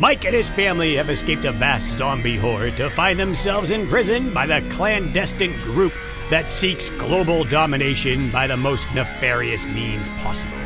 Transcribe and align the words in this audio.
Mike 0.00 0.24
and 0.24 0.34
his 0.34 0.48
family 0.48 0.94
have 0.94 1.10
escaped 1.10 1.44
a 1.44 1.50
vast 1.50 1.96
zombie 1.96 2.36
horde 2.36 2.76
to 2.76 2.88
find 2.90 3.18
themselves 3.18 3.72
imprisoned 3.72 4.32
by 4.32 4.46
the 4.46 4.64
clandestine 4.70 5.60
group 5.62 5.92
that 6.30 6.50
seeks 6.50 6.88
global 6.90 7.42
domination 7.42 8.30
by 8.30 8.46
the 8.46 8.56
most 8.56 8.88
nefarious 8.94 9.66
means 9.66 10.08
possible. 10.10 10.56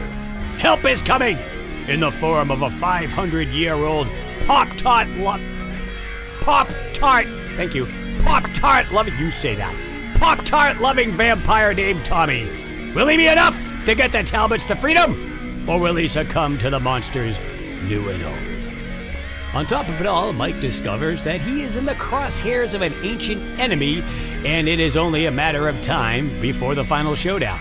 Help 0.58 0.84
is 0.84 1.00
coming 1.00 1.38
in 1.88 2.00
the 2.00 2.12
form 2.12 2.50
of 2.50 2.60
a 2.60 2.70
500 2.72 3.48
year 3.48 3.74
old 3.74 4.06
Pop 4.46 4.76
Tart 4.76 5.08
love. 5.12 5.40
Pop 6.42 6.68
Tart! 6.92 7.26
Thank 7.56 7.74
you. 7.74 7.86
Pop 8.22 8.44
Tart 8.52 8.92
loving. 8.92 9.16
You 9.16 9.30
say 9.30 9.54
that. 9.54 10.18
Pop 10.20 10.44
Tart 10.44 10.78
loving 10.78 11.16
vampire 11.16 11.72
named 11.72 12.04
Tommy. 12.04 12.50
Will 12.92 13.08
he 13.08 13.16
be 13.16 13.28
enough 13.28 13.56
to 13.86 13.94
get 13.94 14.12
the 14.12 14.22
Talbots 14.22 14.66
to 14.66 14.76
freedom? 14.76 15.66
Or 15.66 15.80
will 15.80 15.96
he 15.96 16.06
succumb 16.06 16.58
to 16.58 16.68
the 16.68 16.80
monsters 16.80 17.40
new 17.40 18.10
and 18.10 18.22
old? 18.22 18.51
On 19.54 19.66
top 19.66 19.86
of 19.90 20.00
it 20.00 20.06
all, 20.06 20.32
Mike 20.32 20.60
discovers 20.60 21.22
that 21.24 21.42
he 21.42 21.62
is 21.62 21.76
in 21.76 21.84
the 21.84 21.94
crosshairs 21.96 22.72
of 22.72 22.80
an 22.80 22.94
ancient 23.04 23.60
enemy, 23.60 24.00
and 24.46 24.66
it 24.66 24.80
is 24.80 24.96
only 24.96 25.26
a 25.26 25.30
matter 25.30 25.68
of 25.68 25.78
time 25.82 26.40
before 26.40 26.74
the 26.74 26.84
final 26.84 27.14
showdown. 27.14 27.60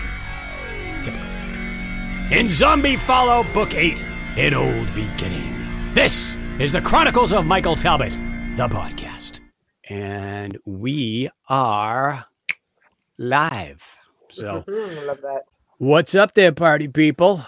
Typical. 1.04 1.28
In 2.32 2.48
Zombie 2.48 2.96
Fallout 2.96 3.52
Book 3.52 3.74
8, 3.74 3.98
An 4.38 4.54
Old 4.54 4.94
Beginning. 4.94 5.92
This 5.92 6.38
is 6.58 6.72
the 6.72 6.80
Chronicles 6.80 7.34
of 7.34 7.44
Michael 7.44 7.76
Talbot, 7.76 8.12
the 8.56 8.68
podcast. 8.68 9.40
And 9.90 10.56
we 10.64 11.28
are 11.50 12.24
live. 13.18 13.86
So, 14.30 14.64
love 14.66 15.20
that. 15.20 15.42
what's 15.76 16.14
up 16.14 16.32
there, 16.32 16.52
party 16.52 16.88
people? 16.88 17.42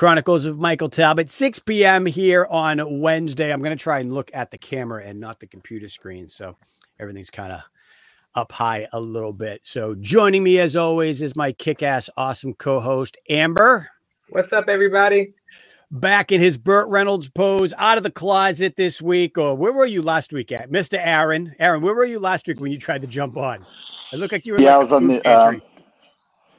Chronicles 0.00 0.46
of 0.46 0.58
Michael 0.58 0.88
Talbot, 0.88 1.28
6 1.28 1.58
p.m. 1.58 2.06
here 2.06 2.46
on 2.48 3.00
Wednesday. 3.00 3.52
I'm 3.52 3.60
going 3.60 3.76
to 3.76 3.82
try 3.82 3.98
and 3.98 4.14
look 4.14 4.30
at 4.32 4.50
the 4.50 4.56
camera 4.56 5.04
and 5.04 5.20
not 5.20 5.40
the 5.40 5.46
computer 5.46 5.90
screen. 5.90 6.26
So 6.26 6.56
everything's 6.98 7.28
kind 7.28 7.52
of 7.52 7.60
up 8.34 8.50
high 8.50 8.88
a 8.94 8.98
little 8.98 9.34
bit. 9.34 9.60
So 9.62 9.94
joining 9.96 10.42
me 10.42 10.58
as 10.58 10.74
always 10.74 11.20
is 11.20 11.36
my 11.36 11.52
kick 11.52 11.82
ass, 11.82 12.08
awesome 12.16 12.54
co 12.54 12.80
host, 12.80 13.18
Amber, 13.28 13.90
What's 14.30 14.54
up, 14.54 14.70
everybody? 14.70 15.34
back 15.90 16.32
in 16.32 16.40
his 16.40 16.56
Burt 16.56 16.88
Reynolds 16.88 17.28
pose, 17.28 17.74
out 17.76 17.98
of 17.98 18.02
the 18.02 18.10
closet 18.10 18.76
this 18.76 19.02
week. 19.02 19.36
Or 19.36 19.54
where 19.54 19.74
were 19.74 19.84
you 19.84 20.00
last 20.00 20.32
week 20.32 20.50
at? 20.50 20.70
Mr. 20.70 20.98
Aaron. 20.98 21.54
Aaron, 21.58 21.82
where 21.82 21.94
were 21.94 22.06
you 22.06 22.20
last 22.20 22.48
week 22.48 22.58
when 22.58 22.72
you 22.72 22.78
tried 22.78 23.02
to 23.02 23.06
jump 23.06 23.36
on? 23.36 23.58
It 24.14 24.16
looked 24.16 24.32
like 24.32 24.46
you 24.46 24.54
were. 24.54 24.60
Yeah, 24.60 24.68
like 24.68 24.74
I 24.76 24.78
was 24.78 24.92
on 24.92 25.08
the. 25.08 25.22
Um, 25.30 25.60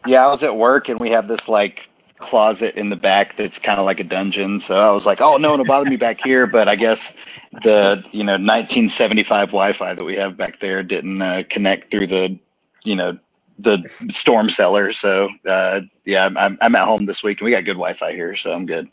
yeah, 0.06 0.28
I 0.28 0.30
was 0.30 0.44
at 0.44 0.56
work, 0.56 0.90
and 0.90 1.00
we 1.00 1.10
have 1.10 1.28
this 1.28 1.48
like 1.50 1.90
closet 2.22 2.76
in 2.76 2.90
the 2.92 2.98
back 2.98 3.36
that's 3.38 3.60
kind 3.60 3.80
of 3.80 3.86
like 3.86 4.00
a 4.02 4.06
dungeon. 4.06 4.62
So 4.62 4.76
I 4.76 4.92
was 4.92 5.06
like, 5.08 5.22
"Oh, 5.22 5.38
no 5.38 5.52
one 5.52 5.60
will 5.60 5.66
bother 5.66 5.90
me 5.90 5.98
back 5.98 6.22
here." 6.22 6.48
But 6.48 6.70
I 6.70 6.78
guess 6.78 7.16
the 7.64 8.04
you 8.14 8.24
know 8.26 8.34
1975 8.34 9.50
Wi-Fi 9.50 9.96
that 9.96 10.06
we 10.06 10.16
have 10.18 10.38
back 10.38 10.62
there 10.62 10.84
didn't 10.84 11.22
uh, 11.22 11.44
connect 11.50 11.92
through 11.92 12.08
the 12.08 12.40
you 12.86 12.96
know 12.96 13.18
the 13.60 13.84
storm 14.10 14.50
cellar. 14.50 14.94
So 14.94 15.30
uh, 15.48 15.82
yeah, 16.06 16.24
I'm- 16.24 16.38
I'm 16.38 16.60
I'm 16.62 16.76
at 16.76 16.86
home 16.88 17.08
this 17.08 17.24
week, 17.24 17.40
and 17.42 17.46
we 17.46 17.52
got 17.52 17.66
good 17.66 17.74
Wi-Fi 17.78 18.14
here, 18.14 18.36
so 18.36 18.54
I'm 18.54 18.68
good. 18.68 18.90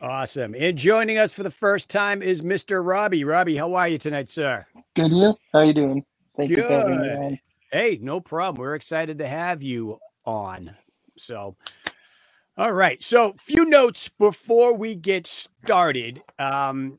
Awesome. 0.00 0.54
And 0.56 0.78
joining 0.78 1.18
us 1.18 1.32
for 1.34 1.42
the 1.44 1.50
first 1.50 1.90
time 1.90 2.22
is 2.22 2.42
Mr. 2.42 2.86
Robbie. 2.86 3.24
Robbie, 3.24 3.56
how 3.56 3.74
are 3.74 3.88
you 3.88 3.98
tonight, 3.98 4.28
sir? 4.30 4.66
Good, 4.96 5.12
you? 5.12 5.34
How 5.52 5.62
you 5.62 5.74
doing? 5.74 6.04
Thank 6.36 6.56
you 6.56 6.64
for 6.64 6.74
having 6.74 7.00
me 7.00 7.08
Good. 7.08 7.14
on. 7.14 7.40
Hey, 7.72 7.98
no 8.02 8.20
problem. 8.20 8.62
We're 8.62 8.74
excited 8.76 9.18
to 9.18 9.28
have 9.28 9.62
you 9.62 10.00
on. 10.26 10.76
So, 11.18 11.56
all 12.58 12.72
right. 12.72 13.00
So, 13.00 13.34
few 13.40 13.64
notes 13.64 14.10
before 14.18 14.74
we 14.74 14.96
get 14.96 15.28
started. 15.28 16.20
Um, 16.40 16.98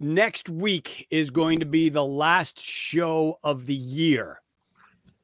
next 0.00 0.48
week 0.48 1.06
is 1.10 1.30
going 1.30 1.60
to 1.60 1.66
be 1.66 1.90
the 1.90 2.04
last 2.04 2.58
show 2.58 3.38
of 3.44 3.66
the 3.66 3.74
year. 3.74 4.40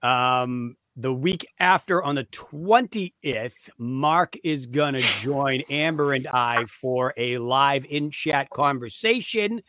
Um, 0.02 0.76
the 0.96 1.12
week 1.12 1.48
after, 1.58 2.00
on 2.00 2.14
the 2.14 2.26
20th, 2.26 3.52
Mark 3.76 4.36
is 4.44 4.66
going 4.66 4.94
to 4.94 5.00
join 5.00 5.62
Amber 5.68 6.12
and 6.12 6.28
I 6.28 6.66
for 6.66 7.12
a 7.16 7.38
live 7.38 7.84
in 7.86 8.12
chat 8.12 8.48
conversation. 8.50 9.60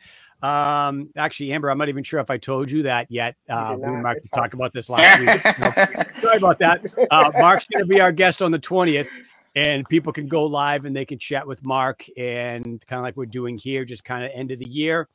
Um, 0.42 1.10
actually, 1.16 1.52
Amber, 1.52 1.70
I'm 1.70 1.78
not 1.78 1.88
even 1.88 2.04
sure 2.04 2.20
if 2.20 2.30
I 2.30 2.38
told 2.38 2.70
you 2.70 2.84
that 2.84 3.10
yet. 3.10 3.34
Uh, 3.48 3.76
we. 3.80 3.90
Mark 3.90 4.18
talked 4.32 4.54
about 4.54 4.72
this 4.72 4.88
last 4.90 5.18
week. 5.18 5.58
No, 5.58 6.20
sorry 6.20 6.36
about 6.36 6.60
that. 6.60 6.82
Uh, 7.10 7.32
Mark's 7.34 7.66
going 7.66 7.82
to 7.82 7.88
be 7.88 8.00
our 8.00 8.12
guest 8.12 8.42
on 8.42 8.52
the 8.52 8.60
20th, 8.60 9.08
and 9.56 9.88
people 9.88 10.12
can 10.12 10.28
go 10.28 10.44
live 10.44 10.84
and 10.84 10.94
they 10.94 11.06
can 11.06 11.18
chat 11.18 11.46
with 11.46 11.64
Mark 11.64 12.04
and 12.16 12.86
kind 12.86 13.00
of 13.00 13.02
like 13.02 13.16
we're 13.16 13.24
doing 13.24 13.56
here, 13.56 13.86
just 13.86 14.04
kind 14.04 14.22
of 14.22 14.30
end 14.34 14.52
of 14.52 14.58
the 14.58 14.68
year. 14.68 15.08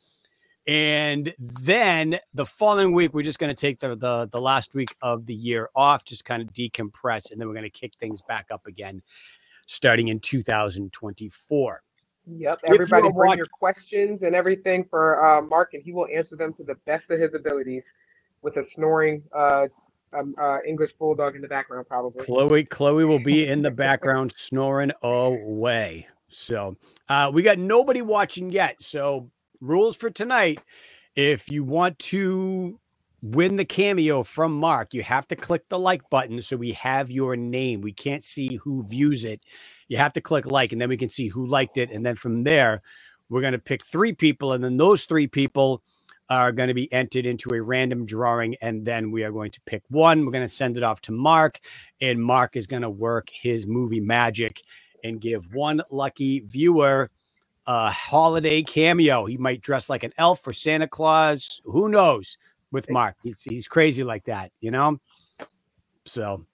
And 0.68 1.34
then 1.40 2.18
the 2.34 2.46
following 2.46 2.94
week, 2.94 3.14
we're 3.14 3.22
just 3.22 3.38
going 3.40 3.52
to 3.52 3.56
take 3.56 3.80
the, 3.80 3.96
the 3.96 4.28
the 4.32 4.42
last 4.42 4.76
week 4.76 4.96
of 5.02 5.26
the 5.26 5.34
year 5.34 5.70
off, 5.76 6.04
just 6.04 6.26
kind 6.26 6.42
of 6.42 6.54
decompress, 6.54 7.32
and 7.32 7.40
then 7.40 7.48
we're 7.48 7.54
going 7.54 7.64
to 7.64 7.70
kick 7.70 7.94
things 8.00 8.22
back 8.22 8.48
up 8.52 8.68
again, 8.68 9.02
starting 9.68 10.10
in 10.10 10.20
2024. 10.20 11.84
Yep. 12.28 12.60
Everybody 12.66 13.12
bring 13.12 13.38
your 13.38 13.48
questions 13.48 14.22
and 14.22 14.36
everything 14.36 14.86
for 14.88 15.24
uh, 15.24 15.42
Mark, 15.42 15.74
and 15.74 15.84
he 15.84 15.94
will 15.94 16.08
answer 16.14 16.36
them 16.36 16.54
to 16.54 16.64
the 16.64 16.76
best 16.86 17.10
of 17.10 17.20
his 17.20 17.34
abilities 17.34 17.92
with 18.44 18.58
a 18.58 18.66
snoring 18.66 19.24
uh, 19.36 19.68
um, 20.14 20.36
uh, 20.40 20.58
English 20.68 20.94
bulldog 20.94 21.36
in 21.36 21.42
the 21.42 21.48
background, 21.48 21.88
probably. 21.88 22.26
Chloe, 22.26 22.66
Chloe 22.66 23.06
will 23.06 23.20
be 23.20 23.48
in 23.48 23.62
the 23.62 23.72
background 23.72 24.34
snoring 24.36 24.92
away. 25.02 26.08
So 26.30 26.78
uh, 27.10 27.32
we 27.34 27.44
got 27.44 27.60
nobody 27.60 28.02
watching 28.02 28.50
yet. 28.50 28.82
So 28.82 29.30
rules 29.60 29.96
for 29.96 30.10
tonight: 30.10 30.60
if 31.16 31.50
you 31.50 31.64
want 31.64 32.00
to 32.00 32.80
win 33.22 33.56
the 33.56 33.66
cameo 33.66 34.24
from 34.24 34.54
Mark, 34.54 34.94
you 34.94 35.04
have 35.04 35.28
to 35.28 35.36
click 35.36 35.68
the 35.70 35.78
like 35.78 36.10
button 36.10 36.42
so 36.42 36.58
we 36.58 36.72
have 36.74 37.12
your 37.12 37.36
name. 37.36 37.82
We 37.82 37.94
can't 37.94 38.24
see 38.24 38.56
who 38.56 38.86
views 38.88 39.26
it. 39.26 39.42
You 39.88 39.98
have 39.98 40.14
to 40.14 40.22
click 40.22 40.46
like, 40.50 40.72
and 40.72 40.82
then 40.82 40.90
we 40.90 40.98
can 40.98 41.10
see 41.10 41.28
who 41.28 41.46
liked 41.46 41.78
it, 41.78 41.92
and 41.92 42.06
then 42.06 42.16
from 42.16 42.44
there, 42.44 42.82
we're 43.30 43.42
going 43.42 43.54
to 43.54 43.60
pick 43.60 43.86
three 43.86 44.14
people, 44.14 44.54
and 44.54 44.64
then 44.64 44.78
those 44.78 45.06
three 45.06 45.28
people 45.28 45.84
are 46.32 46.54
going 46.54 46.70
to 46.70 46.74
be 46.74 46.92
entered 46.94 47.26
into 47.26 47.54
a 47.54 47.62
random 47.62 48.06
drawing, 48.06 48.56
and 48.62 48.86
then 48.86 49.12
we 49.12 49.24
are 49.26 49.32
going 49.32 49.52
to 49.52 49.62
pick 49.66 49.84
one. 49.90 50.26
We're 50.26 50.32
going 50.32 50.48
to 50.48 50.48
send 50.48 50.78
it 50.78 50.84
off 50.84 51.02
to 51.02 51.12
Mark, 51.12 51.60
and 52.00 52.24
Mark 52.24 52.56
is 52.56 52.66
going 52.66 52.84
to 52.84 52.90
work 52.90 53.30
his 53.30 53.68
movie 53.68 54.00
magic 54.00 54.62
and 55.04 55.20
give 55.20 55.54
one 55.54 55.82
lucky 55.92 56.40
viewer 56.40 57.12
a 57.68 57.92
holiday 57.92 58.64
cameo. 58.64 59.26
He 59.26 59.36
might 59.36 59.62
dress 59.62 59.90
like 59.90 60.04
an 60.04 60.14
elf 60.18 60.48
or 60.48 60.54
Santa 60.54 60.88
Claus. 60.88 61.62
Who 61.66 61.90
knows? 61.90 62.38
With 62.72 62.90
Mark, 62.90 63.18
he's 63.22 63.44
he's 63.44 63.68
crazy 63.68 64.02
like 64.02 64.24
that, 64.24 64.54
you 64.62 64.72
know. 64.72 64.98
So 66.06 66.46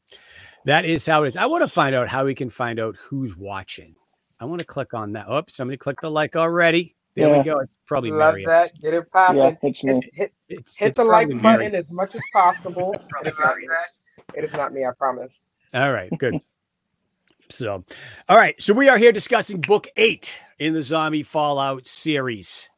that 0.66 0.84
is 0.86 1.06
how 1.06 1.24
it 1.24 1.28
is. 1.28 1.38
I 1.38 1.46
want 1.46 1.62
to 1.62 1.68
find 1.68 1.94
out 1.94 2.08
how 2.08 2.26
we 2.26 2.34
can 2.34 2.50
find 2.50 2.80
out 2.80 2.96
who's 3.00 3.38
watching. 3.38 3.96
I 4.40 4.46
want 4.46 4.60
to 4.60 4.66
click 4.66 4.96
on 4.96 5.14
that. 5.14 5.28
Oh, 5.30 5.44
somebody 5.48 5.78
clicked 5.78 6.02
the 6.02 6.10
like 6.10 6.36
already. 6.36 6.97
There 7.18 7.36
we 7.36 7.44
go. 7.44 7.60
It's 7.60 7.76
probably 7.86 8.12
Love 8.12 8.36
Mary. 8.36 8.46
that. 8.46 8.72
Get 8.80 8.94
it 8.94 9.12
popping. 9.12 9.38
Yeah, 9.38 9.56
it's 9.62 9.84
me. 9.84 9.94
Hit, 9.94 10.04
hit, 10.14 10.34
It's, 10.50 10.78
hit 10.78 10.90
it's 10.90 10.98
the 10.98 11.04
like 11.04 11.28
probably 11.28 11.42
button 11.42 11.76
as 11.76 11.92
much 11.92 12.14
as 12.14 12.22
possible. 12.32 12.94
it, 12.94 13.28
is 13.28 13.34
not 13.40 13.58
me. 13.58 13.68
it 14.36 14.44
is 14.44 14.54
not 14.54 14.72
me, 14.72 14.86
I 14.86 14.92
promise. 14.98 15.42
All 15.74 15.92
right, 15.92 16.12
good. 16.20 16.40
so, 17.50 17.84
all 18.30 18.38
right. 18.38 18.62
So 18.62 18.74
we 18.74 18.88
are 18.88 19.00
here 19.00 19.12
discussing 19.12 19.62
book 19.62 19.88
eight 19.98 20.38
in 20.60 20.74
the 20.74 20.84
Zombie 20.84 21.24
Fallout 21.24 21.88
series. 21.88 22.70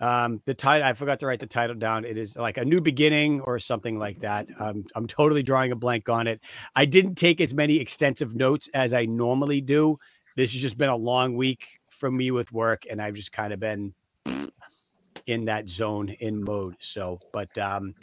Um, 0.00 0.40
the 0.46 0.54
title 0.54 0.86
I 0.86 0.92
forgot 0.94 1.20
to 1.20 1.26
write 1.26 1.40
the 1.40 1.46
title 1.46 1.76
down. 1.76 2.04
It 2.04 2.16
is 2.16 2.36
like 2.36 2.56
a 2.56 2.64
new 2.64 2.80
beginning 2.80 3.40
or 3.42 3.58
something 3.58 3.98
like 3.98 4.20
that. 4.20 4.46
Um, 4.58 4.86
I'm 4.94 5.06
totally 5.06 5.42
drawing 5.42 5.72
a 5.72 5.76
blank 5.76 6.08
on 6.08 6.26
it. 6.26 6.40
I 6.74 6.86
didn't 6.86 7.16
take 7.16 7.40
as 7.40 7.52
many 7.52 7.80
extensive 7.80 8.34
notes 8.34 8.68
as 8.72 8.94
I 8.94 9.04
normally 9.06 9.60
do. 9.60 9.98
This 10.36 10.52
has 10.52 10.62
just 10.62 10.78
been 10.78 10.88
a 10.88 10.96
long 10.96 11.36
week 11.36 11.77
for 11.98 12.10
me 12.10 12.30
with 12.30 12.52
work, 12.52 12.84
and 12.88 13.02
I've 13.02 13.14
just 13.14 13.32
kind 13.32 13.52
of 13.52 13.60
been 13.60 13.92
in 15.26 15.44
that 15.46 15.68
zone 15.68 16.08
in 16.20 16.42
mode. 16.42 16.76
So, 16.78 17.20
but 17.32 17.56
um, 17.58 17.94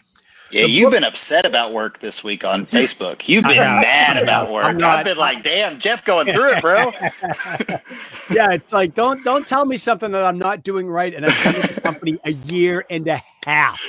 Yeah, 0.51 0.65
you've 0.65 0.91
book- 0.91 0.93
been 0.99 1.03
upset 1.05 1.45
about 1.45 1.71
work 1.71 1.99
this 1.99 2.23
week 2.23 2.43
on 2.45 2.65
Facebook. 2.65 3.27
You've 3.27 3.45
been 3.45 3.57
mad 3.57 4.17
I 4.17 4.21
about 4.21 4.51
work. 4.51 4.75
Not- 4.75 4.99
I've 4.99 5.05
been 5.05 5.17
like, 5.17 5.41
damn, 5.43 5.79
Jeff 5.79 6.05
going 6.05 6.31
through 6.31 6.51
it, 6.55 6.61
bro. 6.61 6.91
yeah, 8.35 8.51
it's 8.51 8.73
like 8.73 8.93
don't 8.93 9.23
don't 9.23 9.47
tell 9.47 9.65
me 9.65 9.77
something 9.77 10.11
that 10.11 10.23
I'm 10.23 10.37
not 10.37 10.63
doing 10.63 10.87
right, 10.87 11.13
and 11.13 11.25
I've 11.25 11.43
been 11.43 11.53
with 11.61 11.75
the 11.75 11.81
company 11.81 12.19
a 12.25 12.31
year 12.31 12.85
and 12.89 13.07
a 13.07 13.21
half. 13.45 13.81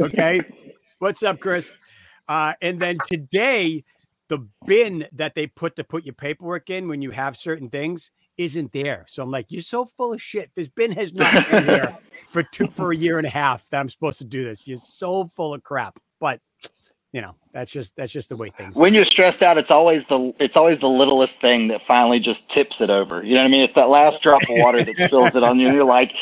Okay, 0.00 0.40
what's 0.98 1.22
up, 1.22 1.40
Chris? 1.40 1.76
Uh, 2.28 2.54
and 2.62 2.80
then 2.80 2.98
today, 3.08 3.84
the 4.28 4.38
bin 4.66 5.06
that 5.12 5.34
they 5.34 5.46
put 5.46 5.76
to 5.76 5.84
put 5.84 6.04
your 6.04 6.14
paperwork 6.14 6.70
in 6.70 6.88
when 6.88 7.00
you 7.02 7.10
have 7.10 7.36
certain 7.36 7.68
things 7.68 8.10
isn't 8.38 8.72
there. 8.72 9.04
So 9.08 9.22
I'm 9.22 9.30
like, 9.30 9.46
you're 9.48 9.62
so 9.62 9.84
full 9.84 10.12
of 10.12 10.22
shit. 10.22 10.50
This 10.54 10.68
bin 10.68 10.92
has 10.92 11.12
not 11.14 11.32
been 11.50 11.64
here 11.64 11.98
for 12.30 12.42
two 12.42 12.66
for 12.66 12.92
a 12.92 12.96
year 12.96 13.18
and 13.18 13.26
a 13.26 13.30
half 13.30 13.68
that 13.70 13.80
I'm 13.80 13.88
supposed 13.88 14.18
to 14.18 14.24
do 14.24 14.44
this. 14.44 14.66
You're 14.66 14.76
so 14.76 15.26
full 15.28 15.54
of 15.54 15.62
crap. 15.62 15.98
But 16.20 16.40
you 17.12 17.20
know, 17.20 17.34
that's 17.52 17.70
just 17.70 17.94
that's 17.96 18.12
just 18.12 18.30
the 18.30 18.36
way 18.36 18.48
things. 18.48 18.78
when 18.78 18.94
you're 18.94 19.04
stressed 19.04 19.42
out, 19.42 19.58
it's 19.58 19.70
always 19.70 20.06
the 20.06 20.32
it's 20.40 20.56
always 20.56 20.78
the 20.78 20.88
littlest 20.88 21.40
thing 21.40 21.68
that 21.68 21.82
finally 21.82 22.18
just 22.18 22.50
tips 22.50 22.80
it 22.80 22.88
over. 22.88 23.22
You 23.22 23.34
know 23.34 23.40
what 23.40 23.48
I 23.48 23.50
mean? 23.50 23.62
It's 23.62 23.74
that 23.74 23.90
last 23.90 24.22
drop 24.22 24.42
of 24.42 24.48
water 24.50 24.82
that 24.82 24.96
spills 24.96 25.36
it 25.36 25.42
on 25.42 25.58
you, 25.58 25.66
and 25.66 25.76
you're 25.76 25.84
like, 25.84 26.16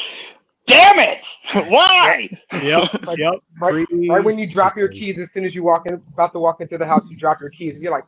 damn 0.66 0.98
house. 1.20 1.38
Why? 1.68 2.28
Yep. 2.62 3.06
Like, 3.06 3.18
yep. 3.18 3.34
Right, 3.60 3.86
right 4.08 4.24
when 4.24 4.38
you 4.38 4.46
drop 4.46 4.76
your 4.76 4.88
keys, 4.88 5.18
as 5.18 5.30
soon 5.30 5.44
as 5.44 5.54
you 5.54 5.62
walk 5.62 5.86
in, 5.86 5.94
about 5.94 6.32
to 6.32 6.38
walk 6.38 6.60
into 6.60 6.78
the 6.78 6.86
house, 6.86 7.08
you 7.10 7.16
drop 7.16 7.40
your 7.40 7.50
keys. 7.50 7.80
You're 7.80 7.92
like, 7.92 8.04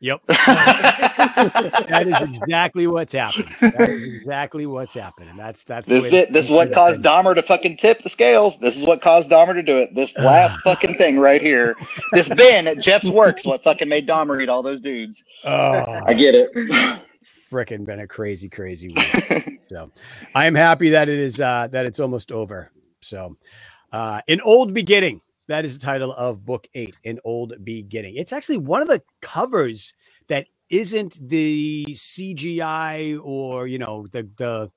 Yep. 0.00 0.22
That 1.88 2.06
is 2.06 2.20
exactly 2.20 2.86
what's 2.86 3.12
happening. 3.12 3.48
That 3.60 3.90
is 3.90 4.02
exactly 4.04 4.66
what's 4.66 4.94
happening. 4.94 5.36
That's 5.36 5.64
that's 5.64 5.88
the 5.88 5.94
This 5.94 6.02
way 6.04 6.08
is 6.08 6.14
it. 6.14 6.32
This 6.32 6.44
is 6.46 6.50
what 6.50 6.72
caused 6.72 7.02
Dahmer 7.02 7.34
to 7.34 7.42
fucking 7.42 7.76
tip 7.76 8.02
the 8.02 8.08
scales. 8.08 8.58
This 8.58 8.76
is 8.76 8.84
what 8.84 9.00
caused 9.02 9.30
Dahmer 9.30 9.54
to 9.54 9.62
do 9.62 9.78
it. 9.78 9.94
This 9.94 10.16
last 10.16 10.58
fucking 10.62 10.96
thing 10.96 11.18
right 11.18 11.40
here. 11.42 11.76
This 12.12 12.28
bin 12.28 12.66
at 12.66 12.78
Jeff's 12.80 13.08
works 13.08 13.44
what 13.44 13.62
fucking 13.64 13.88
made 13.88 14.06
Dahmer 14.08 14.42
eat 14.42 14.48
all 14.48 14.62
those 14.62 14.80
dudes. 14.80 15.24
Oh, 15.44 16.00
I 16.06 16.14
get 16.14 16.34
it. 16.34 16.50
frickin' 17.50 17.84
been 17.86 18.00
a 18.00 18.06
crazy, 18.06 18.48
crazy 18.48 18.88
week. 18.96 19.60
so 19.68 19.90
I 20.34 20.46
am 20.46 20.54
happy 20.54 20.90
that 20.90 21.08
it 21.08 21.18
is 21.18 21.40
uh 21.40 21.68
that 21.72 21.86
it's 21.86 22.00
almost 22.00 22.32
over. 22.32 22.70
So 23.00 23.36
uh 23.92 24.20
an 24.28 24.40
old 24.42 24.74
beginning. 24.74 25.20
That 25.48 25.64
is 25.66 25.78
the 25.78 25.84
title 25.86 26.12
of 26.14 26.44
book 26.46 26.68
eight, 26.74 26.96
an 27.04 27.20
old 27.24 27.54
beginning. 27.64 28.16
It's 28.16 28.32
actually 28.32 28.58
one 28.58 28.82
of 28.82 28.88
the 28.88 29.02
covers 29.22 29.94
that 30.28 30.46
isn't 30.70 31.18
the 31.28 31.86
CGI 31.90 33.20
or 33.22 33.66
you 33.66 33.78
know 33.78 34.06
the 34.12 34.28
the 34.38 34.70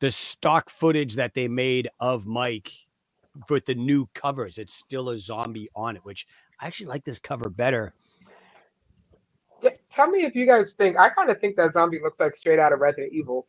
the 0.00 0.10
stock 0.10 0.70
footage 0.70 1.16
that 1.16 1.34
they 1.34 1.48
made 1.48 1.88
of 2.00 2.26
Mike 2.26 2.72
with 3.50 3.66
the 3.66 3.74
new 3.74 4.08
covers. 4.14 4.58
It's 4.58 4.74
still 4.74 5.10
a 5.10 5.18
zombie 5.18 5.68
on 5.76 5.96
it, 5.96 6.04
which 6.04 6.26
I 6.60 6.66
actually 6.66 6.86
like 6.88 7.04
this 7.04 7.20
cover 7.20 7.50
better. 7.50 7.94
yeah, 9.62 9.70
tell 9.92 10.08
me 10.08 10.24
if 10.24 10.34
you 10.36 10.46
guys 10.46 10.74
think. 10.78 10.98
I 10.98 11.10
kind 11.10 11.30
of 11.30 11.40
think 11.40 11.56
that 11.56 11.72
zombie 11.74 12.00
looks 12.02 12.20
like 12.20 12.36
straight 12.36 12.58
out 12.60 12.72
of 12.72 12.80
Resident 12.80 13.12
Evil. 13.12 13.46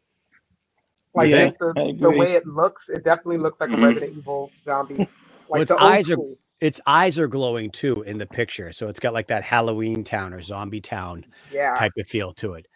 Like 1.15 1.29
Yeah, 1.31 1.51
the, 1.59 1.77
the 1.99 2.11
way 2.11 2.33
it 2.33 2.47
looks, 2.47 2.89
it 2.89 3.03
definitely 3.03 3.39
looks 3.39 3.61
like 3.61 3.73
a. 3.73 3.77
Resident 3.77 4.17
Evil 4.17 4.51
zombie. 4.63 5.07
Like 5.49 5.61
Well, 5.61 5.61
its 5.63 5.71
the 5.71 5.77
old 5.77 5.93
eyes 5.93 6.09
are- 6.11 6.17
school. 6.17 6.37
Its 6.61 6.81
eyes 6.87 7.19
are 7.19 7.27
glowing 7.27 7.71
too 7.71 8.03
in 8.03 8.17
the 8.17 8.27
picture. 8.27 8.71
So 8.71 8.87
it's 8.89 8.99
got 8.99 9.13
like 9.13 9.27
that 9.27 9.43
Halloween 9.43 10.03
town 10.03 10.33
or 10.33 10.41
zombie 10.41 10.81
town 10.81 11.25
Yeah. 11.49 11.75
type 11.75 11.93
of 11.97 12.07
feel 12.07 12.33
to 12.35 12.53
it. 12.53 12.67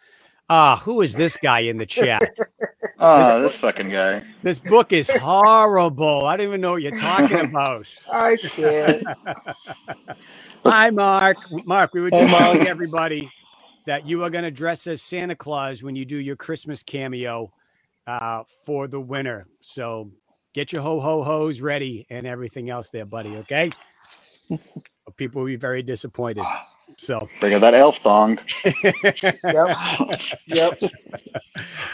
Ah, 0.50 0.76
who 0.76 1.02
is 1.02 1.16
this 1.16 1.36
guy 1.38 1.60
in 1.60 1.78
the 1.78 1.86
chat? 1.86 2.30
Oh, 2.98 3.40
this 3.42 3.58
fucking 3.58 3.90
guy. 3.90 4.22
This 4.42 4.58
book 4.60 4.92
is 4.92 5.10
horrible. 5.10 6.26
I 6.26 6.36
don't 6.36 6.46
even 6.48 6.62
know 6.62 6.72
what 6.72 6.82
you're 6.82 6.92
talking 6.92 7.40
about. 7.40 7.88
I 8.12 8.38
can't. 8.56 9.02
Hi, 10.66 10.90
Mark. 10.90 11.46
Mark, 11.50 11.94
we 11.94 12.00
were 12.00 12.10
just 12.10 12.20
Hey, 12.20 12.26
Mark. 12.30 12.34
telling 12.34 12.66
everybody 12.66 13.34
that 13.86 14.06
you 14.06 14.24
are 14.24 14.30
going 14.30 14.44
to 14.44 14.50
dress 14.52 14.86
as 14.86 15.02
Santa 15.02 15.36
Claus 15.36 15.82
when 15.82 15.96
you 15.96 16.04
do 16.04 16.18
your 16.18 16.36
Christmas 16.36 16.82
cameo 16.84 17.52
uh, 18.06 18.44
for 18.66 18.88
the 18.88 19.00
winter. 19.00 19.46
So 19.62 20.10
get 20.54 20.72
your 20.72 20.82
ho 20.82 21.00
ho 21.00 21.22
hos 21.22 21.60
ready 21.60 22.06
and 22.10 22.26
everything 22.26 22.70
else 22.70 22.90
there, 22.90 23.06
buddy. 23.06 23.36
Okay. 23.38 23.72
People 25.16 25.42
will 25.42 25.46
be 25.48 25.56
very 25.56 25.82
disappointed. 25.82 26.48
So, 26.98 27.28
Bring 27.40 27.54
out 27.54 27.62
that 27.62 27.74
elf 27.74 27.98
thong. 27.98 28.38
Yep. 29.48 29.70
Yep. 30.46 30.74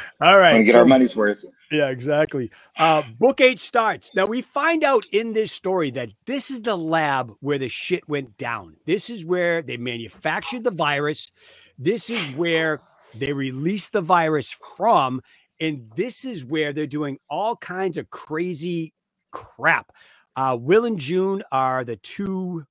All 0.22 0.38
right. 0.38 0.64
get 0.64 0.74
so- 0.74 0.80
our 0.80 0.86
money's 0.86 1.16
worth. 1.16 1.44
Yeah, 1.70 1.90
exactly. 1.90 2.50
Uh, 2.78 3.02
book 3.18 3.40
eight 3.42 3.60
starts. 3.60 4.14
Now 4.14 4.26
we 4.26 4.42
find 4.42 4.84
out 4.84 5.04
in 5.12 5.34
this 5.34 5.52
story 5.52 5.90
that 5.92 6.10
this 6.26 6.50
is 6.50 6.62
the 6.62 6.76
lab 6.78 7.32
where 7.40 7.58
the 7.58 7.68
shit 7.68 8.08
went 8.08 8.38
down. 8.38 8.76
This 8.86 9.10
is 9.10 9.24
where 9.24 9.62
they 9.62 9.76
manufactured 9.76 10.64
the 10.64 10.70
virus. 10.72 11.30
This 11.78 12.10
is 12.10 12.34
where 12.36 12.80
they 13.14 13.34
released 13.34 13.92
the 13.92 14.00
virus 14.02 14.54
from. 14.76 15.22
And 15.60 15.90
this 15.96 16.24
is 16.24 16.44
where 16.44 16.72
they're 16.72 16.86
doing 16.86 17.18
all 17.30 17.56
kinds 17.56 17.96
of 17.96 18.10
crazy 18.10 18.94
crap. 19.32 19.92
Uh, 20.36 20.56
Will 20.60 20.84
and 20.84 20.98
June 20.98 21.42
are 21.52 21.84
the 21.84 21.96
two 21.96 22.64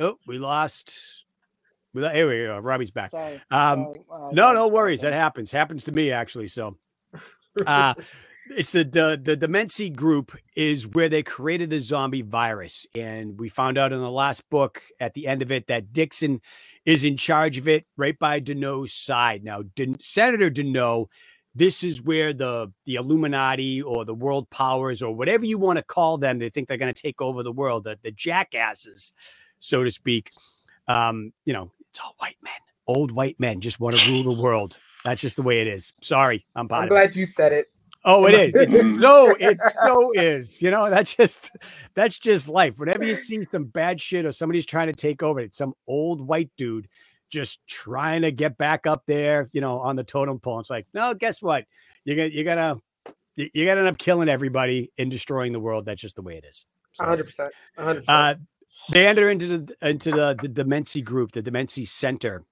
oh 0.00 0.16
we 0.26 0.38
lost. 0.38 1.24
We 1.94 2.02
lo- 2.02 2.10
here 2.12 2.28
we 2.28 2.44
go. 2.46 2.58
Robbie's 2.58 2.90
back. 2.92 3.12
Sorry. 3.12 3.42
Um, 3.50 3.86
sorry. 3.86 4.00
Uh, 4.12 4.30
no, 4.32 4.52
no 4.52 4.68
worries. 4.68 5.02
That 5.02 5.12
happens. 5.12 5.50
Happens 5.52 5.84
to 5.84 5.92
me 5.92 6.12
actually. 6.12 6.48
So, 6.48 6.76
uh, 7.66 7.94
it's 8.50 8.72
the 8.72 8.84
the 8.84 9.20
the 9.22 9.36
Demency 9.36 9.90
group 9.90 10.36
is 10.56 10.86
where 10.88 11.08
they 11.08 11.22
created 11.22 11.70
the 11.70 11.80
zombie 11.80 12.22
virus, 12.22 12.86
and 12.94 13.38
we 13.40 13.48
found 13.48 13.78
out 13.78 13.92
in 13.92 14.00
the 14.00 14.10
last 14.10 14.48
book 14.50 14.82
at 15.00 15.14
the 15.14 15.26
end 15.28 15.42
of 15.42 15.52
it 15.52 15.68
that 15.68 15.92
Dixon 15.92 16.40
is 16.86 17.04
in 17.04 17.16
charge 17.16 17.58
of 17.58 17.68
it, 17.68 17.86
right 17.96 18.18
by 18.18 18.40
Deneaux's 18.40 18.94
side. 18.94 19.44
Now, 19.44 19.62
Senator 20.00 20.50
Deneaux, 20.50 21.08
this 21.56 21.82
is 21.82 22.02
where 22.02 22.34
the 22.34 22.70
the 22.84 22.96
Illuminati 22.96 23.80
or 23.80 24.04
the 24.04 24.14
world 24.14 24.48
powers 24.50 25.02
or 25.02 25.14
whatever 25.14 25.46
you 25.46 25.56
want 25.56 25.78
to 25.78 25.82
call 25.84 26.18
them, 26.18 26.38
they 26.38 26.50
think 26.50 26.68
they're 26.68 26.76
going 26.76 26.92
to 26.92 27.02
take 27.02 27.22
over 27.22 27.42
the 27.42 27.52
world. 27.52 27.84
The 27.84 27.98
the 28.02 28.10
jackasses, 28.10 29.12
so 29.58 29.82
to 29.82 29.90
speak. 29.90 30.30
Um, 30.86 31.32
you 31.46 31.54
know, 31.54 31.72
it's 31.90 31.98
all 31.98 32.14
white 32.18 32.36
men, 32.42 32.52
old 32.86 33.10
white 33.10 33.40
men, 33.40 33.60
just 33.60 33.80
want 33.80 33.96
to 33.96 34.12
rule 34.12 34.22
the 34.22 34.40
world. 34.40 34.76
That's 35.02 35.20
just 35.20 35.36
the 35.36 35.42
way 35.42 35.60
it 35.62 35.66
is. 35.66 35.92
Sorry, 36.02 36.44
I'm 36.54 36.68
I'm 36.70 36.84
of 36.84 36.84
it. 36.84 36.88
glad 36.90 37.16
you 37.16 37.26
said 37.26 37.52
it. 37.52 37.68
Oh, 38.04 38.26
it 38.26 38.34
is. 38.34 38.54
It's 38.54 39.00
so 39.00 39.34
it 39.40 39.58
so 39.82 40.12
is. 40.12 40.60
You 40.60 40.70
know, 40.70 40.90
that's 40.90 41.14
just 41.14 41.56
that's 41.94 42.18
just 42.18 42.48
life. 42.48 42.78
Whenever 42.78 43.02
you 43.04 43.14
see 43.14 43.42
some 43.50 43.64
bad 43.64 43.98
shit 43.98 44.26
or 44.26 44.32
somebody's 44.32 44.66
trying 44.66 44.88
to 44.88 44.92
take 44.92 45.22
over, 45.22 45.40
it's 45.40 45.56
some 45.56 45.72
old 45.88 46.20
white 46.20 46.50
dude 46.58 46.86
just 47.30 47.60
trying 47.68 48.22
to 48.22 48.32
get 48.32 48.58
back 48.58 48.86
up 48.86 49.04
there, 49.06 49.50
you 49.52 49.60
know, 49.60 49.80
on 49.80 49.96
the 49.96 50.04
totem 50.04 50.40
pole. 50.40 50.60
It's 50.60 50.70
like, 50.70 50.86
no, 50.94 51.14
guess 51.14 51.42
what? 51.42 51.66
You're 52.04 52.16
gonna 52.16 52.28
you're 52.30 52.44
gonna 52.44 52.76
you- 53.36 53.50
you're 53.54 53.66
gonna 53.66 53.80
end 53.82 53.88
up 53.90 53.98
killing 53.98 54.28
everybody 54.30 54.92
and 54.98 55.10
destroying 55.10 55.52
the 55.52 55.60
world. 55.60 55.86
That's 55.86 56.00
just 56.02 56.16
the 56.16 56.22
way 56.22 56.36
it 56.38 56.46
is. 56.48 56.66
So, 56.94 57.06
100%. 57.06 57.50
100%. 57.78 58.04
uh, 58.08 58.36
they 58.92 59.06
enter 59.06 59.30
into 59.30 59.58
the 59.58 59.76
into 59.88 60.12
the 60.12 60.38
the 60.40 60.48
Demency 60.48 61.02
group, 61.02 61.32
the 61.32 61.42
Demency 61.42 61.84
Center, 61.86 62.44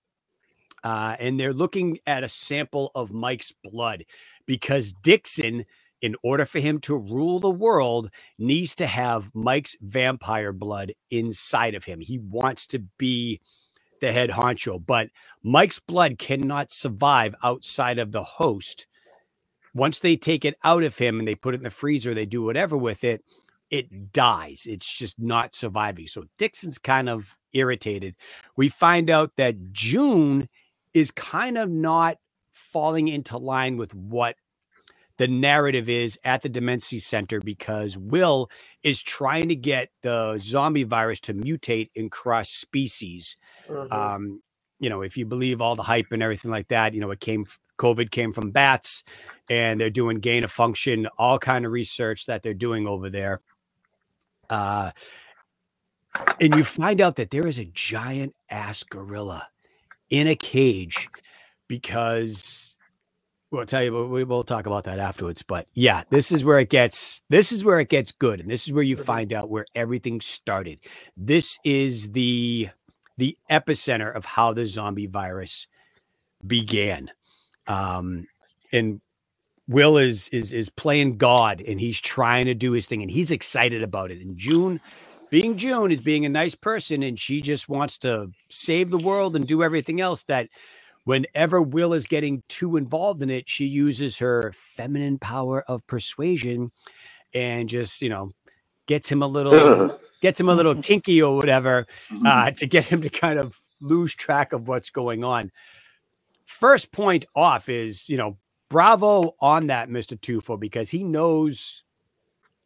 uh, 0.84 1.16
and 1.18 1.38
they're 1.38 1.54
looking 1.54 1.98
at 2.06 2.24
a 2.24 2.28
sample 2.28 2.90
of 2.94 3.12
Mike's 3.12 3.52
blood 3.64 4.04
because 4.46 4.92
Dixon, 5.02 5.64
in 6.02 6.16
order 6.22 6.46
for 6.46 6.60
him 6.60 6.80
to 6.80 6.96
rule 6.96 7.40
the 7.40 7.50
world, 7.50 8.10
needs 8.38 8.74
to 8.76 8.86
have 8.86 9.30
Mike's 9.34 9.76
vampire 9.80 10.52
blood 10.52 10.92
inside 11.10 11.74
of 11.74 11.84
him. 11.84 12.00
He 12.00 12.18
wants 12.18 12.66
to 12.68 12.80
be 12.98 13.40
the 14.04 14.12
head 14.12 14.30
honcho, 14.30 14.84
but 14.84 15.08
Mike's 15.42 15.78
blood 15.78 16.18
cannot 16.18 16.70
survive 16.70 17.34
outside 17.42 17.98
of 17.98 18.12
the 18.12 18.22
host. 18.22 18.86
Once 19.74 19.98
they 19.98 20.16
take 20.16 20.44
it 20.44 20.56
out 20.62 20.82
of 20.82 20.96
him 20.96 21.18
and 21.18 21.26
they 21.26 21.34
put 21.34 21.54
it 21.54 21.58
in 21.58 21.64
the 21.64 21.70
freezer, 21.70 22.14
they 22.14 22.26
do 22.26 22.42
whatever 22.42 22.76
with 22.76 23.02
it, 23.02 23.24
it 23.70 24.12
dies. 24.12 24.66
It's 24.66 24.86
just 24.86 25.18
not 25.18 25.54
surviving. 25.54 26.06
So 26.06 26.24
Dixon's 26.38 26.78
kind 26.78 27.08
of 27.08 27.36
irritated. 27.52 28.14
We 28.56 28.68
find 28.68 29.10
out 29.10 29.32
that 29.36 29.72
June 29.72 30.48
is 30.92 31.10
kind 31.10 31.58
of 31.58 31.70
not 31.70 32.18
falling 32.52 33.08
into 33.08 33.36
line 33.38 33.76
with 33.76 33.94
what 33.94 34.36
the 35.16 35.28
narrative 35.28 35.88
is 35.88 36.18
at 36.24 36.42
the 36.42 36.48
Demency 36.48 36.98
Center 36.98 37.40
because 37.40 37.96
Will 37.96 38.50
is 38.82 39.02
trying 39.02 39.48
to 39.48 39.56
get 39.56 39.90
the 40.02 40.36
zombie 40.38 40.84
virus 40.84 41.20
to 41.20 41.34
mutate 41.34 41.90
and 41.96 42.10
cross 42.10 42.50
species. 42.50 43.36
Mhm. 43.68 43.92
Um, 43.92 44.42
you 44.80 44.90
know, 44.90 45.02
if 45.02 45.16
you 45.16 45.24
believe 45.24 45.60
all 45.60 45.76
the 45.76 45.82
hype 45.82 46.10
and 46.10 46.22
everything 46.22 46.50
like 46.50 46.68
that, 46.68 46.94
you 46.94 47.00
know, 47.00 47.10
it 47.10 47.20
came 47.20 47.46
COVID 47.78 48.10
came 48.10 48.32
from 48.32 48.50
bats 48.50 49.04
and 49.48 49.80
they're 49.80 49.90
doing 49.90 50.18
gain 50.20 50.44
of 50.44 50.50
function, 50.50 51.06
all 51.18 51.38
kind 51.38 51.64
of 51.66 51.72
research 51.72 52.26
that 52.26 52.42
they're 52.42 52.54
doing 52.54 52.86
over 52.86 53.10
there. 53.10 53.40
Uh 54.50 54.90
and 56.40 56.54
you 56.54 56.64
find 56.64 57.00
out 57.00 57.16
that 57.16 57.30
there 57.30 57.46
is 57.46 57.58
a 57.58 57.64
giant 57.64 58.34
ass 58.50 58.82
gorilla 58.84 59.48
in 60.10 60.28
a 60.28 60.36
cage 60.36 61.08
because 61.66 62.73
we'll 63.54 63.66
tell 63.66 63.82
you 63.82 63.92
but 63.92 64.06
we 64.08 64.24
will 64.24 64.44
talk 64.44 64.66
about 64.66 64.84
that 64.84 64.98
afterwards 64.98 65.42
but 65.42 65.66
yeah 65.74 66.02
this 66.10 66.32
is 66.32 66.44
where 66.44 66.58
it 66.58 66.70
gets 66.70 67.22
this 67.30 67.52
is 67.52 67.64
where 67.64 67.80
it 67.80 67.88
gets 67.88 68.12
good 68.12 68.40
and 68.40 68.50
this 68.50 68.66
is 68.66 68.72
where 68.74 68.84
you 68.84 68.96
Mhm. 68.96 69.04
find 69.04 69.32
out 69.32 69.50
where 69.50 69.66
everything 69.74 70.20
started. 70.20 70.80
This 71.16 71.58
is 71.64 72.12
the 72.12 72.70
the 73.18 73.38
epicenter 73.50 74.14
of 74.14 74.24
how 74.24 74.52
the 74.54 74.66
zombie 74.66 75.06
virus 75.06 75.68
began. 76.46 77.10
Um 77.66 78.26
and 78.72 79.00
will 79.68 79.98
is 79.98 80.28
is 80.28 80.52
is 80.52 80.70
playing 80.70 81.16
god 81.18 81.60
and 81.62 81.80
he's 81.80 82.00
trying 82.00 82.46
to 82.46 82.54
do 82.54 82.72
his 82.72 82.86
thing 82.86 83.02
and 83.02 83.10
he's 83.10 83.30
excited 83.30 83.82
about 83.82 84.10
it. 84.10 84.20
And 84.20 84.36
june 84.36 84.80
being 85.30 85.56
june 85.58 85.90
is 85.92 86.00
being 86.02 86.26
a 86.26 86.28
nice 86.28 86.54
person 86.54 87.02
and 87.02 87.18
she 87.18 87.40
just 87.40 87.68
wants 87.68 87.98
to 87.98 88.30
save 88.50 88.90
the 88.90 88.98
world 88.98 89.36
and 89.36 89.46
do 89.46 89.62
everything 89.62 90.00
else 90.00 90.24
that 90.24 90.48
whenever 91.04 91.62
will 91.62 91.94
is 91.94 92.06
getting 92.06 92.42
too 92.48 92.76
involved 92.76 93.22
in 93.22 93.30
it 93.30 93.48
she 93.48 93.66
uses 93.66 94.18
her 94.18 94.52
feminine 94.76 95.18
power 95.18 95.62
of 95.68 95.86
persuasion 95.86 96.72
and 97.34 97.68
just 97.68 98.02
you 98.02 98.08
know 98.10 98.32
gets 98.88 99.10
him 99.10 99.22
a 99.22 99.28
little 99.28 99.98
gets 100.22 100.40
him 100.40 100.50
a 100.50 100.54
little 100.56 100.76
kinky 100.76 101.22
or 101.22 101.36
whatever 101.36 101.86
uh, 102.26 102.52
to 102.52 102.66
get 102.66 102.86
him 102.86 103.02
to 103.02 103.10
kind 103.10 103.38
of 103.40 103.58
lose 103.82 104.14
track 104.16 104.54
of 104.54 104.68
what's 104.68 104.90
going 104.90 105.24
on. 105.24 105.52
First 106.46 106.92
point 106.92 107.26
off 107.36 107.68
is, 107.68 108.08
you 108.10 108.16
know, 108.18 108.38
bravo 108.70 109.34
on 109.40 109.68
that, 109.68 109.90
Mr. 109.90 110.18
Tufo, 110.18 110.58
because 110.60 110.90
he 110.90 111.04
knows 111.04 111.84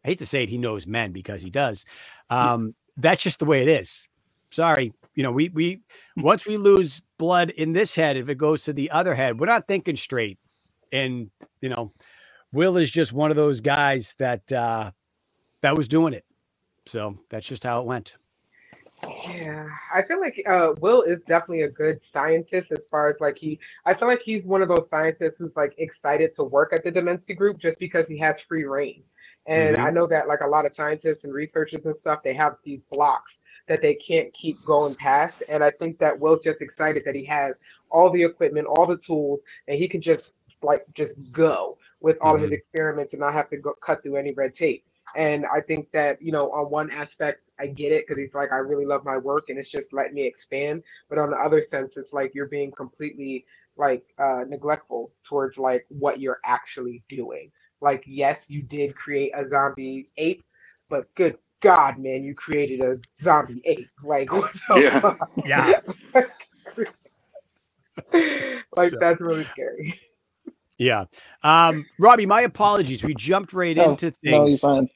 I 0.04 0.08
hate 0.08 0.18
to 0.18 0.26
say 0.26 0.44
it, 0.44 0.48
he 0.48 0.58
knows 0.58 0.86
men 0.86 1.12
because 1.12 1.42
he 1.42 1.50
does. 1.50 1.84
Um, 2.30 2.74
that's 2.96 3.22
just 3.22 3.38
the 3.38 3.44
way 3.44 3.62
it 3.62 3.68
is. 3.68 4.08
Sorry, 4.50 4.92
you 5.18 5.24
know, 5.24 5.32
we 5.32 5.48
we 5.48 5.80
once 6.16 6.46
we 6.46 6.56
lose 6.56 7.02
blood 7.18 7.50
in 7.50 7.72
this 7.72 7.94
head, 7.94 8.16
if 8.16 8.28
it 8.28 8.38
goes 8.38 8.62
to 8.62 8.72
the 8.72 8.92
other 8.92 9.14
head, 9.16 9.38
we're 9.38 9.46
not 9.46 9.66
thinking 9.66 9.96
straight. 9.96 10.38
And 10.92 11.30
you 11.60 11.68
know, 11.68 11.92
Will 12.52 12.76
is 12.76 12.90
just 12.90 13.12
one 13.12 13.30
of 13.30 13.36
those 13.36 13.60
guys 13.60 14.14
that 14.18 14.50
uh 14.52 14.92
that 15.60 15.76
was 15.76 15.88
doing 15.88 16.14
it. 16.14 16.24
So 16.86 17.18
that's 17.28 17.46
just 17.46 17.64
how 17.64 17.80
it 17.80 17.86
went. 17.86 18.14
Yeah, 19.28 19.68
I 19.94 20.02
feel 20.02 20.20
like 20.20 20.42
uh, 20.48 20.72
Will 20.80 21.02
is 21.02 21.20
definitely 21.28 21.62
a 21.62 21.70
good 21.70 22.02
scientist 22.02 22.72
as 22.72 22.86
far 22.90 23.08
as 23.08 23.20
like 23.20 23.38
he. 23.38 23.60
I 23.84 23.94
feel 23.94 24.08
like 24.08 24.22
he's 24.22 24.46
one 24.46 24.62
of 24.62 24.68
those 24.68 24.88
scientists 24.88 25.38
who's 25.38 25.54
like 25.56 25.74
excited 25.78 26.34
to 26.34 26.44
work 26.44 26.72
at 26.72 26.82
the 26.82 26.90
Demensky 26.90 27.36
Group 27.36 27.58
just 27.58 27.78
because 27.78 28.08
he 28.08 28.18
has 28.18 28.40
free 28.40 28.64
reign. 28.64 29.02
And 29.46 29.76
mm-hmm. 29.76 29.86
I 29.86 29.90
know 29.90 30.06
that 30.08 30.26
like 30.26 30.40
a 30.40 30.46
lot 30.46 30.66
of 30.66 30.74
scientists 30.74 31.24
and 31.24 31.32
researchers 31.32 31.84
and 31.84 31.96
stuff, 31.96 32.22
they 32.24 32.34
have 32.34 32.56
these 32.64 32.80
blocks 32.90 33.38
that 33.68 33.82
they 33.82 33.94
can't 33.94 34.32
keep 34.32 34.62
going 34.64 34.94
past. 34.94 35.42
And 35.48 35.62
I 35.62 35.70
think 35.70 35.98
that 35.98 36.18
Will's 36.18 36.42
just 36.42 36.60
excited 36.60 37.04
that 37.04 37.14
he 37.14 37.24
has 37.24 37.54
all 37.90 38.10
the 38.10 38.22
equipment, 38.22 38.66
all 38.66 38.86
the 38.86 38.98
tools, 38.98 39.44
and 39.66 39.78
he 39.78 39.88
can 39.88 40.00
just 40.00 40.30
like 40.62 40.84
just 40.94 41.32
go 41.32 41.78
with 42.00 42.18
all 42.20 42.34
mm-hmm. 42.34 42.44
of 42.44 42.50
his 42.50 42.56
mm-hmm. 42.56 42.58
experiments 42.58 43.12
and 43.12 43.20
not 43.20 43.34
have 43.34 43.50
to 43.50 43.56
go 43.56 43.74
cut 43.80 44.02
through 44.02 44.16
any 44.16 44.32
red 44.32 44.54
tape. 44.54 44.84
And 45.16 45.46
I 45.46 45.60
think 45.60 45.90
that, 45.92 46.20
you 46.20 46.32
know, 46.32 46.50
on 46.50 46.70
one 46.70 46.90
aspect, 46.90 47.40
I 47.58 47.66
get 47.66 47.92
it 47.92 48.06
because 48.06 48.22
it's 48.22 48.34
like, 48.34 48.52
I 48.52 48.56
really 48.56 48.84
love 48.84 49.04
my 49.04 49.16
work 49.16 49.48
and 49.48 49.58
it's 49.58 49.70
just 49.70 49.92
let 49.92 50.12
me 50.12 50.24
expand. 50.24 50.82
But 51.08 51.18
on 51.18 51.30
the 51.30 51.36
other 51.36 51.62
sense, 51.62 51.96
it's 51.96 52.12
like 52.12 52.34
you're 52.34 52.46
being 52.46 52.70
completely 52.70 53.46
like 53.76 54.04
uh, 54.18 54.44
neglectful 54.46 55.12
towards 55.24 55.56
like 55.56 55.86
what 55.88 56.20
you're 56.20 56.40
actually 56.44 57.02
doing. 57.08 57.50
Like, 57.80 58.04
yes, 58.06 58.50
you 58.50 58.62
did 58.62 58.96
create 58.96 59.32
a 59.34 59.48
zombie 59.48 60.08
ape, 60.16 60.44
but 60.90 61.12
good 61.14 61.38
God, 61.60 61.98
man, 61.98 62.22
you 62.22 62.34
created 62.34 62.80
a 62.80 62.98
zombie 63.20 63.60
ape. 63.64 63.88
Like, 64.02 64.30
yeah. 64.76 65.14
yeah. 65.44 65.80
like, 68.76 68.90
so. 68.90 68.98
that's 69.00 69.20
really 69.20 69.44
scary. 69.44 70.00
Yeah. 70.78 71.06
Um, 71.42 71.84
Robbie, 71.98 72.26
my 72.26 72.42
apologies. 72.42 73.02
We 73.02 73.14
jumped 73.14 73.52
right 73.52 73.76
oh, 73.78 73.90
into 73.90 74.12
things. 74.22 74.62
No, 74.62 74.86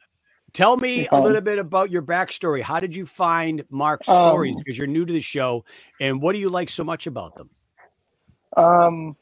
Tell 0.52 0.76
me 0.76 1.08
a 1.10 1.18
little 1.18 1.40
bit 1.40 1.58
about 1.58 1.90
your 1.90 2.02
backstory. 2.02 2.60
How 2.60 2.78
did 2.78 2.94
you 2.94 3.06
find 3.06 3.64
Mark's 3.70 4.08
um, 4.08 4.22
stories? 4.22 4.54
Because 4.54 4.76
you're 4.76 4.86
new 4.86 5.06
to 5.06 5.12
the 5.12 5.20
show, 5.20 5.64
and 5.98 6.20
what 6.20 6.32
do 6.32 6.38
you 6.38 6.50
like 6.50 6.68
so 6.68 6.84
much 6.84 7.06
about 7.06 7.34
them? 7.36 7.48
Um, 8.56 9.16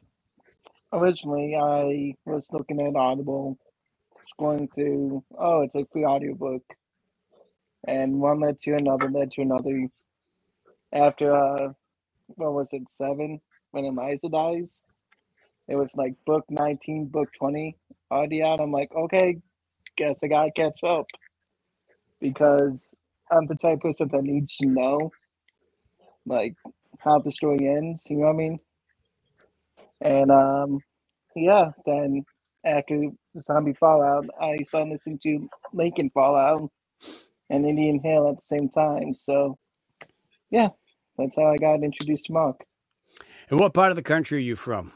originally 0.92 1.54
I 1.54 2.16
was 2.26 2.48
looking 2.50 2.80
at 2.80 2.96
Audible, 2.96 3.56
going 4.40 4.68
to 4.74 5.22
oh, 5.38 5.62
it's 5.62 5.74
a 5.76 5.86
free 5.92 6.04
audiobook, 6.04 6.62
and 7.86 8.20
one 8.20 8.40
led 8.40 8.60
to 8.60 8.74
another, 8.74 9.10
led 9.10 9.32
to 9.32 9.42
another. 9.42 9.88
After 10.92 11.34
uh, 11.34 11.72
what 12.26 12.52
was 12.52 12.66
it, 12.72 12.82
seven? 12.94 13.40
When 13.70 13.84
Eliza 13.84 14.28
dies, 14.28 14.68
it 15.68 15.76
was 15.76 15.90
like 15.94 16.14
book 16.26 16.44
nineteen, 16.48 17.06
book 17.06 17.28
twenty, 17.38 17.76
audio. 18.10 18.56
I'm 18.56 18.72
like, 18.72 18.90
okay, 18.94 19.38
guess 19.96 20.18
I 20.22 20.26
gotta 20.26 20.50
catch 20.50 20.82
up 20.82 21.06
because 22.20 22.80
I'm 23.30 23.46
the 23.46 23.54
type 23.54 23.76
of 23.76 23.80
person 23.82 24.08
that 24.12 24.22
needs 24.24 24.56
to 24.56 24.66
know 24.66 25.12
like 26.26 26.54
how 26.98 27.18
the 27.20 27.32
story 27.32 27.68
ends. 27.68 28.02
You 28.06 28.18
know 28.18 28.26
what 28.26 28.34
I 28.34 28.36
mean? 28.36 28.60
And 30.00 30.30
um, 30.30 30.80
yeah, 31.36 31.70
then 31.86 32.24
after 32.64 33.04
Zombie 33.46 33.74
Fallout, 33.78 34.26
I 34.40 34.56
started 34.68 34.92
listening 34.92 35.20
to 35.22 35.48
Lycan 35.74 36.12
Fallout 36.12 36.70
and 37.50 37.66
Indian 37.66 38.00
Hill 38.00 38.28
at 38.30 38.36
the 38.36 38.58
same 38.58 38.68
time. 38.70 39.14
So 39.18 39.58
yeah, 40.50 40.68
that's 41.18 41.36
how 41.36 41.48
I 41.52 41.56
got 41.56 41.82
introduced 41.82 42.24
to 42.26 42.32
Mark. 42.32 42.60
And 43.50 43.60
what 43.60 43.74
part 43.74 43.90
of 43.90 43.96
the 43.96 44.02
country 44.02 44.38
are 44.38 44.40
you 44.40 44.56
from? 44.56 44.92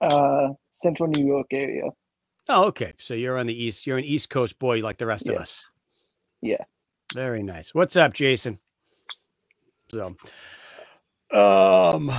Uh, 0.00 0.48
Central 0.82 1.08
New 1.08 1.24
York 1.24 1.46
area. 1.52 1.84
Oh, 2.48 2.64
okay. 2.64 2.92
So 2.98 3.14
you're 3.14 3.38
on 3.38 3.46
the 3.46 3.62
east. 3.62 3.86
You're 3.86 3.98
an 3.98 4.04
East 4.04 4.30
Coast 4.30 4.58
boy 4.58 4.80
like 4.80 4.98
the 4.98 5.06
rest 5.06 5.26
yeah. 5.26 5.34
of 5.34 5.40
us. 5.40 5.64
Yeah. 6.42 6.64
Very 7.14 7.42
nice. 7.42 7.74
What's 7.74 7.96
up, 7.96 8.12
Jason? 8.12 8.58
So, 9.90 10.16
um, 11.32 12.12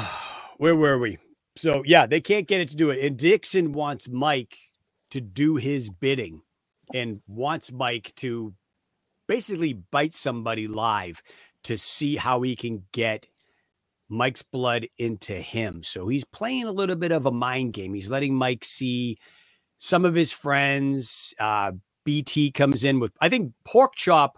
where 0.58 0.76
were 0.76 0.98
we? 0.98 1.18
So 1.58 1.84
yeah, 1.86 2.06
they 2.06 2.22
can't 2.22 2.48
get 2.48 2.62
it 2.62 2.70
to 2.70 2.76
do 2.76 2.90
it. 2.90 3.04
And 3.04 3.18
Dixon 3.18 3.72
wants 3.72 4.08
Mike 4.08 4.58
to 5.12 5.22
do 5.22 5.56
his 5.56 5.90
bidding 5.90 6.42
and 6.94 7.22
wants 7.28 7.72
Mike 7.72 8.14
to 8.18 8.54
basically 9.28 9.74
bite 9.74 10.14
somebody 10.14 10.68
live 10.68 11.22
to 11.64 11.78
see 11.78 12.16
how 12.16 12.42
he 12.42 12.56
can 12.56 12.84
get 12.92 13.28
Mike's 14.10 14.44
blood 14.44 14.88
into 14.98 15.34
him. 15.34 15.84
So 15.84 16.08
he's 16.08 16.26
playing 16.26 16.66
a 16.66 16.72
little 16.72 16.96
bit 16.96 17.12
of 17.12 17.26
a 17.26 17.32
mind 17.32 17.74
game. 17.74 17.94
He's 17.94 18.10
letting 18.10 18.36
Mike 18.36 18.64
see 18.64 19.18
some 19.78 20.06
of 20.06 20.14
his 20.14 20.32
friends. 20.32 21.34
Uh, 21.40 21.74
BT 22.04 22.52
comes 22.52 22.84
in 22.84 23.00
with, 23.00 23.12
I 23.20 23.30
think, 23.30 23.54
Pork 23.64 23.96
Chop 23.96 24.38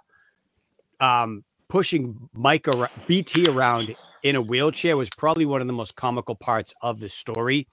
um, 1.00 1.44
pushing 1.67 2.17
Mike 2.34 2.67
around, 2.67 2.91
BT 3.08 3.48
around 3.50 3.94
in 4.24 4.36
a 4.36 4.41
wheelchair 4.41 4.96
was 4.96 5.10
probably 5.10 5.46
one 5.46 5.62
of 5.62 5.67
the 5.67 5.74
most 5.74 5.96
comical 5.96 6.36
parts 6.36 6.74
of 6.82 7.00
the 7.00 7.10
story. 7.10 7.67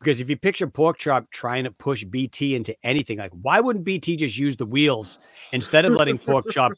Because 0.00 0.20
if 0.20 0.30
you 0.30 0.36
picture 0.36 0.66
Pork 0.66 0.96
Chop 0.96 1.30
trying 1.30 1.64
to 1.64 1.70
push 1.70 2.04
BT 2.04 2.56
into 2.56 2.74
anything, 2.82 3.18
like 3.18 3.32
why 3.42 3.60
wouldn't 3.60 3.84
BT 3.84 4.16
just 4.16 4.36
use 4.36 4.56
the 4.56 4.64
wheels 4.64 5.18
instead 5.52 5.84
of 5.84 5.92
letting 5.92 6.18
Pork 6.18 6.46
Chop 6.50 6.72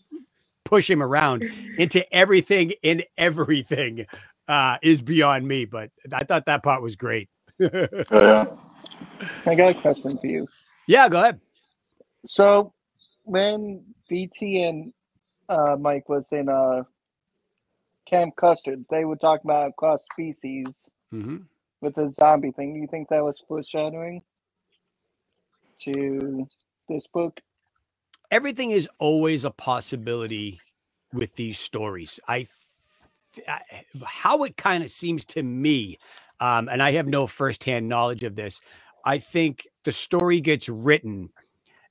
push 0.65 0.91
him 0.91 1.03
around 1.03 1.45
into 1.79 2.05
everything 2.13 2.73
in 2.83 3.05
everything 3.17 4.07
uh, 4.49 4.79
is 4.83 5.03
beyond 5.03 5.47
me. 5.47 5.65
But 5.67 5.91
I 6.13 6.25
thought 6.25 6.47
that 6.47 6.65
part 6.65 6.83
was 6.83 6.97
great. 6.97 7.29
I 7.61 8.47
got 9.47 9.71
a 9.71 9.75
question 9.75 10.19
for 10.19 10.27
you. 10.27 10.47
Yeah, 10.89 11.09
go 11.09 11.21
ahead. 11.21 11.41
So 12.27 12.73
when 13.23 13.85
BT 14.09 14.65
and 14.65 14.93
uh, 15.49 15.77
Mike 15.79 16.09
was 16.09 16.27
in 16.33 16.49
uh, 16.49 16.83
Camp 18.09 18.35
Custard, 18.35 18.85
they 18.91 19.05
would 19.05 19.21
talk 19.21 19.45
about 19.45 19.77
cross 19.77 20.05
species 20.13 20.67
mm-hmm. 21.13 21.37
With 21.83 21.97
the 21.97 22.13
zombie 22.13 22.53
thing. 22.53 22.75
Do 22.75 22.81
you 22.81 22.89
think 22.89 23.11
that 23.11 23.25
was 23.25 23.43
foreshadowing 23.49 24.23
to 25.85 26.49
this 26.89 27.07
book? 27.13 27.41
Everything 28.31 28.73
is 28.73 28.89
always 28.99 29.45
a 29.45 29.51
possibility 29.53 30.61
with 31.13 31.35
these 31.37 31.59
stories. 31.59 32.21
I, 32.29 32.47
I 33.49 33.61
how 34.07 34.45
it 34.45 34.57
kind 34.57 34.85
of 34.85 34.91
seems 34.91 35.25
to 35.27 35.43
me, 35.43 35.99
um, 36.41 36.69
and 36.69 36.83
I 36.83 36.93
have 36.93 37.07
no 37.09 37.27
firsthand 37.27 37.89
knowledge 37.89 38.25
of 38.25 38.37
this. 38.37 38.61
I 39.05 39.19
think 39.19 39.67
the 39.85 39.93
story 39.93 40.41
gets 40.41 40.69
written 40.69 41.31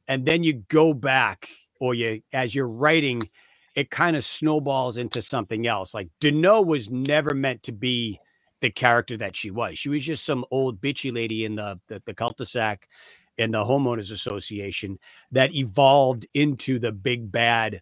and 0.09 0.25
then 0.27 0.43
you 0.43 0.55
go 0.69 0.93
back 0.95 1.49
or 1.81 1.95
you 1.95 2.23
as 2.33 2.55
you're 2.55 2.69
writing 2.69 3.29
it 3.75 3.91
kind 3.91 4.17
of 4.17 4.25
snowballs 4.25 4.97
into 4.97 5.21
something 5.21 5.67
else 5.67 5.95
like 5.95 6.09
Deneaux 6.21 6.63
was 6.63 6.91
never 6.91 7.35
meant 7.35 7.63
to 7.65 7.73
be 7.73 8.19
the 8.61 8.71
character 8.71 9.17
that 9.17 9.35
she 9.37 9.51
was 9.51 9.79
she 9.79 9.89
was 9.89 10.03
just 10.03 10.25
some 10.25 10.45
old 10.51 10.81
bitchy 10.81 11.13
lady 11.13 11.45
in 11.45 11.55
the 11.55 11.79
the, 11.89 12.01
the 12.05 12.13
cul-de-sac 12.15 12.87
in 13.37 13.51
the 13.51 13.63
homeowners 13.63 14.11
association 14.11 14.99
that 15.31 15.53
evolved 15.55 16.27
into 16.33 16.79
the 16.79 16.91
big 16.91 17.31
bad 17.31 17.81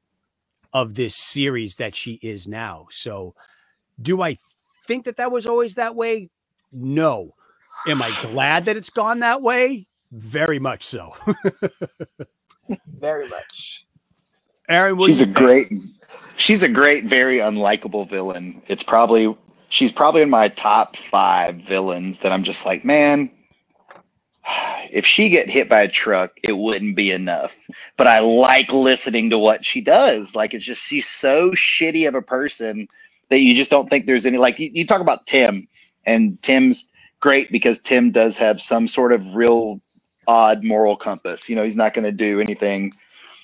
of 0.74 0.95
this 0.95 1.15
series 1.15 1.75
that 1.77 1.95
she 1.95 2.13
is 2.24 2.48
now 2.48 2.88
so 2.91 3.36
do 4.01 4.21
i 4.21 4.38
think 4.88 5.05
that 5.05 5.17
that 5.17 5.31
was 5.31 5.48
always 5.48 5.75
that 5.75 5.95
way 5.95 6.29
no 6.71 7.33
am 7.88 8.01
i 8.01 8.12
glad 8.31 8.65
that 8.65 8.77
it's 8.77 8.91
gone 8.91 9.19
that 9.21 9.41
way 9.41 9.88
very 10.12 10.59
much 10.59 10.86
so. 10.86 11.13
very 13.00 13.27
much. 13.29 13.86
Aaron, 14.69 14.98
she's 15.01 15.21
a 15.21 15.27
great, 15.27 15.67
she's 16.38 16.63
a 16.63 16.69
great, 16.69 17.05
very 17.05 17.38
unlikable 17.38 18.09
villain. 18.09 18.62
It's 18.67 18.83
probably 18.83 19.36
she's 19.70 19.92
probably 19.92 20.22
in 20.22 20.30
my 20.30 20.50
top 20.50 20.96
five 20.96 21.56
villains 21.56 22.20
that 22.20 22.32
I'm 22.32 22.44
just 22.44 22.66
like, 22.66 22.86
man, 22.86 23.32
if 24.92 25.06
she 25.06 25.30
get 25.30 25.50
hit 25.50 25.70
by 25.70 25.82
a 25.82 25.88
truck, 25.88 26.32
it 26.44 26.54
wouldn't 26.58 26.96
be 26.96 27.12
enough. 27.12 27.68
But 27.98 28.08
I 28.08 28.20
like 28.20 28.74
listening 28.74 29.30
to 29.30 29.40
what 29.40 29.64
she 29.66 29.82
does. 29.82 30.36
Like 30.36 30.54
it's 30.54 30.66
just 30.66 30.88
she's 30.88 31.08
so 31.08 31.52
shitty 31.52 32.08
of 32.08 32.16
a 32.16 32.22
person 32.22 32.88
that 33.30 33.40
you 33.42 33.56
just 33.56 33.72
don't 33.72 33.90
think 33.90 34.08
there's 34.08 34.26
any 34.26 34.38
like 34.38 34.60
you, 34.60 34.70
you 34.74 34.86
talk 34.86 35.02
about 35.02 35.28
Tim 35.28 35.68
and 36.06 36.42
Tim's 36.42 36.92
great 37.20 37.52
because 37.52 37.82
Tim 37.82 38.12
does 38.12 38.38
have 38.38 38.62
some 38.62 38.88
sort 38.88 39.14
of 39.14 39.36
real 39.36 39.82
odd 40.28 40.64
moral 40.64 40.96
compass. 40.96 41.50
You 41.50 41.56
know, 41.56 41.64
he's 41.64 41.78
not 41.78 41.94
to 42.06 42.12
do 42.12 42.40
anything, 42.40 42.94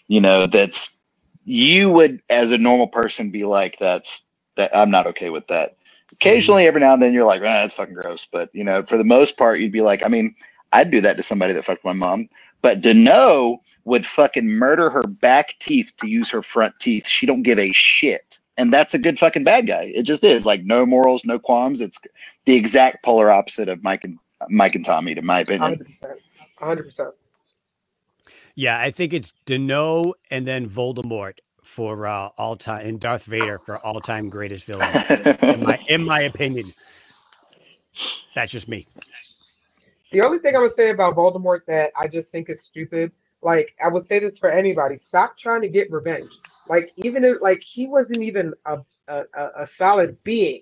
you 0.07 0.21
know, 0.21 0.47
that's 0.47 0.97
you 1.45 1.91
would 1.91 2.21
as 2.29 2.51
a 2.51 2.57
normal 2.57 2.87
person 2.87 3.29
be 3.29 3.43
like, 3.43 3.77
that's 3.77 4.25
that 4.55 4.75
I'm 4.75 4.91
not 4.91 5.07
okay 5.07 5.29
with 5.29 5.47
that. 5.47 5.75
Occasionally, 6.15 6.65
every 6.65 6.81
now 6.81 6.93
and 6.93 7.01
then, 7.01 7.13
you're 7.13 7.25
like, 7.25 7.41
ah, 7.41 7.61
that's 7.61 7.75
fucking 7.75 7.93
gross. 7.93 8.25
But 8.25 8.49
you 8.53 8.63
know, 8.63 8.83
for 8.83 8.97
the 8.97 9.03
most 9.03 9.37
part, 9.37 9.59
you'd 9.59 9.71
be 9.71 9.81
like, 9.81 10.03
I 10.03 10.07
mean, 10.07 10.33
I'd 10.73 10.91
do 10.91 11.01
that 11.01 11.17
to 11.17 11.23
somebody 11.23 11.53
that 11.53 11.65
fucked 11.65 11.85
my 11.85 11.93
mom. 11.93 12.27
But 12.61 12.81
Deneaux 12.81 13.61
would 13.83 14.05
fucking 14.05 14.47
murder 14.47 14.89
her 14.89 15.03
back 15.03 15.55
teeth 15.59 15.93
to 16.01 16.07
use 16.07 16.29
her 16.31 16.41
front 16.41 16.73
teeth. 16.79 17.07
She 17.07 17.25
don't 17.25 17.43
give 17.43 17.59
a 17.59 17.71
shit. 17.71 18.39
And 18.57 18.73
that's 18.73 18.93
a 18.93 18.99
good 18.99 19.19
fucking 19.19 19.43
bad 19.43 19.67
guy. 19.67 19.91
It 19.93 20.03
just 20.03 20.23
is. 20.23 20.45
Like 20.45 20.63
no 20.63 20.85
morals, 20.85 21.25
no 21.25 21.37
qualms. 21.37 21.81
It's 21.81 21.99
the 22.45 22.55
exact 22.55 23.03
polar 23.03 23.29
opposite 23.29 23.69
of 23.69 23.83
Mike 23.83 24.03
and 24.03 24.17
Mike 24.49 24.75
and 24.75 24.85
Tommy, 24.85 25.11
in 25.11 25.25
my 25.25 25.41
opinion. 25.41 25.79
100%. 26.01 26.19
100%. 26.59 27.11
Yeah, 28.55 28.79
I 28.79 28.91
think 28.91 29.13
it's 29.13 29.33
Deneaux 29.45 30.13
and 30.31 30.47
then 30.47 30.69
Voldemort 30.69 31.39
for 31.65 32.07
uh, 32.07 32.29
all 32.37 32.57
time, 32.57 32.87
and 32.87 33.01
Darth 33.01 33.25
Vader 33.25 33.59
for 33.59 33.79
all 33.85 34.01
time 34.01 34.29
greatest 34.29 34.65
villain. 34.65 34.99
in, 35.51 35.63
my, 35.63 35.79
in 35.87 36.05
my 36.05 36.21
opinion, 36.23 36.73
that's 38.35 38.51
just 38.51 38.67
me. 38.69 38.87
The 40.11 40.21
only 40.21 40.39
thing 40.39 40.55
I 40.57 40.59
would 40.59 40.75
say 40.75 40.91
about 40.91 41.15
Voldemort 41.15 41.65
that 41.67 41.91
I 41.97 42.07
just 42.07 42.31
think 42.31 42.49
is 42.49 42.63
stupid, 42.63 43.13
like 43.43 43.75
I 43.83 43.89
would 43.89 44.07
say 44.07 44.19
this 44.19 44.39
for 44.39 44.49
anybody: 44.49 44.97
stop 44.97 45.37
trying 45.37 45.61
to 45.63 45.69
get 45.69 45.91
revenge. 45.91 46.41
Like 46.67 46.93
even 46.97 47.25
if 47.25 47.41
like 47.41 47.61
he 47.63 47.87
wasn't 47.87 48.23
even 48.23 48.53
a 48.65 48.79
a, 49.09 49.25
a 49.35 49.67
solid 49.67 50.23
being, 50.25 50.61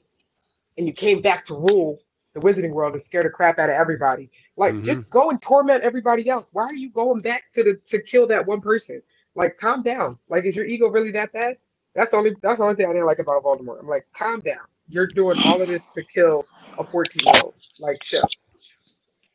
and 0.78 0.88
you 0.88 0.94
came 0.94 1.22
back 1.22 1.46
to 1.46 1.56
rule 1.56 2.00
the 2.36 2.42
Wizarding 2.42 2.72
World 2.72 2.94
and 2.94 3.04
scare 3.04 3.24
the 3.24 3.30
crap 3.30 3.60
out 3.60 3.70
of 3.70 3.76
everybody. 3.76 4.32
Like 4.58 4.82
Mhm. 4.82 4.84
just 4.84 5.10
go 5.10 5.30
and 5.30 5.42
torment 5.42 5.84
everybody 5.84 6.30
else. 6.30 6.50
Why 6.54 6.64
are 6.66 6.76
you 6.76 6.90
going 6.92 7.22
back 7.22 7.46
to 7.54 7.64
the 7.64 7.76
to 7.88 8.02
kill 8.02 8.28
that 8.28 8.46
one 8.48 8.62
person? 8.62 9.02
Like 9.36 9.58
calm 9.60 9.84
down. 9.84 10.18
Like 10.30 10.46
is 10.46 10.56
your 10.56 10.66
ego 10.66 10.88
really 10.90 11.12
that 11.12 11.34
bad? 11.34 11.58
That's 11.96 12.12
the 12.12 12.18
only 12.18 12.36
that's 12.42 12.58
the 12.60 12.64
only 12.64 12.76
thing 12.76 12.86
I 12.88 12.94
didn't 12.94 13.06
like 13.08 13.20
about 13.20 13.44
Voldemort. 13.44 13.80
I'm 13.80 13.88
like, 13.88 14.08
calm 14.18 14.42
down. 14.42 14.66
You're 14.90 15.08
doing 15.08 15.38
all 15.46 15.62
of 15.62 15.68
this 15.68 15.84
to 15.96 16.04
kill 16.04 16.46
a 16.78 16.84
14 16.84 17.24
year 17.26 17.36
old. 17.44 17.56
Like 17.80 18.00
chill. 18.02 18.28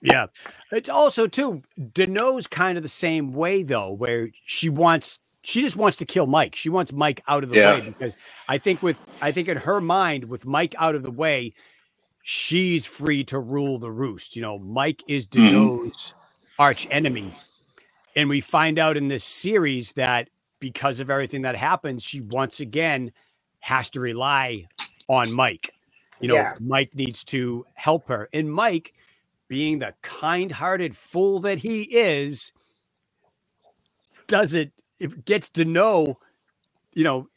Yeah. 0.03 0.27
It's 0.73 0.89
also 0.89 1.27
too 1.27 1.63
Deneaux's 1.81 2.47
kind 2.47 2.77
of 2.79 2.83
the 2.83 2.89
same 2.89 3.33
way 3.33 3.63
though, 3.63 3.93
where 3.93 4.31
she 4.45 4.69
wants 4.71 5.21
she 5.43 5.63
just 5.63 5.77
wants 5.77 5.97
to 5.99 6.07
kill 6.07 6.27
Mike. 6.27 6.55
She 6.55 6.69
wants 6.69 6.93
Mike 6.93 7.23
out 7.29 7.45
of 7.45 7.51
the 7.51 7.57
Yeah. 7.57 7.75
way 7.75 7.81
because 7.81 8.17
I 8.49 8.59
think 8.59 8.83
with 8.83 9.01
I 9.23 9.33
think 9.33 9.49
in 9.49 9.57
her 9.59 9.81
mind, 9.81 10.25
with 10.25 10.47
Mike 10.47 10.75
out 10.79 10.95
of 10.95 11.03
the 11.03 11.11
way, 11.11 11.55
she's 12.23 12.87
free 12.87 13.25
to 13.25 13.39
rule 13.39 13.79
the 13.79 13.91
roost. 13.93 14.37
You 14.37 14.43
know, 14.43 14.59
Mike 14.59 15.03
is 15.09 15.27
Mhm. 15.37 15.87
Deneaux's 15.87 16.15
arch 16.59 16.87
enemy. 16.91 17.35
And 18.19 18.31
we 18.31 18.43
find 18.43 18.79
out 18.81 18.99
in 18.99 19.09
this 19.09 19.25
series 19.25 19.95
that 19.95 20.31
because 20.61 21.01
of 21.01 21.11
everything 21.11 21.45
that 21.45 21.57
happens, 21.57 22.05
she 22.05 22.23
once 22.23 22.61
again 22.61 23.13
has 23.61 23.91
to 23.93 24.01
rely 24.01 24.67
on 25.09 25.33
Mike. 25.33 25.75
You 26.21 26.29
know, 26.29 26.35
Yeah. 26.37 26.55
Mike 26.61 26.95
needs 26.97 27.25
to 27.27 27.67
help 27.77 28.09
her. 28.09 28.29
And 28.35 28.53
Mike, 28.53 28.95
being 29.49 29.81
the 29.81 29.95
kind 30.03 30.53
hearted 30.53 30.97
fool 30.97 31.41
that 31.43 31.61
he 31.61 31.85
is, 31.85 32.53
does 34.29 34.55
it, 34.55 34.73
it 35.01 35.25
gets 35.27 35.51
to 35.51 35.65
know, 35.67 36.19
you 36.95 37.05
know, 37.05 37.29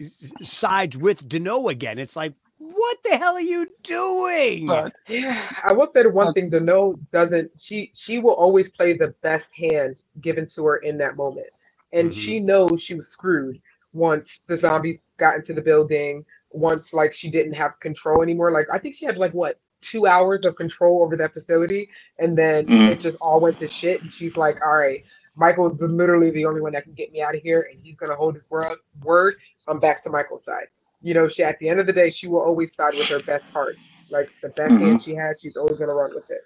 sides 0.44 0.98
with 0.98 1.28
Deneaux 1.30 1.70
again. 1.70 2.00
It's 2.00 2.18
like, 2.18 2.34
what 2.62 3.00
the 3.04 3.18
hell 3.18 3.36
are 3.36 3.42
you 3.42 3.68
doing? 3.84 4.68
But 4.68 4.94
Yeah, 5.08 5.50
I 5.64 5.74
will 5.74 5.92
say 5.92 6.04
the 6.04 6.10
one 6.12 6.34
thing: 6.34 6.50
thing. 6.50 6.52
Deneaux 6.52 6.96
doesn't. 7.12 7.52
She 7.60 7.92
she 7.96 8.20
will 8.20 8.36
always 8.36 8.72
play 8.72 8.98
the 8.98 9.16
best 9.24 9.54
hand 9.56 10.02
given 10.22 10.48
to 10.50 10.66
her 10.68 10.78
in 10.78 10.98
that 11.00 11.18
moment, 11.18 11.50
and 11.94 12.14
she 12.14 12.40
knows 12.40 12.82
she 12.82 12.96
was 12.96 13.10
screwed 13.10 13.62
once 13.94 14.42
the 14.48 14.58
zombies 14.58 15.00
got 15.20 15.36
into 15.38 15.54
the 15.54 15.62
building. 15.62 16.26
Once 16.52 16.94
like 16.94 17.14
she 17.14 17.30
didn't 17.32 17.54
have 17.54 17.80
control 17.82 18.24
anymore. 18.24 18.52
Like 18.52 18.68
I 18.74 18.80
think 18.80 18.96
she 18.96 19.06
had 19.06 19.18
like 19.18 19.34
what 19.34 19.60
two 19.82 20.08
hours 20.08 20.46
of 20.46 20.56
control 20.56 21.04
over 21.04 21.18
that 21.18 21.34
facility, 21.34 21.90
and 22.20 22.38
then 22.38 22.68
Mhm. 22.68 22.92
it 22.92 23.02
just 23.02 23.18
all 23.22 23.42
went 23.42 23.60
to 23.60 23.68
shit. 23.68 24.02
And 24.04 24.14
she's 24.14 24.38
like, 24.38 24.62
all 24.66 24.78
right. 24.78 25.04
Michael's 25.36 25.78
the- 25.80 25.88
literally 25.88 26.32
the 26.32 26.46
only 26.46 26.62
one 26.62 26.74
that 26.74 26.84
can 26.86 26.94
get 26.94 27.12
me 27.12 27.22
out 27.22 27.36
of 27.36 27.42
here, 27.42 27.68
and 27.72 27.80
he's 27.82 27.98
gonna 27.98 28.16
hold 28.16 28.36
his 28.36 28.50
word. 28.52 28.78
Word. 29.04 29.36
I'm 29.68 29.80
back 29.80 30.04
to 30.04 30.12
Michael's 30.12 30.46
side. 30.46 30.68
You 31.02 31.14
know, 31.16 31.28
she 31.28 31.44
at 31.44 31.60
the 31.60 31.70
end 31.70 31.80
of 31.80 31.88
the 31.88 31.94
day, 31.94 32.10
she 32.12 32.28
will 32.28 32.42
always 32.42 32.76
side 32.76 32.96
with 32.96 33.10
her 33.10 33.22
best 33.22 33.52
part. 33.54 33.78
Like 34.10 34.30
the 34.42 34.50
best 34.50 34.80
Mhm. 34.80 34.80
hand 34.80 35.02
she 35.02 35.16
has, 35.16 35.40
she's 35.42 35.58
always 35.58 35.78
gonna 35.80 35.96
run 35.96 36.16
with 36.16 36.30
it. 36.32 36.42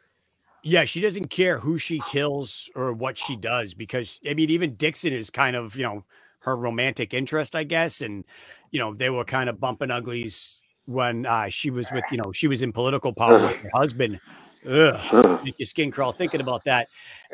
Yeah, 0.63 0.83
she 0.83 0.99
doesn't 1.01 1.29
care 1.29 1.59
who 1.59 1.77
she 1.77 2.01
kills 2.01 2.69
or 2.75 2.91
what 2.93 3.17
she 3.17 3.35
does 3.37 3.73
because 3.73 4.19
I 4.29 4.33
mean, 4.33 4.49
even 4.49 4.75
Dixon 4.75 5.13
is 5.13 5.29
kind 5.29 5.55
of, 5.55 5.75
you 5.75 5.83
know, 5.83 6.03
her 6.41 6.55
romantic 6.57 7.13
interest, 7.13 7.55
I 7.55 7.63
guess. 7.63 8.01
And, 8.01 8.25
you 8.71 8.79
know, 8.79 8.93
they 8.93 9.09
were 9.09 9.23
kind 9.25 9.49
of 9.49 9.59
bumping 9.59 9.91
uglies 9.91 10.61
when 10.85 11.25
uh, 11.25 11.47
she 11.49 11.69
was 11.69 11.91
with, 11.91 12.11
you 12.11 12.17
know, 12.17 12.31
she 12.33 12.47
was 12.47 12.61
in 12.61 12.73
political 12.73 13.13
power 13.13 13.39
with 13.39 13.53
her 13.61 13.69
husband. 13.73 14.19
Ugh, 14.67 14.99
Ugh. 15.11 15.39
make 15.41 15.55
your 15.57 15.65
skin 15.65 15.91
crawl 15.91 16.11
thinking 16.13 16.41
about 16.41 16.65
that. 16.65 16.89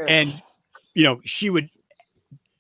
And, 0.05 0.41
you 0.95 1.03
know, 1.03 1.21
she 1.25 1.49
would, 1.49 1.69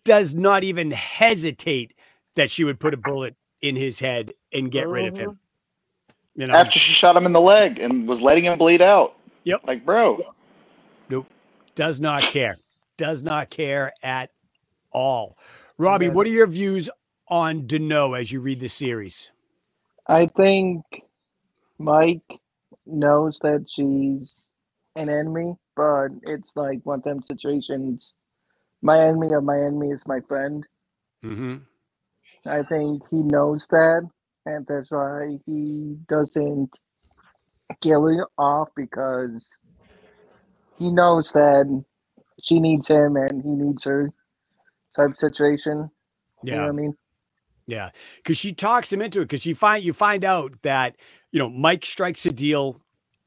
does 0.05 0.33
not 0.35 0.63
even 0.63 0.91
hesitate 0.91 1.93
that 2.35 2.51
she 2.51 2.63
would 2.63 2.79
put 2.79 2.93
a 2.93 2.97
bullet 2.97 3.35
in 3.61 3.75
his 3.75 3.99
head 3.99 4.33
and 4.53 4.71
get 4.71 4.89
rid 4.89 5.05
of 5.05 5.17
him. 5.17 5.39
You 6.35 6.47
know, 6.47 6.53
After 6.55 6.79
she 6.79 6.93
shot 6.93 7.15
him 7.17 7.25
in 7.25 7.33
the 7.33 7.41
leg 7.41 7.79
and 7.79 8.07
was 8.07 8.21
letting 8.21 8.45
him 8.45 8.57
bleed 8.57 8.81
out. 8.81 9.15
Yep. 9.45 9.61
Like, 9.65 9.85
bro. 9.85 10.21
Nope. 11.09 11.27
does 11.75 11.99
not 12.01 12.21
care, 12.23 12.57
does 12.97 13.23
not 13.23 13.51
care 13.51 13.93
at 14.03 14.31
all. 14.91 15.37
Robbie, 15.77 16.07
Yeah. 16.07 16.13
what 16.13 16.27
are 16.27 16.31
your 16.31 16.47
views 16.47 16.89
on 17.29 17.67
Deneaux 17.67 18.13
as 18.13 18.31
you 18.31 18.41
read 18.41 18.61
the 18.61 18.69
series? 18.69 19.31
I 20.07 20.27
think 20.27 20.83
Mike 21.79 22.21
knows 22.85 23.39
that 23.43 23.65
she's 23.69 24.47
an 24.95 25.09
enemy, 25.09 25.55
but 25.75 26.09
it's 26.23 26.55
like 26.55 26.79
one 26.85 26.99
of 26.99 27.03
them 27.05 27.23
situations. 27.23 28.13
My 28.81 28.99
enemy 29.07 29.33
of 29.33 29.43
my 29.43 29.57
enemy 29.59 29.91
is 29.91 30.07
my 30.07 30.21
friend. 30.27 30.65
Mm-hmm. 31.25 31.57
I 32.47 32.63
think 32.63 33.03
he 33.11 33.17
knows 33.17 33.67
that, 33.71 34.09
and 34.45 34.65
that's 34.67 34.91
why 34.91 35.37
he 35.45 35.97
doesn't 36.07 36.79
kill 37.81 38.07
her 38.07 38.27
off 38.37 38.69
because 38.75 39.57
he 40.79 40.91
knows 40.91 41.31
that 41.33 41.83
she 42.43 42.59
needs 42.59 42.87
him 42.87 43.17
and 43.17 43.43
he 43.43 43.49
needs 43.49 43.85
her 43.85 44.11
type 44.95 45.17
situation. 45.17 45.89
You 46.49 46.57
know 46.57 46.63
Yeah, 46.63 46.63
what 46.63 46.69
I 46.69 46.73
mean? 46.73 46.95
yeah, 47.67 47.91
because 48.17 48.37
she 48.37 48.53
talks 48.53 48.91
him 48.93 49.01
into 49.01 49.21
it. 49.21 49.25
Because 49.25 49.45
you 49.45 49.55
find 49.55 49.83
you 49.83 49.93
find 49.93 50.25
out 50.25 50.53
that 50.63 50.97
you 51.31 51.39
know 51.39 51.49
Mike 51.49 51.85
strikes 51.85 52.25
a 52.25 52.31
deal 52.31 52.81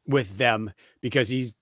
with 0.07 0.39
them 0.39 0.73
because 1.03 1.29
he's 1.29 1.53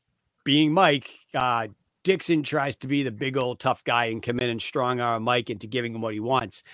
being 0.44 0.72
Mike. 0.72 1.10
Uh, 1.34 1.68
Dixon 2.04 2.42
tries 2.42 2.76
to 2.76 2.88
be 2.88 3.02
the 3.02 3.12
big 3.12 3.36
old 3.36 3.60
tough 3.60 3.84
guy 3.84 4.06
and 4.06 4.22
come 4.22 4.40
in 4.40 4.50
and 4.50 4.62
strong 4.62 5.00
arm 5.00 5.24
Mike 5.24 5.50
into 5.50 5.66
giving 5.66 5.94
him 5.94 6.00
what 6.02 6.14
he 6.14 6.20
wants. 6.20 6.64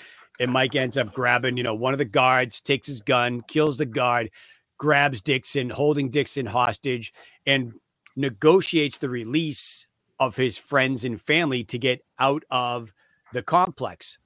And 0.40 0.52
Mike 0.52 0.74
ends 0.74 0.96
up 0.96 1.12
grabbing, 1.12 1.56
you 1.56 1.62
know, 1.62 1.74
one 1.74 1.94
of 1.94 1.98
the 1.98 2.04
guards, 2.04 2.60
takes 2.60 2.86
his 2.86 3.02
gun, 3.02 3.42
kills 3.48 3.76
the 3.76 3.86
guard, 3.86 4.30
grabs 4.78 5.20
Dixon, 5.20 5.70
holding 5.70 6.10
Dixon 6.10 6.46
hostage, 6.46 7.12
and 7.46 7.72
negotiates 8.16 8.98
the 8.98 9.08
release 9.08 9.86
of 10.20 10.36
his 10.36 10.58
friends 10.58 11.04
and 11.04 11.20
family 11.20 11.64
to 11.64 11.78
get 11.78 12.04
out 12.18 12.44
of 12.50 12.92
the 13.32 13.42
complex. 13.42 14.18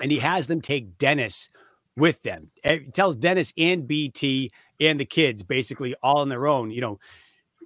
And 0.00 0.10
he 0.10 0.18
has 0.18 0.46
them 0.46 0.60
take 0.60 0.98
Dennis 0.98 1.48
with 1.96 2.22
them. 2.22 2.50
He 2.64 2.86
tells 2.92 3.16
Dennis 3.16 3.52
and 3.58 3.86
BT 3.86 4.50
and 4.80 4.98
the 4.98 5.04
kids 5.04 5.42
basically 5.42 5.94
all 6.02 6.18
on 6.18 6.28
their 6.28 6.46
own, 6.46 6.70
you 6.70 6.80
know, 6.80 6.98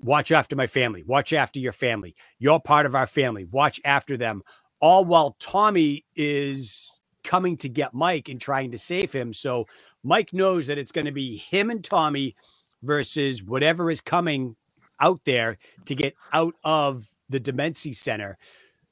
watch 0.03 0.33
after 0.33 0.57
my 0.57 0.67
family, 0.67 1.03
watch 1.05 1.33
after 1.33 1.61
your 1.61 1.73
family. 1.73 2.15
You're 2.39 2.61
part 2.61 2.87
of 2.87 2.95
our 2.95 3.07
family. 3.07 3.45
Watch 3.45 3.81
after 3.85 4.17
them. 4.17 4.43
All 4.81 5.05
while 5.05 5.37
Tommy 5.39 6.05
is 6.17 7.01
coming 7.25 7.57
to 7.59 7.69
get 7.69 7.95
Mike 7.95 8.29
and 8.29 8.41
trying 8.41 8.71
to 8.71 8.79
save 8.79 9.13
him. 9.13 9.33
So 9.33 9.67
Mike 10.05 10.33
knows 10.33 10.67
that 10.69 10.79
it's 10.79 10.93
going 10.93 11.07
to 11.07 11.13
be 11.13 11.39
him 11.39 11.71
and 11.71 11.83
Tommy 11.83 12.37
versus 12.83 13.43
whatever 13.43 13.91
is 13.91 14.01
coming 14.01 14.55
out 15.01 15.21
there 15.25 15.59
to 15.87 15.95
get 15.95 16.15
out 16.33 16.55
of 16.63 17.07
the 17.29 17.41
Demency 17.41 17.93
Center. 17.93 18.39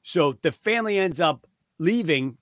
So 0.01 0.33
the 0.41 0.51
family 0.51 0.97
ends 0.97 1.21
up 1.21 1.47
leaving. 1.79 2.37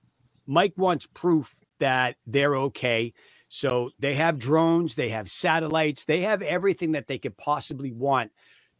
Mike 0.46 0.74
wants 0.76 1.06
proof 1.06 1.54
that 1.78 2.16
they're 2.26 2.56
okay. 2.56 3.12
So 3.48 3.90
they 3.98 4.14
have 4.14 4.38
drones, 4.38 4.94
they 4.94 5.10
have 5.10 5.30
satellites, 5.30 6.04
they 6.04 6.22
have 6.22 6.40
everything 6.40 6.92
that 6.92 7.06
they 7.06 7.18
could 7.18 7.36
possibly 7.36 7.92
want 7.92 8.30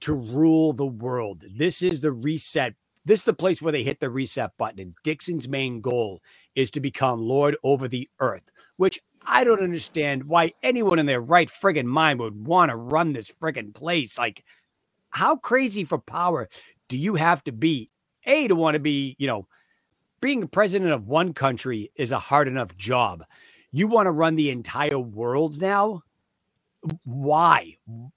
to 0.01 0.15
rule 0.15 0.73
the 0.73 0.87
world. 0.87 1.45
This 1.55 1.83
is 1.83 2.01
the 2.01 2.13
reset. 2.13 2.75
This 3.05 3.21
is 3.21 3.25
the 3.25 3.33
place 3.33 3.61
where 3.61 3.73
they 3.73 3.83
hit 3.83 4.01
the 4.01 4.11
reset 4.11 4.57
button. 4.57 4.81
And 4.81 4.95
Dixon's 5.03 5.49
main 5.49 5.81
goal 5.81 6.21
is 6.55 6.71
to 6.73 6.81
become 6.81 7.21
Lord 7.21 7.57
over 7.65 7.89
the 7.89 8.09
earth, 8.21 8.51
which 8.77 9.01
I 9.25 9.45
don't 9.45 9.63
understand 9.63 10.25
why 10.25 10.53
anyone 10.63 10.99
in 10.99 11.07
their 11.07 11.21
right 11.21 11.51
friggin' 11.51 11.85
mind 11.87 12.21
would 12.21 12.47
want 12.47 12.71
to 12.71 12.77
run 12.77 13.13
this 13.13 13.31
friggin' 13.31 13.75
place. 13.75 14.19
Like, 14.19 14.45
how 15.11 15.37
crazy 15.37 15.85
for 15.85 15.99
power 15.99 16.49
do 16.89 16.97
you 16.97 17.15
have 17.17 17.43
to 17.45 17.53
be? 17.53 17.91
A, 18.25 18.47
to 18.49 18.55
want 18.55 18.75
to 18.75 18.81
be, 18.81 19.17
you 19.19 19.27
know, 19.27 19.47
being 20.21 20.47
president 20.47 20.93
of 20.93 21.09
one 21.09 21.35
country 21.35 21.91
is 21.97 22.13
a 22.13 22.19
hard 22.19 22.47
enough 22.47 22.77
job. 22.77 23.25
You 23.73 23.89
want 23.89 24.07
to 24.07 24.13
run 24.13 24.37
the 24.37 24.51
entire 24.51 24.99
world 24.99 25.61
now? 25.61 26.03
Why? 27.05 27.77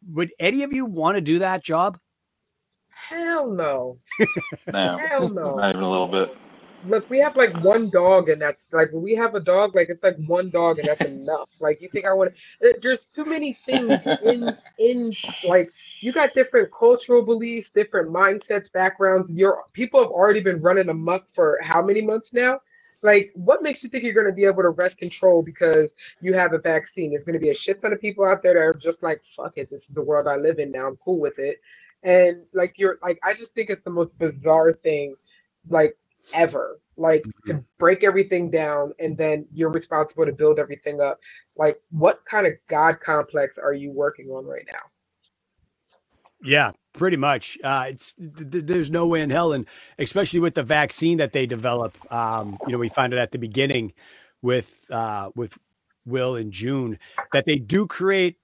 Would 0.10 0.32
any 0.40 0.64
of 0.64 0.74
you 0.74 0.86
want 0.86 1.16
to 1.16 1.22
do 1.22 1.40
that 1.40 1.64
job? 1.64 1.98
Hell 2.96 3.52
no. 3.52 4.00
No, 4.74 4.98
Hell 5.10 5.30
no. 5.30 5.56
not 5.58 5.70
even 5.72 5.82
a 5.84 5.90
little 5.90 6.08
bit. 6.08 6.38
Look, 6.86 7.10
we 7.10 7.20
have 7.20 7.36
like 7.36 7.56
one 7.64 7.90
dog, 7.90 8.30
and 8.30 8.42
that's 8.42 8.68
like 8.72 8.92
when 8.94 9.04
we 9.04 9.16
have 9.16 9.36
a 9.36 9.40
dog, 9.40 9.76
like 9.76 9.90
it's 9.90 10.04
like 10.04 10.18
one 10.28 10.50
dog, 10.52 10.80
and 10.80 10.88
that's 10.88 11.04
enough. 11.04 11.50
Like 11.60 11.82
you 11.82 11.90
think 11.90 12.06
I 12.06 12.14
want 12.14 12.34
to? 12.62 12.70
Eh, 12.70 12.74
there's 12.82 13.08
too 13.08 13.26
many 13.26 13.54
things 13.54 14.06
in 14.24 14.56
in 14.80 15.14
like 15.44 15.72
you 16.02 16.12
got 16.12 16.34
different 16.34 16.72
cultural 16.74 17.24
beliefs, 17.26 17.72
different 17.72 18.12
mindsets, 18.12 18.72
backgrounds. 18.72 19.34
Your 19.34 19.64
people 19.74 20.02
have 20.02 20.12
already 20.12 20.42
been 20.42 20.62
running 20.62 20.90
amok 20.90 21.28
for 21.28 21.60
how 21.64 21.82
many 21.84 22.02
months 22.02 22.34
now? 22.34 22.60
Like, 23.02 23.32
what 23.36 23.62
makes 23.64 23.84
you 23.84 23.90
think 23.90 24.04
you're 24.04 24.14
going 24.14 24.26
to 24.28 24.34
be 24.34 24.46
able 24.46 24.64
to 24.64 24.70
rest 24.70 24.98
control 24.98 25.44
because 25.44 25.96
you 26.22 26.34
have 26.34 26.54
a 26.54 26.60
vaccine? 26.60 27.12
There's 27.12 27.24
going 27.24 27.34
to 27.34 27.40
be 27.40 27.50
a 27.50 27.56
shit 27.56 27.80
ton 27.82 27.94
of 27.94 28.02
people 28.02 28.26
out 28.26 28.42
there 28.42 28.56
that 28.56 28.60
are 28.60 28.74
just 28.74 29.04
like, 29.04 29.24
fuck 29.24 29.58
it, 29.58 29.70
this 29.70 29.84
is 29.84 29.90
the 29.90 30.02
world 30.02 30.28
I 30.28 30.38
live 30.38 30.60
in 30.60 30.72
now. 30.72 30.88
I'm 30.88 30.98
cool 30.98 31.20
with 31.20 31.40
it. 31.40 31.62
And 32.06 32.44
like, 32.54 32.76
you're 32.80 33.00
like, 33.04 33.20
I 33.24 33.36
just 33.36 33.56
think 33.56 33.72
it's 33.72 33.84
the 33.84 33.92
most 33.92 34.20
bizarre 34.20 34.74
thing, 34.74 35.18
like, 35.70 35.98
ever. 36.34 36.80
Like, 36.98 37.30
to 37.48 37.56
Mm-hmm. 37.56 37.60
break 37.80 38.06
everything 38.06 38.52
down 38.52 38.94
and 39.00 39.18
then 39.18 39.48
you're 39.54 39.72
responsible 39.72 40.26
to 40.28 40.34
build 40.34 40.60
everything 40.60 41.02
up. 41.02 41.20
Like, 41.58 41.82
what 41.92 42.26
kind 42.26 42.48
of 42.48 42.54
God 42.70 43.02
complex 43.02 43.60
are 43.60 43.74
you 43.76 43.92
working 43.92 44.30
on 44.32 44.46
right 44.48 44.68
now? 44.74 44.80
Yeah, 46.44 46.72
pretty 46.94 47.18
much. 47.18 47.60
Uh, 47.64 47.88
it's 47.90 48.16
th- 48.16 48.52
th- 48.52 48.66
there's 48.66 48.92
no 48.92 49.08
way 49.08 49.22
in 49.22 49.30
hell, 49.32 49.54
and 49.54 49.68
especially 50.00 50.40
with 50.40 50.56
the 50.56 50.64
vaccine 50.64 51.18
that 51.20 51.34
they 51.34 51.48
develop. 51.48 51.98
Um, 52.14 52.60
you 52.66 52.74
know, 52.74 52.80
we 52.80 52.90
found 52.90 53.14
it 53.14 53.20
at 53.20 53.34
the 53.34 53.40
beginning 53.40 53.94
with 54.42 54.86
uh, 54.92 55.32
with 55.36 55.58
Will 56.06 56.38
and 56.38 56.54
June 56.54 57.00
that 57.34 57.46
they 57.46 57.58
do 57.58 57.88
create 57.88 58.38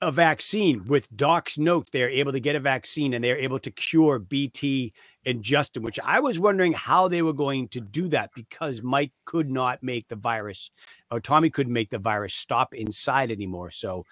a 0.00 0.12
vaccine 0.12 0.84
with 0.84 1.14
Doc's 1.16 1.58
note. 1.58 1.88
They're 1.92 2.08
able 2.08 2.32
to 2.32 2.40
get 2.40 2.56
a 2.56 2.60
vaccine 2.60 3.14
and 3.14 3.24
they're 3.24 3.38
able 3.38 3.58
to 3.60 3.70
cure 3.70 4.18
BT 4.18 4.92
and 5.26 5.42
Justin, 5.42 5.82
which 5.82 5.98
I 6.04 6.20
was 6.20 6.38
wondering 6.38 6.72
how 6.72 7.08
they 7.08 7.22
were 7.22 7.32
going 7.32 7.68
to 7.68 7.80
do 7.80 8.08
that 8.08 8.30
because 8.34 8.82
Mike 8.82 9.12
could 9.24 9.50
not 9.50 9.82
make 9.82 10.08
the 10.08 10.16
virus, 10.16 10.70
or 11.10 11.20
Tommy 11.20 11.50
couldn't 11.50 11.72
make 11.72 11.90
the 11.90 11.98
virus 11.98 12.34
stop 12.34 12.74
inside 12.74 13.30
anymore. 13.30 13.70
So 13.70 14.04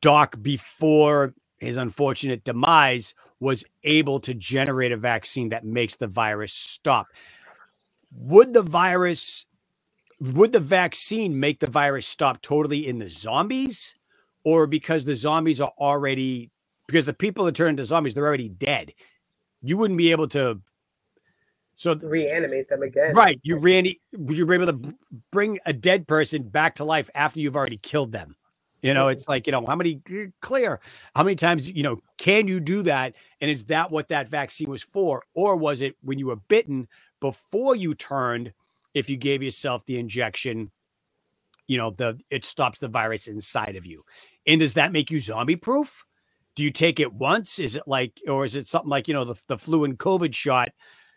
Doc, 0.00 0.36
before 0.40 1.34
his 1.58 1.76
unfortunate 1.76 2.44
demise, 2.44 3.14
was 3.40 3.64
able 3.82 4.20
to 4.20 4.34
generate 4.34 4.92
a 4.92 4.96
vaccine 4.96 5.48
that 5.48 5.64
makes 5.64 5.96
the 5.96 6.06
virus 6.06 6.52
stop. 6.52 7.08
Would 8.12 8.54
the 8.54 8.62
virus, 8.62 9.44
would 10.20 10.52
the 10.52 10.60
vaccine 10.60 11.38
make 11.38 11.58
the 11.58 11.70
virus 11.70 12.06
stop 12.06 12.40
totally 12.42 12.86
in 12.86 13.00
the 13.00 13.08
zombies? 13.08 13.96
Or 14.44 14.66
because 14.66 15.04
the 15.04 15.14
zombies 15.16 15.60
are 15.60 15.72
already, 15.78 16.50
because 16.86 17.06
the 17.06 17.14
people 17.14 17.44
that 17.46 17.54
turn 17.56 17.70
into 17.70 17.84
zombies, 17.84 18.14
they're 18.14 18.26
already 18.26 18.48
dead. 18.48 18.92
You 19.62 19.76
wouldn't 19.78 19.98
be 19.98 20.12
able 20.12 20.28
to. 20.28 20.60
So, 21.76 21.94
th- 21.94 22.10
Reanimate 22.10 22.68
them 22.68 22.82
again. 22.82 23.14
right, 23.14 23.40
you 23.42 23.58
Randy, 23.58 24.00
would 24.14 24.38
you 24.38 24.46
be 24.46 24.54
able 24.54 24.66
to 24.66 24.94
bring 25.32 25.60
a 25.66 25.72
dead 25.72 26.08
person 26.08 26.42
back 26.44 26.76
to 26.76 26.84
life 26.84 27.10
after 27.14 27.40
you've 27.40 27.56
already 27.56 27.78
killed 27.78 28.12
them? 28.12 28.36
You 28.82 28.94
know, 28.94 29.08
it's 29.08 29.28
like, 29.28 29.46
you 29.46 29.52
know, 29.52 29.64
how 29.66 29.76
many 29.76 30.02
clear, 30.42 30.80
how 31.16 31.24
many 31.24 31.36
times, 31.36 31.70
you 31.70 31.82
know, 31.82 32.00
can 32.18 32.48
you 32.48 32.60
do 32.60 32.82
that? 32.84 33.14
And 33.40 33.50
is 33.50 33.66
that 33.66 33.90
what 33.90 34.08
that 34.10 34.28
vaccine 34.28 34.70
was 34.70 34.82
for? 34.82 35.24
Or 35.34 35.56
was 35.56 35.82
it 35.82 35.96
when 36.02 36.18
you 36.18 36.28
were 36.28 36.36
bitten 36.36 36.88
before 37.20 37.76
you 37.76 37.94
turned, 37.94 38.52
if 38.94 39.10
you 39.10 39.16
gave 39.16 39.42
yourself 39.42 39.84
the 39.86 39.98
injection, 39.98 40.70
you 41.68 41.76
know, 41.76 41.90
the 41.90 42.18
it 42.30 42.44
stops 42.44 42.80
the 42.80 42.88
virus 42.88 43.28
inside 43.28 43.76
of 43.76 43.86
you. 43.86 44.04
And 44.46 44.58
does 44.58 44.74
that 44.74 44.90
make 44.90 45.10
you 45.10 45.20
zombie 45.20 45.56
proof? 45.56 46.04
Do 46.56 46.64
you 46.64 46.72
take 46.72 46.98
it 46.98 47.12
once? 47.12 47.60
Is 47.60 47.76
it 47.76 47.84
like, 47.86 48.20
or 48.26 48.44
is 48.44 48.56
it 48.56 48.66
something 48.66 48.90
like, 48.90 49.06
you 49.06 49.14
know, 49.14 49.24
the, 49.24 49.40
the 49.46 49.58
flu 49.58 49.84
and 49.84 49.96
COVID 49.96 50.34
shot, 50.34 50.70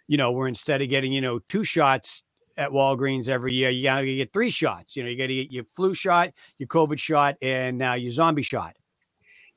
you 0.07 0.17
know, 0.17 0.31
where 0.31 0.47
instead 0.47 0.83
of 0.83 0.89
getting, 0.89 1.11
you 1.11 1.21
know, 1.21 1.39
two 1.49 1.63
shots 1.63 2.21
at 2.57 2.69
Walgreens 2.69 3.27
every 3.27 3.53
year, 3.53 3.69
you 3.69 3.83
gotta 3.83 4.05
get 4.05 4.33
three 4.33 4.51
shots. 4.51 4.95
You 4.95 5.03
know, 5.03 5.09
you 5.09 5.17
gotta 5.17 5.33
get 5.33 5.51
your 5.51 5.63
flu 5.63 5.95
shot, 5.95 6.31
your 6.59 6.67
COVID 6.67 6.99
shot, 6.99 7.37
and 7.41 7.77
now 7.77 7.95
your 7.95 8.11
zombie 8.11 8.43
shot. 8.43 8.75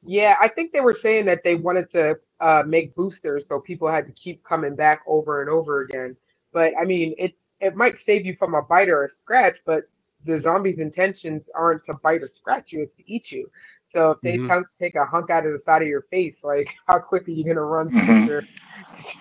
Yeah, 0.07 0.37
I 0.41 0.49
think 0.49 0.73
they 0.73 0.81
were 0.81 0.95
saying 0.95 1.25
that 1.27 1.43
they 1.43 1.57
wanted 1.57 1.91
to 1.91 2.19
uh, 2.41 2.63
make 2.67 2.95
boosters 2.95 3.49
so 3.49 3.59
people 3.59 3.89
had 3.89 4.07
to 4.07 4.13
keep 4.13 4.45
coming 4.45 4.77
back 4.77 5.03
over 5.07 5.41
and 5.41 5.51
over 5.51 5.81
again. 5.81 6.17
But 6.53 6.75
I 6.81 6.85
mean, 6.85 7.15
it 7.19 7.35
it 7.61 7.75
might 7.75 7.99
save 7.99 8.25
you 8.27 8.37
from 8.37 8.55
a 8.55 8.63
bite 8.63 8.89
or 8.89 9.05
a 9.05 9.09
scratch, 9.09 9.57
but 9.65 9.85
the 10.25 10.41
zombies' 10.41 10.81
intentions 10.81 11.51
aren't 11.55 11.85
to 11.87 11.95
bite 12.03 12.23
or 12.23 12.29
scratch 12.29 12.73
you; 12.73 12.83
it's 12.83 12.95
to 12.95 13.13
eat 13.13 13.33
you. 13.33 13.51
So 13.87 14.13
if 14.13 14.23
they 14.23 14.39
Mhm. 14.39 14.41
tongue- 14.41 14.67
take 14.79 14.97
a 14.97 15.07
hunk 15.07 15.31
out 15.31 15.47
of 15.47 15.53
the 15.53 15.61
side 15.61 15.83
of 15.83 15.89
your 15.89 16.03
face, 16.11 16.45
like 16.45 16.69
how 16.89 17.01
quick 17.01 17.29
are 17.29 17.33
you 17.33 17.45
gonna 17.47 17.63
run 17.63 17.93
to 17.93 18.07
Mhm. 18.09 18.27
your 18.27 18.49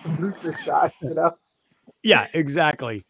booster 0.06 0.54
shot? 0.54 0.94
You 1.02 1.14
know? 1.14 1.36
Yeah, 2.04 2.28
exactly. 2.34 3.04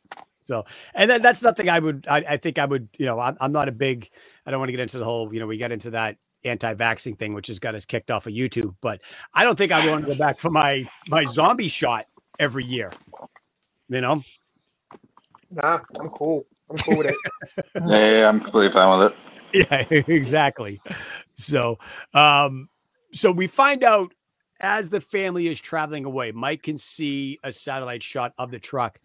So, 0.46 0.66
and 0.94 1.10
then 1.10 1.22
that's 1.22 1.42
nothing 1.42 1.70
I 1.70 1.78
would, 1.80 2.08
I, 2.10 2.18
I 2.18 2.38
think 2.38 2.58
I 2.58 2.66
would, 2.66 2.90
you 2.98 3.06
know, 3.06 3.20
I'm, 3.20 3.38
I'm 3.40 3.52
not 3.52 3.68
a 3.68 3.72
big, 3.72 4.10
I 4.46 4.52
don't 4.52 4.60
want 4.60 4.70
to 4.70 4.74
get 4.74 4.80
into 4.80 4.98
the 4.98 5.06
whole, 5.06 5.32
you 5.34 5.40
know, 5.40 5.46
we 5.48 5.58
got 5.58 5.72
into 5.72 5.92
that 5.92 6.18
anti-vaxxing 6.44 7.18
thing, 7.20 7.34
which 7.34 7.48
has 7.48 7.60
got 7.60 7.76
us 7.76 7.86
kicked 7.86 8.10
off 8.10 8.26
of 8.26 8.34
YouTube, 8.34 8.74
but 8.82 9.02
I 9.34 9.44
don't 9.44 9.56
think 9.58 9.72
I 9.72 9.80
want 9.80 10.06
to 10.06 10.08
go 10.08 10.16
back 10.16 10.40
for 10.40 10.50
my, 10.50 10.90
my 11.06 11.26
zombie 11.26 11.68
shot 11.68 12.06
every 12.40 12.64
year. 12.64 12.96
You 13.88 14.00
know? 14.02 14.22
Nah, 15.50 15.80
I'm 16.00 16.10
cool. 16.10 16.46
I'm 16.70 16.78
cool 16.78 16.98
with 16.98 17.08
it. 17.08 17.16
Yeah, 17.86 18.20
yeah, 18.20 18.28
I'm 18.28 18.40
completely 18.40 18.72
fine 18.72 18.98
with 18.98 19.12
it. 19.12 19.18
Yeah, 19.54 19.84
exactly. 19.90 20.82
So, 21.34 21.78
um, 22.14 22.68
so 23.12 23.32
we 23.32 23.46
find 23.46 23.84
out 23.84 24.12
as 24.60 24.90
the 24.90 25.00
family 25.00 25.48
is 25.48 25.60
traveling 25.60 26.04
away, 26.04 26.32
Mike 26.32 26.64
can 26.64 26.78
see 26.78 27.38
a 27.44 27.52
satellite 27.52 28.02
shot 28.02 28.32
of 28.38 28.50
the 28.50 28.58
truck, 28.58 29.00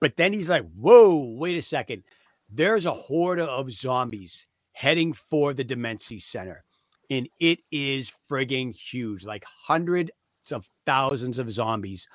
but 0.00 0.16
then 0.16 0.32
he's 0.32 0.48
like, 0.50 0.64
"Whoa, 0.72 1.36
wait 1.38 1.56
a 1.56 1.62
second! 1.62 2.04
There's 2.50 2.86
a 2.86 2.92
horde 2.92 3.40
of 3.40 3.72
zombies 3.72 4.46
heading 4.72 5.12
for 5.12 5.54
the 5.54 5.64
Demency 5.64 6.18
Center, 6.18 6.64
and 7.10 7.28
it 7.40 7.60
is 7.70 8.12
frigging 8.30 8.74
huge, 8.74 9.24
like 9.24 9.44
hundreds 9.44 10.10
of 10.52 10.68
thousands 10.86 11.38
of 11.38 11.50
zombies." 11.50 12.08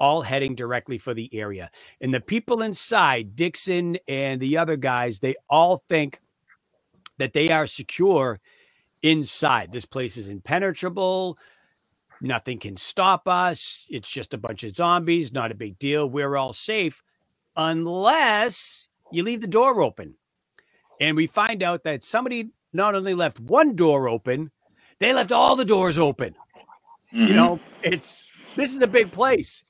All 0.00 0.22
heading 0.22 0.56
directly 0.56 0.98
for 0.98 1.14
the 1.14 1.30
area. 1.34 1.70
And 2.00 2.14
the 2.14 2.20
people 2.22 2.62
inside, 2.62 3.36
Dixon 3.36 3.98
and 4.08 4.40
the 4.40 4.58
other 4.58 4.76
guys, 4.76 5.20
they 5.20 5.36
all 5.50 5.84
think 5.88 6.20
that 7.18 7.34
they 7.34 7.50
are 7.50 7.66
secure 7.68 8.40
inside. 9.02 9.72
This 9.72 9.86
place 9.86 10.16
is 10.16 10.28
impenetrable. 10.28 11.38
Nothing 12.20 12.58
can 12.58 12.76
stop 12.76 13.28
us. 13.28 13.86
It's 13.90 14.08
just 14.08 14.34
a 14.34 14.38
bunch 14.38 14.64
of 14.64 14.76
zombies. 14.76 15.32
Not 15.32 15.52
a 15.52 15.56
big 15.56 15.78
deal. 15.78 16.08
We're 16.08 16.36
all 16.36 16.52
safe 16.52 17.02
unless 17.56 18.88
you 19.10 19.22
leave 19.22 19.40
the 19.42 19.46
door 19.46 19.82
open. 19.82 20.16
And 21.00 21.16
we 21.16 21.26
find 21.26 21.62
out 21.62 21.84
that 21.84 22.02
somebody 22.02 22.50
not 22.72 22.94
only 22.94 23.14
left 23.14 23.40
one 23.40 23.76
door 23.76 24.08
open, 24.08 24.50
they 25.00 25.12
left 25.14 25.32
all 25.32 25.56
the 25.56 25.64
doors 25.64 25.98
open. 25.98 26.36
You 27.24 27.34
Mhm. 27.34 27.34
know, 27.34 27.60
it's 27.82 28.32
this 28.56 28.74
is 28.74 28.82
a 28.82 28.88
big 28.88 29.12
place. 29.12 29.64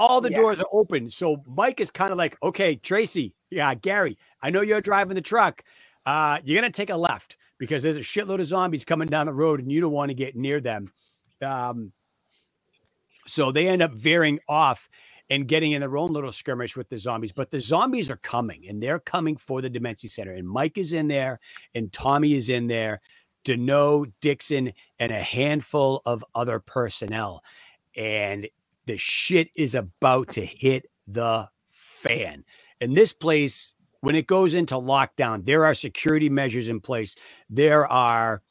All 0.00 0.20
the 0.20 0.30
Yeah. 0.30 0.38
doors 0.38 0.60
are 0.60 0.68
open. 0.72 1.10
So 1.10 1.42
Mike 1.46 1.80
is 1.80 1.90
kind 1.90 2.10
of 2.10 2.16
like, 2.18 2.36
okay, 2.42 2.76
Tracy, 2.76 3.34
yeah, 3.50 3.74
Gary, 3.74 4.18
I 4.42 4.50
know 4.50 4.62
you're 4.62 4.80
driving 4.80 5.14
the 5.14 5.20
truck. 5.20 5.62
Uh, 6.06 6.40
you're 6.42 6.60
gonna 6.60 6.72
take 6.72 6.90
a 6.90 6.96
left 6.96 7.36
because 7.58 7.82
there's 7.82 7.98
a 7.98 8.00
shitload 8.00 8.40
of 8.40 8.46
zombies 8.46 8.84
coming 8.84 9.08
down 9.08 9.26
the 9.26 9.34
road, 9.34 9.60
and 9.60 9.70
you 9.70 9.80
don't 9.80 9.92
want 9.92 10.08
to 10.08 10.14
get 10.14 10.34
near 10.34 10.58
them. 10.60 10.90
Um, 11.42 11.92
so 13.26 13.52
they 13.52 13.68
end 13.68 13.82
up 13.82 13.92
veering 13.92 14.40
off 14.48 14.88
and 15.28 15.46
getting 15.46 15.72
in 15.72 15.80
their 15.80 15.96
own 15.96 16.12
little 16.12 16.32
skirmish 16.32 16.76
with 16.76 16.88
the 16.88 16.96
zombies. 16.96 17.32
But 17.32 17.50
the 17.50 17.60
zombies 17.60 18.10
are 18.10 18.16
coming, 18.16 18.66
and 18.68 18.82
they're 18.82 18.98
coming 18.98 19.36
for 19.36 19.60
the 19.60 19.70
Demency 19.70 20.08
Center. 20.08 20.32
And 20.32 20.48
Mike 20.48 20.78
is 20.78 20.92
in 20.94 21.06
there, 21.06 21.38
and 21.74 21.92
Tommy 21.92 22.34
is 22.34 22.48
in 22.48 22.66
there, 22.66 23.00
Deneaux, 23.44 24.06
Dixon, 24.20 24.72
and 24.98 25.12
a 25.12 25.20
handful 25.20 26.02
of 26.06 26.24
other 26.34 26.58
personnel. 26.58 27.44
And 27.96 28.48
the 28.90 28.96
shit 28.98 29.50
is 29.54 29.76
about 29.76 30.32
to 30.32 30.44
hit 30.44 30.84
the 31.06 31.48
fan. 31.70 32.44
And 32.80 32.96
this 32.96 33.12
place, 33.12 33.72
when 34.00 34.16
it 34.16 34.26
goes 34.26 34.52
into 34.52 34.74
lockdown, 34.74 35.44
there 35.44 35.64
are 35.64 35.74
security 35.74 36.28
measures 36.28 36.68
in 36.68 36.80
place. 36.80 37.14
There 37.48 37.86
are 37.86 38.42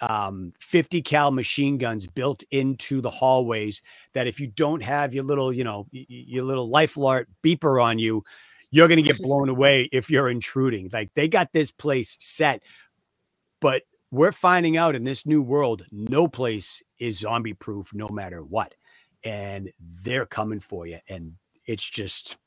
um, 0.00 0.52
50 0.60 1.02
cal 1.02 1.32
machine 1.32 1.76
guns 1.76 2.06
built 2.06 2.44
into 2.52 3.00
the 3.00 3.10
hallways 3.10 3.82
that 4.14 4.28
if 4.28 4.38
you 4.38 4.46
don't 4.46 4.80
have 4.80 5.12
your 5.12 5.24
little, 5.24 5.52
you 5.52 5.64
know, 5.64 5.88
your 5.90 6.44
little 6.44 6.68
life 6.68 6.96
alert 6.96 7.28
beeper 7.42 7.82
on 7.82 7.98
you, 7.98 8.22
you're 8.70 8.86
going 8.86 9.02
to 9.02 9.12
get 9.12 9.20
blown 9.20 9.48
away 9.56 9.88
if 9.90 10.08
you're 10.08 10.30
intruding. 10.30 10.88
Like 10.92 11.10
they 11.16 11.26
got 11.26 11.52
this 11.52 11.72
place 11.72 12.16
set, 12.20 12.62
but 13.60 13.82
we're 14.12 14.30
finding 14.30 14.76
out 14.76 14.94
in 14.94 15.02
this 15.02 15.26
new 15.26 15.42
world, 15.42 15.84
no 15.90 16.28
place 16.28 16.80
is 17.00 17.18
zombie 17.18 17.54
proof 17.54 17.92
no 17.92 18.08
matter 18.08 18.44
what. 18.44 18.72
And 19.24 19.70
they're 20.02 20.26
coming 20.26 20.60
for 20.60 20.86
you. 20.86 20.98
And 21.08 21.34
it's 21.66 21.88
just, 21.88 22.38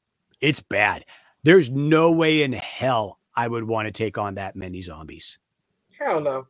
it's 0.42 0.60
bad. 0.60 1.06
There's 1.44 1.70
no 1.70 2.12
way 2.12 2.44
in 2.44 2.54
hell 2.54 3.20
I 3.36 3.48
would 3.48 3.64
want 3.64 3.88
to 3.88 3.92
take 3.92 4.18
on 4.18 4.36
that 4.36 4.56
many 4.56 4.82
zombies. 4.82 5.40
Hell 6.00 6.22
no. 6.22 6.48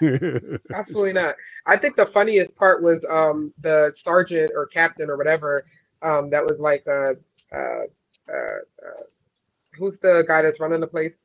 Absolutely 0.74 1.12
not. 1.12 1.34
I 1.66 1.76
think 1.76 1.96
the 1.96 2.06
funniest 2.06 2.54
part 2.56 2.82
was 2.82 3.04
um 3.10 3.52
the 3.60 3.92
sergeant 3.96 4.52
or 4.54 4.66
captain 4.66 5.10
or 5.10 5.16
whatever 5.16 5.64
um 6.02 6.30
that 6.30 6.44
was 6.46 6.60
like 6.60 6.86
uh 6.86 7.14
uh 7.52 7.84
uh, 8.28 8.32
uh 8.32 9.02
who's 9.76 9.98
the 9.98 10.24
guy 10.28 10.42
that's 10.42 10.60
running 10.60 10.80
the 10.80 10.86
place? 10.86 11.20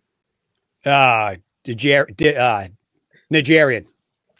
Uh, 0.83 1.35
Niger- 1.67 2.07
uh 2.37 2.67
Nigerian, 3.29 3.85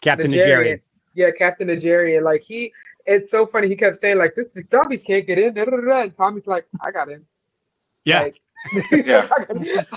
Captain 0.00 0.30
Nigerian. 0.30 0.58
Nigerian. 0.58 0.80
Yeah, 1.14 1.30
Captain 1.36 1.66
Nigerian. 1.66 2.22
Like 2.24 2.42
he, 2.42 2.72
it's 3.06 3.30
so 3.30 3.46
funny. 3.46 3.68
He 3.68 3.76
kept 3.76 4.00
saying 4.00 4.18
like, 4.18 4.34
"This 4.36 4.52
the 4.54 4.64
zombies 4.70 5.04
can't 5.04 5.26
get 5.26 5.38
in." 5.38 5.54
Da, 5.54 5.64
da, 5.66 5.72
da, 5.72 5.82
da. 5.82 6.02
And 6.02 6.16
Tommy's 6.16 6.46
like, 6.48 6.66
"I 6.80 6.92
got 6.92 7.10
in." 7.10 7.26
Yeah, 8.04 8.24
Like, 8.24 8.40
Yeah. 8.92 9.28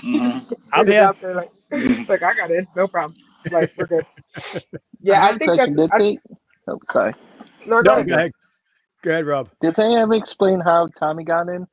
Mhm. 0.04 0.46
I'm 0.72 0.88
here. 0.88 1.12
Like, 1.22 1.50
like, 2.08 2.22
I 2.22 2.34
got 2.34 2.50
in, 2.50 2.68
no 2.76 2.88
problem. 2.88 3.16
Like 3.50 3.72
we're 3.76 3.86
good. 3.86 4.06
Yeah, 5.00 5.20
I, 5.28 5.28
have 5.28 5.36
a 5.36 5.40
think 5.40 5.56
that's. 5.56 5.74
question. 5.74 5.76
Did 5.76 5.92
I, 5.92 5.98
they? 5.98 6.20
Oh, 6.68 6.80
sorry. 6.90 7.14
no, 7.64 7.82
No, 7.82 7.96
no, 7.96 8.04
go 8.04 8.14
ahead. 8.14 8.32
Go 9.02 9.10
ahead, 9.12 9.26
Rob. 9.26 9.50
Did 9.62 9.76
they 9.76 9.96
ever 9.96 10.14
explain 10.14 10.60
how 10.60 10.88
Tommy 10.98 11.24
got 11.24 11.48
in? 11.48 11.66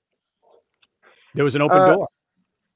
There 1.36 1.46
was 1.46 1.56
an 1.56 1.62
open 1.64 1.84
Uh, 1.84 1.86
door. 1.86 2.10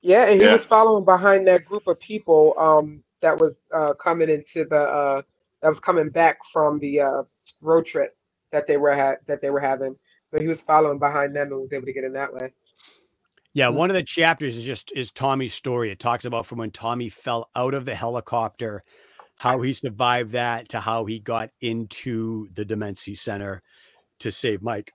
Yeah, 0.02 0.28
and 0.28 0.40
he 0.42 0.48
Yeah. 0.48 0.50
was 0.50 0.66
following 0.66 1.06
behind 1.06 1.48
that 1.50 1.66
group 1.66 1.88
of 1.88 2.00
people 2.00 2.56
um, 2.58 3.04
that 3.22 3.40
was 3.40 3.68
uh, 3.76 3.96
coming 3.96 4.30
into 4.32 4.66
the 4.66 4.78
uh, 4.80 5.24
that 5.62 5.70
was 5.70 5.82
coming 5.82 6.10
back 6.10 6.40
from 6.54 6.80
the 6.80 7.02
uh, 7.02 7.24
road 7.62 7.86
trip 7.88 8.18
that 8.52 8.68
they 8.68 8.78
were 8.78 8.96
ha- 8.96 9.18
that 9.28 9.42
they 9.42 9.50
were 9.50 9.60
having. 9.60 9.96
So 10.34 10.40
he 10.40 10.48
was 10.48 10.62
following 10.62 11.00
behind 11.00 11.36
them 11.36 11.52
and 11.52 11.62
was 11.62 11.74
able 11.74 11.86
to 11.88 11.94
get 11.94 12.04
in 12.06 12.14
that 12.14 12.34
way. 12.34 12.54
Yeah, 13.54 13.70
one 13.70 13.90
of 13.90 13.96
the 13.96 14.04
chapters 14.04 14.58
is 14.58 14.64
just 14.64 14.94
is 14.96 15.12
Tommy's 15.12 15.54
story. 15.54 15.92
It 15.92 16.00
talks 16.00 16.26
about 16.26 16.46
from 16.46 16.60
when 16.60 16.72
Tommy 16.72 17.10
fell 17.10 17.50
out 17.56 17.74
of 17.74 17.86
the 17.86 17.96
helicopter, 17.96 18.84
how 19.40 19.62
he 19.62 19.74
survived 19.74 20.34
that, 20.34 20.70
to 20.70 20.80
how 20.80 21.06
he 21.06 21.20
got 21.20 21.52
into 21.62 22.48
the 22.54 22.66
Demency 22.66 23.16
Center 23.16 23.62
to 24.20 24.32
save 24.32 24.62
Mike. 24.62 24.94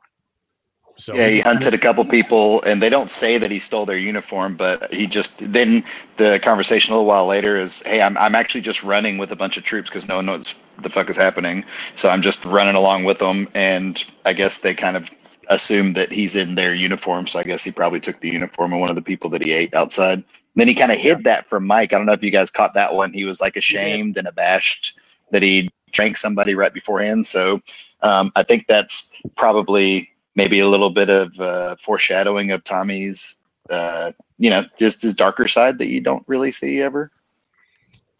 So 0.99 1.15
Yeah, 1.15 1.29
he 1.29 1.41
hunted 1.41 1.75
a 1.75 1.79
couple 1.79 2.05
people, 2.05 2.63
and 2.63 2.83
they 2.83 2.89
don't 2.89 3.11
say 3.11 3.37
that 3.39 3.51
he 3.51 3.59
stole 3.59 3.85
their 3.85 3.99
uniform, 3.99 4.57
but 4.57 4.93
he 4.93 5.07
just 5.07 5.53
then 5.53 5.85
the 6.17 6.41
conversation 6.43 6.93
a 6.93 6.97
little 6.97 7.09
while 7.09 7.27
later 7.27 7.57
is, 7.57 7.83
"Hey, 7.83 8.01
I'm 8.01 8.17
I'm 8.17 8.35
actually 8.35 8.63
just 8.63 8.83
running 8.83 9.19
with 9.19 9.31
a 9.31 9.37
bunch 9.37 9.57
of 9.57 9.65
troops 9.65 9.91
because 9.91 10.09
no 10.09 10.17
one 10.17 10.27
knows 10.27 10.55
the 10.79 10.89
fuck 10.89 11.11
is 11.11 11.17
happening, 11.17 11.65
so 11.95 12.09
I'm 12.09 12.23
just 12.23 12.45
running 12.47 12.77
along 12.77 13.05
with 13.05 13.19
them." 13.19 13.47
And 13.55 14.03
I 14.25 14.33
guess 14.33 14.59
they 14.59 14.75
kind 14.75 14.97
of 14.97 15.11
assume 15.49 15.93
that 15.93 16.11
he's 16.11 16.35
in 16.35 16.55
their 16.55 16.75
uniform, 16.75 17.27
so 17.27 17.39
I 17.39 17.45
guess 17.45 17.63
he 17.63 17.71
probably 17.71 18.01
took 18.01 18.21
the 18.21 18.31
uniform 18.31 18.73
of 18.73 18.81
one 18.81 18.91
of 18.91 18.97
the 18.97 19.03
people 19.03 19.31
that 19.31 19.45
he 19.45 19.53
ate 19.53 19.75
outside. 19.75 20.25
then 20.57 20.67
he 20.67 20.75
kind 20.75 20.91
of 20.91 20.99
hid 20.99 21.23
that 21.25 21.47
from 21.47 21.67
Mike. 21.67 21.93
I 21.93 21.99
don't 21.99 22.07
know 22.07 22.15
if 22.15 22.25
you 22.25 22.31
guys 22.31 22.51
caught 22.51 22.73
that 22.75 22.95
one. 22.95 23.13
He 23.13 23.27
was 23.27 23.43
like 23.43 23.57
ashamed 23.57 24.17
and 24.17 24.27
abashed 24.27 24.99
that 25.31 25.43
he 25.43 25.69
drank 25.93 26.17
somebody 26.17 26.55
right 26.55 26.73
beforehand. 26.73 27.27
So 27.27 27.61
um, 28.01 28.33
I 28.37 28.43
think 28.43 28.67
that's 28.67 29.13
probably 29.37 30.16
maybe 30.37 30.61
a 30.61 30.69
little 30.69 30.91
bit 30.91 31.11
of 31.11 31.39
uh, 31.41 31.75
foreshadowing 31.77 32.53
of 32.53 32.63
Tommy's, 32.63 33.39
uh, 33.71 34.13
you 34.39 34.51
know, 34.51 34.63
just 34.79 35.03
his 35.03 35.15
darker 35.15 35.49
side 35.49 35.79
that 35.79 35.89
you 35.89 36.01
don't 36.01 36.23
really 36.29 36.53
see 36.53 36.81
ever. 36.83 37.11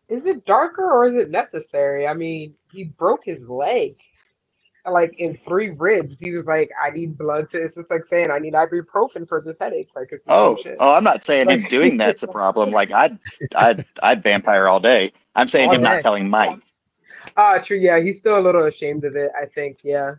Is 0.09 0.25
it 0.25 0.45
darker 0.47 0.91
or 0.91 1.09
is 1.09 1.21
it 1.21 1.31
necessary? 1.31 2.07
I 2.07 2.15
mean, 2.15 2.55
he 2.73 2.85
broke 2.85 3.25
his 3.25 3.49
leg, 3.49 3.97
like 4.89 5.19
in 5.19 5.37
three 5.37 5.71
ribs. 5.71 6.21
He 6.21 6.31
was 6.33 6.47
like, 6.47 6.71
"I 6.81 6.91
need 6.91 7.19
blood 7.19 7.51
to." 7.51 7.61
It's 7.63 7.75
just 7.75 7.91
like 7.91 8.07
saying, 8.07 8.31
"I 8.31 8.39
need 8.39 8.55
ibuprofen 8.55 9.27
for 9.29 9.41
this 9.41 9.59
headache." 9.59 9.89
Like, 9.97 10.11
it's 10.13 10.23
Oh, 10.29 10.57
oh, 10.79 10.95
I'm 10.95 11.03
not 11.03 11.25
saying 11.25 11.51
him 11.51 11.65
doing 11.65 11.97
that's 11.99 12.23
a 12.23 12.29
problem. 12.29 12.71
Like 12.71 12.93
I'd, 12.93 13.19
I'd, 13.57 13.85
I'd 14.01 14.23
vampire 14.23 14.69
all 14.69 14.79
day. 14.79 15.13
I'm 15.35 15.49
saying 15.49 15.71
All 15.71 15.75
him 15.75 15.83
day. 15.83 15.89
not 15.91 16.01
telling 16.01 16.31
Mike. 16.31 16.61
Ah, 17.37 17.59
true. 17.59 17.77
Yeah, 17.77 17.99
he's 17.99 18.21
still 18.21 18.39
a 18.39 18.41
little 18.41 18.67
ashamed 18.67 19.05
of 19.05 19.17
it. 19.17 19.33
I 19.37 19.47
think. 19.47 19.79
Yeah. 19.83 20.15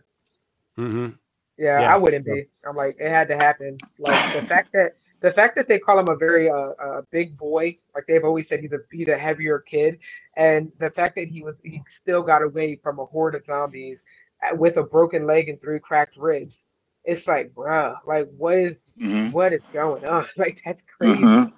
Mhm. 0.76 1.14
Yeah, 1.58 1.82
Yeah. 1.82 1.94
I 1.94 1.98
wouldn't 1.98 2.26
be. 2.26 2.46
I'm 2.68 2.76
like, 2.76 2.96
it 3.00 3.10
had 3.10 3.28
to 3.28 3.36
happen. 3.36 3.78
Like 3.98 4.30
the 4.32 4.42
fact 4.42 4.70
that 4.74 4.92
the 5.22 5.32
fact 5.32 5.56
that 5.56 5.68
they 5.68 5.78
call 5.80 5.98
him 6.00 6.08
a 6.10 6.16
very 6.16 6.50
uh, 6.50 6.72
uh 6.80 7.02
big 7.12 7.38
boy, 7.38 7.78
like 7.94 8.06
they've 8.08 8.24
always 8.24 8.48
said 8.48 8.60
he's 8.60 8.72
a 8.72 8.80
he's 8.92 9.08
a 9.08 9.18
heavier 9.18 9.60
kid, 9.60 10.00
and 10.36 10.72
the 10.80 10.90
fact 10.90 11.16
that 11.16 11.28
he 11.28 11.42
was 11.42 11.56
he 11.64 11.82
still 11.88 12.22
got 12.22 12.42
away 12.42 12.76
from 12.82 13.00
a 13.00 13.06
horde 13.06 13.36
of 13.36 13.44
zombies 13.46 14.04
uh, 14.44 14.56
with 14.56 14.78
a 14.78 14.84
broken 14.84 15.26
leg 15.26 15.48
and 15.48 15.60
three 15.60 15.80
cracked 15.80 16.16
ribs. 16.16 16.66
It's 17.04 17.26
like, 17.28 17.52
bruh, 17.54 17.96
like 18.06 18.28
what 18.36 18.58
is 18.58 18.76
Mhm. 19.00 19.34
what 19.34 19.52
is 19.54 19.62
going 19.72 20.04
on? 20.06 20.26
Like 20.36 20.62
that's 20.64 20.82
crazy. 20.98 21.24
Mhm. 21.24 21.52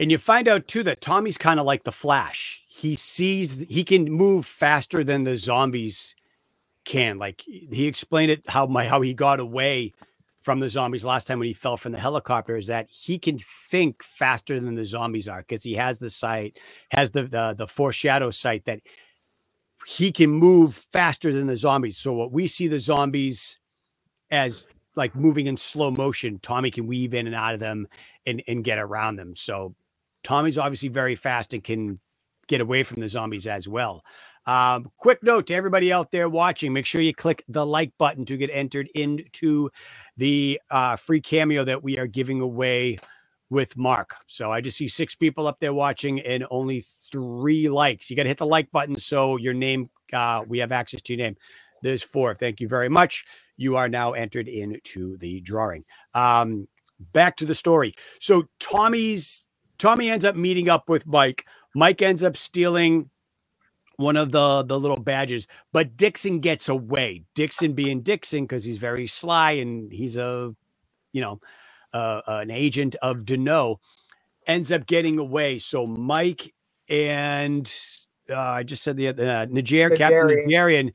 And 0.00 0.12
you 0.12 0.18
find 0.18 0.48
out 0.48 0.68
too 0.68 0.82
that 0.84 1.00
Tommy's 1.00 1.38
kind 1.38 1.60
of 1.60 1.66
like 1.66 1.84
the 1.84 1.92
Flash. 1.92 2.62
He 2.68 2.96
sees 2.96 3.66
he 3.68 3.84
can 3.84 4.10
move 4.12 4.46
faster 4.46 5.04
than 5.04 5.24
the 5.24 5.36
zombies 5.38 6.16
can. 6.88 7.18
Like 7.18 7.42
he 7.42 7.86
explained 7.86 8.32
it 8.32 8.48
how 8.48 8.66
my 8.66 8.86
how 8.86 9.00
he 9.02 9.14
got 9.14 9.38
away 9.38 9.92
from 10.40 10.60
the 10.60 10.70
zombies 10.70 11.04
last 11.04 11.26
time 11.26 11.38
when 11.38 11.46
he 11.46 11.52
fell 11.52 11.76
from 11.76 11.92
the 11.92 11.98
helicopter 11.98 12.56
is 12.56 12.68
that 12.68 12.88
he 12.88 13.18
can 13.18 13.38
think 13.70 14.02
faster 14.02 14.58
than 14.58 14.74
the 14.74 14.84
zombies 14.84 15.28
are 15.28 15.40
because 15.40 15.62
he 15.62 15.74
has 15.74 15.98
the 15.98 16.08
sight, 16.08 16.58
has 16.90 17.10
the, 17.10 17.24
the 17.24 17.54
the 17.56 17.68
foreshadow 17.68 18.30
sight 18.30 18.64
that 18.64 18.80
he 19.86 20.10
can 20.10 20.30
move 20.30 20.86
faster 20.90 21.32
than 21.32 21.46
the 21.46 21.56
zombies. 21.56 21.98
So 21.98 22.14
what 22.14 22.32
we 22.32 22.48
see 22.48 22.66
the 22.66 22.80
zombies 22.80 23.58
as 24.30 24.68
like 24.96 25.14
moving 25.14 25.46
in 25.46 25.58
slow 25.58 25.90
motion, 25.90 26.38
Tommy 26.40 26.70
can 26.70 26.86
weave 26.86 27.12
in 27.12 27.26
and 27.26 27.36
out 27.36 27.52
of 27.54 27.60
them 27.60 27.86
and 28.24 28.42
and 28.48 28.64
get 28.64 28.78
around 28.78 29.16
them. 29.16 29.36
So 29.36 29.74
Tommy's 30.24 30.56
obviously 30.58 30.88
very 30.88 31.14
fast 31.14 31.52
and 31.52 31.62
can 31.62 32.00
get 32.46 32.62
away 32.62 32.82
from 32.82 33.00
the 33.02 33.08
zombies 33.08 33.46
as 33.46 33.68
well. 33.68 34.02
Um, 34.48 34.90
quick 34.96 35.22
note 35.22 35.46
to 35.48 35.54
everybody 35.54 35.92
out 35.92 36.10
there 36.10 36.28
watching: 36.28 36.72
make 36.72 36.86
sure 36.86 37.02
you 37.02 37.14
click 37.14 37.44
the 37.48 37.66
like 37.66 37.92
button 37.98 38.24
to 38.24 38.36
get 38.38 38.48
entered 38.50 38.88
into 38.94 39.68
the 40.16 40.58
uh, 40.70 40.96
free 40.96 41.20
cameo 41.20 41.64
that 41.64 41.82
we 41.82 41.98
are 41.98 42.06
giving 42.06 42.40
away 42.40 42.98
with 43.50 43.76
Mark. 43.76 44.14
So 44.26 44.50
I 44.50 44.62
just 44.62 44.78
see 44.78 44.88
six 44.88 45.14
people 45.14 45.46
up 45.46 45.60
there 45.60 45.74
watching 45.74 46.20
and 46.20 46.46
only 46.50 46.86
three 47.12 47.68
likes. 47.68 48.08
You 48.08 48.16
got 48.16 48.22
to 48.22 48.28
hit 48.30 48.38
the 48.38 48.46
like 48.46 48.70
button 48.72 48.96
so 48.98 49.36
your 49.36 49.54
name, 49.54 49.90
uh, 50.14 50.42
we 50.46 50.58
have 50.58 50.72
access 50.72 51.02
to 51.02 51.12
your 51.12 51.24
name. 51.24 51.36
There's 51.82 52.02
four. 52.02 52.34
Thank 52.34 52.60
you 52.60 52.68
very 52.68 52.88
much. 52.88 53.26
You 53.58 53.76
are 53.76 53.88
now 53.88 54.12
entered 54.12 54.48
into 54.48 55.18
the 55.18 55.40
drawing. 55.42 55.84
Um, 56.14 56.68
back 57.12 57.36
to 57.36 57.44
the 57.44 57.54
story. 57.54 57.94
So 58.18 58.44
Tommy's 58.60 59.46
Tommy 59.78 60.10
ends 60.10 60.24
up 60.24 60.36
meeting 60.36 60.68
up 60.68 60.88
with 60.88 61.06
Mike. 61.06 61.44
Mike 61.74 62.02
ends 62.02 62.24
up 62.24 62.36
stealing 62.36 63.10
one 63.98 64.16
of 64.16 64.32
the 64.32 64.64
the 64.64 64.80
little 64.80 65.00
badges, 65.00 65.46
but 65.72 65.96
Dixon 65.96 66.40
gets 66.40 66.70
away. 66.70 67.24
Dixon 67.34 67.74
being 67.74 68.02
Dixon 68.02 68.44
because 68.44 68.64
he's 68.64 68.78
very 68.78 69.06
sly 69.08 69.52
and 69.52 69.92
he's 69.92 70.16
a, 70.16 70.54
you 71.12 71.20
know, 71.20 71.40
uh, 71.92 72.22
an 72.28 72.50
agent 72.50 72.96
of 73.02 73.26
Deneaux, 73.26 73.80
ends 74.46 74.72
up 74.72 74.86
getting 74.86 75.18
away. 75.18 75.58
So 75.58 75.86
Mike 75.86 76.54
and 76.88 77.72
uh, 78.30 78.38
I 78.38 78.62
just 78.62 78.84
said 78.84 78.96
the 78.96 79.08
uh, 79.10 79.46
Niger, 79.50 79.90
Captain 79.90 80.28
Nigerian. 80.28 80.46
Nigerian 80.46 80.92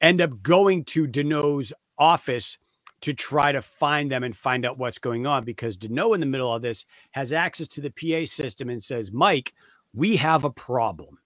end 0.00 0.20
up 0.20 0.42
going 0.42 0.84
to 0.84 1.08
Deneaux's 1.08 1.72
office 1.98 2.58
to 3.02 3.14
try 3.14 3.52
to 3.52 3.62
find 3.62 4.12
them 4.12 4.24
and 4.24 4.36
find 4.36 4.66
out 4.66 4.78
what's 4.78 4.98
going 4.98 5.26
on 5.26 5.44
because 5.44 5.78
Deneaux 5.78 6.14
in 6.14 6.20
the 6.20 6.26
middle 6.26 6.52
of 6.52 6.62
this 6.62 6.86
has 7.12 7.32
access 7.32 7.68
to 7.68 7.80
the 7.80 7.90
PA 7.90 8.26
system 8.26 8.70
and 8.70 8.82
says, 8.82 9.12
Mike, 9.12 9.54
we 9.94 10.16
have 10.16 10.44
a 10.44 10.50
problem. 10.50 11.18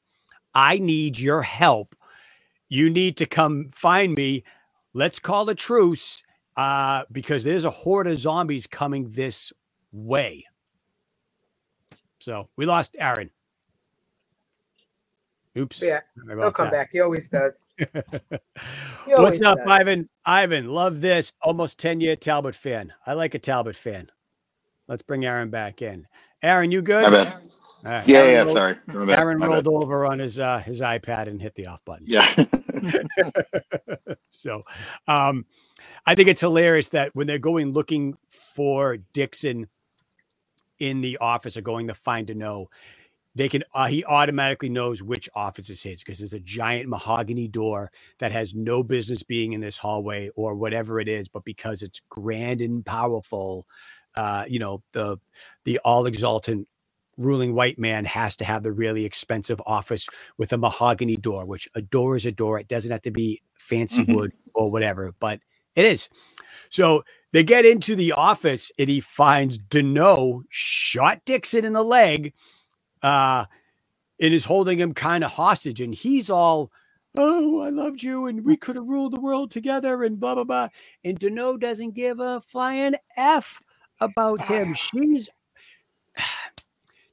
I 0.59 0.79
need 0.79 1.21
your 1.21 1.41
help. 1.41 1.95
You 2.69 2.91
need 2.91 3.17
to 3.19 3.27
come 3.27 3.71
find 3.73 4.17
me. 4.17 4.43
Let's 4.93 5.21
call 5.21 5.49
a 5.49 5.55
truce 5.55 6.25
uh, 6.57 7.05
because 7.13 7.45
there's 7.45 7.65
a 7.65 7.71
horde 7.71 8.09
of 8.09 8.19
zombies 8.19 8.67
coming 8.67 9.13
this 9.13 9.53
way. 9.93 10.45
So 12.19 12.49
we 12.57 12.67
lost 12.67 12.97
Aaron. 12.99 13.31
Oops. 15.57 15.81
Yeah, 15.81 16.01
he'll 16.27 16.51
come 16.51 16.67
that. 16.67 16.73
back. 16.73 16.89
He 16.91 17.01
always 17.01 17.29
does. 17.29 17.55
He 19.07 19.15
What's 19.15 19.41
up, 19.41 19.59
does. 19.59 19.67
Ivan? 19.69 20.09
Ivan, 20.27 20.67
love 20.67 21.01
this. 21.01 21.33
Almost 21.41 21.79
10 21.79 22.01
year 22.01 22.17
Talbot 22.17 22.55
fan. 22.55 22.93
I 23.07 23.15
like 23.15 23.35
a 23.35 23.39
Talbot 23.39 23.77
fan. 23.77 24.11
Let's 24.89 25.03
bring 25.03 25.25
Aaron 25.25 25.49
back 25.49 25.81
in. 25.81 26.07
Aaron, 26.43 26.71
you 26.73 26.83
good? 26.83 27.05
All 27.85 27.93
right. 27.93 28.07
Yeah, 28.07 28.19
Aaron 28.19 28.33
yeah. 28.33 28.45
rolled- 28.45 28.51
Sorry. 28.51 28.77
Aaron 29.17 29.39
My 29.39 29.49
bad. 29.49 29.67
rolled 29.67 29.69
over 29.69 30.07
on 30.07 30.19
his 30.21 30.41
uh, 30.41 30.61
his 30.61 30.81
iPad 30.81 31.29
and 31.29 31.41
hit 31.43 31.55
the 31.57 31.67
off 31.67 31.85
button. 31.85 32.07
Yeah. 32.07 32.27
so 34.31 34.63
um 35.09 35.47
I 36.07 36.15
think 36.15 36.29
it's 36.29 36.41
hilarious 36.41 36.89
that 36.91 37.15
when 37.15 37.27
they're 37.27 37.39
going 37.39 37.73
looking 37.73 38.17
for 38.31 38.99
Dixon 39.13 39.69
in 40.81 41.01
the 41.01 41.19
office 41.19 41.57
or 41.57 41.63
going 41.63 41.89
to 41.89 41.95
find 41.95 42.29
to 42.29 42.35
know, 42.35 42.69
they 43.35 43.49
can 43.49 43.65
uh, 43.75 43.87
he 43.87 44.05
automatically 44.05 44.69
knows 44.71 45.03
which 45.03 45.29
office 45.35 45.71
is 45.71 45.83
his 45.83 46.01
because 46.03 46.19
there's 46.19 46.35
a 46.35 46.41
giant 46.41 46.89
mahogany 46.89 47.49
door 47.49 47.91
that 48.19 48.33
has 48.33 48.55
no 48.55 48.83
business 48.83 49.23
being 49.23 49.53
in 49.55 49.61
this 49.61 49.79
hallway 49.79 50.31
or 50.37 50.55
whatever 50.57 51.01
it 51.01 51.09
is, 51.09 51.29
but 51.29 51.45
because 51.45 51.83
it's 51.83 52.01
grand 52.11 52.61
and 52.63 52.85
powerful, 52.87 53.67
uh, 54.19 54.45
you 54.49 54.61
know, 54.61 54.83
the 54.95 55.19
the 55.65 55.79
all 55.81 56.07
exultant 56.07 56.69
ruling 57.19 57.55
white 57.55 57.79
man 57.79 58.05
has 58.07 58.37
to 58.39 58.47
have 58.47 58.65
the 58.65 58.73
really 58.73 59.07
expensive 59.07 59.63
office 59.67 60.09
with 60.39 60.53
a 60.53 60.59
mahogany 60.59 61.17
door, 61.17 61.47
which 61.47 61.69
a 61.77 61.83
door 61.83 62.17
is 62.17 62.27
a 62.27 62.33
door. 62.33 62.61
It 62.61 62.69
doesn't 62.69 62.93
have 62.93 63.03
to 63.05 63.13
be 63.13 63.43
fancy 63.59 64.05
Mhm. 64.05 64.15
wood 64.15 64.33
or 64.55 64.73
whatever, 64.73 65.15
but 65.21 65.41
it 65.77 65.87
is. 65.87 66.11
So 66.71 67.05
they 67.33 67.45
get 67.45 67.65
into 67.67 67.97
the 67.97 68.13
office 68.13 68.73
and 68.79 68.89
he 68.89 69.01
finds 69.01 69.59
Deneaux 69.59 70.43
shot 70.51 71.25
Dixon 71.27 71.65
in 71.65 71.73
the 71.73 71.85
leg 71.85 72.35
uh, 73.03 73.47
and 74.21 74.35
is 74.35 74.45
holding 74.47 74.81
him 74.81 74.95
kind 74.95 75.25
of 75.25 75.33
hostage. 75.33 75.81
And 75.81 75.95
he's 75.95 76.31
all, 76.31 76.73
oh, 77.17 77.61
I 77.61 77.71
loved 77.71 78.03
you 78.03 78.27
and 78.27 78.45
we 78.45 78.57
could 78.57 78.77
have 78.77 78.89
ruled 78.89 79.15
the 79.15 79.21
world 79.21 79.51
together 79.53 80.05
and 80.05 80.21
blah, 80.21 80.37
blah, 80.37 80.45
blah. 80.45 80.69
And 81.05 81.19
Deneaux 81.19 81.59
doesn't 81.59 81.95
give 81.95 82.21
a 82.21 82.43
flying 82.43 82.95
F 83.17 83.61
about 84.01 84.43
him. 84.43 84.75
She's. 84.75 85.29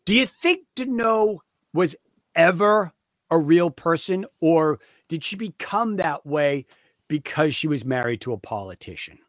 Do 0.05 0.13
you 0.15 0.27
think 0.27 0.65
Deneaux 0.75 1.41
was 1.73 1.95
ever 2.35 2.93
a 3.31 3.37
real 3.39 3.71
person 3.71 4.25
or 4.41 4.79
did 5.09 5.23
she 5.23 5.35
become 5.35 5.97
that 5.97 6.25
way 6.25 6.65
because 7.07 7.55
she 7.55 7.67
was 7.67 7.85
married 7.85 8.21
to 8.21 8.33
a 8.33 8.37
politician? 8.37 9.19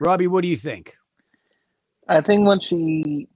Robbie, 0.00 0.26
what 0.26 0.42
do 0.42 0.48
you 0.48 0.56
think? 0.56 0.96
I 2.08 2.20
think 2.20 2.46
when 2.46 2.60
she 2.60 3.28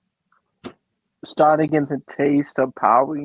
started 1.24 1.68
getting 1.70 1.86
the 1.86 2.02
taste 2.08 2.58
of 2.58 2.74
power, 2.74 3.18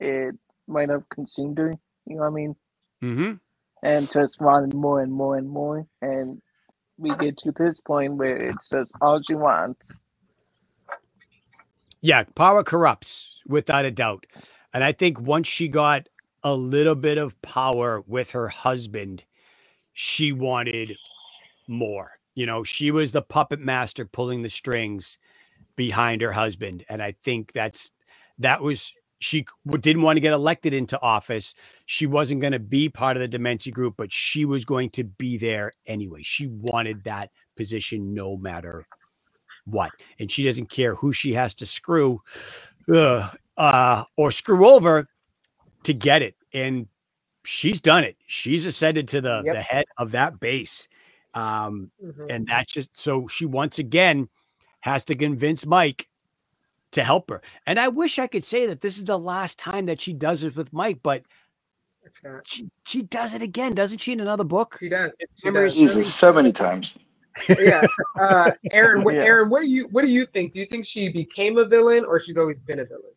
it 0.00 0.34
might 0.68 0.90
have 0.90 1.08
consumed 1.08 1.58
her. 1.58 1.74
You 2.06 2.16
know 2.16 2.22
what 2.22 2.28
I 2.28 2.30
mean? 2.30 2.56
Mm-hmm. 3.02 3.32
And 3.82 4.10
just 4.12 4.40
wanted 4.40 4.74
more 4.74 5.00
and 5.02 5.12
more 5.12 5.36
and 5.36 5.48
more. 5.48 5.86
And 6.02 6.42
we 6.98 7.14
get 7.16 7.38
to 7.38 7.52
this 7.52 7.80
point 7.80 8.14
where 8.14 8.36
it's 8.36 8.68
just 8.68 8.92
all 9.00 9.20
she 9.22 9.34
wants. 9.34 9.98
Yeah, 12.00 12.24
power 12.34 12.62
corrupts 12.62 13.40
without 13.46 13.84
a 13.84 13.90
doubt. 13.90 14.26
And 14.72 14.84
I 14.84 14.92
think 14.92 15.20
once 15.20 15.46
she 15.48 15.68
got 15.68 16.08
a 16.42 16.54
little 16.54 16.94
bit 16.94 17.18
of 17.18 17.40
power 17.42 18.02
with 18.06 18.30
her 18.30 18.48
husband, 18.48 19.24
she 19.92 20.32
wanted 20.32 20.96
more. 21.66 22.12
You 22.34 22.46
know, 22.46 22.64
she 22.64 22.90
was 22.90 23.12
the 23.12 23.22
puppet 23.22 23.60
master 23.60 24.04
pulling 24.04 24.42
the 24.42 24.50
strings 24.50 25.18
behind 25.76 26.20
her 26.20 26.32
husband. 26.32 26.84
And 26.88 27.02
I 27.02 27.14
think 27.24 27.52
that's 27.52 27.92
that 28.38 28.60
was 28.60 28.92
she 29.20 29.46
didn't 29.80 30.02
want 30.02 30.16
to 30.16 30.20
get 30.20 30.32
elected 30.32 30.74
into 30.74 31.00
office. 31.00 31.54
She 31.86 32.06
wasn't 32.06 32.40
going 32.40 32.52
to 32.52 32.58
be 32.58 32.88
part 32.88 33.16
of 33.16 33.20
the 33.20 33.28
Dementia 33.28 33.72
group, 33.72 33.94
but 33.96 34.12
she 34.12 34.44
was 34.44 34.64
going 34.64 34.90
to 34.90 35.04
be 35.04 35.38
there 35.38 35.72
anyway. 35.86 36.20
She 36.22 36.46
wanted 36.48 37.04
that 37.04 37.30
position 37.56 38.12
no 38.12 38.36
matter 38.36 38.86
what. 39.64 39.92
And 40.18 40.30
she 40.30 40.44
doesn't 40.44 40.68
care 40.68 40.94
who 40.94 41.12
she 41.12 41.32
has 41.34 41.54
to 41.54 41.66
screw 41.66 42.20
uh, 42.92 43.30
uh, 43.56 44.04
or 44.16 44.30
screw 44.30 44.68
over 44.68 45.08
to 45.84 45.94
get 45.94 46.22
it. 46.22 46.34
And 46.52 46.86
she's 47.44 47.80
done 47.80 48.04
it. 48.04 48.16
She's 48.26 48.66
ascended 48.66 49.08
to 49.08 49.20
the, 49.20 49.42
Yep. 49.44 49.54
the 49.54 49.62
head 49.62 49.84
of 49.96 50.10
that 50.12 50.40
base. 50.40 50.88
Um, 51.34 51.90
Mhm. 52.04 52.26
and 52.30 52.46
that's 52.46 52.72
just 52.72 52.90
so 52.98 53.26
she 53.26 53.46
once 53.46 53.78
again 53.78 54.28
has 54.80 55.04
to 55.06 55.14
convince 55.14 55.66
Mike 55.66 56.08
to 56.94 57.04
help 57.04 57.30
her. 57.30 57.42
And 57.66 57.78
I 57.78 57.88
wish 57.88 58.18
I 58.18 58.26
could 58.26 58.44
say 58.44 58.66
that 58.66 58.80
this 58.80 58.98
is 58.98 59.04
the 59.04 59.18
last 59.18 59.58
time 59.58 59.86
that 59.86 60.00
she 60.00 60.12
does 60.12 60.44
it 60.44 60.56
with 60.56 60.72
Mike, 60.72 61.00
but 61.02 61.22
she, 62.44 62.68
she 62.86 63.02
does 63.02 63.34
it 63.34 63.42
again, 63.42 63.74
doesn't 63.74 63.98
she, 63.98 64.12
in 64.12 64.20
another 64.20 64.44
book? 64.44 64.78
She 64.80 64.88
does. 64.88 65.12
She 65.42 65.50
does. 65.50 65.74
Jesus, 65.74 66.12
so 66.12 66.32
many 66.32 66.52
times. 66.52 66.98
yeah. 67.48 67.84
Uh, 68.18 68.52
Aaron, 68.72 69.04
what, 69.04 69.14
Yeah. 69.14 69.24
Aaron, 69.24 69.50
what 69.50 69.62
do 69.62 69.68
you 69.68 69.88
what 69.90 70.02
do 70.02 70.08
you 70.08 70.26
think? 70.26 70.52
Do 70.52 70.60
you 70.60 70.66
think 70.66 70.86
she 70.86 71.10
became 71.10 71.58
a 71.58 71.64
villain 71.64 72.04
or 72.04 72.20
she's 72.20 72.36
always 72.36 72.58
been 72.66 72.80
a 72.80 72.84
villain? 72.84 73.12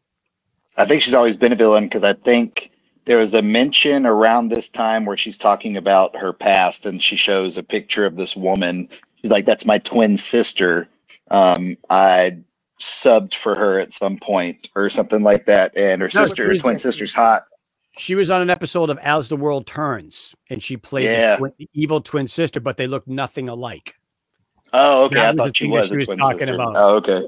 I 0.78 0.86
think 0.86 1.02
she's 1.02 1.14
always 1.14 1.38
been 1.38 1.54
a 1.54 1.58
villain 1.58 1.86
because 1.86 2.04
I 2.04 2.14
think 2.14 2.72
there 3.06 3.18
was 3.18 3.34
a 3.34 3.42
mention 3.42 4.06
around 4.06 4.50
this 4.50 4.70
time 4.70 5.06
where 5.06 5.18
she's 5.18 5.38
talking 5.38 5.78
about 5.78 6.16
her 6.16 6.34
past 6.34 6.86
and 6.86 7.02
she 7.02 7.16
shows 7.16 7.58
a 7.58 7.64
picture 7.64 8.06
of 8.06 8.16
this 8.16 8.36
woman. 8.36 8.90
She's 9.16 9.32
like, 9.32 9.46
"That's 9.46 9.66
my 9.66 9.80
twin 9.80 10.18
sister." 10.18 10.88
Um, 11.30 11.78
I 11.90 12.38
subbed 12.80 13.34
for 13.34 13.56
her 13.56 13.80
at 13.80 13.94
some 13.94 14.18
point 14.18 14.70
or 14.76 14.90
something 14.90 15.24
like 15.24 15.46
that, 15.46 15.76
and 15.78 16.02
her 16.02 16.10
No, 16.14 16.26
sister, 16.26 16.48
her 16.48 16.58
twin 16.58 16.78
sister's 16.78 17.14
hot. 17.14 17.44
She 17.98 18.14
was 18.14 18.30
on 18.30 18.42
an 18.42 18.50
episode 18.52 18.90
of 18.92 19.00
As 19.00 19.28
the 19.30 19.36
World 19.38 19.66
Turns, 19.66 20.36
and 20.52 20.62
she 20.62 20.78
played 20.78 21.06
Yeah. 21.06 21.32
the, 21.32 21.38
twin, 21.38 21.54
the 21.58 21.70
evil 21.74 22.02
twin 22.02 22.28
sister, 22.28 22.60
but 22.60 22.78
they 22.78 22.86
look 22.86 23.08
nothing 23.08 23.50
alike. 23.50 23.96
Oh, 24.74 25.06
okay. 25.06 25.16
That 25.16 25.34
I 25.34 25.36
thought 25.36 25.58
she 25.58 25.68
was 25.68 25.92
a 25.92 25.96
was 25.96 26.06
twin 26.06 26.20
talking 26.20 26.40
sister. 26.40 26.54
about. 26.56 26.74
Oh, 26.76 26.96
okay. 26.98 27.24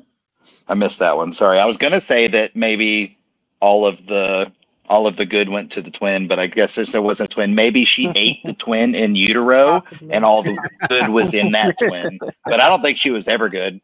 I 0.67 0.75
missed 0.75 0.99
that 0.99 1.17
one. 1.17 1.33
Sorry. 1.33 1.57
I 1.57 1.65
was 1.65 1.77
gonna 1.77 2.01
say 2.01 2.27
that 2.27 2.55
maybe 2.55 3.17
all 3.59 3.85
of 3.87 4.05
the 4.05 4.51
all 4.87 5.07
of 5.07 5.15
the 5.17 5.25
good 5.25 5.49
went 5.49 5.71
to 5.71 5.81
the 5.81 5.91
twin, 5.91 6.27
but 6.27 6.37
I 6.39 6.47
guess 6.47 6.75
there 6.91 7.01
wasn't 7.01 7.31
a 7.31 7.33
twin. 7.33 7.55
Maybe 7.55 7.85
she 7.85 8.07
ate 8.15 8.43
the 8.43 8.53
twin 8.53 8.93
in 8.93 9.15
utero, 9.15 9.83
and 10.09 10.23
all 10.25 10.43
the 10.43 10.57
good 10.89 11.09
was 11.09 11.33
in 11.33 11.51
that 11.53 11.77
twin. 11.79 12.19
But 12.45 12.59
I 12.59 12.67
don't 12.69 12.81
think 12.81 12.97
she 12.97 13.09
was 13.11 13.27
ever 13.27 13.49
good. 13.49 13.79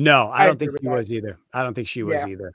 No, 0.00 0.26
I, 0.28 0.42
I 0.42 0.46
don't 0.46 0.58
think 0.58 0.72
she 0.78 0.84
that. 0.86 0.90
was 0.94 1.12
either. 1.12 1.38
I 1.52 1.62
don't 1.62 1.74
think 1.74 1.88
she 1.88 2.02
was 2.02 2.22
Yeah. 2.22 2.28
either. 2.28 2.52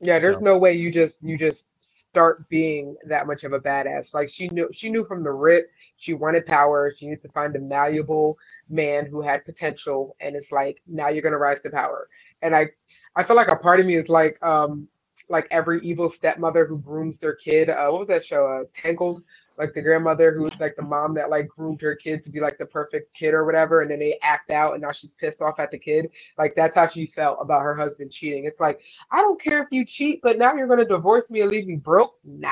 Yeah, 0.00 0.18
there's 0.18 0.38
So- 0.38 0.44
no 0.44 0.58
way 0.58 0.72
you 0.72 0.90
just 0.90 1.22
you 1.22 1.36
just 1.38 1.68
start 1.80 2.48
being 2.48 2.96
that 3.06 3.26
much 3.26 3.44
of 3.44 3.52
a 3.52 3.60
badass. 3.60 4.14
Like 4.14 4.28
she 4.30 4.48
knew 4.48 4.68
she 4.72 4.90
knew 4.90 5.04
from 5.04 5.22
the 5.22 5.30
rip 5.32 5.70
she 5.96 6.14
wanted 6.14 6.46
power. 6.46 6.92
She 6.96 7.06
needed 7.06 7.22
to 7.22 7.28
find 7.28 7.54
a 7.54 7.60
malleable 7.60 8.36
man 8.68 9.06
who 9.06 9.20
had 9.22 9.44
potential, 9.44 10.16
and 10.20 10.34
it's 10.34 10.50
like 10.50 10.82
now 10.86 11.08
you're 11.08 11.22
gonna 11.22 11.38
rise 11.38 11.60
to 11.62 11.70
power. 11.70 12.08
And 12.40 12.56
I 12.56 12.70
I 13.16 13.22
feel 13.22 13.36
like 13.36 13.48
a 13.52 13.56
part 13.56 13.78
of 13.78 13.86
me 13.86 13.94
is 13.96 14.08
like 14.08 14.42
um 14.42 14.88
like 15.28 15.46
every 15.50 15.80
evil 15.82 16.10
stepmother 16.10 16.66
who 16.66 16.78
grooms 16.78 17.18
their 17.18 17.34
kid. 17.34 17.68
Uh, 17.70 17.88
what 17.90 18.00
was 18.00 18.08
that 18.08 18.24
show? 18.24 18.44
Uh, 18.46 18.64
Tangled. 18.74 19.22
Like 19.58 19.74
the 19.74 19.82
grandmother 19.82 20.32
who's 20.32 20.58
like 20.58 20.76
the 20.76 20.82
mom 20.82 21.14
that 21.14 21.30
like 21.30 21.48
groomed 21.48 21.80
her 21.82 21.94
kid 21.94 22.24
to 22.24 22.30
be 22.30 22.40
like 22.40 22.58
the 22.58 22.66
perfect 22.66 23.14
kid 23.14 23.34
or 23.34 23.44
whatever, 23.44 23.82
and 23.82 23.90
then 23.90 23.98
they 23.98 24.18
act 24.22 24.50
out, 24.50 24.74
and 24.74 24.82
now 24.82 24.92
she's 24.92 25.14
pissed 25.14 25.42
off 25.42 25.58
at 25.58 25.70
the 25.70 25.78
kid. 25.78 26.10
Like 26.38 26.54
that's 26.54 26.74
how 26.74 26.88
she 26.88 27.06
felt 27.06 27.38
about 27.40 27.62
her 27.62 27.74
husband 27.74 28.10
cheating. 28.10 28.44
It's 28.44 28.60
like 28.60 28.80
I 29.10 29.20
don't 29.20 29.40
care 29.40 29.62
if 29.62 29.68
you 29.70 29.84
cheat, 29.84 30.20
but 30.22 30.38
now 30.38 30.54
you're 30.54 30.66
gonna 30.66 30.84
divorce 30.84 31.30
me 31.30 31.42
and 31.42 31.50
leave 31.50 31.66
me 31.66 31.76
broke. 31.76 32.18
Nah, 32.24 32.50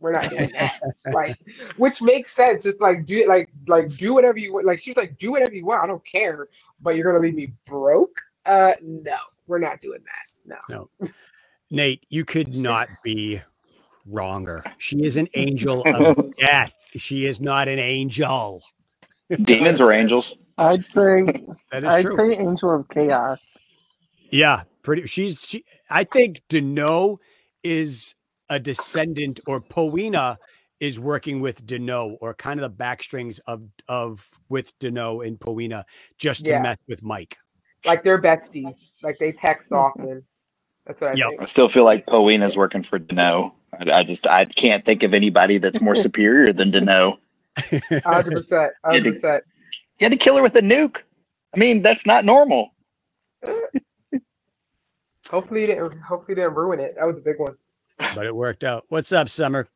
we're 0.00 0.12
not 0.12 0.30
doing 0.30 0.50
that. 0.50 0.78
like, 1.12 1.36
which 1.76 2.00
makes 2.00 2.32
sense. 2.32 2.66
It's 2.66 2.80
like 2.80 3.04
do 3.04 3.16
it, 3.16 3.28
like 3.28 3.50
like 3.66 3.94
do 3.96 4.14
whatever 4.14 4.38
you 4.38 4.54
want. 4.54 4.66
Like 4.66 4.80
she's 4.80 4.96
like 4.96 5.18
do 5.18 5.32
whatever 5.32 5.54
you 5.54 5.66
want. 5.66 5.84
I 5.84 5.86
don't 5.86 6.04
care, 6.04 6.48
but 6.80 6.96
you're 6.96 7.10
gonna 7.10 7.22
leave 7.24 7.34
me 7.34 7.52
broke. 7.66 8.18
Uh, 8.46 8.72
no, 8.82 9.16
we're 9.46 9.58
not 9.58 9.82
doing 9.82 10.00
that. 10.04 10.56
No. 10.70 10.88
No. 11.00 11.08
Nate, 11.70 12.06
you 12.08 12.24
could 12.24 12.56
not 12.56 12.88
be 13.02 13.40
wronger. 14.10 14.62
She 14.78 15.04
is 15.04 15.16
an 15.16 15.28
angel 15.34 15.82
of 15.86 16.36
death. 16.36 16.74
She 16.96 17.26
is 17.26 17.40
not 17.40 17.68
an 17.68 17.78
angel. 17.78 18.62
Demons 19.42 19.80
or 19.80 19.92
angels? 19.92 20.36
I'd 20.56 20.86
say 20.86 21.22
That 21.70 21.84
is 21.84 21.92
I'd 21.92 22.02
true. 22.02 22.14
say 22.14 22.36
Angel 22.36 22.74
of 22.74 22.88
Chaos. 22.88 23.56
Yeah, 24.30 24.62
pretty. 24.82 25.06
She's. 25.06 25.42
She, 25.42 25.64
I 25.90 26.04
think 26.04 26.42
Deneaux 26.48 27.18
is 27.62 28.14
a 28.50 28.58
descendant, 28.58 29.40
or 29.46 29.60
Powena 29.60 30.36
is 30.80 30.98
working 30.98 31.40
with 31.40 31.64
Deneaux, 31.66 32.16
or 32.20 32.34
kind 32.34 32.60
of 32.60 32.70
the 32.70 32.82
backstrings 32.84 33.40
of 33.46 33.62
of 33.88 34.26
with 34.48 34.76
Deneaux 34.78 35.20
and 35.20 35.38
Powena, 35.38 35.84
just 36.18 36.44
to 36.46 36.50
Yeah. 36.52 36.62
mess 36.62 36.78
with 36.88 37.02
Mike. 37.02 37.36
Like 37.86 38.02
they're 38.02 38.20
besties. 38.20 39.02
Like 39.02 39.18
they 39.18 39.32
text 39.32 39.70
mm-hmm. 39.70 40.00
often. 40.00 40.24
That's 40.88 41.02
what 41.02 41.12
I 41.12 41.16
Yep. 41.16 41.28
think. 41.28 41.40
I 41.40 41.46
still 41.46 41.68
feel 41.68 41.84
like 41.84 42.06
Poena's 42.06 42.56
working 42.56 42.84
for 42.84 42.98
Deneaux. 42.98 43.54
I, 43.78 43.90
I 44.00 44.04
just 44.04 44.26
I 44.26 44.46
can't 44.46 44.84
think 44.84 45.02
of 45.04 45.14
anybody 45.14 45.58
that's 45.58 45.80
more 45.82 45.94
superior 45.96 46.52
than 46.52 46.70
Deneaux. 46.72 47.18
Hundred 48.04 48.32
percent. 48.34 48.72
Hundred 48.84 49.04
percent. 49.06 49.44
You 50.00 50.06
had 50.06 50.12
to 50.12 50.18
kill 50.18 50.36
her 50.36 50.42
with 50.42 50.56
a 50.56 50.62
nuke. 50.62 51.02
I 51.54 51.58
mean, 51.58 51.82
that's 51.82 52.06
not 52.06 52.24
normal. 52.26 52.74
Hopefully, 55.30 55.62
you 55.62 55.68
didn't. 55.68 56.00
Hopefully, 56.00 56.36
you 56.38 56.44
didn't 56.44 56.54
ruin 56.56 56.80
it. 56.80 56.94
That 56.96 57.06
was 57.06 57.16
a 57.18 57.22
big 57.22 57.38
one. 57.38 57.56
but 58.10 58.26
it 58.26 58.34
worked 58.36 58.64
out. 58.64 58.84
What's 58.88 59.12
up, 59.12 59.28
Summer? 59.30 59.68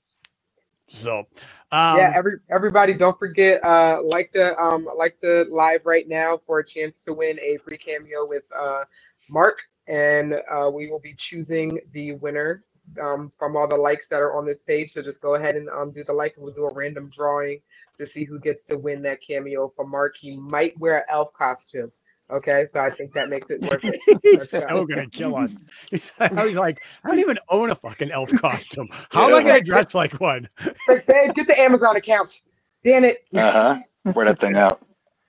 So, 0.89 1.25
um, 1.73 2.09
yeah, 2.09 2.13
every 2.17 2.35
everybody, 2.51 2.95
don't 2.95 3.19
forget 3.19 3.65
uh 3.65 4.01
like 4.05 4.33
the 4.33 4.57
um 4.59 4.89
like 4.97 5.19
the 5.23 5.47
live 5.51 5.83
right 5.87 6.09
now 6.09 6.41
for 6.47 6.61
a 6.61 6.67
chance 6.67 7.03
to 7.03 7.15
win 7.15 7.39
a 7.41 7.59
free 7.59 7.79
cameo 7.79 8.27
with 8.29 8.51
uh 8.59 8.85
Mark, 9.31 9.63
and 9.89 10.35
uh 10.51 10.71
we 10.73 10.91
will 10.91 11.01
be 11.01 11.15
choosing 11.17 11.81
the 11.93 12.15
winner 12.15 12.65
um 13.03 13.33
from 13.39 13.57
all 13.57 13.69
the 13.69 13.77
likes 13.77 14.09
that 14.09 14.21
are 14.23 14.37
on 14.39 14.47
this 14.47 14.63
page. 14.63 14.93
So 14.93 15.03
just 15.03 15.23
go 15.23 15.37
ahead 15.37 15.57
and 15.57 15.69
um 15.71 15.93
do 15.93 16.05
the 16.05 16.13
like, 16.15 16.35
and 16.37 16.45
we'll 16.45 16.55
do 16.55 16.67
a 16.67 16.75
random 16.75 17.11
drawing 17.11 17.61
to 17.99 18.07
see 18.07 18.25
who 18.25 18.41
gets 18.41 18.63
to 18.65 18.79
win 18.79 19.03
that 19.03 19.21
cameo 19.23 19.73
from 19.77 19.91
Mark. 19.91 20.17
He 20.19 20.37
might 20.37 20.79
wear 20.81 20.99
an 20.99 21.05
elf 21.11 21.33
costume. 21.35 21.93
Okay, 22.33 22.67
so 22.73 22.81
I 22.81 22.91
think 22.91 23.15
that 23.15 23.29
makes 23.31 23.51
it 23.51 23.63
worth 23.63 23.87
it. 23.89 24.01
he's 24.23 24.49
That's 24.51 24.65
so 24.65 24.87
gonna 24.87 25.09
kill 25.09 25.37
us. 25.37 25.67
He's 25.91 26.13
like, 26.21 26.37
I 26.37 26.45
was 26.47 26.57
like, 26.57 26.81
I 27.05 27.11
don't 27.11 27.21
even 27.21 27.39
own 27.51 27.71
a 27.71 27.77
fucking 27.77 28.11
elf 28.11 28.33
costume. 28.37 28.89
How 29.11 29.29
am 29.29 29.35
I 29.35 29.43
gonna 29.45 29.61
dress 29.63 29.95
like 29.95 30.21
one? 30.21 30.49
Like, 30.89 31.35
get 31.35 31.47
the 31.49 31.59
Amazon 31.61 31.97
account. 31.97 32.41
Damn 32.85 33.05
it. 33.05 33.25
Uh 33.35 33.53
huh. 33.53 33.79
Wear 34.15 34.27
that 34.27 34.39
thing 34.41 34.57
out. 34.57 34.81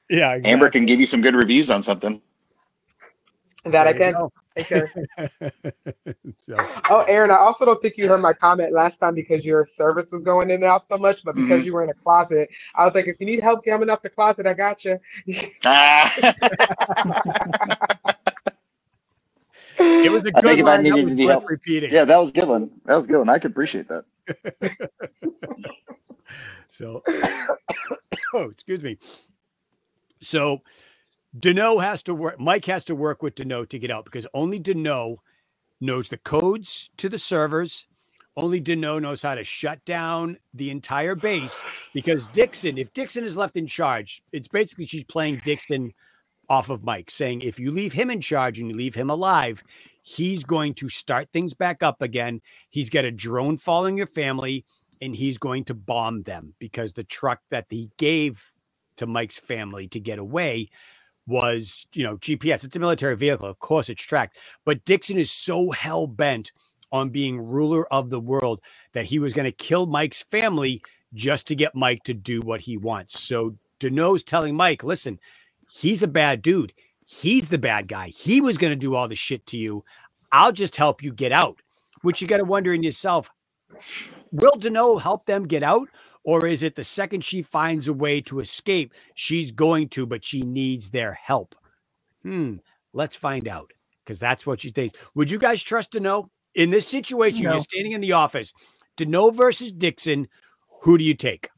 Yeah, 0.09 0.39
Amber 0.45 0.69
can 0.69 0.85
give 0.85 0.99
you 0.99 1.07
some 1.07 1.21
good 1.21 1.35
reviews 1.35 1.69
on 1.69 1.83
something. 1.83 2.21
That 3.65 3.87
I 3.87 3.93
There 3.93 4.09
you 4.09 4.13
can. 4.13 4.21
go. 4.21 4.33
Take 4.57 4.67
care. 4.67 4.91
so, 6.41 6.57
Oh, 6.89 7.01
Aaron, 7.07 7.31
I 7.31 7.37
also 7.37 7.63
don't 7.65 7.81
think 7.81 7.95
you 7.97 8.07
heard 8.09 8.21
my 8.21 8.33
comment 8.33 8.73
last 8.73 8.97
time 8.99 9.15
because 9.15 9.45
your 9.45 9.65
service 9.65 10.11
was 10.11 10.21
going 10.21 10.49
in 10.49 10.55
and 10.55 10.65
out 10.65 10.87
so 10.87 10.97
much, 10.97 11.23
but 11.23 11.33
because 11.35 11.61
Mhm. 11.61 11.65
you 11.65 11.73
were 11.73 11.83
in 11.83 11.89
a 11.89 11.93
closet, 11.93 12.49
I 12.75 12.83
was 12.85 12.93
like, 12.93 13.07
if 13.07 13.15
you 13.19 13.25
need 13.25 13.39
help 13.41 13.63
coming 13.65 13.89
up 13.89 14.03
the 14.03 14.09
closet, 14.09 14.45
I 14.45 14.53
got 14.53 14.83
you. 14.83 14.99
Ah. 15.65 16.13
it 19.79 20.11
was 20.11 20.21
a 20.25 20.31
good 20.31 20.43
think 20.43 20.59
if 20.59 20.65
I 20.65 20.75
line. 20.75 20.83
That 20.83 20.83
needed 20.83 21.03
was 21.05 21.11
any 21.13 21.25
help- 21.25 21.49
repeating. 21.49 21.91
yeah, 21.91 22.05
that 22.05 22.17
was 22.17 22.29
a 22.29 22.33
good 22.33 22.47
one. 22.47 22.69
That 22.85 22.95
was 22.95 23.05
a 23.05 23.07
good 23.07 23.19
one. 23.19 23.29
I 23.29 23.39
could 23.39 23.51
appreciate 23.51 23.87
that. 23.89 24.05
So, 26.69 27.03
oh, 28.33 28.49
excuse 28.49 28.81
me. 28.81 28.97
So, 30.23 30.61
Deneaux 31.37 31.79
has 31.79 32.03
to 32.03 32.13
work. 32.13 32.39
Mike 32.39 32.65
has 32.65 32.83
to 32.85 32.95
work 32.95 33.23
with 33.23 33.35
Deneaux 33.35 33.65
to 33.65 33.79
get 33.79 33.91
out 33.91 34.05
because 34.05 34.27
only 34.33 34.59
Deneaux 34.59 35.17
knows 35.81 36.09
the 36.09 36.17
codes 36.17 36.89
to 36.97 37.09
the 37.09 37.17
servers. 37.17 37.87
Only 38.35 38.59
Deneaux 38.59 38.99
knows 38.99 39.21
how 39.21 39.35
to 39.35 39.43
shut 39.43 39.83
down 39.85 40.37
the 40.53 40.69
entire 40.69 41.15
base 41.15 41.61
because 41.93 42.27
Dixon, 42.27 42.77
if 42.77 42.93
Dixon 42.93 43.23
is 43.23 43.37
left 43.37 43.57
in 43.57 43.67
charge, 43.67 44.23
it's 44.31 44.47
basically 44.47 44.87
she's 44.87 45.03
playing 45.03 45.41
Dixon 45.43 45.91
off 46.49 46.69
of 46.69 46.83
Mike, 46.83 47.09
saying 47.09 47.41
if 47.41 47.59
you 47.59 47.71
leave 47.71 47.93
him 47.93 48.09
in 48.09 48.21
charge 48.21 48.59
and 48.59 48.69
you 48.69 48.75
leave 48.75 48.95
him 48.95 49.09
alive, 49.09 49.63
he's 50.01 50.43
going 50.43 50.73
to 50.75 50.89
start 50.89 51.29
things 51.31 51.53
back 51.53 51.83
up 51.83 52.01
again. 52.01 52.41
He's 52.69 52.89
got 52.89 53.05
a 53.05 53.11
drone 53.11 53.57
following 53.57 53.97
your 53.97 54.07
family 54.07 54.65
and 55.01 55.15
he's 55.15 55.37
going 55.37 55.63
to 55.65 55.73
bomb 55.73 56.23
them 56.23 56.53
because 56.59 56.93
the 56.93 57.03
truck 57.03 57.39
that 57.49 57.65
he 57.69 57.89
gave 57.97 58.43
to 58.97 59.07
Mike's 59.07 59.39
family 59.39 59.87
to 59.89 59.99
get 59.99 60.19
away 60.19 60.69
was, 61.27 61.85
you 61.93 62.03
know, 62.03 62.17
GPS. 62.17 62.63
It's 62.63 62.75
a 62.75 62.79
military 62.79 63.15
vehicle. 63.15 63.47
Of 63.47 63.59
course, 63.59 63.89
it's 63.89 64.03
tracked. 64.03 64.37
But 64.65 64.85
Dixon 64.85 65.17
is 65.17 65.31
so 65.31 65.71
hell 65.71 66.07
bent 66.07 66.51
on 66.91 67.09
being 67.09 67.39
ruler 67.39 67.91
of 67.91 68.09
the 68.09 68.19
world 68.19 68.61
that 68.93 69.05
he 69.05 69.19
was 69.19 69.33
going 69.33 69.45
to 69.45 69.51
kill 69.51 69.85
Mike's 69.85 70.21
family 70.21 70.81
just 71.13 71.47
to 71.47 71.55
get 71.55 71.75
Mike 71.75 72.03
to 72.03 72.13
do 72.13 72.41
what 72.41 72.61
he 72.61 72.77
wants. 72.77 73.19
So 73.19 73.55
Deneaux's 73.79 74.23
telling 74.23 74.55
Mike, 74.55 74.83
listen, 74.83 75.19
he's 75.69 76.03
a 76.03 76.07
bad 76.07 76.41
dude. 76.41 76.73
He's 77.05 77.49
the 77.49 77.57
bad 77.57 77.87
guy. 77.87 78.07
He 78.07 78.41
was 78.41 78.57
going 78.57 78.71
to 78.71 78.77
do 78.77 78.95
all 78.95 79.07
the 79.07 79.15
shit 79.15 79.45
to 79.47 79.57
you. 79.57 79.83
I'll 80.31 80.51
just 80.51 80.75
help 80.75 81.03
you 81.03 81.11
get 81.11 81.31
out. 81.31 81.57
Which 82.01 82.21
you 82.21 82.27
got 82.27 82.37
to 82.37 82.43
wonder 82.43 82.73
in 82.73 82.83
yourself, 82.83 83.29
will 84.31 84.57
Deneaux 84.57 84.97
help 84.97 85.25
them 85.25 85.47
get 85.47 85.63
out? 85.63 85.87
Or 86.23 86.47
is 86.47 86.63
it 86.63 86.75
the 86.75 86.83
second 86.83 87.23
she 87.23 87.41
finds 87.41 87.87
a 87.87 87.93
way 87.93 88.21
to 88.21 88.39
escape, 88.39 88.93
she's 89.13 89.51
going 89.51 89.89
to, 89.89 90.05
but 90.05 90.23
she 90.23 90.41
needs 90.41 90.89
their 90.89 91.13
help? 91.13 91.55
Hmm. 92.23 92.57
Let's 92.93 93.15
find 93.15 93.47
out 93.47 93.71
because 94.03 94.19
that's 94.19 94.45
what 94.45 94.61
she 94.61 94.69
thinks. 94.69 94.97
Would 95.15 95.31
you 95.31 95.37
guys 95.37 95.61
trust 95.61 95.91
Deneaux 95.91 96.29
in 96.55 96.69
this 96.69 96.87
situation? 96.87 97.43
No. 97.43 97.53
You're 97.53 97.61
standing 97.61 97.91
in 97.93 98.01
the 98.01 98.13
office, 98.13 98.53
Deneaux 98.97 99.31
versus 99.31 99.71
Dixon. 99.71 100.27
Who 100.81 100.97
do 100.97 101.03
you 101.03 101.15
take? 101.15 101.49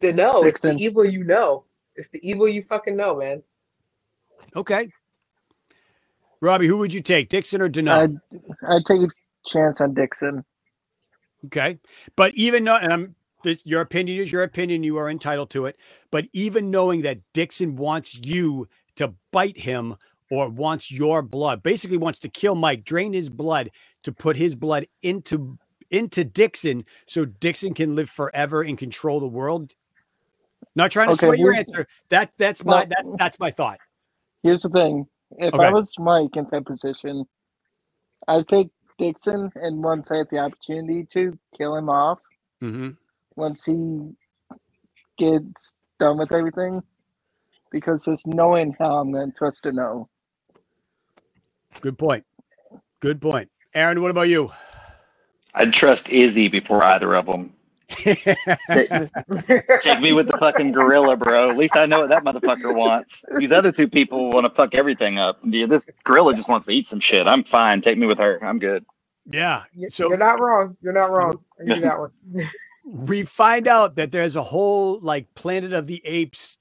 The 0.00 0.12
no, 0.12 0.44
it's 0.44 0.62
the 0.62 0.74
evil 0.74 1.04
you 1.04 1.24
know. 1.24 1.64
It's 1.96 2.08
the 2.08 2.26
evil 2.28 2.48
you 2.48 2.62
fucking 2.64 2.96
know, 2.96 3.16
man. 3.16 3.42
Okay. 4.56 4.90
Robbie, 6.40 6.66
who 6.66 6.76
would 6.78 6.92
you 6.92 7.00
take, 7.00 7.28
Dixon 7.28 7.62
or 7.62 7.68
Deneaux? 7.68 8.02
I'd, 8.02 8.16
I'd 8.68 8.84
take 8.86 9.00
a 9.00 9.08
chance 9.46 9.80
on 9.80 9.94
Dixon. 9.94 10.44
Okay. 11.46 11.78
But 12.16 12.34
even 12.34 12.64
though, 12.64 12.76
and 12.76 12.92
I'm 12.92 13.14
this, 13.42 13.62
your 13.64 13.80
opinion 13.82 14.20
is 14.20 14.32
your 14.32 14.42
opinion, 14.42 14.82
you 14.82 14.96
are 14.96 15.10
entitled 15.10 15.50
to 15.50 15.66
it. 15.66 15.76
But 16.10 16.26
even 16.32 16.70
knowing 16.70 17.02
that 17.02 17.20
Dixon 17.32 17.76
wants 17.76 18.14
you 18.14 18.68
to 18.96 19.12
bite 19.32 19.58
him 19.58 19.96
or 20.30 20.48
wants 20.48 20.90
your 20.90 21.22
blood, 21.22 21.62
basically 21.62 21.98
wants 21.98 22.18
to 22.20 22.28
kill 22.28 22.54
Mike, 22.54 22.84
drain 22.84 23.12
his 23.12 23.28
blood 23.28 23.70
to 24.02 24.12
put 24.12 24.36
his 24.36 24.54
blood 24.54 24.86
into 25.02 25.58
into 25.90 26.24
Dixon 26.24 26.84
so 27.06 27.24
Dixon 27.24 27.74
can 27.74 27.94
live 27.94 28.10
forever 28.10 28.62
and 28.62 28.78
control 28.78 29.20
the 29.20 29.26
world. 29.28 29.74
Not 30.74 30.90
trying 30.90 31.08
to 31.08 31.14
Okay, 31.14 31.26
sway 31.26 31.36
your 31.36 31.52
answer. 31.54 31.86
That 32.08 32.32
that's 32.38 32.64
my 32.64 32.84
No. 32.84 32.86
that 32.86 33.04
that's 33.18 33.38
my 33.38 33.50
thought. 33.50 33.78
Here's 34.42 34.62
the 34.62 34.70
thing: 34.70 35.06
if 35.38 35.54
Okay. 35.54 35.66
I 35.66 35.70
was 35.70 35.94
Mike 35.98 36.36
in 36.36 36.46
that 36.50 36.64
position, 36.64 37.24
I'd 38.26 38.48
pick 38.48 38.68
Dixon, 38.98 39.50
and 39.56 39.82
once 39.84 40.10
I 40.12 40.18
had 40.18 40.28
the 40.30 40.38
opportunity 40.38 41.06
to 41.12 41.38
kill 41.56 41.76
him 41.76 41.88
off, 41.90 42.20
Mm-hmm. 42.62 42.90
once 43.36 43.64
he 43.66 44.12
gets 45.18 45.74
done 46.00 46.18
with 46.18 46.34
everything, 46.34 46.82
because 47.72 48.04
there's 48.04 48.26
no 48.26 48.50
way 48.50 48.62
in 48.62 48.72
hell 48.72 49.00
I'm 49.00 49.12
going 49.12 49.32
to 49.32 49.38
trust 49.38 49.62
Deneaux. 49.64 50.08
Good 51.82 51.98
point. 51.98 52.24
Good 53.00 53.20
point. 53.22 53.50
Aaron, 53.74 54.02
what 54.02 54.10
about 54.12 54.28
you? 54.28 54.52
I'd 55.54 55.72
trust 55.74 56.10
Izzy 56.10 56.48
before 56.48 56.82
either 56.84 57.14
of 57.16 57.26
them. 57.26 57.53
Take 57.98 58.26
me 60.00 60.12
with 60.12 60.28
the 60.28 60.36
fucking 60.40 60.72
gorilla, 60.72 61.16
bro. 61.16 61.50
At 61.50 61.56
least 61.56 61.76
I 61.76 61.86
know 61.86 62.00
what 62.00 62.08
that 62.10 62.24
motherfucker 62.24 62.74
wants. 62.74 63.24
These 63.38 63.52
other 63.52 63.72
two 63.72 63.88
people 63.88 64.30
want 64.30 64.44
to 64.46 64.50
fuck 64.50 64.74
everything 64.74 65.18
up. 65.18 65.38
Yeah, 65.42 65.66
This 65.66 65.88
gorilla 66.04 66.34
just 66.34 66.48
wants 66.48 66.66
to 66.66 66.72
eat 66.72 66.86
some 66.86 67.00
shit. 67.00 67.26
I'm 67.26 67.44
fine. 67.44 67.80
Take 67.80 67.98
me 67.98 68.06
with 68.06 68.18
her. 68.18 68.42
I'm 68.44 68.58
good. 68.58 68.84
yeah. 69.30 69.62
So 69.88 70.08
You're 70.08 70.18
not 70.18 70.40
wrong. 70.40 70.76
You're 70.82 70.92
not 70.92 71.10
wrong. 71.10 71.38
I 71.60 71.64
give 71.64 71.76
you 71.76 71.82
that 71.82 71.98
one. 71.98 72.10
we 72.84 73.24
find 73.24 73.68
out 73.68 73.96
that 73.96 74.10
there's 74.12 74.36
a 74.36 74.42
whole 74.42 75.00
like 75.00 75.32
Planet 75.34 75.72
of 75.72 75.86
the 75.86 76.00
Apes 76.04 76.58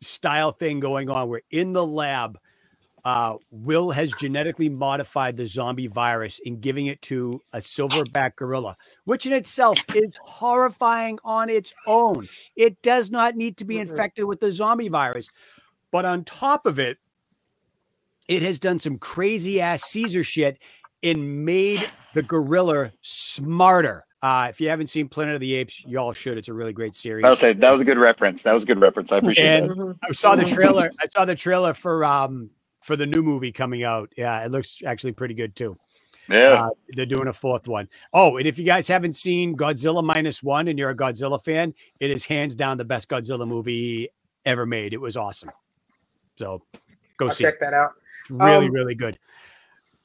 style 0.00 0.52
thing 0.52 0.80
going 0.80 1.10
on 1.10 1.28
We're 1.28 1.40
in 1.50 1.72
the 1.72 1.86
lab, 1.86 2.38
uh, 3.06 3.36
Will 3.52 3.92
has 3.92 4.10
genetically 4.18 4.68
modified 4.68 5.36
the 5.36 5.46
zombie 5.46 5.86
virus 5.86 6.40
in 6.40 6.58
giving 6.58 6.86
it 6.88 7.00
to 7.02 7.40
a 7.52 7.58
silverback 7.58 8.34
gorilla, 8.34 8.76
which 9.04 9.26
in 9.26 9.32
itself 9.32 9.78
is 9.94 10.18
horrifying 10.24 11.16
on 11.22 11.48
its 11.48 11.72
own. 11.86 12.26
It 12.56 12.82
does 12.82 13.08
not 13.12 13.36
need 13.36 13.58
to 13.58 13.64
be 13.64 13.76
Mhm. 13.76 13.90
infected 13.90 14.24
with 14.24 14.40
the 14.40 14.50
zombie 14.50 14.88
virus. 14.88 15.28
But 15.92 16.04
on 16.04 16.24
top 16.24 16.66
of 16.66 16.80
it, 16.80 16.98
it 18.26 18.42
has 18.42 18.58
done 18.58 18.80
some 18.80 18.98
crazy 18.98 19.60
ass 19.60 19.84
Caesar 19.84 20.24
shit 20.24 20.58
and 21.04 21.44
made 21.44 21.86
the 22.12 22.24
gorilla 22.24 22.90
smarter. 23.02 24.04
Uh, 24.20 24.48
if 24.50 24.60
you 24.60 24.68
haven't 24.68 24.88
seen 24.88 25.08
Planet 25.08 25.36
of 25.36 25.40
the 25.40 25.54
Apes, 25.54 25.84
y'all 25.86 26.12
should. 26.12 26.38
It's 26.38 26.48
a 26.48 26.52
really 26.54 26.72
great 26.72 26.96
series. 26.96 27.24
I'll 27.24 27.36
say 27.36 27.52
that 27.52 27.70
was 27.70 27.80
a 27.80 27.84
good 27.84 27.98
reference. 27.98 28.42
That 28.42 28.52
was 28.52 28.64
a 28.64 28.66
good 28.66 28.80
reference. 28.80 29.12
I 29.12 29.18
appreciate 29.18 29.46
And- 29.46 29.70
that. 29.70 29.76
Mhm. 29.76 29.98
I 30.02 30.10
saw 30.10 30.34
the 30.34 30.44
trailer. 30.44 30.90
I 31.00 31.06
saw 31.06 31.24
the 31.24 31.36
trailer 31.36 31.72
for 31.72 32.04
um 32.04 32.50
for 32.86 32.96
the 32.96 33.04
new 33.06 33.22
movie 33.22 33.50
coming 33.52 33.82
out. 33.82 34.10
Yeah, 34.16 34.44
it 34.44 34.50
looks 34.52 34.80
actually 34.86 35.12
pretty 35.12 35.34
good 35.34 35.54
too. 35.56 35.76
Yeah. 36.28 36.66
Uh, 36.66 36.70
they're 36.94 37.06
doing 37.06 37.28
a 37.28 37.32
fourth 37.32 37.68
one. 37.68 37.88
Oh, 38.12 38.36
and 38.38 38.46
if 38.46 38.58
you 38.58 38.64
guys 38.64 38.88
haven't 38.88 39.14
seen 39.14 39.56
Godzilla 39.56 40.02
minus 40.02 40.42
one 40.42 40.68
and 40.68 40.78
you're 40.78 40.90
a 40.90 40.96
Godzilla 40.96 41.42
fan, 41.42 41.74
it 42.00 42.10
is 42.10 42.24
hands 42.24 42.54
down 42.54 42.78
the 42.78 42.84
best 42.84 43.08
Godzilla 43.08 43.46
movie 43.46 44.08
ever 44.44 44.66
made. 44.66 44.92
It 44.92 45.00
was 45.00 45.16
awesome. 45.16 45.50
So 46.36 46.62
go 47.18 47.28
I'll 47.28 47.34
see 47.34 47.44
it. 47.44 47.48
check 47.50 47.60
that 47.60 47.74
out. 47.74 47.92
It's 48.22 48.30
really, 48.30 48.66
Um, 48.66 48.72
really 48.72 48.94
good. 48.94 49.18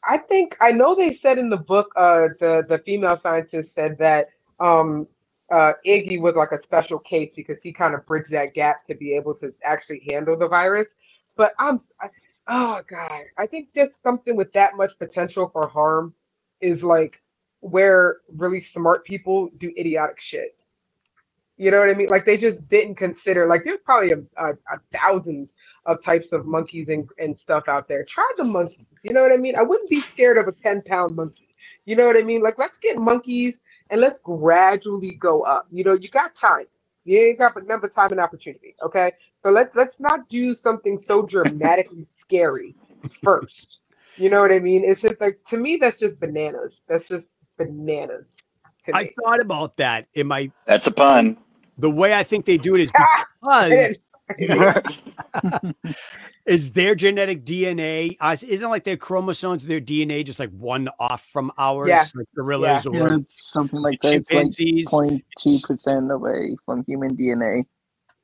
I 0.03 0.17
think 0.17 0.57
I 0.59 0.71
know 0.71 0.95
they 0.95 1.13
said 1.13 1.37
in 1.37 1.49
the 1.49 1.57
book, 1.57 1.91
uh, 1.95 2.29
the 2.39 2.65
the 2.67 2.79
female 2.79 3.17
scientist 3.19 3.73
said 3.73 3.97
that 3.99 4.29
um, 4.59 5.07
uh, 5.51 5.73
Iggy 5.85 6.19
was 6.19 6.35
like 6.35 6.51
a 6.51 6.61
special 6.61 6.97
case 6.99 7.31
because 7.35 7.61
he 7.61 7.71
kind 7.71 7.93
of 7.93 8.05
bridged 8.07 8.31
that 8.31 8.53
gap 8.55 8.83
to 8.85 8.95
be 8.95 9.13
able 9.15 9.35
to 9.35 9.53
actually 9.63 10.03
handle 10.09 10.37
the 10.37 10.47
virus. 10.47 10.95
But 11.35 11.53
I'm, 11.59 11.75
s- 11.75 11.91
I, 12.01 12.07
oh 12.51 12.83
god, 12.89 13.23
I 13.39 13.47
think 13.47 13.73
just 13.73 14.03
something 14.03 14.37
with 14.37 14.53
that 14.53 14.77
much 14.77 14.99
potential 14.99 15.49
for 15.53 15.67
harm 15.67 16.15
is 16.61 16.85
like 16.85 17.23
where 17.61 18.19
really 18.37 18.61
smart 18.61 19.05
people 19.05 19.51
do 19.59 19.73
idiotic 19.79 20.21
shit. 20.21 20.57
You 21.57 21.71
know 21.71 21.79
what 21.79 21.89
I 21.89 21.95
mean? 21.95 22.09
Like 22.09 22.25
they 22.25 22.37
just 22.37 22.67
didn't 22.69 22.95
consider. 22.95 23.47
Like 23.47 23.63
there's 23.63 23.81
probably 23.85 24.11
a, 24.11 24.19
a, 24.43 24.53
a 24.53 24.79
thousands 24.91 25.55
of 25.85 26.03
types 26.03 26.33
of 26.33 26.47
monkeys 26.47 26.89
and, 26.89 27.09
and 27.19 27.39
stuff 27.39 27.65
out 27.69 27.87
there. 27.87 28.03
Try 28.05 28.29
the 28.37 28.45
monkeys. 28.45 28.87
You 29.03 29.13
know 29.13 29.23
what 29.23 29.31
I 29.33 29.37
mean? 29.37 29.55
I 29.55 29.63
wouldn't 29.63 29.89
be 29.89 30.01
scared 30.01 30.39
of 30.39 30.47
a 30.47 30.53
10 30.53 30.83
pound 30.83 31.15
monkey. 31.15 31.55
You 31.85 31.95
know 31.95 32.07
what 32.07 32.17
I 32.17 32.23
mean? 32.23 32.43
Like, 32.43 32.59
let's 32.59 32.79
get 32.79 32.97
monkeys 32.97 33.61
and 33.91 34.01
let's 34.01 34.19
gradually 34.19 35.13
go 35.15 35.43
up. 35.43 35.67
You 35.71 35.85
know, 35.85 35.93
you 35.93 36.09
got 36.09 36.35
time. 36.35 36.65
You 37.05 37.19
ain't 37.19 37.39
got 37.39 37.55
but 37.55 37.67
number 37.67 37.89
time 37.89 38.11
and 38.11 38.21
opportunity. 38.21 38.75
Okay. 38.83 39.13
So 39.39 39.51
let's 39.51 39.75
let's 39.75 39.99
not 39.99 40.29
do 40.29 40.55
something 40.55 40.99
so 40.99 41.23
dramatically 41.23 42.05
scary 42.15 42.75
first. 43.23 43.81
You 44.17 44.29
know 44.29 44.41
what 44.41 44.53
I 44.53 44.59
mean? 44.59 44.83
It's 44.85 45.01
just 45.01 45.21
like 45.21 45.39
to 45.49 45.57
me, 45.57 45.77
that's 45.77 45.99
just 45.99 46.19
bananas. 46.19 46.83
That's 46.87 47.07
just 47.07 47.33
bananas 47.57 48.27
to 48.85 48.93
I 48.93 49.05
me. 49.05 49.17
thought 49.23 49.41
about 49.41 49.77
that 49.77 50.07
in 50.13 50.27
my 50.27 50.51
That's 50.65 50.87
a 50.87 50.93
pun. 50.93 51.37
the 51.77 51.91
way 51.91 52.13
I 52.13 52.23
think 52.23 52.45
they 52.45 52.57
do 52.57 52.75
it 52.75 52.81
is 52.81 52.91
because 52.93 53.99
is 56.45 56.73
their 56.73 56.95
genetic 56.95 57.45
DNA 57.45 58.17
uh, 58.19 58.35
isn't 58.41 58.69
like 58.69 58.83
their 58.83 58.97
chromosomes, 58.97 59.65
their 59.65 59.81
DNA 59.81 60.25
just 60.25 60.39
like 60.39 60.49
one 60.51 60.89
off 60.99 61.25
from 61.31 61.51
ours, 61.57 61.89
Yeah. 61.89 62.05
like 62.15 62.27
gorillas 62.35 62.85
Yeah, 62.91 63.01
or 63.01 63.13
it's 63.15 63.51
something 63.51 63.79
like 63.79 64.01
that. 64.01 64.13
It's 64.13 64.31
like 64.31 64.51
chimpanzees. 64.51 64.87
0.2% 64.89 66.11
away 66.13 66.55
from 66.65 66.83
human 66.85 67.15
DNA. 67.15 67.65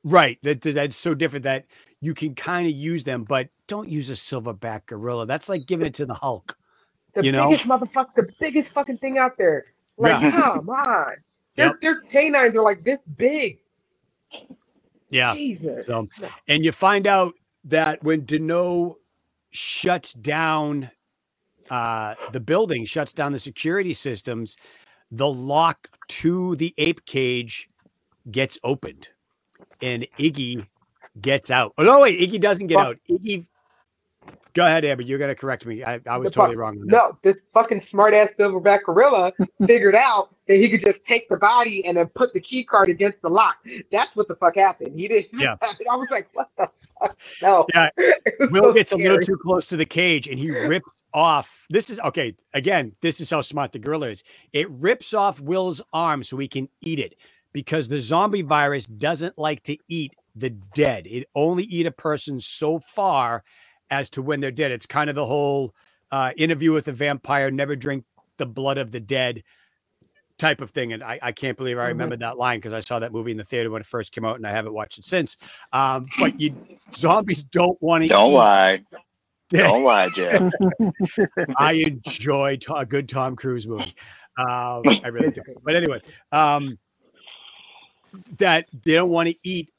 Right. 0.04 0.38
That 0.44 0.62
that- 0.62 0.76
that's 0.76 0.98
so 0.98 1.14
different 1.14 1.44
that 1.44 1.66
you 2.02 2.14
can 2.14 2.36
kind 2.36 2.68
of 2.68 2.74
use 2.74 3.04
them, 3.04 3.24
but 3.24 3.50
don't 3.68 3.90
use 3.90 4.10
a 4.10 4.14
silverback 4.14 4.86
gorilla. 4.86 5.26
That's 5.26 5.50
like 5.50 5.66
giving 5.66 5.88
it 5.88 5.94
to 5.96 6.06
the 6.06 6.14
Hulk. 6.14 6.56
The 7.14 7.24
You 7.26 7.32
know? 7.32 7.50
biggest 7.50 7.68
motherfucker, 7.68 8.14
the 8.16 8.32
biggest 8.40 8.70
fucking 8.70 8.98
thing 9.00 9.18
out 9.18 9.38
there. 9.38 9.66
Like, 9.98 10.22
Yeah. 10.22 10.32
come 10.32 10.70
on. 10.70 11.14
Their, 11.56 11.66
Yep. 11.68 11.82
their 11.82 12.02
canines 12.02 12.56
are 12.56 12.62
like 12.62 12.84
this 12.84 13.04
big. 13.06 13.58
Yeah. 15.10 15.34
Jesus. 15.34 15.86
So, 15.86 16.08
and 16.48 16.66
you 16.66 16.72
find 16.72 17.08
out 17.08 17.34
that 17.66 18.04
when 18.04 18.26
Deneaux 18.26 18.98
shuts 19.52 20.14
down 20.14 20.90
uh, 21.70 22.16
the 22.32 22.40
building, 22.40 22.86
shuts 22.86 23.14
down 23.14 23.32
the 23.32 23.40
security 23.40 23.94
systems, 23.94 24.58
the 25.12 25.28
lock 25.28 25.90
to 26.10 26.56
the 26.58 26.74
ape 26.78 27.06
cage 27.06 27.70
gets 28.32 28.60
opened, 28.64 29.10
and 29.82 30.08
Iggy 30.20 30.68
gets 31.22 31.52
out. 31.52 31.74
Oh 31.78 31.84
no, 31.84 32.02
wait, 32.02 32.20
Iggy 32.20 32.40
doesn't 32.40 32.68
get 32.68 32.76
Fuck. 32.76 32.88
out. 32.88 32.98
Iggy, 33.10 33.48
go 34.54 34.66
ahead, 34.66 34.84
Amber. 34.86 35.04
You're 35.04 35.20
gonna 35.20 35.36
correct 35.36 35.66
me. 35.66 35.84
I, 35.84 36.00
I 36.08 36.18
was 36.18 36.30
The 36.30 36.34
fuck- 36.34 36.44
totally 36.46 36.58
wrong. 36.58 36.82
No, 36.86 37.18
this 37.22 37.44
fucking 37.54 37.82
smart 37.82 38.14
ass 38.14 38.30
silverback 38.38 38.84
gorilla 38.84 39.32
figured 39.68 39.96
out 39.96 40.36
that 40.48 40.56
he 40.56 40.70
could 40.70 40.82
just 40.82 41.06
take 41.06 41.30
the 41.30 41.38
body 41.38 41.86
and 41.86 41.96
then 41.98 42.08
put 42.08 42.34
the 42.34 42.40
key 42.40 42.64
card 42.64 42.90
against 42.90 43.22
the 43.22 43.30
lock. 43.30 43.58
That's 43.92 44.16
what 44.16 44.28
the 44.28 44.36
fuck 44.36 44.56
happened. 44.56 45.00
He 45.00 45.08
didn't. 45.08 45.40
Yeah. 45.40 45.56
I 45.62 45.96
was 45.96 46.10
like, 46.10 46.28
what 46.34 46.50
the 46.58 46.70
fuck? 47.00 47.18
No. 47.42 47.66
Yeah, 47.74 47.90
Will 48.52 48.64
so 48.64 48.74
gets 48.74 48.92
a 48.92 48.98
little 48.98 49.22
too 49.22 49.38
close 49.38 49.66
to 49.68 49.78
the 49.78 49.86
cage 49.86 50.28
and 50.28 50.40
he 50.40 50.52
rips 50.52 50.90
off. 51.14 51.66
This 51.70 51.90
is 51.90 52.00
okay. 52.00 52.36
Again, 52.54 52.94
this 53.02 53.22
is 53.22 53.30
how 53.30 53.42
smart 53.42 53.72
the 53.72 53.80
gorilla 53.80 54.10
is. 54.10 54.24
It 54.54 54.70
rips 54.72 55.14
off 55.14 55.40
Will's 55.40 55.82
arm 55.94 56.24
so 56.24 56.38
he 56.38 56.48
can 56.48 56.68
eat 56.82 57.00
it 57.00 57.16
because 57.54 57.88
the 57.88 58.00
zombie 58.00 58.42
virus 58.42 58.86
doesn't 58.86 59.38
like 59.38 59.64
to 59.64 59.78
eat 59.88 60.16
the 60.36 60.52
dead. 60.52 61.08
It 61.08 61.28
only 61.36 61.64
eat 61.64 61.86
a 61.86 61.92
person 61.92 62.40
so 62.40 62.80
far 62.80 63.44
as 63.90 64.10
to 64.12 64.22
when 64.22 64.40
they're 64.40 64.52
dead. 64.52 64.72
It's 64.72 64.86
kind 64.86 65.10
of 65.10 65.16
the 65.16 65.26
whole 65.26 65.74
uh, 66.12 66.32
interview 66.38 66.72
with 66.72 66.86
the 66.86 66.94
vampire, 66.94 67.52
never 67.52 67.76
drink 67.76 68.04
the 68.38 68.46
blood 68.46 68.78
of 68.78 68.92
the 68.92 69.00
dead 69.00 69.44
type 70.38 70.62
of 70.62 70.70
thing. 70.70 70.94
And 70.94 71.04
I, 71.04 71.20
I 71.22 71.32
can't 71.32 71.58
believe 71.58 71.78
I 71.80 71.86
Mhm. 71.86 71.88
remember 71.88 72.18
that 72.18 72.38
line 72.38 72.60
because 72.60 72.74
I 72.74 72.80
saw 72.80 73.00
that 73.00 73.12
movie 73.12 73.32
in 73.32 73.38
the 73.38 73.44
theater 73.44 73.70
when 73.72 73.82
it 73.82 73.88
first 73.88 74.12
came 74.12 74.24
out 74.24 74.36
and 74.36 74.46
I 74.46 74.52
haven't 74.52 74.74
watched 74.74 75.00
it 75.00 75.06
since. 75.06 75.36
Um, 75.74 76.06
but 76.20 76.40
you 76.40 76.56
zombies 76.96 77.44
don't 77.44 77.82
want 77.82 78.04
to 78.04 78.08
Don't 78.10 78.30
eat 78.32 78.36
lie. 78.36 78.78
dead. 79.50 79.64
Don't 79.64 79.84
lie, 79.84 80.10
Jeff. 80.14 80.52
I 81.58 81.74
enjoy 81.74 82.58
to- 82.58 82.76
a 82.76 82.86
good 82.86 83.10
Tom 83.10 83.36
Cruise 83.36 83.66
movie. 83.68 83.92
Um, 84.38 84.84
I 85.04 85.08
really 85.12 85.32
do. 85.32 85.42
But 85.64 85.76
anyway, 85.76 86.02
um, 86.32 86.78
that 88.38 88.68
they 88.84 88.94
don't 88.94 89.10
want 89.10 89.30
to 89.30 89.36
eat 89.44 89.72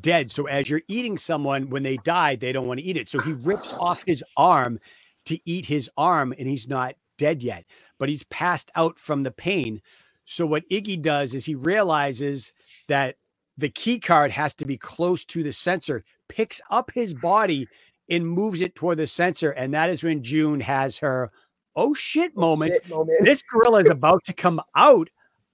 dead. 0.00 0.30
So 0.30 0.46
as 0.46 0.68
you're 0.68 0.82
eating 0.88 1.18
someone, 1.18 1.70
when 1.70 1.82
they 1.82 1.96
die, 1.98 2.36
they 2.36 2.52
don't 2.52 2.66
want 2.66 2.80
to 2.80 2.86
eat 2.86 2.96
it. 2.96 3.08
So 3.08 3.18
he 3.20 3.32
rips 3.32 3.72
off 3.72 4.02
his 4.06 4.24
arm 4.36 4.80
to 5.26 5.38
eat 5.44 5.66
his 5.66 5.90
arm, 5.96 6.32
and 6.38 6.48
he's 6.48 6.68
not 6.68 6.94
dead 7.18 7.42
yet, 7.42 7.64
but 7.98 8.08
he's 8.08 8.24
passed 8.24 8.70
out 8.74 8.98
from 8.98 9.22
the 9.22 9.30
pain. 9.30 9.80
So 10.24 10.46
what 10.46 10.68
Iggy 10.70 11.00
does 11.00 11.34
is 11.34 11.44
he 11.44 11.54
realizes 11.54 12.52
that 12.88 13.16
the 13.58 13.68
key 13.68 13.98
card 13.98 14.30
has 14.32 14.54
to 14.54 14.66
be 14.66 14.76
close 14.76 15.24
to 15.26 15.42
the 15.42 15.52
sensor, 15.52 16.04
picks 16.28 16.60
up 16.70 16.90
his 16.92 17.14
body 17.14 17.68
and 18.08 18.26
moves 18.26 18.60
it 18.60 18.74
toward 18.74 18.98
the 18.98 19.06
sensor. 19.06 19.50
And 19.52 19.72
that 19.74 19.90
is 19.90 20.02
when 20.02 20.22
June 20.22 20.60
has 20.60 20.98
her 20.98 21.30
oh 21.74 21.94
shit 21.94 22.32
oh, 22.36 22.40
moment. 22.40 22.74
Shit 22.74 22.88
moment. 22.88 23.24
This 23.24 23.42
gorilla 23.42 23.80
is 23.80 23.90
about 23.90 24.24
to 24.24 24.32
come 24.32 24.60
out. 24.76 25.08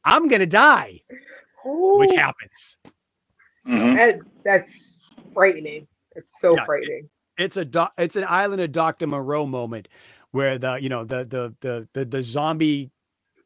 I'm 0.04 0.28
gonna 0.28 0.46
die, 0.46 1.00
which 1.64 2.12
happens. 2.12 2.76
Mhm. 3.66 3.94
that, 3.96 4.18
that's 4.44 5.10
frightening. 5.34 5.86
It's 6.16 6.28
so 6.40 6.54
Yeah, 6.56 6.62
it- 6.62 6.66
frightening. 6.66 7.08
It's 7.38 7.56
a 7.56 7.64
doc, 7.64 7.92
it's 7.96 8.16
an 8.16 8.26
Island 8.28 8.60
of 8.60 8.72
Doctor 8.72 9.06
Moreau 9.06 9.46
moment 9.46 9.88
where 10.32 10.58
the 10.58 10.74
you 10.80 10.88
know 10.90 11.04
the 11.04 11.24
the 11.24 11.54
the 11.60 11.88
the, 11.94 12.04
the 12.04 12.22
zombie 12.22 12.90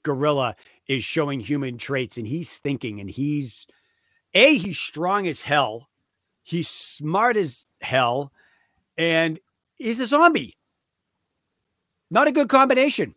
gorilla 0.02 0.56
is 0.88 1.04
showing 1.04 1.38
human 1.40 1.78
traits 1.78 2.16
and 2.18 2.26
he's 2.26 2.58
thinking 2.58 3.00
and 3.00 3.08
he's 3.08 3.66
a 4.34 4.56
he's 4.58 4.78
strong 4.78 5.28
as 5.28 5.40
hell, 5.40 5.88
he's 6.42 6.68
smart 6.68 7.36
as 7.36 7.64
hell, 7.80 8.32
and 8.98 9.38
he's 9.76 10.00
a 10.00 10.06
zombie. 10.06 10.56
Not 12.10 12.26
a 12.28 12.32
good 12.32 12.48
combination. 12.48 13.14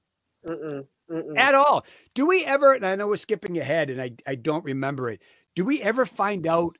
Mm-mm, 0.47 0.85
mm-mm. 1.11 1.37
at 1.37 1.53
all. 1.55 1.83
Do 2.13 2.25
we 2.27 2.45
ever? 2.45 2.73
And 2.73 2.85
I 2.85 2.95
know 2.95 3.07
we're 3.07 3.17
skipping 3.17 3.57
ahead, 3.57 3.89
and 3.89 3.99
I 4.01 4.11
I 4.27 4.35
don't 4.35 4.63
remember 4.63 5.09
it. 5.09 5.21
Do 5.55 5.65
we 5.65 5.81
ever 5.81 6.05
find 6.05 6.45
out 6.47 6.77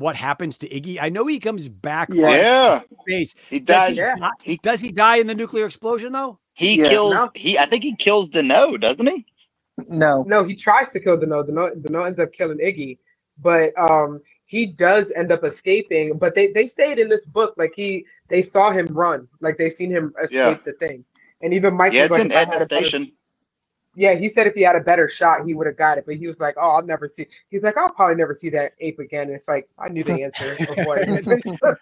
what 0.00 0.16
happens 0.16 0.58
to 0.60 0.70
Iggy? 0.70 0.98
I 1.00 1.10
know 1.10 1.26
he 1.28 1.40
comes 1.40 1.68
back. 1.68 2.14
Yeah. 2.14 2.28
on 2.28 2.32
Yeah, 2.36 2.82
Space. 3.02 3.34
he 3.50 3.60
Does 3.60 3.86
dies. 3.88 3.98
he, 3.98 4.02
Yeah. 4.02 4.16
die, 4.20 4.30
He- 4.42 4.58
does 4.58 4.80
he 4.82 4.92
die 4.92 5.18
in 5.18 5.28
the 5.28 5.36
nuclear 5.36 5.66
explosion 5.66 6.12
though? 6.12 6.40
He 6.54 6.78
Yeah. 6.78 6.88
kills. 6.90 7.14
No. 7.14 7.30
He. 7.34 7.58
I 7.58 7.66
think 7.66 7.84
he 7.84 7.96
kills 7.96 8.28
Deneaux, 8.30 8.78
doesn't 8.78 9.06
he? 9.06 9.26
No. 9.88 10.24
No, 10.28 10.44
he 10.44 10.56
tries 10.56 10.90
to 10.92 11.00
kill 11.00 11.18
Deneaux. 11.18 11.44
Deneaux, 11.44 11.74
Deneaux 11.74 12.04
ends 12.04 12.20
up 12.20 12.32
killing 12.32 12.58
Iggy, 12.58 12.98
but 13.38 13.72
um, 13.78 14.20
he 14.46 14.66
does 14.74 15.12
end 15.12 15.32
up 15.32 15.44
escaping. 15.44 16.18
But 16.18 16.34
they, 16.34 16.52
they 16.52 16.66
say 16.68 16.92
it 16.92 16.98
in 17.00 17.08
this 17.08 17.26
book, 17.26 17.54
like 17.58 17.72
he 17.76 18.06
they 18.28 18.42
saw 18.42 18.72
him 18.72 18.86
run, 18.88 19.28
like 19.40 19.58
they 19.58 19.70
seen 19.70 19.90
him 19.90 20.14
escape 20.22 20.36
Yeah. 20.36 20.58
the 20.64 20.74
thing. 20.74 21.04
And 21.42 21.54
even 21.54 21.74
Mike, 21.74 21.94
Yeah, 21.94 22.04
it's 22.04 22.12
like, 22.12 22.22
in 22.24 22.32
Edna 22.32 22.58
had 22.58 22.68
better-" 22.70 22.84
Station. 22.84 23.12
Yeah, 24.00 24.14
he 24.16 24.30
said 24.30 24.48
if 24.48 24.54
he 24.54 24.62
had 24.62 24.76
a 24.76 24.80
better 24.80 25.08
shot, 25.10 25.46
he 25.46 25.54
would 25.54 25.68
have 25.68 25.78
got 25.78 25.98
it. 25.98 26.06
But 26.06 26.16
he 26.16 26.26
was 26.28 26.40
like, 26.40 26.56
"Oh, 26.58 26.70
I'll 26.70 26.86
never 26.86 27.08
see." 27.08 27.28
He's 27.50 27.64
like, 27.64 27.78
"I'll 27.78 27.90
probably 27.90 28.16
never 28.16 28.34
see 28.34 28.50
that 28.50 28.74
ape 28.80 29.00
again." 29.00 29.30
It's 29.30 29.48
like 29.48 29.68
I 29.78 29.90
knew 29.90 30.04
the 30.04 30.24
answer 30.24 30.56
before. 30.66 31.04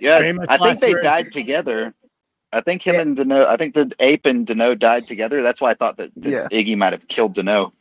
Yeah, 0.00 0.22
I 0.48 0.58
think 0.58 0.80
they 0.80 0.96
died 0.96 1.32
together. 1.32 1.94
I 2.52 2.62
think 2.62 2.82
him 2.82 2.96
Yeah. 2.96 3.00
and 3.00 3.16
Deneaux. 3.16 3.46
I 3.48 3.56
think 3.58 3.74
the 3.74 3.92
ape 4.00 4.26
and 4.26 4.46
Deneaux 4.46 4.76
died 4.76 5.06
together. 5.06 5.42
That's 5.42 5.60
why 5.60 5.72
I 5.72 5.74
thought 5.74 5.98
that, 5.98 6.12
that 6.16 6.34
Yeah. 6.34 6.48
Iggy 6.52 6.76
might 6.76 6.92
have 6.94 7.08
killed 7.08 7.34
Deneaux. 7.34 7.72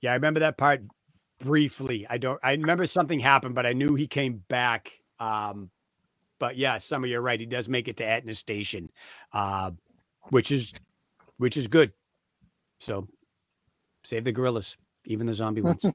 Yeah, 0.00 0.12
I 0.12 0.14
remember 0.16 0.40
that 0.40 0.58
part 0.58 0.82
briefly. 1.40 2.06
I 2.10 2.18
don't. 2.18 2.40
I 2.42 2.52
remember 2.52 2.86
something 2.86 3.20
happened, 3.20 3.54
but 3.56 3.66
I 3.66 3.74
knew 3.74 3.94
he 3.96 4.06
came 4.08 4.42
back. 4.48 4.92
Um, 5.20 5.70
but 6.38 6.56
yeah, 6.56 6.78
some 6.78 7.04
of 7.04 7.10
you're 7.10 7.22
right. 7.22 7.40
He 7.40 7.46
does 7.46 7.68
make 7.68 7.88
it 7.88 7.98
to 7.98 8.06
Etna 8.06 8.34
Station, 8.34 8.90
uh, 9.32 9.72
which 10.30 10.52
is 10.52 10.72
which 11.40 11.56
is 11.56 11.66
good. 11.68 11.90
So 12.80 13.08
save 14.04 14.24
the 14.24 14.32
gorillas, 14.32 14.76
even 15.06 15.26
the 15.26 15.34
zombie 15.34 15.62
ones. 15.62 15.84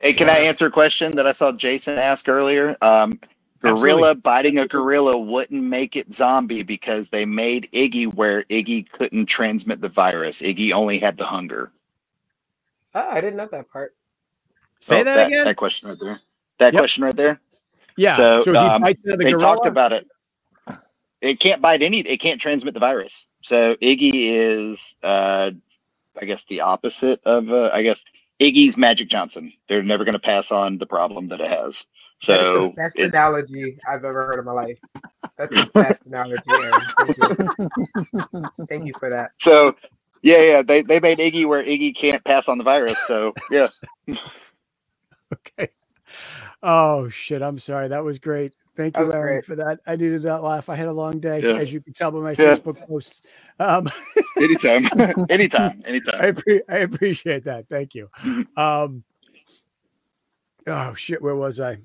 Hey, 0.00 0.12
can 0.12 0.28
I 0.28 0.38
answer 0.40 0.66
a 0.66 0.70
question 0.70 1.16
that 1.16 1.26
I 1.26 1.32
saw 1.32 1.50
Jason 1.52 1.98
ask 1.98 2.28
earlier? 2.28 2.76
Um, 2.82 3.18
gorilla 3.60 4.10
Absolutely. 4.10 4.20
biting 4.20 4.58
a 4.58 4.66
gorilla 4.66 5.16
wouldn't 5.18 5.62
make 5.62 5.96
it 5.96 6.12
zombie 6.12 6.62
because 6.62 7.08
they 7.08 7.24
made 7.24 7.70
Iggy 7.72 8.12
where 8.12 8.42
Iggy 8.44 8.90
couldn't 8.90 9.26
transmit 9.26 9.80
the 9.80 9.88
virus. 9.88 10.42
Iggy 10.42 10.72
only 10.72 10.98
had 10.98 11.16
the 11.16 11.24
hunger. 11.24 11.70
oh, 12.94 13.08
I 13.08 13.20
didn't 13.22 13.36
know 13.36 13.48
that 13.50 13.70
part. 13.70 13.94
Say 14.80 15.00
Oh, 15.00 15.04
that, 15.04 15.28
again. 15.28 15.44
That 15.44 15.56
question 15.56 15.88
right 15.88 15.98
there. 15.98 16.18
That 16.58 16.74
Yep. 16.74 16.80
question 16.80 17.04
right 17.04 17.16
there. 17.16 17.40
yeah. 17.96 18.12
so, 18.14 18.42
So, 18.42 18.52
he 18.52 18.58
um, 18.58 18.82
bites 18.82 19.04
into 19.04 19.16
they 19.16 19.30
gorilla. 19.30 19.38
talked 19.38 19.66
about 19.66 19.92
it. 19.94 20.06
It 21.24 21.40
can't 21.40 21.62
bite 21.62 21.82
any. 21.82 22.00
It 22.00 22.18
can't 22.18 22.40
transmit 22.40 22.74
the 22.74 22.80
virus. 22.80 23.26
So 23.42 23.76
Iggy 23.76 24.12
is, 24.14 24.96
uh, 25.02 25.52
I 26.20 26.26
guess, 26.26 26.44
the 26.46 26.62
opposite 26.62 27.20
of. 27.24 27.50
Uh, 27.50 27.70
I 27.72 27.82
guess 27.84 28.04
Iggy's 28.40 28.76
Magic 28.78 29.08
Johnson. 29.08 29.52
They're 29.68 29.82
never 29.84 30.04
going 30.04 30.14
to 30.14 30.20
pass 30.20 30.52
on 30.52 30.78
the 30.78 30.86
problem 30.86 31.28
that 31.28 31.40
it 31.40 31.50
has. 31.50 31.86
That 32.28 32.42
is 32.42 32.50
So 32.50 32.64
the 32.76 32.82
best 32.82 32.96
it, 32.96 33.04
analogy 33.04 33.78
I've 33.88 34.04
ever 34.04 34.26
heard 34.26 34.40
in 34.40 34.44
my 34.46 34.52
life. 34.52 34.78
That's 35.38 35.54
the 35.56 35.66
best 35.78 36.02
analogy. 36.06 36.54
Aaron. 36.58 36.88
Thank 36.98 37.18
you. 37.22 37.38
Thank 38.68 38.86
you 38.86 38.94
for 38.98 39.10
that. 39.10 39.32
so 39.38 39.76
yeah, 40.22 40.42
yeah. 40.42 40.62
They 40.62 40.82
they 40.82 41.00
made 41.00 41.18
Iggy 41.18 41.46
where 41.46 41.64
Iggy 41.64 41.96
can't 41.96 42.24
pass 42.24 42.48
on 42.48 42.58
the 42.58 42.64
virus. 42.64 42.98
So 43.00 43.36
yeah. 43.50 43.68
Okay. 45.34 45.70
Oh 46.62 47.08
shit! 47.10 47.42
I'm 47.42 47.58
sorry. 47.58 47.88
That 47.88 48.04
was 48.04 48.18
great. 48.20 48.54
Thank 48.76 48.98
you, 48.98 49.06
was 49.06 49.14
Aaron, 49.14 49.34
great. 49.34 49.44
for 49.44 49.54
that. 49.56 49.80
I 49.86 49.94
needed 49.96 50.22
that 50.22 50.42
laugh. 50.42 50.68
I 50.68 50.74
had 50.74 50.88
a 50.88 50.92
long 50.92 51.20
day, 51.20 51.40
Yeah. 51.40 51.60
as 51.60 51.72
you 51.72 51.80
can 51.80 51.92
tell 51.92 52.10
by 52.10 52.18
my 52.18 52.30
Yeah. 52.30 52.56
Facebook 52.56 52.84
posts. 52.86 53.22
Um, 53.60 53.88
Anytime, 54.36 54.82
anytime, 55.30 55.80
I, 55.86 55.88
anytime. 55.88 56.36
I 56.68 56.78
appreciate 56.78 57.44
that. 57.44 57.68
Thank 57.68 57.94
you. 57.94 58.10
Um, 58.56 59.04
oh 60.66 60.94
shit! 60.94 61.22
Where 61.22 61.36
was 61.36 61.60
I? 61.60 61.78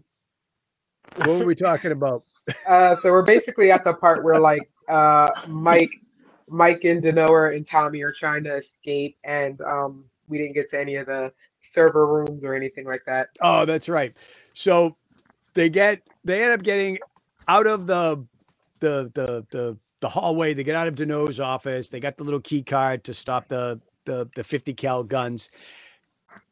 What 1.18 1.28
were 1.30 1.46
we 1.46 1.56
talking 1.56 1.92
about? 1.92 2.24
Uh, 2.68 2.96
so 2.96 3.12
we're 3.12 3.22
basically 3.22 3.72
at 3.72 3.84
the 3.84 3.94
part 3.94 4.24
where 4.24 4.40
like 4.40 4.72
uh, 4.88 5.30
Mike, 5.48 5.92
Mike 6.48 6.84
and 6.84 7.00
Deneaux 7.04 7.54
and 7.56 7.68
Tommy 7.68 8.02
are 8.02 8.12
trying 8.12 8.44
to 8.46 8.56
escape, 8.56 9.16
and 9.24 9.62
um, 9.62 10.06
we 10.28 10.40
didn't 10.40 10.54
get 10.56 10.68
to 10.72 10.80
any 10.82 10.96
of 10.96 11.06
the 11.06 11.32
server 11.62 12.08
rooms 12.08 12.44
or 12.44 12.56
anything 12.56 12.86
like 12.88 13.04
that. 13.06 13.30
Oh, 13.42 13.66
that's 13.66 13.88
right. 13.88 14.18
So 14.56 14.98
they 15.54 15.70
get 15.70 16.02
they 16.30 16.44
end 16.44 16.54
up 16.54 16.64
getting 16.64 17.00
out 17.48 17.68
of 17.68 17.88
the 17.88 18.26
the 18.80 19.12
the 19.16 19.46
the 19.52 19.78
the 20.02 20.10
hallway. 20.10 20.54
They 20.54 20.64
get 20.64 20.76
out 20.76 20.88
of 20.88 20.96
Deneaux's 20.96 21.40
office. 21.40 21.90
They 21.90 22.00
got 22.00 22.18
the 22.18 22.24
little 22.24 22.42
key 22.42 22.64
card 22.64 23.04
to 23.06 23.14
stop 23.14 23.48
the 23.50 23.82
the 24.06 24.30
the 24.36 24.44
50 24.44 24.74
cal 24.76 25.04
guns. 25.04 25.50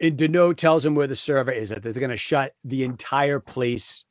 and 0.01 0.17
Deneaux 0.17 0.53
tells 0.53 0.83
them 0.83 0.95
where 0.95 1.07
the 1.07 1.15
server 1.15 1.51
is, 1.51 1.69
that 1.69 1.83
they're 1.83 1.93
going 1.93 2.09
to 2.09 2.17
shut 2.17 2.53
the 2.63 2.83
entire 2.83 3.39
place 3.39 4.03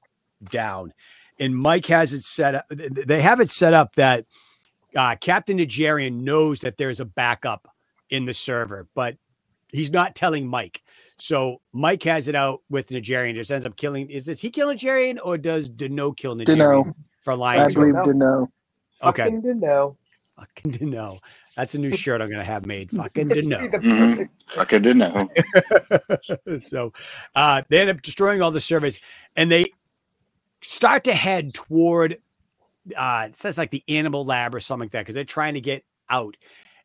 down. 0.51 0.93
And 1.39 1.57
Mike 1.57 1.87
has 1.87 2.12
it 2.12 2.23
set 2.25 2.55
up. 2.55 2.67
They 2.71 3.23
have 3.23 3.41
it 3.41 3.51
set 3.51 3.75
up 3.75 3.97
that 3.97 4.27
uh, 4.97 5.17
Captain 5.17 5.59
Nigerian 5.59 6.25
knows 6.25 6.61
that 6.61 6.79
there's 6.79 7.01
a 7.01 7.05
backup 7.05 7.69
in 8.11 8.25
the 8.25 8.35
server, 8.35 8.89
but 8.95 9.17
he's 9.73 9.93
not 9.93 10.14
telling 10.14 10.47
Mike. 10.47 10.83
So 11.19 11.61
Mike 11.73 12.03
has 12.05 12.29
it 12.29 12.35
out 12.35 12.61
with 12.69 12.91
Nigerian, 12.91 13.35
just 13.37 13.51
ends 13.51 13.64
up 13.67 13.77
killing. 13.77 14.09
Is 14.11 14.25
does 14.25 14.41
he 14.41 14.51
kill 14.51 14.69
Nigerian 14.69 15.19
or 15.19 15.39
does 15.39 15.69
Deneaux 15.69 16.12
kill 16.12 16.35
Nigerian 16.35 16.59
Deneaux. 16.59 16.95
for 17.23 17.33
I 17.33 17.37
lying? 17.37 17.69
to 17.71 17.81
him? 17.83 17.93
believe 17.93 18.14
know. 18.17 18.51
Okay, 19.03 19.25
Fucking 19.25 19.41
Deneaux. 19.41 19.97
fucking 20.37 20.71
Deneaux. 20.73 21.19
That's 21.57 21.75
a 21.75 21.79
new 21.79 21.91
shirt 21.97 22.21
I'm 22.21 22.29
gonna 22.31 22.45
have 22.45 22.67
made. 22.67 22.91
Fucking 22.97 23.31
It's 23.31 23.49
Fucking 23.49 23.71
the 23.71 23.79
Mhm. 23.79 24.17
perfect- 24.17 24.43
Fuck, 24.51 24.73
I 24.75 24.79
didn't 24.79 24.99
know. 26.51 26.59
so 26.59 26.93
uh, 27.35 27.62
they 27.69 27.81
end 27.81 27.91
up 27.91 28.03
destroying 28.03 28.43
all 28.43 28.51
the 28.51 28.61
servers 28.61 29.01
and 29.37 29.51
they 29.51 29.64
start 30.62 31.05
to 31.05 31.14
head 31.14 31.55
toward 31.55 32.19
uh 32.97 33.25
it 33.29 33.37
says 33.37 33.59
like 33.59 33.71
the 33.71 33.83
animal 33.89 34.25
lab 34.25 34.55
or 34.55 34.61
something 34.61 34.85
like 34.87 34.93
that 34.93 35.01
because 35.01 35.14
they're 35.14 35.25
trying 35.25 35.55
to 35.55 35.61
get 35.61 35.85
out 36.09 36.37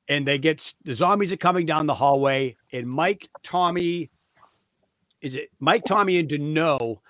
and 0.07 0.27
they 0.27 0.37
get 0.37 0.73
the 0.83 0.93
zombies 0.95 1.31
are 1.31 1.37
coming 1.37 1.65
down 1.65 1.85
the 1.85 1.93
hallway 1.93 2.55
and 2.73 2.87
mike 2.89 3.29
tommy 3.43 4.09
is 5.21 5.35
it 5.35 5.49
mike 5.59 5.83
tommy 5.85 6.17
and 6.19 6.29
Deneaux 6.29 7.01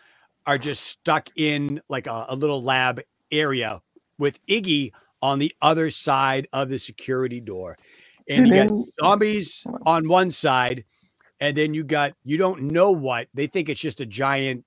are 0.48 0.58
just 0.58 0.84
stuck 0.84 1.30
in 1.36 1.82
like 1.90 2.08
a, 2.08 2.26
a 2.30 2.36
little 2.36 2.62
lab 2.64 3.02
area 3.32 3.82
with 4.18 4.40
iggy 4.48 4.92
on 5.22 5.40
the 5.40 5.54
other 5.62 5.90
side 5.92 6.48
of 6.54 6.70
the 6.70 6.80
security 6.80 7.40
door 7.40 7.78
and 8.30 8.48
you 8.48 8.54
got 8.56 8.64
Didn't- 8.70 8.90
zombies 9.00 9.66
on 9.86 10.08
one 10.08 10.32
side 10.32 10.84
and 11.40 11.56
then 11.58 11.74
you 11.74 11.84
got 11.84 12.14
you 12.24 12.38
don't 12.38 12.64
know 12.64 12.92
what 12.92 13.28
they 13.34 13.48
think 13.48 13.70
it's 13.70 13.82
just 13.82 14.02
a 14.02 14.06
giant 14.06 14.66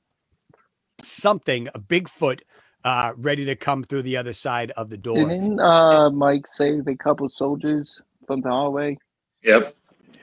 something 1.03 1.69
a 1.75 1.81
bigfoot 1.81 2.41
uh 2.85 3.13
ready 3.17 3.45
to 3.45 3.57
come 3.57 3.83
through 3.83 4.03
the 4.03 4.17
other 4.17 4.33
side 4.33 4.71
of 4.73 4.91
the 4.91 4.97
door 4.97 5.17
Didn't 5.29 5.61
uh, 5.61 6.11
Mike 6.11 6.47
save 6.47 6.87
a 6.87 6.97
couple 6.97 7.29
soldiers 7.29 8.01
from 8.27 8.41
the 8.43 8.49
hallway? 8.49 8.97
Yep. 9.43 9.75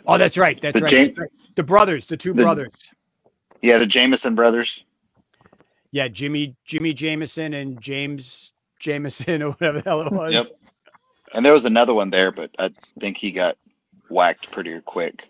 oh 0.07 0.17
that's 0.17 0.37
right 0.37 0.59
that's 0.61 0.79
The 0.79 0.83
right 0.85 0.89
Jam- 0.91 1.07
that's 1.07 1.19
right. 1.19 1.29
the 1.55 1.63
brothers 1.63 2.07
the 2.07 2.17
two 2.17 2.33
the- 2.33 2.43
brothers 2.43 2.89
Yeah, 3.61 3.77
the 3.77 3.85
Jameson 3.85 4.35
brothers. 4.35 4.85
yeah 5.91 6.07
jimmy 6.07 6.55
jimmy 6.65 6.93
jameson 6.93 7.53
and 7.53 7.81
james 7.81 8.53
jameson 8.79 9.41
or 9.43 9.49
whatever 9.51 9.81
the 9.81 9.89
hell 9.89 10.01
it 10.01 10.11
was 10.13 10.33
Yep. 10.33 10.45
And 11.33 11.45
there 11.45 11.53
was 11.53 11.63
another 11.63 11.93
one 11.93 12.09
there, 12.09 12.29
but 12.31 12.49
I 12.59 12.71
think 12.99 13.15
he 13.15 13.31
got 13.31 13.55
whacked 14.09 14.51
pretty 14.51 14.79
quick. 14.81 15.29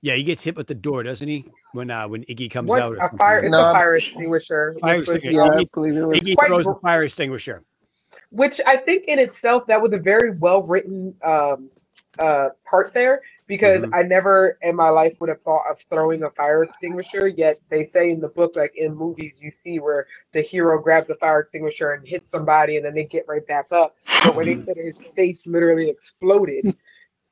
yeah 0.00 0.14
he 0.14 0.22
gets 0.22 0.42
hit 0.42 0.56
with 0.56 0.66
the 0.66 0.74
door 0.74 1.02
doesn't 1.02 1.28
he 1.28 1.44
when 1.72 1.90
uh 1.90 2.06
when 2.08 2.24
iggy 2.24 2.50
comes 2.50 2.68
What 2.68 2.80
out 2.82 2.96
a 3.00 3.16
fire! 3.16 3.40
It's 3.40 3.50
No. 3.50 3.70
a 3.70 3.72
fire 3.72 3.94
extinguisher, 3.94 4.74
Fire 4.80 4.98
which, 4.98 5.08
was- 5.08 5.16
extinguisher. 5.16 5.46
Yeah, 5.52 5.58
I 5.60 5.64
Iggy- 5.64 5.72
believe 5.74 5.96
it 5.96 6.06
was. 6.06 6.18
iggy 6.20 6.46
throws 6.46 6.64
br- 6.64 6.72
the 6.72 6.78
fire 6.80 7.02
extinguisher 7.04 7.62
which 8.30 8.60
I 8.66 8.76
think 8.78 9.04
in 9.04 9.18
itself 9.18 9.66
that 9.66 9.80
was 9.80 9.92
a 9.92 9.98
very 9.98 10.30
well 10.36 10.62
written 10.62 11.14
um, 11.24 11.70
uh, 12.18 12.50
part 12.66 12.92
there 12.94 13.22
because 13.56 13.84
Mhm. 13.84 13.92
I 13.92 14.02
never 14.04 14.58
in 14.62 14.76
my 14.76 14.90
life 14.90 15.18
would 15.20 15.30
have 15.30 15.42
thought 15.42 15.64
of 15.70 15.80
throwing 15.90 16.24
a 16.24 16.30
fire 16.30 16.64
extinguisher. 16.64 17.28
Yet 17.28 17.60
they 17.70 17.84
say 17.84 18.10
in 18.10 18.20
the 18.20 18.28
book, 18.30 18.56
like 18.56 18.74
in 18.76 18.96
movies, 18.96 19.40
you 19.42 19.52
see 19.52 19.80
where 19.80 20.08
the 20.32 20.42
hero 20.42 20.82
grabs 20.82 21.10
a 21.10 21.16
fire 21.16 21.40
extinguisher 21.40 21.92
and 21.92 22.08
hits 22.08 22.30
somebody, 22.30 22.78
and 22.78 22.86
then 22.86 22.94
they 22.94 23.04
get 23.04 23.26
right 23.28 23.46
back 23.46 23.66
up. 23.72 23.96
But 24.24 24.36
when 24.36 24.46
they 24.46 24.58
said 24.66 24.78
his 24.78 25.02
face 25.16 25.46
literally 25.46 25.90
exploded 25.90 26.66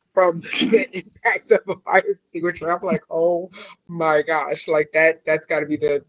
from 0.14 0.41
the 0.71 0.89
impact 0.97 1.53
of 1.53 1.61
a 1.68 1.77
fire 1.83 2.05
extinguisher, 2.11 2.71
I'm 2.71 2.83
like, 2.85 3.05
oh 3.11 3.51
my 3.89 4.23
gosh, 4.23 4.68
like 4.68 4.91
that. 4.95 5.23
That's 5.27 5.47
got 5.47 5.61
to 5.61 5.66
be 5.66 5.77
the. 5.77 6.05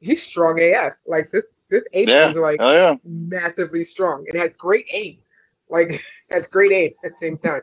He's 0.00 0.22
strong 0.22 0.60
AF. 0.62 0.94
Like 1.06 1.32
this. 1.32 1.44
This 1.70 1.84
ape 1.94 2.10
Yeah. 2.10 2.24
is 2.24 2.36
like 2.36 2.64
Oh 2.64 2.72
yeah. 2.72 2.96
massively 3.04 3.84
strong. 3.84 4.24
It 4.28 4.36
has 4.38 4.54
great 4.56 4.86
aim. 4.92 5.18
Like 5.70 6.02
has 6.32 6.46
great 6.48 6.72
aim 6.72 6.92
at 7.04 7.12
the 7.12 7.18
same 7.18 7.38
time. 7.38 7.62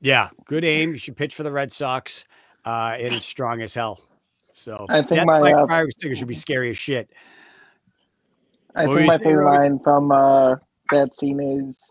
Yeah 0.00 0.28
good 0.46 0.64
aim 0.64 0.92
you 0.92 0.98
should 0.98 1.16
pitch 1.16 1.34
for 1.34 1.42
the 1.42 1.52
red 1.52 1.70
sox 1.72 2.24
uh 2.64 2.96
and 2.98 3.12
it's 3.12 3.26
strong 3.26 3.60
as 3.62 3.74
hell 3.74 4.00
so 4.54 4.86
I 4.88 5.00
think 5.00 5.10
death 5.12 5.26
my, 5.26 5.40
by 5.40 5.52
uh, 5.52 5.66
fire 5.66 5.84
extinguisher 5.84 6.20
should 6.20 6.28
be 6.28 6.34
scary 6.34 6.70
as 6.70 6.78
shit 6.78 7.10
I 8.74 8.86
What 8.86 8.96
think 8.98 9.06
my 9.08 9.18
favorite 9.18 9.46
line 9.46 9.78
from 9.82 10.12
uh, 10.12 10.56
that 10.90 11.16
scene 11.16 11.40
is 11.40 11.90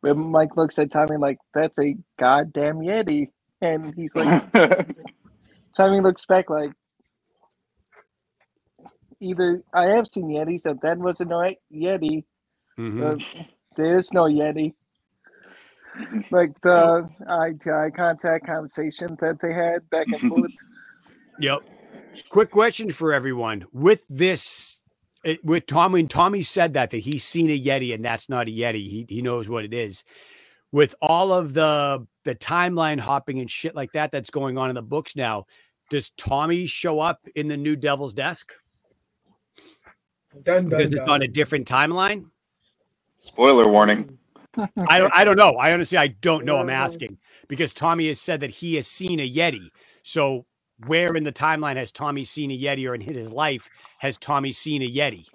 when 0.00 0.18
Mike 0.18 0.56
looks 0.56 0.78
at 0.78 0.90
Tommy 0.90 1.16
like, 1.16 1.38
"That's 1.52 1.78
a 1.78 1.94
goddamn 2.18 2.76
yeti," 2.78 3.28
and 3.60 3.94
he's 3.94 4.14
like, 4.14 4.50
Tommy 5.76 6.00
looks 6.00 6.24
back 6.26 6.48
like, 6.48 6.72
"Either 9.20 9.62
I 9.74 9.94
have 9.94 10.06
seen 10.08 10.28
yetis, 10.28 10.64
and 10.64 10.80
that 10.80 10.98
was 10.98 11.20
a 11.20 11.26
no 11.26 11.48
yeti. 11.72 12.24
Mhm. 12.78 13.02
Uh, 13.02 13.44
there 13.76 13.98
is 13.98 14.12
no 14.12 14.24
yeti." 14.24 14.74
Like 16.30 16.60
the 16.62 17.08
eye 17.28 17.52
to 17.62 17.72
eye 17.72 17.90
contact 17.94 18.46
conversation 18.46 19.16
that 19.20 19.38
they 19.42 19.52
had 19.54 19.88
back 19.90 20.12
and 20.12 20.22
forth. 20.28 20.52
Yep. 21.38 21.60
Quick 22.30 22.50
question 22.50 22.90
for 22.92 23.12
everyone. 23.12 23.66
With 23.72 24.02
this, 24.08 24.80
it, 25.24 25.44
with 25.44 25.66
Tommy, 25.66 25.94
when 25.94 26.08
Tommy 26.08 26.42
said 26.42 26.74
that, 26.74 26.90
that 26.90 26.98
he's 26.98 27.24
seen 27.24 27.50
a 27.50 27.60
Yeti 27.60 27.94
and 27.94 28.04
that's 28.04 28.28
not 28.28 28.48
a 28.48 28.50
Yeti, 28.50 28.88
he, 28.88 29.06
he 29.08 29.22
knows 29.22 29.48
what 29.48 29.64
it 29.64 29.74
is. 29.74 30.04
With 30.72 30.94
all 31.02 31.32
of 31.32 31.54
the 31.54 32.06
the 32.24 32.34
timeline 32.36 33.00
hopping 33.00 33.40
and 33.40 33.50
shit 33.50 33.74
like 33.74 33.92
that 33.92 34.12
that's 34.12 34.30
going 34.30 34.58
on 34.58 34.70
in 34.70 34.74
the 34.76 34.82
books 34.82 35.16
now, 35.16 35.46
does 35.90 36.10
Tommy 36.18 36.66
show 36.66 37.00
up 37.00 37.20
in 37.36 37.48
the 37.48 37.56
new 37.56 37.76
Devil's 37.76 38.14
Desk 38.14 38.52
Dun, 40.44 40.68
dun, 40.68 40.68
because 40.68 40.90
it's 40.90 41.06
dun. 41.06 41.08
on 41.08 41.22
a 41.22 41.28
different 41.28 41.68
timeline? 41.68 42.26
Spoiler 43.18 43.68
warning. 43.68 44.18
I 44.88 44.98
don't. 44.98 45.12
I 45.14 45.24
don't 45.24 45.36
know. 45.36 45.52
I 45.54 45.72
honestly, 45.72 45.98
I 45.98 46.08
don't 46.08 46.44
know. 46.44 46.58
I'm 46.58 46.70
asking 46.70 47.18
because 47.48 47.72
Tommy 47.74 48.06
has 48.08 48.20
said 48.20 48.40
that 48.40 48.50
he 48.50 48.76
has 48.76 48.86
seen 48.86 49.18
a 49.20 49.28
Yeti. 49.30 49.68
So 50.04 50.46
where 50.86 51.14
in 51.16 51.24
the 51.24 51.32
timeline 51.32 51.76
has 51.76 51.90
Tommy 51.92 52.24
seen 52.24 52.50
a 52.52 52.58
Yeti, 52.58 52.88
or 52.88 52.94
in 52.94 53.00
his 53.02 53.32
life 53.32 53.68
has 54.00 54.16
Tommy 54.18 54.52
seen 54.52 54.82
a 54.82 54.90
Yeti? 54.90 55.26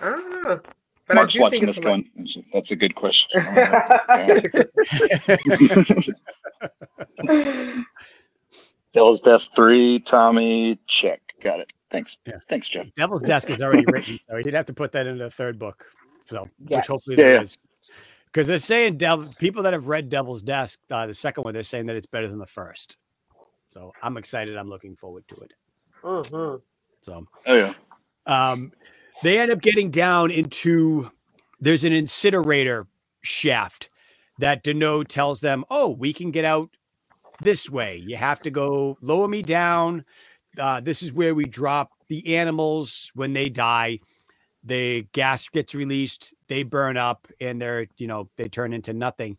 Ah, 0.00 0.60
but 1.08 1.18
I 1.18 1.22
Mark's 1.22 1.26
do 1.26 1.40
watching 1.40 1.66
this 1.66 1.78
it's 1.78 1.80
going. 1.80 2.10
"That's 2.16 2.38
a- 2.38 2.42
That's 2.52 2.72
a 2.72 2.76
good 2.76 2.96
question. 2.96 3.42
Devil's 8.92 9.20
Desk 9.20 9.52
three. 9.54 10.00
Tommy 10.00 10.78
check. 10.88 11.20
Got 11.42 11.60
it. 11.60 11.72
Thanks. 11.90 12.16
Yeah. 12.26 12.38
Thanks, 12.48 12.68
Jeff. 12.68 12.86
Devil's 12.96 13.22
Desk 13.24 13.48
is 13.50 13.60
already 13.62 13.84
written, 13.86 14.18
so 14.28 14.36
he'd 14.38 14.54
have 14.54 14.66
to 14.66 14.74
put 14.74 14.92
that 14.92 15.06
into 15.06 15.24
the 15.24 15.30
third 15.30 15.58
book. 15.58 15.84
So, 16.26 16.50
Yeah. 16.68 16.78
which 16.78 16.88
hopefully 16.88 17.16
Yeah, 17.16 17.28
there 17.28 17.34
yeah. 17.34 17.42
is. 17.42 17.56
Because 18.26 18.48
they're 18.48 18.58
saying 18.58 18.98
Devil, 18.98 19.34
people 19.38 19.62
that 19.64 19.72
have 19.74 19.88
read 19.88 20.10
Devil's 20.10 20.42
Desk, 20.42 20.78
uh, 20.90 21.06
the 21.06 21.14
second 21.14 21.44
one, 21.44 21.54
they're 21.54 21.62
saying 21.64 21.86
that 21.86 21.96
it's 21.96 22.06
better 22.06 22.28
than 22.28 22.38
the 22.38 22.46
first. 22.46 22.98
So 23.70 23.94
I'm 24.02 24.16
excited. 24.16 24.56
I'm 24.56 24.68
looking 24.68 24.96
forward 24.96 25.26
to 25.28 25.36
it. 25.36 25.52
Mhm. 26.04 26.62
So 27.02 27.26
Oh 27.46 27.56
yeah. 27.56 27.74
um, 28.26 28.72
they 29.22 29.38
end 29.38 29.52
up 29.52 29.60
getting 29.62 29.90
down 29.90 30.30
into 30.30 31.10
there's 31.60 31.84
an 31.84 31.92
incinerator 31.94 32.86
shaft 33.22 33.90
that 34.38 34.64
Deneaux 34.64 35.04
tells 35.04 35.40
them, 35.40 35.64
"Oh, 35.70 35.90
we 35.90 36.12
can 36.12 36.30
get 36.32 36.44
out 36.46 36.70
this 37.40 37.70
way. 37.70 37.96
You 37.98 38.16
have 38.16 38.42
to 38.42 38.50
go 38.50 38.98
lower 39.02 39.28
me 39.28 39.42
down. 39.42 40.04
Uh, 40.58 40.80
this 40.80 41.02
is 41.02 41.12
where 41.12 41.34
we 41.34 41.46
drop 41.46 41.90
the 42.08 42.36
animals 42.36 43.10
when 43.14 43.32
they 43.34 43.48
die. 43.50 44.00
The 44.66 45.06
gas 45.12 45.48
gets 45.48 45.74
released, 45.74 46.34
they 46.48 46.64
burn 46.64 46.96
up, 46.96 47.28
and 47.40 47.60
they're 47.60 47.86
you 47.96 48.06
know 48.06 48.28
they 48.36 48.48
turn 48.48 48.72
into 48.72 48.92
nothing. 48.92 49.38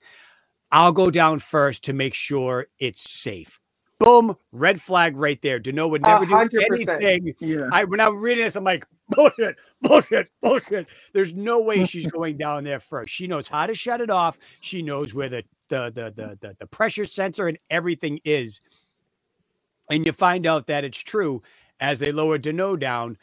I'll 0.71 0.91
go 0.91 1.11
down 1.11 1.39
first 1.39 1.83
to 1.85 1.93
make 1.93 2.13
sure 2.13 2.67
it's 2.79 3.09
safe." 3.09 3.59
Boom, 3.99 4.37
red 4.51 4.79
flag 4.79 5.17
right 5.17 5.41
there. 5.41 5.59
Deneaux 5.59 5.87
would 5.87 6.03
never 6.03 6.25
do 6.25 6.33
hundred 6.33 6.67
percent. 6.67 7.03
anything 7.03 7.33
Yeah. 7.39 7.69
I 7.71 7.83
when 7.83 7.99
I'm 7.99 8.17
reading 8.17 8.43
this, 8.43 8.55
I'm 8.55 8.63
like, 8.63 8.85
bullshit, 9.09 9.57
bullshit, 9.81 10.29
bullshit. 10.41 10.87
There's 11.13 11.33
no 11.33 11.59
way 11.59 11.85
she's 11.85 12.07
going 12.11 12.37
down 12.37 12.63
there 12.63 12.79
first. 12.79 13.13
She 13.13 13.27
knows 13.27 13.47
how 13.47 13.65
to 13.65 13.73
shut 13.73 14.01
it 14.01 14.09
off. 14.09 14.37
She 14.61 14.81
knows 14.81 15.13
where 15.13 15.29
the 15.29 15.43
the 15.69 15.91
the 15.93 16.13
the 16.15 16.37
the, 16.39 16.55
the 16.59 16.67
pressure 16.67 17.05
sensor 17.05 17.47
and 17.47 17.57
everything 17.69 18.19
is. 18.23 18.61
And 19.89 20.05
you 20.05 20.11
find 20.11 20.45
out 20.45 20.67
that 20.67 20.83
it's 20.83 20.99
true 20.99 21.41
as 21.79 21.99
they 21.99 22.11
lower 22.11 22.37
Deneaux 22.37 22.75
down. 22.75 23.17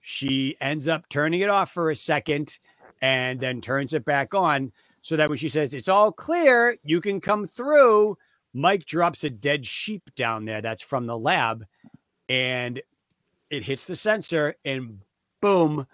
She 0.00 0.56
ends 0.60 0.88
up 0.88 1.08
turning 1.08 1.40
it 1.40 1.48
off 1.48 1.72
for 1.72 1.90
a 1.90 1.96
second 1.96 2.58
and 3.02 3.40
then 3.40 3.60
turns 3.60 3.94
it 3.94 4.04
back 4.04 4.34
on 4.34 4.72
so 5.02 5.16
that 5.16 5.28
when 5.28 5.38
she 5.38 5.48
says 5.48 5.74
it's 5.74 5.88
all 5.88 6.12
clear, 6.12 6.76
you 6.82 7.00
can 7.00 7.20
come 7.20 7.46
through. 7.46 8.16
Mike 8.52 8.84
drops 8.84 9.24
a 9.24 9.30
dead 9.30 9.64
sheep 9.64 10.14
down 10.14 10.44
there 10.44 10.60
that's 10.60 10.82
from 10.82 11.06
the 11.06 11.16
lab 11.16 11.64
and 12.28 12.82
it 13.48 13.62
hits 13.62 13.84
the 13.84 13.96
sensor 13.96 14.54
and 14.64 15.00
boom 15.40 15.86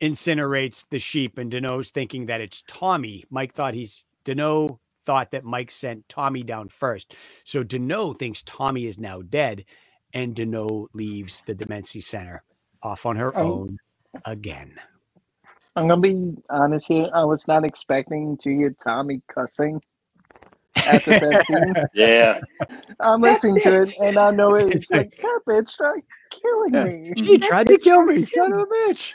incinerates 0.00 0.88
the 0.88 0.98
sheep 0.98 1.38
and 1.38 1.50
Deneaux's 1.50 1.90
thinking 1.90 2.26
that 2.26 2.40
it's 2.40 2.62
Tommy. 2.66 3.24
Mike 3.30 3.54
thought 3.54 3.74
he's 3.74 4.04
Deneaux 4.24 4.80
thought 5.02 5.30
that 5.30 5.44
Mike 5.44 5.70
sent 5.70 6.08
Tommy 6.08 6.42
down 6.42 6.68
first. 6.68 7.14
So 7.44 7.62
Deneaux 7.62 8.12
thinks 8.14 8.42
Tommy 8.42 8.86
is 8.86 8.98
now 8.98 9.22
dead, 9.22 9.64
and 10.12 10.34
Deneaux 10.34 10.88
leaves 10.92 11.42
the 11.46 11.54
Demency 11.54 12.00
Center 12.00 12.42
off 12.82 13.06
on 13.06 13.16
her 13.16 13.34
Um, 13.34 13.38
own 13.42 13.78
again. 14.24 14.80
I'm 15.76 15.88
gonna 15.88 16.00
be 16.00 16.34
honest 16.50 16.88
here. 16.88 17.08
I 17.14 17.24
was 17.24 17.48
not 17.48 17.64
expecting 17.64 18.36
to 18.38 18.50
hear 18.50 18.70
Tommy 18.82 19.22
cussing 19.34 19.80
after 20.86 21.14
that 21.14 21.44
scene. 21.46 21.76
Yeah. 21.94 22.40
I'm 23.00 23.22
That 23.22 23.40
listening 23.40 23.60
to 23.62 23.82
it, 23.82 23.94
and 24.00 24.18
I 24.18 24.30
know 24.32 24.54
it's 24.54 24.86
It's 24.88 24.90
like 24.90 25.10
that 25.22 25.40
bitch 25.48 25.76
tried 25.76 26.02
killing 26.30 26.82
Yeah. 26.82 26.84
me. 26.84 27.14
She 27.16 27.38
tried 27.40 27.68
to 27.68 27.76
kill 27.76 28.02
me, 28.02 28.24
son 28.26 28.52
of 28.52 28.60
a 28.60 28.66
bitch. 28.66 29.12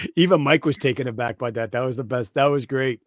Even 0.16 0.42
Mike 0.42 0.64
was 0.64 0.78
taken 0.78 1.08
aback 1.08 1.38
by 1.38 1.50
that. 1.52 1.72
That 1.72 1.80
was 1.84 1.96
the 1.96 2.04
best. 2.04 2.34
That 2.34 2.46
was 2.46 2.66
great. 2.66 3.00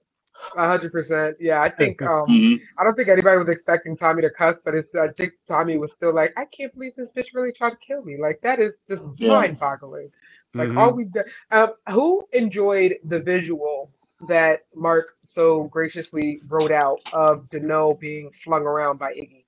A 0.58 0.68
hundred 0.68 0.92
percent. 0.92 1.38
Yeah, 1.40 1.62
I 1.62 1.70
think 1.70 2.02
um 2.02 2.28
Mhm. 2.28 2.62
I 2.78 2.84
don't 2.84 2.96
think 2.96 3.10
anybody 3.10 3.38
was 3.38 3.50
expecting 3.50 3.96
Tommy 3.98 4.22
to 4.24 4.30
cuss, 4.30 4.60
but 4.64 4.76
it's 4.76 4.96
I 4.96 5.10
think 5.10 5.34
Tommy 5.48 5.78
was 5.78 5.92
still 5.94 6.14
like, 6.14 6.34
I 6.38 6.46
can't 6.46 6.74
believe 6.74 6.96
this 6.96 7.10
bitch 7.12 7.34
really 7.34 7.54
tried 7.54 7.72
to 7.72 7.78
kill 7.78 8.04
me. 8.04 8.18
Like 8.18 8.42
that 8.42 8.60
is 8.60 8.82
just 8.88 9.06
Yeah. 9.18 9.30
mind 9.30 9.60
boggling. 9.60 10.12
Like 10.56 10.70
Mhm. 10.70 10.78
all 10.78 10.94
we 10.94 11.06
done. 11.06 11.26
Um, 11.52 11.74
who 11.90 12.28
enjoyed 12.34 12.98
the 13.06 13.20
visual 13.22 13.92
that 14.28 14.62
Mark 14.76 15.18
so 15.24 15.66
graciously 15.66 16.42
wrote 16.48 16.72
out 16.72 17.02
of 17.14 17.50
Deneaux 17.50 17.96
being 18.00 18.32
flung 18.32 18.64
around 18.64 18.98
by 18.98 19.14
Iggy? 19.14 19.46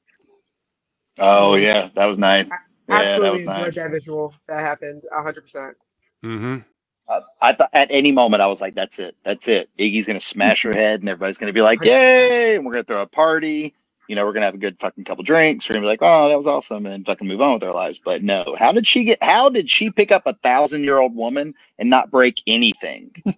Oh 1.19 1.55
yeah, 1.55 1.89
that 1.95 2.05
was 2.05 2.17
nice. 2.17 2.49
Yeah, 2.87 3.19
that 3.19 3.31
was 3.31 3.43
enjoyed 3.43 3.55
nice. 3.65 3.75
that 3.75 3.91
visual 3.91 4.33
that 4.47 4.59
happened. 4.59 5.03
A 5.11 5.21
hundred 5.23 5.41
percent. 5.43 5.77
Mhm. 6.23 6.65
Uh, 7.07 7.21
I 7.41 7.53
thought 7.53 7.69
at 7.73 7.87
any 7.91 8.11
moment 8.11 8.41
I 8.41 8.47
was 8.47 8.61
like, 8.61 8.73
"That's 8.75 8.97
it, 8.99 9.15
that's 9.23 9.47
it." 9.47 9.69
Iggy's 9.77 10.07
gonna 10.07 10.19
smash 10.19 10.63
her 10.63 10.71
head, 10.73 11.01
and 11.01 11.09
everybody's 11.09 11.37
gonna 11.37 11.53
be 11.53 11.61
like, 11.61 11.83
"Yay!" 11.85 12.55
And 12.55 12.65
we're 12.65 12.73
gonna 12.73 12.83
throw 12.83 13.01
a 13.01 13.07
party. 13.07 13.75
You 14.07 14.15
know, 14.15 14.25
we're 14.25 14.33
gonna 14.33 14.45
have 14.47 14.55
a 14.55 14.59
good 14.59 14.79
fucking 14.79 15.03
couple 15.03 15.23
drinks. 15.23 15.67
We're 15.69 15.73
gonna 15.73 15.83
be 15.83 15.87
like, 15.87 15.99
"Oh, 16.01 16.29
that 16.29 16.37
was 16.37 16.47
awesome," 16.47 16.85
and 16.87 17.05
fucking 17.05 17.27
move 17.27 17.41
on 17.41 17.53
with 17.53 17.63
our 17.63 17.73
lives. 17.73 17.99
But 18.03 18.23
no, 18.23 18.55
how 18.57 18.71
did 18.71 18.87
she 18.87 19.03
get? 19.03 19.21
How 19.23 19.49
did 19.49 19.69
she 19.69 19.91
pick 19.91 20.11
up 20.11 20.23
a 20.25 20.33
thousand 20.33 20.83
year 20.83 20.97
old 20.99 21.15
woman 21.15 21.53
and 21.79 21.89
not 21.89 22.09
break 22.11 22.41
anything? 22.47 23.11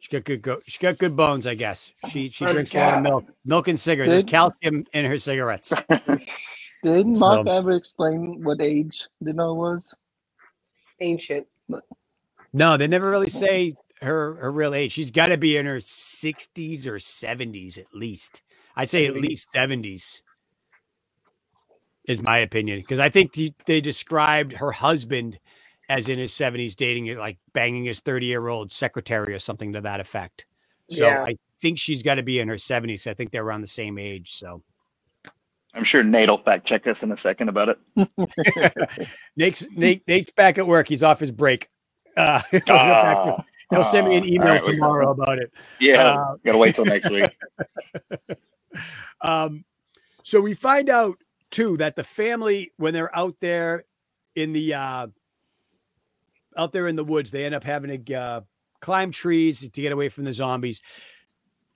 She 0.00 0.16
got 0.16 0.24
good. 0.24 0.40
Go- 0.40 0.60
she 0.66 0.78
got 0.78 0.96
good 0.96 1.16
bones, 1.16 1.46
I 1.46 1.54
guess. 1.54 1.92
She 2.08 2.30
she 2.30 2.46
drinks 2.46 2.74
a 2.74 2.78
lot 2.78 2.96
of 2.98 3.02
milk, 3.02 3.24
milk 3.44 3.68
and 3.68 3.78
cigarettes. 3.78 4.08
There's 4.10 4.24
calcium 4.24 4.86
in 4.94 5.04
her 5.04 5.18
cigarettes. 5.18 5.70
Did 6.82 7.06
Mark 7.08 7.46
So- 7.46 7.52
ever 7.52 7.72
explain 7.72 8.42
what 8.42 8.60
age 8.62 9.06
Deneaux 9.22 9.52
was? 9.54 9.94
Ancient. 11.00 11.46
No, 12.52 12.76
they 12.76 12.86
never 12.86 13.10
really 13.10 13.28
say 13.28 13.74
her 14.00 14.34
her 14.36 14.50
real 14.50 14.74
age. 14.74 14.92
She's 14.92 15.10
got 15.10 15.26
to 15.28 15.36
be 15.36 15.56
in 15.56 15.66
her 15.66 15.78
60s 15.78 16.86
or 16.86 16.98
70s 16.98 17.78
at 17.78 17.86
least. 17.94 18.42
I'd 18.76 18.88
say 18.88 19.06
at 19.06 19.14
least 19.14 19.48
70s. 19.54 20.22
Is 22.04 22.22
my 22.22 22.38
opinion 22.38 22.78
because 22.80 23.00
I 23.00 23.10
think 23.10 23.34
the- 23.34 23.52
they 23.66 23.82
described 23.82 24.54
her 24.54 24.72
husband 24.72 25.38
as 25.90 26.08
in 26.08 26.18
his 26.18 26.32
70s 26.32 26.74
dating 26.74 27.06
it 27.06 27.18
like 27.18 27.38
banging 27.52 27.84
his 27.84 28.00
30 28.00 28.26
year 28.26 28.48
old 28.48 28.72
secretary 28.72 29.34
or 29.34 29.38
something 29.38 29.74
to 29.74 29.82
that 29.82 30.00
effect. 30.00 30.46
So 30.88 31.06
Yeah. 31.06 31.24
I 31.26 31.36
think 31.60 31.78
she's 31.78 32.02
got 32.02 32.14
to 32.14 32.22
be 32.22 32.40
in 32.40 32.48
her 32.48 32.56
70s. 32.56 33.06
I 33.06 33.12
think 33.14 33.30
they're 33.30 33.44
around 33.44 33.60
the 33.60 33.66
same 33.66 33.98
age. 33.98 34.36
So 34.36 34.62
I'm 35.78 35.84
sure 35.84 36.02
Nate 36.02 36.28
will 36.28 36.38
fact 36.38 36.66
check 36.66 36.86
us 36.88 37.04
in 37.04 37.12
a 37.12 37.16
second 37.16 37.48
about 37.48 37.68
it. 37.96 39.08
Nate's 39.36 39.64
Nate, 39.70 40.06
Nate's 40.08 40.30
back 40.32 40.58
at 40.58 40.66
work. 40.66 40.88
He's 40.88 41.04
off 41.04 41.20
his 41.20 41.30
break. 41.30 41.68
Uh, 42.16 42.42
he'll, 42.50 42.60
get 42.60 42.66
back 42.66 43.16
to- 43.16 43.36
Ah, 43.36 43.44
he'll 43.70 43.84
send 43.84 44.08
me 44.08 44.16
an 44.16 44.24
ah, 44.24 44.26
email 44.26 44.48
right, 44.54 44.64
tomorrow 44.64 45.10
about 45.12 45.38
it. 45.38 45.52
Yeah, 45.80 46.02
Uh, 46.02 46.34
gotta 46.44 46.58
wait 46.58 46.74
till 46.74 46.84
next 46.84 47.10
week. 47.10 47.30
Um, 49.20 49.64
so 50.22 50.40
we 50.40 50.54
find 50.54 50.88
out 50.88 51.16
too 51.50 51.76
that 51.78 51.96
the 51.96 52.04
family, 52.04 52.72
when 52.76 52.94
they're 52.94 53.16
out 53.16 53.34
there 53.40 53.84
in 54.36 54.52
the 54.52 54.74
uh, 54.74 55.06
out 56.56 56.72
there 56.72 56.86
in 56.86 56.94
the 56.94 57.02
woods, 57.02 57.30
they 57.32 57.44
end 57.44 57.54
up 57.54 57.64
having 57.64 58.04
to 58.04 58.14
uh, 58.14 58.40
climb 58.80 59.10
trees 59.10 59.60
to 59.60 59.68
get 59.82 59.90
away 59.90 60.08
from 60.08 60.24
the 60.24 60.32
zombies. 60.32 60.82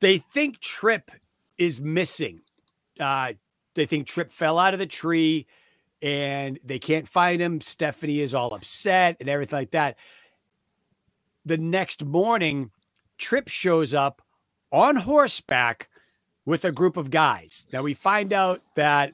They 0.00 0.18
think 0.18 0.60
Trip 0.60 1.10
is 1.58 1.80
missing. 1.80 2.42
Uh, 3.00 3.32
they 3.74 3.86
think 3.86 4.06
Trip 4.06 4.32
fell 4.32 4.58
out 4.58 4.74
of 4.74 4.78
the 4.78 4.86
tree, 4.86 5.46
and 6.00 6.58
they 6.64 6.78
can't 6.78 7.08
find 7.08 7.40
him. 7.40 7.60
Stephanie 7.60 8.20
is 8.20 8.34
all 8.34 8.54
upset 8.54 9.16
and 9.20 9.28
everything 9.28 9.58
like 9.58 9.70
that. 9.70 9.96
The 11.44 11.58
next 11.58 12.04
morning, 12.04 12.70
Trip 13.18 13.48
shows 13.48 13.94
up 13.94 14.22
on 14.70 14.96
horseback 14.96 15.88
with 16.44 16.64
a 16.64 16.72
group 16.72 16.96
of 16.96 17.10
guys. 17.10 17.66
Now 17.72 17.82
we 17.82 17.94
find 17.94 18.32
out 18.32 18.60
that 18.74 19.12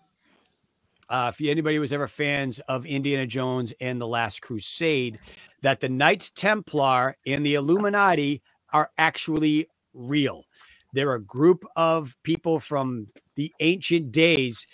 uh, 1.11 1.33
if 1.35 1.47
anybody 1.47 1.79
was 1.79 1.93
ever 1.93 2.09
fans 2.09 2.61
of 2.61 2.87
Indiana 2.87 3.27
Jones 3.27 3.73
and 3.81 4.01
the 4.01 4.07
Last 4.07 4.43
Crusade, 4.43 5.19
that 5.63 5.81
the 5.81 5.89
Knights 5.89 6.31
Templar 6.31 7.17
and 7.27 7.45
the 7.45 7.55
Illuminati 7.55 8.43
are 8.73 8.91
actually 8.99 9.69
real. 9.95 10.45
They're 10.93 11.15
a 11.15 11.21
group 11.21 11.65
of 11.77 12.17
people 12.23 12.61
from 12.61 13.07
the 13.35 13.53
ancient 13.61 14.13
days 14.13 14.67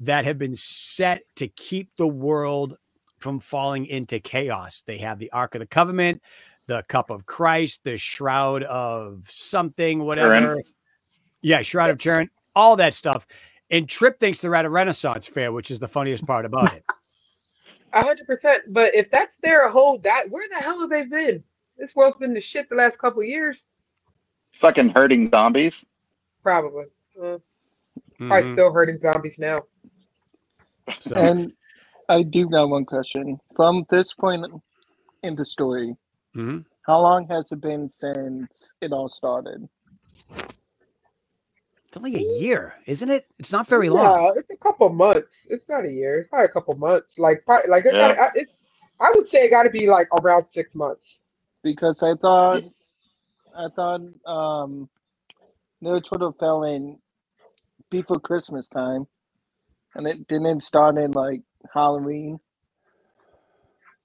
that 0.00 0.24
have 0.24 0.38
been 0.38 0.54
set 0.54 1.22
to 1.36 1.48
keep 1.48 1.90
the 1.96 2.06
world 2.06 2.76
from 3.18 3.40
falling 3.40 3.86
into 3.86 4.20
chaos. 4.20 4.82
They 4.86 4.98
have 4.98 5.18
the 5.18 5.30
Ark 5.32 5.54
of 5.54 5.60
the 5.60 5.66
Covenant, 5.66 6.22
the 6.66 6.82
Cup 6.88 7.10
of 7.10 7.26
Christ, 7.26 7.80
the 7.84 7.96
Shroud 7.96 8.62
of 8.64 9.24
something, 9.28 10.00
whatever. 10.04 10.38
Turin. 10.38 10.62
Yeah, 11.42 11.62
Shroud 11.62 11.90
of 11.90 11.98
Turin, 11.98 12.30
all 12.54 12.76
that 12.76 12.94
stuff. 12.94 13.26
And 13.70 13.88
Trip 13.88 14.20
thinks 14.20 14.38
they're 14.38 14.54
at 14.54 14.64
a 14.64 14.70
Renaissance 14.70 15.26
fair, 15.26 15.52
which 15.52 15.70
is 15.70 15.80
the 15.80 15.88
funniest 15.88 16.26
part 16.26 16.44
about 16.44 16.74
it. 16.74 16.84
A 17.92 18.02
hundred 18.02 18.26
percent. 18.26 18.64
But 18.68 18.94
if 18.94 19.10
that's 19.10 19.38
their 19.38 19.70
whole 19.70 19.98
that 20.00 20.28
where 20.28 20.46
the 20.50 20.56
hell 20.56 20.80
have 20.80 20.90
they 20.90 21.04
been? 21.04 21.42
This 21.78 21.96
world's 21.96 22.18
been 22.18 22.34
the 22.34 22.40
shit 22.40 22.68
the 22.68 22.74
last 22.74 22.98
couple 22.98 23.22
of 23.22 23.26
years. 23.26 23.68
Fucking 24.58 24.90
hurting 24.90 25.30
zombies. 25.30 25.84
Probably. 26.42 26.86
Uh, 27.20 27.38
Probably 28.18 28.48
Mhm. 28.50 28.52
still 28.54 28.72
hurting 28.72 28.98
zombies 28.98 29.38
now. 29.38 29.62
So, 30.90 31.14
And 31.14 31.52
I 32.08 32.22
do 32.22 32.48
got 32.48 32.68
one 32.70 32.86
question. 32.86 33.38
From 33.54 33.84
this 33.90 34.14
point 34.14 34.46
in 35.22 35.36
the 35.36 35.44
story, 35.44 35.94
mhm. 36.34 36.64
how 36.86 37.00
long 37.00 37.26
has 37.28 37.52
it 37.52 37.60
been 37.60 37.90
since 37.90 38.72
it 38.80 38.92
all 38.92 39.08
started? 39.10 39.68
It's 41.88 41.96
only 41.96 42.14
a 42.16 42.40
year, 42.40 42.74
isn't 42.86 43.10
it? 43.10 43.26
It's 43.38 43.52
not 43.52 43.66
very 43.66 43.90
long. 43.90 44.22
Yeah, 44.34 44.40
it's 44.40 44.50
a 44.50 44.56
couple 44.56 44.88
months. 44.88 45.46
It's 45.50 45.68
not 45.68 45.84
a 45.84 45.90
year. 45.92 46.20
It's 46.20 46.30
probably 46.30 46.46
a 46.46 46.48
couple 46.48 46.74
months. 46.76 47.18
Like, 47.18 47.44
probably, 47.44 47.68
like 47.70 47.84
Yeah. 47.84 47.92
gotta- 47.92 48.22
I- 48.22 48.32
it's. 48.34 48.80
I 48.98 49.12
would 49.14 49.28
say 49.28 49.44
it 49.44 49.50
got 49.50 49.64
to 49.64 49.70
be 49.70 49.88
like 49.90 50.08
around 50.22 50.46
six 50.50 50.74
months. 50.74 51.20
Because 51.62 52.02
I 52.02 52.14
thought, 52.14 52.62
I 52.62 52.70
thought, 53.74 54.00
um, 54.26 54.88
Ninja 55.82 56.04
Turtle 56.04 56.36
fell 56.38 56.64
in 56.64 56.98
before 57.90 58.20
Christmas 58.20 58.68
time, 58.68 59.06
and 59.94 60.06
it 60.06 60.26
didn't 60.28 60.62
start 60.62 60.98
in 60.98 61.12
like 61.12 61.42
Halloween. 61.72 62.40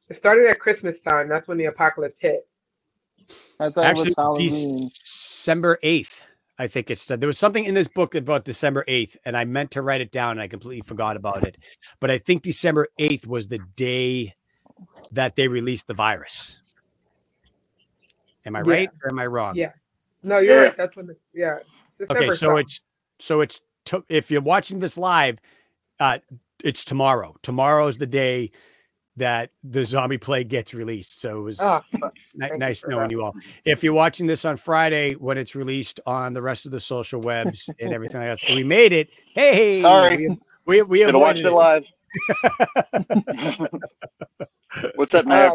It 0.09 0.17
started 0.17 0.47
at 0.47 0.59
Christmas 0.59 1.01
time. 1.01 1.29
That's 1.29 1.47
when 1.47 1.57
the 1.57 1.65
apocalypse 1.65 2.17
hit. 2.19 2.47
I 3.59 3.69
thought 3.69 3.85
Actually, 3.85 4.11
it 4.11 4.17
was 4.17 4.25
Halloween. 4.25 4.89
December 4.89 5.79
8th. 5.83 6.23
I 6.59 6.67
think 6.67 6.91
it's 6.91 7.05
there 7.05 7.27
was 7.27 7.39
something 7.39 7.65
in 7.65 7.73
this 7.73 7.87
book 7.87 8.13
about 8.15 8.45
December 8.45 8.85
8th, 8.87 9.17
and 9.25 9.35
I 9.35 9.45
meant 9.45 9.71
to 9.71 9.81
write 9.81 10.01
it 10.01 10.11
down 10.11 10.31
and 10.33 10.41
I 10.41 10.47
completely 10.47 10.83
forgot 10.87 11.17
about 11.17 11.43
it. 11.43 11.57
But 11.99 12.11
I 12.11 12.19
think 12.19 12.43
December 12.43 12.87
8th 12.99 13.25
was 13.25 13.47
the 13.47 13.59
day 13.75 14.35
that 15.11 15.35
they 15.35 15.47
released 15.47 15.87
the 15.87 15.95
virus. 15.95 16.60
Am 18.45 18.55
I 18.55 18.59
Yeah. 18.59 18.71
right 18.71 18.89
or 19.03 19.11
am 19.11 19.19
I 19.19 19.25
wrong? 19.27 19.55
Yeah. 19.55 19.71
No, 20.23 20.39
you're 20.39 20.55
Yeah. 20.55 20.63
right. 20.67 20.77
That's 20.77 20.95
when. 20.95 21.07
The, 21.07 21.15
yeah. 21.33 21.59
It's 21.99 22.09
Okay, 22.09 22.27
so 22.29 22.33
something. 22.33 22.59
it's 22.59 22.81
so 23.19 23.41
it's 23.41 23.61
to, 23.85 24.03
if 24.09 24.31
you're 24.31 24.41
watching 24.41 24.79
this 24.79 24.97
live, 24.97 25.39
uh, 25.99 26.17
it's 26.63 26.83
tomorrow. 26.83 27.35
Tomorrow 27.43 27.87
is 27.87 27.97
the 27.97 28.07
day 28.07 28.49
that 29.17 29.51
the 29.63 29.83
zombie 29.85 30.17
play 30.17 30.43
gets 30.43 30.73
released. 30.73 31.19
So 31.21 31.39
it 31.39 31.41
was 31.41 31.59
Ah, 31.59 31.83
ni- 31.91 31.99
thank 32.39 32.53
you 32.53 32.57
nice 32.59 32.83
knowing 32.87 33.03
that. 33.09 33.11
you 33.11 33.23
all. 33.23 33.33
If 33.65 33.83
you're 33.83 33.93
watching 33.93 34.25
this 34.25 34.45
on 34.45 34.57
Friday 34.57 35.13
when 35.13 35.37
it's 35.37 35.53
released 35.55 35.99
on 36.05 36.33
the 36.33 36.41
rest 36.41 36.65
of 36.65 36.71
the 36.71 36.79
social 36.79 37.19
webs 37.21 37.69
and 37.79 37.93
everything 37.93 38.21
like 38.21 38.39
that, 38.39 38.55
we 38.55 38.63
made 38.63 38.93
it. 38.93 39.09
Hey, 39.35 39.73
Sorry. 39.73 40.27
we 40.29 40.37
we, 40.67 40.81
we 40.83 40.99
have 41.01 41.13
watched 41.15 41.43
avoided 41.43 41.49
it 41.49 41.51
live. 41.53 41.85
What's 44.95 45.13
up, 45.13 45.25
Mac? 45.25 45.53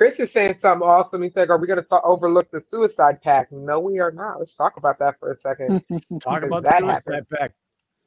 Chris 0.00 0.20
is 0.20 0.32
saying 0.32 0.56
something 0.60 0.88
awesome. 0.88 1.22
He's 1.22 1.36
like, 1.36 1.50
"Are 1.50 1.58
we 1.58 1.66
going 1.68 1.84
to 1.84 2.02
overlook 2.02 2.50
the 2.50 2.62
suicide 2.62 3.22
pact?" 3.22 3.52
No, 3.52 3.80
we 3.80 4.00
are 4.00 4.12
not. 4.12 4.40
Let's 4.40 4.56
talk 4.56 4.78
about 4.78 4.98
that 5.00 5.20
for 5.20 5.32
a 5.32 5.36
second. 5.36 5.74
Talk 6.20 6.42
about 6.44 6.64
that 6.64 6.84
the 6.84 6.86
happened. 6.86 7.16
suicide 7.16 7.26
pact. 7.30 7.54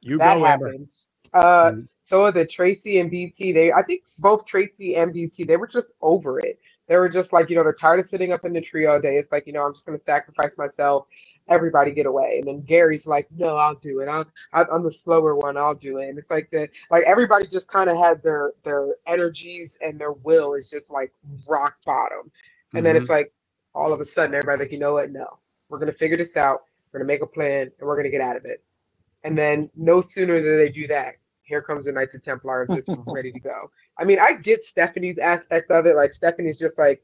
You 0.02 0.18
that 0.18 0.38
go, 0.38 0.46
Amber. 0.46 0.66
happened. 0.66 0.90
Uh, 1.34 1.72
Mhm. 1.72 1.88
so 2.04 2.30
the 2.32 2.46
Tracy 2.46 2.98
and 3.00 3.10
BT, 3.10 3.52
they 3.52 3.72
I 3.72 3.82
think 3.82 4.04
both 4.18 4.44
Tracy 4.46 4.96
and 4.96 5.12
BT, 5.12 5.44
they 5.44 5.56
were 5.56 5.68
just 5.68 5.90
over 6.02 6.40
it. 6.40 6.60
They 6.88 6.96
were 6.96 7.08
just 7.08 7.32
like, 7.32 7.50
you 7.50 7.56
know, 7.56 7.64
they're 7.64 7.74
tired 7.74 8.00
of 8.00 8.08
sitting 8.08 8.32
up 8.32 8.44
in 8.44 8.52
the 8.54 8.60
tree 8.62 8.86
all 8.86 9.00
day. 9.00 9.16
It's 9.18 9.32
like, 9.32 9.46
you 9.46 9.54
know, 9.54 9.64
I'm 9.66 9.74
just 9.74 9.86
gonna 9.86 9.98
sacrifice 9.98 10.58
myself. 10.58 11.06
Everybody 11.48 11.92
get 11.92 12.06
away. 12.06 12.36
And 12.38 12.46
then 12.46 12.62
Gary's 12.62 13.06
like, 13.06 13.28
no, 13.36 13.56
I'll 13.56 13.74
do 13.74 14.00
it. 14.00 14.08
I'll, 14.08 14.26
I'm 14.52 14.82
the 14.82 14.92
slower 14.92 15.34
one. 15.36 15.56
I'll 15.56 15.74
do 15.74 15.98
it. 15.98 16.08
And 16.08 16.18
it's 16.18 16.30
like 16.30 16.50
that, 16.52 16.70
like 16.90 17.04
everybody 17.04 17.46
just 17.46 17.68
kind 17.68 17.90
of 17.90 17.98
had 17.98 18.22
their 18.22 18.52
their 18.64 18.94
energies 19.06 19.76
and 19.80 19.98
their 19.98 20.12
will 20.12 20.54
is 20.54 20.70
just 20.70 20.90
like 20.90 21.12
rock 21.48 21.76
bottom. 21.84 22.30
And 22.72 22.78
mm-hmm. 22.78 22.84
then 22.84 22.96
it's 22.96 23.10
like 23.10 23.32
all 23.74 23.92
of 23.92 24.00
a 24.00 24.04
sudden 24.04 24.34
everybody's 24.34 24.66
like, 24.66 24.72
you 24.72 24.78
know 24.78 24.94
what? 24.94 25.10
No, 25.10 25.38
we're 25.68 25.78
gonna 25.78 25.92
figure 25.92 26.16
this 26.16 26.36
out. 26.36 26.62
We're 26.92 27.00
gonna 27.00 27.08
make 27.08 27.22
a 27.22 27.26
plan 27.26 27.70
and 27.78 27.88
we're 27.88 27.96
gonna 27.96 28.10
get 28.10 28.20
out 28.20 28.36
of 28.36 28.44
it. 28.44 28.62
And 29.24 29.36
then 29.36 29.70
no 29.76 30.00
sooner 30.00 30.40
do 30.40 30.56
they 30.56 30.68
do 30.68 30.86
that, 30.88 31.16
here 31.44 31.62
comes 31.62 31.86
the 31.86 31.92
Knights 31.92 32.14
of 32.14 32.22
Templar 32.22 32.66
just 32.74 32.90
ready 33.06 33.32
to 33.32 33.40
go. 33.40 33.70
I 33.98 34.04
mean, 34.04 34.18
I 34.18 34.34
get 34.34 34.64
Stephanie's 34.64 35.18
aspect 35.18 35.70
of 35.70 35.86
it. 35.86 35.96
Like 35.96 36.12
Stephanie's 36.12 36.58
just 36.58 36.78
like, 36.78 37.02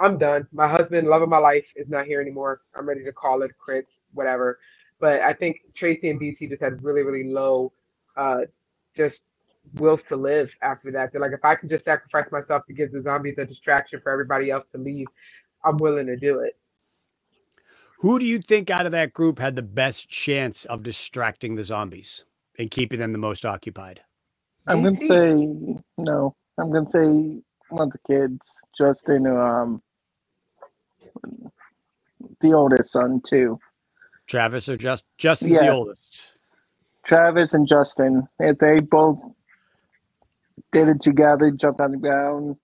I'm 0.00 0.18
done. 0.18 0.48
My 0.52 0.66
husband, 0.66 1.08
love 1.08 1.22
of 1.22 1.28
my 1.28 1.38
life, 1.38 1.72
is 1.76 1.88
not 1.88 2.06
here 2.06 2.20
anymore. 2.20 2.62
I'm 2.74 2.88
ready 2.88 3.04
to 3.04 3.12
call 3.12 3.42
it 3.42 3.52
quits, 3.58 4.02
whatever. 4.14 4.58
But 4.98 5.20
I 5.20 5.34
think 5.34 5.58
Tracy 5.74 6.10
and 6.10 6.18
BT 6.18 6.48
just 6.48 6.62
had 6.62 6.82
really, 6.82 7.02
really 7.02 7.30
low, 7.30 7.72
uh, 8.16 8.42
just 8.96 9.26
wills 9.74 10.02
to 10.04 10.16
live 10.16 10.56
after 10.62 10.90
that. 10.92 11.12
They're 11.12 11.20
like, 11.20 11.32
if 11.32 11.44
I 11.44 11.54
can 11.54 11.68
just 11.68 11.84
sacrifice 11.84 12.32
myself 12.32 12.66
to 12.66 12.72
give 12.72 12.92
the 12.92 13.02
zombies 13.02 13.38
a 13.38 13.44
distraction 13.44 14.00
for 14.00 14.10
everybody 14.10 14.50
else 14.50 14.64
to 14.66 14.78
leave, 14.78 15.06
I'm 15.64 15.76
willing 15.76 16.06
to 16.06 16.16
do 16.16 16.40
it. 16.40 16.56
Who 17.98 18.18
do 18.18 18.24
you 18.24 18.40
think 18.40 18.70
out 18.70 18.86
of 18.86 18.92
that 18.92 19.12
group 19.12 19.38
had 19.38 19.56
the 19.56 19.62
best 19.62 20.08
chance 20.08 20.64
of 20.64 20.82
distracting 20.82 21.54
the 21.54 21.64
zombies 21.64 22.24
and 22.58 22.70
keeping 22.70 22.98
them 22.98 23.12
the 23.12 23.18
most 23.18 23.44
occupied? 23.44 24.00
I'm 24.66 24.82
gonna 24.82 24.96
say 24.96 25.48
no. 25.98 26.34
I'm 26.58 26.72
gonna 26.72 26.88
say 26.88 27.42
one 27.68 27.88
of 27.88 27.92
the 27.92 27.98
kids, 28.06 28.40
Justin, 28.76 29.26
um, 29.26 29.82
the 32.40 32.52
oldest 32.52 32.92
son 32.92 33.20
too. 33.26 33.58
Travis 34.26 34.68
or 34.68 34.76
just 34.76 35.04
Justin's 35.18 35.54
yeah. 35.54 35.62
the 35.62 35.68
oldest. 35.72 36.32
Travis 37.04 37.54
and 37.54 37.66
Justin, 37.66 38.28
if 38.38 38.58
they 38.58 38.76
both 38.78 39.22
did 40.72 40.88
it 40.88 41.00
together, 41.00 41.50
jumped 41.50 41.80
on 41.80 41.92
the 41.92 41.96
ground, 41.96 42.56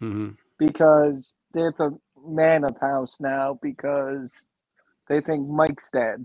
mm-hmm. 0.00 0.30
because 0.58 1.34
they're 1.52 1.74
the 1.76 1.98
man 2.26 2.64
of 2.64 2.74
the 2.74 2.86
house 2.86 3.16
now 3.20 3.58
because 3.62 4.42
they 5.08 5.20
think 5.20 5.48
Mike's 5.48 5.90
dead. 5.90 6.24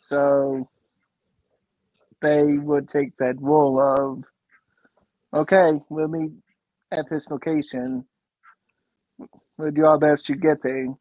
So 0.00 0.68
they 2.20 2.42
would 2.42 2.88
take 2.88 3.16
that 3.18 3.40
role 3.40 3.80
of, 3.80 4.24
okay, 5.32 5.80
we'll 5.88 6.08
meet 6.08 6.32
at 6.90 7.08
this 7.10 7.30
location. 7.30 8.04
We'll 9.58 9.72
do 9.72 9.86
our 9.86 9.98
best 9.98 10.26
to 10.26 10.36
get 10.36 10.62
there, 10.62 10.94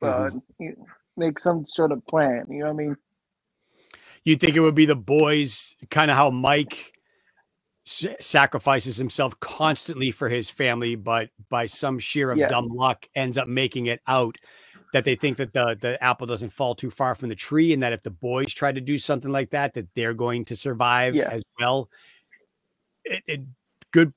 but 0.00 0.30
mm-hmm. 0.30 0.82
make 1.16 1.38
some 1.38 1.64
sort 1.64 1.92
of 1.92 2.04
plan. 2.06 2.46
You 2.50 2.60
know 2.60 2.72
what 2.72 2.82
I 2.82 2.86
mean? 2.86 2.96
You 4.24 4.36
think 4.36 4.56
it 4.56 4.60
would 4.60 4.74
be 4.74 4.86
the 4.86 4.96
boys, 4.96 5.76
kind 5.90 6.10
of 6.10 6.16
how 6.16 6.30
Mike 6.30 6.92
sacrifices 7.84 8.96
himself 8.96 9.38
constantly 9.40 10.10
for 10.10 10.28
his 10.28 10.50
family, 10.50 10.94
but 10.94 11.30
by 11.48 11.66
some 11.66 11.98
sheer 11.98 12.30
of 12.30 12.38
yeah. 12.38 12.48
dumb 12.48 12.68
luck 12.68 13.06
ends 13.14 13.38
up 13.38 13.48
making 13.48 13.86
it 13.86 14.00
out. 14.06 14.36
That 14.94 15.04
they 15.04 15.16
think 15.16 15.36
that 15.36 15.52
the 15.52 15.76
the 15.78 16.02
apple 16.02 16.26
doesn't 16.26 16.48
fall 16.48 16.74
too 16.74 16.90
far 16.90 17.14
from 17.14 17.28
the 17.28 17.34
tree, 17.34 17.74
and 17.74 17.82
that 17.82 17.92
if 17.92 18.02
the 18.02 18.10
boys 18.10 18.54
try 18.54 18.72
to 18.72 18.80
do 18.80 18.96
something 18.96 19.30
like 19.30 19.50
that, 19.50 19.74
that 19.74 19.86
they're 19.94 20.14
going 20.14 20.46
to 20.46 20.56
survive 20.56 21.14
yeah. 21.14 21.28
as 21.30 21.44
well. 21.60 21.90
It, 23.04 23.22
it 23.26 23.40
good, 23.90 24.14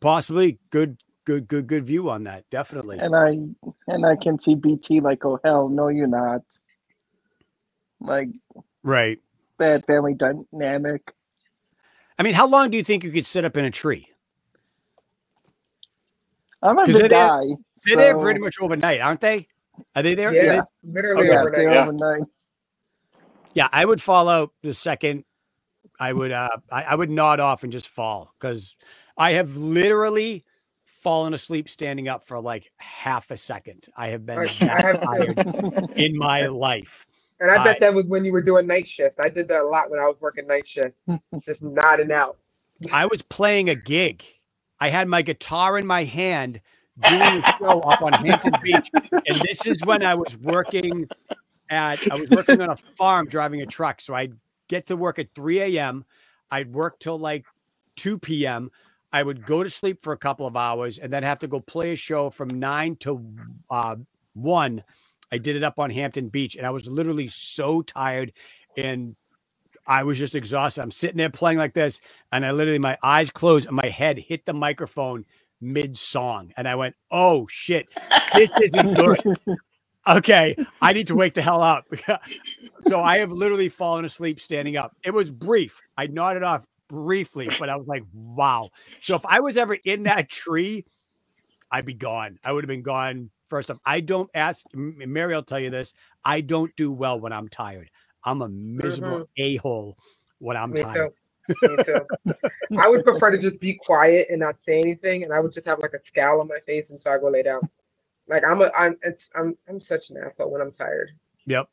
possibly 0.00 0.58
good, 0.70 0.98
good, 1.24 1.48
good, 1.48 1.66
good 1.66 1.86
view 1.86 2.10
on 2.10 2.24
that. 2.24 2.48
Definitely. 2.50 2.98
And 2.98 3.14
I 3.14 3.38
and 3.88 4.06
I 4.06 4.16
can 4.16 4.38
see 4.38 4.54
BT 4.54 5.00
like, 5.00 5.24
oh 5.24 5.40
hell, 5.44 5.68
no, 5.68 5.88
you're 5.88 6.06
not. 6.06 6.42
Like, 8.00 8.28
right. 8.82 9.18
Bad 9.58 9.84
family 9.86 10.14
dynamic. 10.14 11.12
I 12.18 12.22
mean, 12.22 12.34
how 12.34 12.46
long 12.46 12.70
do 12.70 12.76
you 12.76 12.84
think 12.84 13.04
you 13.04 13.10
could 13.10 13.26
sit 13.26 13.44
up 13.44 13.56
in 13.56 13.64
a 13.64 13.70
tree? 13.70 14.08
I'm 16.62 16.78
a 16.78 16.86
good 16.86 17.10
guy. 17.10 17.40
They're, 17.84 17.94
so... 17.94 17.96
there 17.96 18.18
pretty 18.18 18.40
much 18.40 18.56
overnight, 18.60 19.00
aren't 19.00 19.20
they? 19.20 19.48
Are 19.94 20.02
they 20.02 20.14
there? 20.14 20.32
Yeah, 20.32 20.62
they... 20.82 20.92
literally 20.92 21.28
okay. 21.28 21.38
overnight. 21.38 21.70
Yeah. 21.70 21.82
overnight. 21.82 22.22
Yeah, 23.54 23.68
I 23.72 23.84
would 23.84 24.02
fall 24.02 24.28
out 24.28 24.52
the 24.62 24.74
second. 24.74 25.24
I 26.00 26.12
would 26.12 26.32
uh 26.32 26.48
I, 26.72 26.82
I 26.84 26.94
would 26.94 27.10
nod 27.10 27.38
off 27.38 27.62
and 27.62 27.70
just 27.70 27.88
fall 27.88 28.34
because 28.38 28.76
I 29.16 29.32
have 29.32 29.56
literally 29.56 30.44
fallen 31.04 31.34
asleep 31.34 31.68
standing 31.68 32.08
up 32.08 32.26
for 32.26 32.40
like 32.40 32.72
half 32.78 33.30
a 33.30 33.36
second. 33.36 33.86
I 33.96 34.08
have 34.08 34.24
been 34.24 34.48
tired 34.48 34.98
in 35.96 36.16
my 36.16 36.46
life. 36.46 37.06
And 37.40 37.50
I 37.50 37.62
bet 37.62 37.78
that 37.80 37.92
was 37.92 38.06
when 38.06 38.24
you 38.24 38.32
were 38.32 38.40
doing 38.40 38.66
night 38.66 38.88
shift. 38.88 39.20
I 39.20 39.28
did 39.28 39.46
that 39.48 39.60
a 39.60 39.66
lot 39.66 39.90
when 39.90 40.00
I 40.00 40.04
was 40.04 40.16
working 40.20 40.46
night 40.46 40.66
shift, 40.66 40.96
just 41.44 41.62
nodding 41.62 42.10
out. 42.10 42.38
I 42.90 43.06
was 43.06 43.20
playing 43.20 43.68
a 43.68 43.74
gig. 43.74 44.24
I 44.80 44.88
had 44.88 45.08
my 45.08 45.20
guitar 45.20 45.78
in 45.78 45.86
my 45.86 46.04
hand 46.04 46.60
doing 47.00 47.20
a 47.20 47.56
show 47.58 47.80
up 47.80 48.00
on 48.00 48.12
Hampton 48.14 48.54
Beach. 48.62 48.90
And 48.94 49.36
this 49.46 49.66
is 49.66 49.84
when 49.84 50.02
I 50.04 50.14
was 50.14 50.38
working 50.38 51.06
at, 51.68 52.00
I 52.10 52.14
was 52.14 52.30
working 52.30 52.62
on 52.62 52.70
a 52.70 52.76
farm 52.76 53.28
driving 53.28 53.60
a 53.60 53.66
truck. 53.66 54.00
So 54.00 54.14
I'd 54.14 54.32
get 54.68 54.86
to 54.86 54.96
work 54.96 55.18
at 55.18 55.34
3 55.34 55.60
a.m. 55.60 56.04
I'd 56.50 56.72
work 56.72 56.98
till 56.98 57.18
like 57.18 57.44
2 57.96 58.18
p.m. 58.18 58.70
I 59.14 59.22
would 59.22 59.46
go 59.46 59.62
to 59.62 59.70
sleep 59.70 60.02
for 60.02 60.12
a 60.12 60.18
couple 60.18 60.44
of 60.44 60.56
hours 60.56 60.98
and 60.98 61.12
then 61.12 61.22
have 61.22 61.38
to 61.38 61.46
go 61.46 61.60
play 61.60 61.92
a 61.92 61.96
show 61.96 62.30
from 62.30 62.48
nine 62.48 62.96
to 62.96 63.24
uh, 63.70 63.94
one. 64.32 64.82
I 65.30 65.38
did 65.38 65.54
it 65.54 65.62
up 65.62 65.78
on 65.78 65.88
Hampton 65.88 66.30
Beach 66.30 66.56
and 66.56 66.66
I 66.66 66.70
was 66.70 66.88
literally 66.88 67.28
so 67.28 67.80
tired 67.80 68.32
and 68.76 69.14
I 69.86 70.02
was 70.02 70.18
just 70.18 70.34
exhausted. 70.34 70.82
I'm 70.82 70.90
sitting 70.90 71.16
there 71.16 71.30
playing 71.30 71.58
like 71.58 71.74
this 71.74 72.00
and 72.32 72.44
I 72.44 72.50
literally, 72.50 72.80
my 72.80 72.98
eyes 73.04 73.30
closed 73.30 73.68
and 73.68 73.76
my 73.76 73.88
head 73.88 74.18
hit 74.18 74.46
the 74.46 74.52
microphone 74.52 75.24
mid 75.60 75.96
song. 75.96 76.52
And 76.56 76.66
I 76.66 76.74
went, 76.74 76.96
oh 77.12 77.46
shit, 77.48 77.86
this 78.34 78.50
isn't 78.60 78.96
good. 78.96 79.58
okay, 80.08 80.56
I 80.82 80.92
need 80.92 81.06
to 81.06 81.14
wake 81.14 81.34
the 81.34 81.42
hell 81.42 81.62
up. 81.62 81.86
so 82.88 83.00
I 83.00 83.18
have 83.18 83.30
literally 83.30 83.68
fallen 83.68 84.04
asleep 84.04 84.40
standing 84.40 84.76
up. 84.76 84.96
It 85.04 85.14
was 85.14 85.30
brief. 85.30 85.80
I 85.96 86.08
nodded 86.08 86.42
off 86.42 86.66
briefly, 86.94 87.48
but 87.58 87.68
I 87.68 87.76
was 87.76 87.86
like, 87.86 88.04
wow. 88.12 88.68
So 89.00 89.16
if 89.16 89.22
I 89.26 89.40
was 89.40 89.56
ever 89.56 89.74
in 89.74 90.04
that 90.04 90.28
tree, 90.28 90.84
I'd 91.70 91.84
be 91.84 91.94
gone. 91.94 92.38
I 92.44 92.52
would 92.52 92.64
have 92.64 92.68
been 92.68 92.82
gone 92.82 93.30
first 93.48 93.70
off. 93.70 93.78
I 93.84 94.00
don't 94.00 94.30
ask 94.34 94.64
Mary, 94.74 95.34
I'll 95.34 95.42
tell 95.42 95.58
you 95.58 95.70
this. 95.70 95.94
I 96.24 96.40
don't 96.40 96.74
do 96.76 96.92
well 96.92 97.18
when 97.18 97.32
I'm 97.32 97.48
tired. 97.48 97.90
I'm 98.24 98.42
a 98.42 98.48
miserable 98.48 99.26
mm-hmm. 99.38 99.56
a-hole 99.58 99.98
when 100.38 100.56
I'm 100.56 100.70
Me 100.70 100.82
tired. 100.82 101.12
Too. 101.62 101.76
Me 101.76 101.84
too. 101.84 102.34
I 102.78 102.88
would 102.88 103.04
prefer 103.04 103.32
to 103.32 103.38
just 103.38 103.60
be 103.60 103.74
quiet 103.74 104.28
and 104.30 104.40
not 104.40 104.62
say 104.62 104.78
anything, 104.78 105.24
and 105.24 105.32
I 105.32 105.40
would 105.40 105.52
just 105.52 105.66
have 105.66 105.80
like 105.80 105.92
a 105.92 106.02
scowl 106.02 106.40
on 106.40 106.48
my 106.48 106.58
face 106.64 106.90
until 106.90 107.12
I 107.12 107.18
go 107.18 107.28
lay 107.28 107.42
down. 107.42 107.68
Like 108.28 108.44
I'm 108.48 108.62
a, 108.62 108.70
I'm, 108.76 108.96
it's, 109.02 109.28
I'm, 109.34 109.56
I'm 109.68 109.80
such 109.80 110.10
an 110.10 110.16
asshole 110.16 110.50
when 110.50 110.62
I'm 110.62 110.72
tired. 110.72 111.10
Yep. 111.46 111.68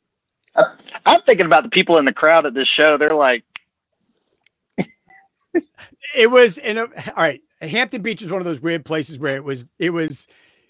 I'm 1.06 1.22
thinking 1.22 1.46
about 1.46 1.64
the 1.64 1.70
people 1.70 1.98
in 1.98 2.06
the 2.06 2.14
crowd 2.14 2.46
at 2.46 2.54
this 2.54 2.68
show. 2.68 2.98
They're 2.98 3.14
like, 3.14 3.46
it 6.16 6.32
was 6.32 6.58
in 6.60 6.78
a 6.80 6.84
all 6.84 6.90
right. 7.18 7.42
Hampton 7.62 8.02
Beach 8.02 8.22
is 8.22 8.32
one 8.32 8.42
of 8.42 8.46
those 8.46 8.62
weird 8.62 8.86
places 8.86 9.20
where 9.20 9.36
it 9.36 9.44
was 9.44 9.72
it 9.80 9.92
was 9.92 10.28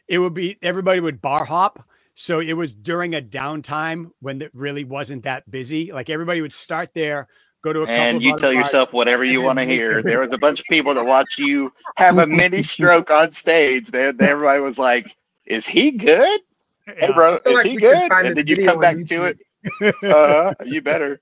it 0.07 0.19
would 0.19 0.33
be 0.35 0.57
everybody 0.61 0.99
would 1.01 1.21
bar 1.21 1.45
hop. 1.45 1.85
So 2.15 2.39
it 2.41 2.53
was 2.53 2.73
during 2.73 3.15
a 3.15 3.21
downtime 3.21 4.11
when 4.21 4.41
it 4.41 4.51
really 4.53 4.83
wasn't 4.85 5.23
that 5.23 5.49
busy. 5.49 5.91
Like 5.93 6.09
everybody 6.09 6.41
would 6.41 6.53
start 6.53 6.93
there, 6.93 7.27
go 7.63 7.73
to 7.73 7.83
a 7.83 7.87
and 7.87 8.21
you 8.23 8.33
tell 8.33 8.53
yourself 8.53 8.93
whatever 8.93 9.23
you 9.25 9.41
want 9.41 9.59
to 9.59 9.65
hear. 9.65 10.03
There 10.03 10.19
was 10.21 10.31
a 10.33 10.39
bunch 10.39 10.61
of 10.61 10.67
people 10.67 10.95
that 10.95 11.05
watched 11.05 11.39
you 11.39 11.73
have 11.97 12.17
a 12.19 12.27
mini 12.27 12.63
stroke 12.63 13.11
on 13.11 13.31
stage. 13.31 13.89
There, 13.91 14.13
everybody 14.19 14.61
was 14.61 14.79
like, 14.79 15.15
"Is 15.45 15.67
he 15.67 15.91
good? 15.93 16.41
Hey, 16.97 17.11
bro, 17.13 17.39
is 17.45 17.61
he 17.61 17.77
good?" 17.77 18.13
And 18.21 18.35
did 18.35 18.49
you 18.49 18.57
come 18.57 18.79
back 18.79 19.03
to 19.05 19.25
it? 19.25 19.39
Uh, 20.07 20.53
you 20.65 20.81
better. 20.81 21.21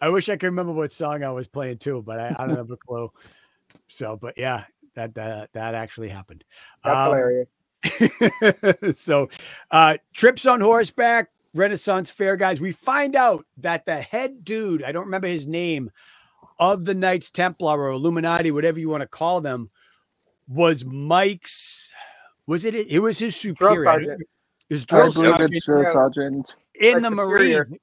I 0.00 0.08
wish 0.08 0.28
I 0.28 0.36
could 0.36 0.46
remember 0.46 0.72
what 0.72 0.92
song 0.92 1.22
I 1.22 1.30
was 1.30 1.48
playing 1.48 1.78
too, 1.78 2.02
but 2.04 2.18
I, 2.18 2.36
I 2.38 2.46
don't 2.46 2.56
have 2.56 2.70
a 2.70 2.76
clue. 2.76 3.10
So, 3.88 4.16
but 4.16 4.36
yeah, 4.36 4.64
that 4.94 5.14
that 5.14 5.52
that 5.52 5.74
actually 5.74 6.08
happened. 6.08 6.44
That's 6.84 6.96
um, 6.96 7.06
hilarious. 7.06 8.98
so, 9.00 9.28
uh, 9.70 9.96
trips 10.12 10.46
on 10.46 10.60
horseback, 10.60 11.30
Renaissance 11.54 12.10
Fair 12.10 12.36
guys. 12.36 12.60
We 12.60 12.72
find 12.72 13.16
out 13.16 13.46
that 13.58 13.84
the 13.84 13.96
head 13.96 14.44
dude, 14.44 14.82
I 14.82 14.92
don't 14.92 15.06
remember 15.06 15.28
his 15.28 15.46
name, 15.46 15.90
of 16.58 16.84
the 16.84 16.94
Knights 16.94 17.30
Templar 17.30 17.80
or 17.80 17.90
Illuminati, 17.90 18.50
whatever 18.50 18.78
you 18.78 18.88
want 18.88 19.02
to 19.02 19.08
call 19.08 19.40
them, 19.40 19.70
was 20.48 20.84
Mike's. 20.84 21.92
Was 22.46 22.64
it? 22.64 22.74
It 22.74 22.98
was 22.98 23.18
his 23.18 23.36
superior. 23.36 24.18
His 24.68 24.84
drill 24.84 25.10
sergeant, 25.10 25.62
sergeant 25.64 26.56
in 26.80 26.94
like 26.94 27.02
the 27.02 27.10
Marine. 27.10 27.78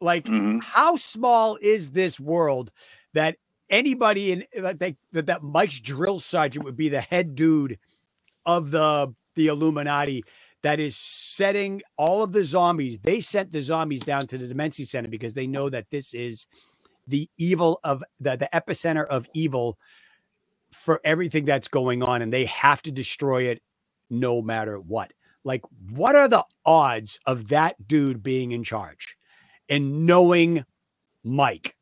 Like, 0.00 0.24
mm-hmm. 0.24 0.58
how 0.58 0.96
small 0.96 1.58
is 1.60 1.90
this 1.90 2.20
world 2.20 2.70
that 3.14 3.36
anybody 3.68 4.32
in 4.32 4.44
that 4.56 4.78
that 4.78 4.96
that 5.12 5.42
Mike's 5.42 5.80
drill 5.80 6.20
sergeant 6.20 6.64
would 6.64 6.76
be 6.76 6.88
the 6.88 7.00
head 7.00 7.34
dude 7.34 7.78
of 8.46 8.70
the 8.70 9.14
the 9.34 9.48
Illuminati? 9.48 10.24
that 10.62 10.80
is 10.80 10.96
setting 10.96 11.82
all 11.96 12.22
of 12.22 12.32
the 12.32 12.44
zombies. 12.44 12.98
They 12.98 13.20
sent 13.20 13.52
the 13.52 13.60
zombies 13.60 14.02
down 14.02 14.26
to 14.26 14.38
the 14.38 14.48
Demency 14.48 14.84
Center 14.84 15.08
because 15.08 15.34
they 15.34 15.46
know 15.46 15.70
that 15.70 15.90
this 15.90 16.14
is 16.14 16.46
the 17.06 17.30
evil 17.38 17.80
of 17.84 18.02
the, 18.20 18.36
the 18.36 18.48
epicenter 18.52 19.06
of 19.06 19.28
evil 19.34 19.78
for 20.72 21.00
everything 21.04 21.44
that's 21.44 21.68
going 21.68 22.02
on, 22.02 22.22
and 22.22 22.32
they 22.32 22.44
have 22.46 22.82
to 22.82 22.92
destroy 22.92 23.44
it 23.44 23.62
no 24.10 24.42
matter 24.42 24.78
what. 24.78 25.12
Like, 25.44 25.62
what 25.90 26.14
are 26.14 26.28
the 26.28 26.44
odds 26.66 27.18
of 27.24 27.48
that 27.48 27.76
dude 27.86 28.22
being 28.22 28.52
in 28.52 28.64
charge 28.64 29.16
and 29.68 30.06
knowing 30.06 30.64
Mike? 31.24 31.76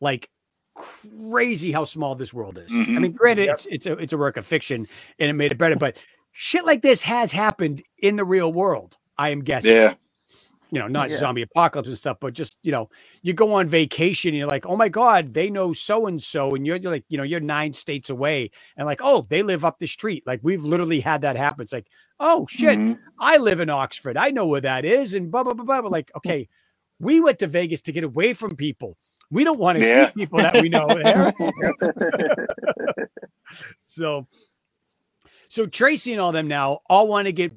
Like, 0.00 0.28
crazy 0.74 1.72
how 1.72 1.84
small 1.84 2.14
this 2.14 2.32
world 2.32 2.58
is. 2.58 2.72
I 2.72 2.98
mean, 2.98 3.12
granted, 3.12 3.46
Yep. 3.46 3.54
it's 3.56 3.66
it's 3.66 3.86
a 3.86 3.92
it's 3.94 4.12
a 4.12 4.18
work 4.18 4.36
of 4.36 4.46
fiction 4.46 4.88
and 5.18 5.30
it 5.30 5.34
made 5.34 5.52
it 5.52 5.58
better, 5.58 5.76
but 5.76 5.98
shit 6.32 6.64
like 6.64 6.82
this 6.82 7.02
has 7.02 7.30
happened 7.32 7.82
in 7.98 8.16
the 8.16 8.24
real 8.24 8.52
world. 8.52 8.96
I 9.18 9.30
am 9.30 9.42
guessing. 9.44 9.72
Yeah. 9.72 9.94
You 10.70 10.78
know, 10.80 10.88
not 10.88 11.10
Yeah. 11.10 11.16
zombie 11.16 11.42
apocalypse 11.42 11.88
and 11.88 11.98
stuff, 11.98 12.18
but 12.20 12.32
just 12.32 12.56
you 12.62 12.72
know, 12.72 12.88
you 13.22 13.34
go 13.34 13.52
on 13.54 13.68
vacation 13.68 14.30
and 14.30 14.38
you're 14.38 14.46
like, 14.48 14.66
oh 14.66 14.76
my 14.76 14.88
god, 14.88 15.34
they 15.34 15.50
know 15.50 15.72
so 15.74 16.06
and 16.06 16.20
so, 16.22 16.50
and 16.52 16.66
you're, 16.66 16.76
you're 16.76 16.92
like, 16.92 17.04
you 17.10 17.18
know, 17.18 17.24
you're 17.24 17.40
nine 17.40 17.72
states 17.74 18.10
away, 18.10 18.50
and 18.76 18.86
like, 18.86 19.00
oh, 19.02 19.26
they 19.28 19.42
live 19.42 19.64
up 19.66 19.78
the 19.78 19.86
street. 19.86 20.26
Like 20.26 20.40
we've 20.42 20.64
literally 20.64 21.00
had 21.00 21.20
that 21.22 21.36
happen. 21.36 21.62
It's 21.62 21.72
like, 21.72 21.88
oh 22.20 22.46
shit, 22.48 22.78
Mhm. 22.78 22.98
I 23.20 23.36
live 23.36 23.60
in 23.60 23.68
Oxford. 23.70 24.16
I 24.16 24.30
know 24.30 24.46
where 24.46 24.62
that 24.62 24.84
is, 24.86 25.14
and 25.14 25.30
blah 25.30 25.42
blah 25.44 25.52
blah 25.54 25.66
blah. 25.66 25.82
But 25.82 25.92
like, 25.92 26.10
okay, 26.16 26.48
we 27.02 27.20
went 27.20 27.40
to 27.40 27.48
Vegas 27.48 27.82
to 27.84 27.92
get 27.92 28.04
away 28.04 28.34
from 28.34 28.56
people. 28.56 28.96
We 29.30 29.44
don't 29.44 29.60
want 29.60 29.78
to 29.78 29.84
Yeah. 29.86 30.06
see 30.06 30.12
people 30.22 30.42
that 30.42 30.56
we 30.58 30.70
know 30.70 30.94
there. 30.94 31.34
So, 33.86 34.26
so 35.48 35.66
Tracy 35.66 36.12
and 36.12 36.20
all 36.20 36.32
them 36.32 36.48
now 36.48 36.80
all 36.88 37.08
want 37.08 37.26
to 37.26 37.32
get 37.32 37.52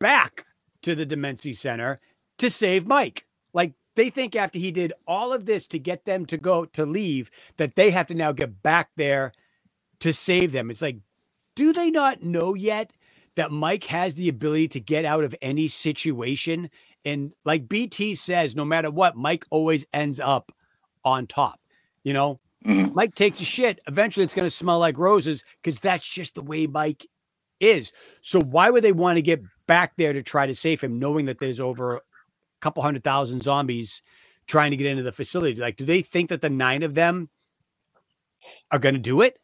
back 0.00 0.46
to 0.82 0.94
the 0.94 1.06
Demency 1.06 1.54
Center 1.54 1.98
to 2.38 2.50
save 2.50 2.86
Mike. 2.86 3.26
Like 3.54 3.74
they 3.96 4.10
think 4.10 4.36
after 4.36 4.58
he 4.58 4.72
did 4.72 4.92
all 5.06 5.32
of 5.32 5.46
this 5.46 5.66
to 5.68 5.78
get 5.80 6.04
them 6.04 6.26
to 6.26 6.38
go 6.38 6.66
to 6.66 6.86
leave, 6.86 7.30
that 7.58 7.76
they 7.76 7.90
have 7.90 8.08
to 8.08 8.14
now 8.14 8.32
get 8.32 8.62
back 8.62 8.90
there 8.96 9.32
to 10.00 10.12
save 10.12 10.52
them. 10.52 10.70
It's 10.70 10.82
like, 10.82 10.98
do 11.56 11.72
they 11.72 11.90
not 11.90 12.22
know 12.22 12.54
yet 12.54 12.92
that 13.36 13.50
Mike 13.52 13.84
has 13.84 14.14
the 14.14 14.28
ability 14.28 14.68
to 14.68 14.80
get 14.80 15.04
out 15.04 15.24
of 15.24 15.34
any 15.42 15.68
situation? 15.68 16.70
And 17.04 17.32
like 17.44 17.68
BT 17.68 18.14
says, 18.14 18.56
no 18.56 18.64
matter 18.64 18.90
what, 18.90 19.16
Mike 19.16 19.44
always 19.50 19.86
ends 19.92 20.20
up 20.20 20.52
on 21.04 21.26
top. 21.26 21.60
You 22.04 22.12
know, 22.12 22.40
Mhm. 22.64 22.94
Mike 22.94 23.14
takes 23.14 23.40
a 23.40 23.44
shit. 23.44 23.80
Eventually, 23.88 24.24
it's 24.24 24.34
going 24.34 24.46
to 24.46 24.50
smell 24.50 24.78
like 24.78 24.98
roses 24.98 25.44
because 25.62 25.80
that's 25.80 26.06
just 26.06 26.34
the 26.34 26.42
way 26.42 26.66
Mike 26.66 27.06
is. 27.60 27.92
So, 28.22 28.40
why 28.40 28.70
would 28.70 28.84
they 28.84 28.92
want 28.92 29.16
to 29.18 29.22
get 29.22 29.42
back 29.66 29.94
there 29.96 30.12
to 30.12 30.22
try 30.22 30.46
to 30.46 30.54
save 30.54 30.80
him, 30.80 30.98
knowing 30.98 31.26
that 31.26 31.40
there's 31.40 31.60
over 31.60 31.96
a 31.96 32.00
couple 32.60 32.82
hundred 32.82 33.04
thousand 33.04 33.42
zombies 33.42 34.02
trying 34.46 34.70
to 34.72 34.76
get 34.76 34.86
into 34.88 35.02
the 35.02 35.12
facility? 35.12 35.60
Like, 35.60 35.76
do 35.76 35.84
they 35.84 36.02
think 36.02 36.30
that 36.30 36.42
the 36.42 36.50
nine 36.50 36.82
of 36.82 36.94
them 36.94 37.30
are 38.70 38.78
going 38.78 38.94
to 38.94 39.00
do 39.00 39.22
it? 39.22 39.38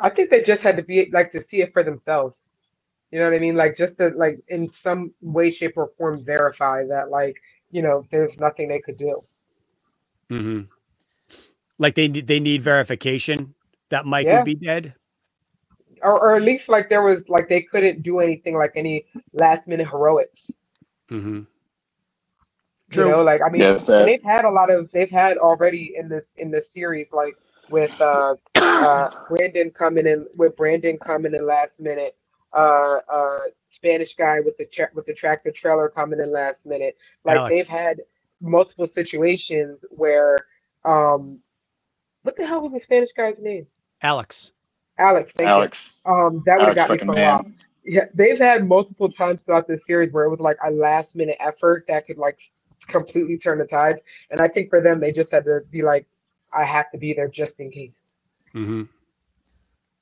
I 0.00 0.10
think 0.10 0.30
they 0.30 0.42
just 0.42 0.62
had 0.62 0.76
to 0.78 0.82
be 0.82 1.10
like 1.12 1.32
to 1.32 1.42
see 1.42 1.62
it 1.62 1.72
for 1.72 1.82
themselves. 1.82 2.38
You 3.10 3.20
know 3.20 3.26
what 3.26 3.34
I 3.36 3.40
mean? 3.40 3.56
Like 3.56 3.76
just 3.76 3.98
to 3.98 4.10
like 4.10 4.40
in 4.48 4.70
some 4.70 5.12
way, 5.22 5.50
shape, 5.50 5.74
or 5.76 5.90
form 5.98 6.24
verify 6.24 6.84
that 6.88 7.10
like 7.10 7.36
you 7.70 7.82
know 7.82 8.04
there's 8.10 8.38
nothing 8.38 8.68
they 8.68 8.80
could 8.80 8.98
do. 8.98 9.22
Mm-hmm. 10.30 10.62
Like 11.78 11.94
they 11.96 12.08
they 12.08 12.40
need 12.40 12.62
verification 12.62 13.54
that 13.90 14.06
Mike 14.06 14.26
Yeah. 14.26 14.36
would 14.36 14.44
be 14.44 14.56
dead. 14.56 14.94
Or, 16.02 16.18
or 16.20 16.36
at 16.36 16.42
least 16.42 16.68
like 16.68 16.88
there 16.88 17.02
was 17.02 17.28
like 17.28 17.48
they 17.48 17.62
couldn't 17.62 18.02
do 18.02 18.20
anything 18.20 18.56
like 18.56 18.72
any 18.76 19.06
last 19.34 19.68
minute 19.68 19.88
heroics. 19.88 20.50
Mm-hmm. 21.10 21.42
You 22.92 23.04
know, 23.04 23.22
like 23.22 23.42
I 23.42 23.50
mean, 23.50 23.62
Yes, 23.62 23.86
they've 24.04 24.22
had 24.24 24.44
a 24.44 24.50
lot 24.50 24.70
of 24.70 24.90
they've 24.92 25.10
had 25.10 25.38
already 25.38 25.94
in 25.96 26.08
this 26.08 26.32
in 26.38 26.50
this 26.50 26.72
series 26.72 27.12
like 27.12 27.36
with 27.70 28.00
uh 28.00 28.36
uh 28.56 29.10
Brandon 29.28 29.70
coming 29.70 30.06
in 30.06 30.26
with 30.36 30.56
Brandon 30.56 30.98
coming 30.98 31.34
in 31.34 31.46
last 31.46 31.80
minute, 31.80 32.16
uh 32.52 32.98
uh 33.08 33.38
Spanish 33.66 34.14
guy 34.14 34.40
with 34.40 34.56
the 34.58 34.66
tra- 34.66 34.90
with 34.94 35.06
the 35.06 35.14
tractor 35.14 35.50
trailer 35.50 35.88
coming 35.88 36.20
in 36.20 36.32
last 36.32 36.66
minute. 36.66 36.96
Like 37.24 37.38
Alec. 37.38 37.50
they've 37.50 37.68
had 37.68 38.00
multiple 38.40 38.86
situations 38.86 39.84
where 39.90 40.38
um 40.84 41.40
what 42.22 42.36
the 42.36 42.46
hell 42.46 42.60
was 42.60 42.72
the 42.72 42.80
Spanish 42.80 43.12
guy's 43.12 43.40
name? 43.40 43.66
Alex. 44.02 44.52
Alex. 44.98 45.32
Thank 45.32 45.48
you. 45.48 45.52
Alex. 45.54 46.00
Um, 46.04 46.42
that 46.46 46.58
would 46.58 46.68
have 46.68 46.76
Alex 46.76 46.86
got 46.86 46.90
me 46.90 46.98
for 46.98 47.12
a 47.12 47.22
while. 47.22 47.46
Yeah, 47.84 48.04
they've 48.12 48.38
had 48.38 48.68
multiple 48.68 49.10
times 49.10 49.42
throughout 49.42 49.66
this 49.66 49.86
series 49.86 50.12
where 50.12 50.24
it 50.24 50.30
was 50.30 50.40
like 50.40 50.58
a 50.62 50.70
last 50.70 51.16
minute 51.16 51.38
effort 51.40 51.86
that 51.88 52.06
could 52.06 52.18
like 52.18 52.40
completely 52.86 53.38
turn 53.38 53.58
the 53.58 53.66
tides. 53.66 54.02
And 54.30 54.40
I 54.40 54.48
think 54.48 54.68
for 54.68 54.80
them, 54.80 55.00
they 55.00 55.12
just 55.12 55.30
had 55.30 55.44
to 55.44 55.60
be 55.70 55.82
like, 55.82 56.06
I 56.52 56.64
have 56.64 56.90
to 56.90 56.98
be 56.98 57.14
there 57.14 57.28
just 57.28 57.58
in 57.58 57.70
case. 57.70 58.10
Mm-hmm. 58.54 58.82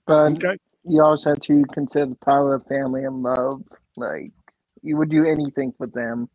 But 0.07 0.33
Okay. 0.33 0.59
You 0.89 1.03
also 1.03 1.31
have 1.31 1.41
to 1.41 1.65
consider 1.73 2.07
the 2.07 2.17
power 2.25 2.55
of 2.55 2.67
family 2.67 3.05
and 3.05 3.23
love. 3.23 3.63
Like 3.97 4.33
you 4.83 4.97
would 4.99 5.11
do 5.11 5.27
anything 5.27 5.73
for 5.79 5.87
them. 5.89 6.29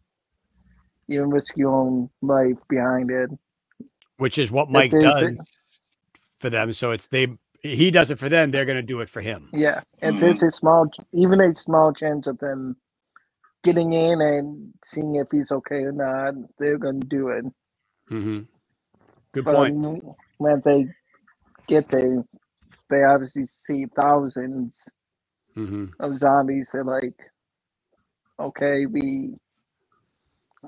You 1.08 1.26
risk 1.26 1.58
your 1.58 1.74
own 1.76 2.10
life 2.22 2.58
behind 2.70 3.12
it. 3.12 3.30
Which 4.18 4.38
is 4.40 4.52
what 4.52 4.72
Mike 4.72 4.92
there's 4.92 5.22
a- 5.22 5.32
does 5.32 5.82
for 6.40 6.50
them. 6.50 6.74
So 6.74 6.92
it's 6.92 7.08
they 7.08 7.28
he 7.62 7.92
does 7.92 8.12
it 8.12 8.20
for 8.20 8.30
them. 8.30 8.52
They're 8.52 8.66
going 8.66 8.78
to 8.78 8.84
do 8.84 9.02
it 9.02 9.10
for 9.10 9.22
him. 9.22 9.54
Yeah, 9.54 9.82
if 10.02 10.20
there's 10.20 10.44
a 10.44 10.52
small, 10.52 10.92
even 11.14 11.42
a 11.42 11.56
small 11.56 11.94
chance 11.94 12.28
of 12.28 12.40
them 12.40 12.78
getting 13.64 13.94
in 13.94 14.22
and 14.22 14.74
seeing 14.86 15.16
if 15.16 15.28
he's 15.32 15.52
okay 15.52 15.84
or 15.84 15.92
not, 15.94 16.36
they're 16.60 16.78
going 16.80 17.02
to 17.02 17.08
do 17.08 17.30
it. 17.30 17.46
Mm-hmm. 18.12 18.42
Good 19.34 19.46
But 19.46 19.56
point. 19.56 19.78
when 20.38 20.62
they 20.66 20.88
get 21.68 21.90
there, 21.90 22.24
they 22.90 23.04
obviously 23.04 23.48
see 23.48 23.86
thousands 24.00 24.90
Mm-hmm. 25.58 25.86
of 26.00 26.20
zombies. 26.20 26.70
They're 26.74 26.84
like, 26.84 27.16
okay, 28.40 28.86
we 28.88 29.32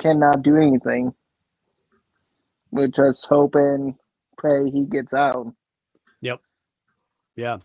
cannot 0.02 0.44
do 0.44 0.58
anything. 0.58 1.14
We're 2.72 2.88
just 2.90 3.28
hoping, 3.28 3.98
pray 4.38 4.70
he 4.72 4.86
gets 4.86 5.14
out. 5.14 5.54
Yep. 6.22 6.42
Yeah. 7.36 7.58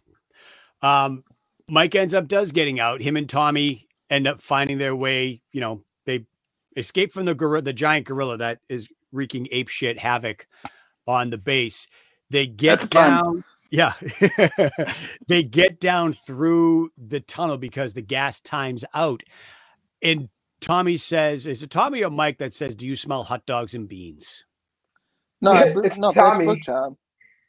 Um, 0.83 1.25
Mike 1.69 1.95
ends 1.95 2.15
up 2.15 2.29
does 2.29 2.53
getting 2.53 2.81
out. 2.81 3.03
Him 3.03 3.17
and 3.17 3.29
Tommy 3.29 3.89
end 4.11 4.27
up 4.29 4.43
finding 4.43 4.79
their 4.79 4.97
way. 4.97 5.43
You 5.53 5.61
know, 5.61 5.85
they 6.07 6.27
escape 6.77 7.13
from 7.13 7.27
the 7.27 7.35
gorilla, 7.35 7.63
the 7.63 7.73
giant 7.73 8.07
gorilla 8.07 8.39
that 8.39 8.61
is 8.69 8.89
wreaking 9.13 9.49
ape 9.53 9.69
shit 9.69 9.99
havoc 9.99 10.47
on 11.07 11.31
the 11.31 11.39
base. 11.39 11.89
They 12.31 12.47
get 12.47 12.81
That's 12.81 12.85
fun. 12.87 13.45
Down. 13.73 13.95
Yeah. 14.01 14.79
they 15.29 15.43
get 15.45 15.81
down 15.81 16.15
through 16.15 16.91
the 16.99 17.21
tunnel 17.21 17.59
because 17.59 17.95
the 17.95 18.03
gas 18.03 18.41
times 18.41 18.85
out. 18.95 19.23
And 20.03 20.29
Tommy 20.61 20.97
says, 20.99 21.47
is 21.47 21.63
it 21.63 21.71
Tommy 21.71 22.05
or 22.05 22.11
Mike 22.11 22.39
that 22.39 22.55
says, 22.55 22.75
Do 22.75 22.87
you 22.87 22.97
smell 22.97 23.25
hot 23.25 23.47
dogs 23.47 23.75
and 23.75 23.89
beans? 23.89 24.47
No, 25.43 25.55
Yeah, 25.55 25.75
it's 25.83 26.01
no, 26.01 26.13
that's 26.13 26.39
Tommy. 26.39 26.47
book 26.47 26.61
job. 26.63 26.97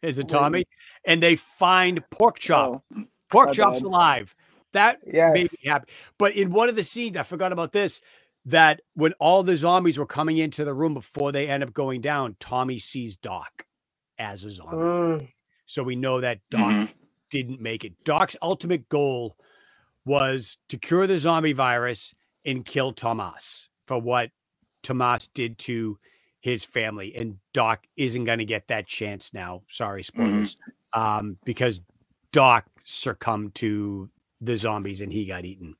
Is 0.02 0.20
it 0.20 0.30
Tommy? 0.30 0.66
And 1.06 1.24
they 1.24 1.38
find 1.38 2.04
pork 2.12 2.40
chop. 2.40 2.78
Oh, 2.78 2.84
pork 3.32 3.52
chop's 3.52 3.82
bad. 3.82 3.84
alive. 3.84 4.36
That 4.74 5.00
Yeah. 5.06 5.34
made 5.34 5.52
me 5.52 5.70
happy. 5.70 5.92
But 6.20 6.36
in 6.36 6.52
one 6.52 6.70
of 6.70 6.76
the 6.78 6.84
scenes, 6.84 7.18
I 7.18 7.24
forgot 7.24 7.54
about 7.54 7.74
this. 7.74 8.02
That 8.46 8.82
when 8.96 9.14
all 9.20 9.44
the 9.44 9.58
zombies 9.58 9.98
were 10.00 10.08
coming 10.08 10.38
into 10.38 10.66
the 10.66 10.74
room 10.74 10.96
before 10.96 11.32
they 11.34 11.50
end 11.50 11.64
up 11.64 11.74
going 11.74 12.02
down, 12.02 12.38
Tommy 12.40 12.80
sees 12.80 13.18
Doc 13.18 13.66
as 14.20 14.46
a 14.46 14.52
zombie. 14.52 14.96
Mm, 15.12 15.30
So 15.72 15.84
we 15.84 15.96
know 15.96 16.20
that 16.20 16.40
Doc 16.50 16.60
Mhm. 16.72 16.96
didn't 17.30 17.62
make 17.62 17.86
it. 17.86 17.94
Doc's 18.04 18.36
ultimate 18.42 18.90
goal 18.90 19.38
was 20.04 20.58
to 20.68 20.78
cure 20.78 21.08
the 21.08 21.18
zombie 21.18 21.54
virus 21.54 22.14
and 22.46 22.66
kill 22.66 22.92
Tomas 22.92 23.70
for 23.86 23.98
what 24.00 24.32
Tomas 24.84 25.28
did 25.28 25.58
to 25.60 25.98
his 26.42 26.66
family. 26.66 27.16
And 27.16 27.40
Doc 27.54 27.86
isn't 27.96 28.26
going 28.26 28.40
to 28.40 28.46
get 28.46 28.68
that 28.68 28.88
chance 28.88 29.34
now. 29.34 29.64
Sorry, 29.70 30.04
spoilers. 30.04 30.58
Um, 30.94 31.38
because 31.46 31.82
Doc 32.34 32.66
succumbed 32.84 33.56
to 33.56 34.10
the 34.42 34.58
zombies 34.58 35.02
and 35.02 35.14
he 35.14 35.26
got 35.26 35.46
eaten. 35.46 35.78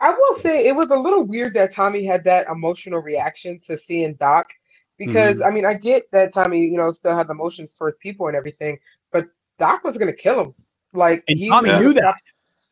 I 0.00 0.10
will 0.10 0.38
say 0.38 0.66
it 0.66 0.74
was 0.74 0.88
a 0.88 0.96
little 0.96 1.22
weird 1.22 1.52
that 1.54 1.72
Tommy 1.72 2.06
had 2.06 2.24
that 2.24 2.48
emotional 2.48 3.00
reaction 3.00 3.60
to 3.60 3.76
seeing 3.76 4.14
Doc 4.14 4.50
because 4.98 5.42
I 5.42 5.50
mean 5.50 5.66
I 5.66 5.74
get 5.74 6.10
that 6.12 6.34
Tommy 6.34 6.62
you 6.66 6.76
know 6.78 6.92
still 6.92 7.16
had 7.16 7.28
emotions 7.30 7.74
towards 7.74 7.96
people 7.98 8.28
and 8.28 8.36
everything, 8.36 8.78
but 9.12 9.26
Doc 9.58 9.84
was 9.84 9.98
gonna 9.98 10.12
kill 10.12 10.40
him. 10.42 10.54
Like 10.94 11.24
And 11.28 11.38
he 11.38 11.48
Tommy 11.48 11.70
knew 11.78 11.94
that. 11.94 12.16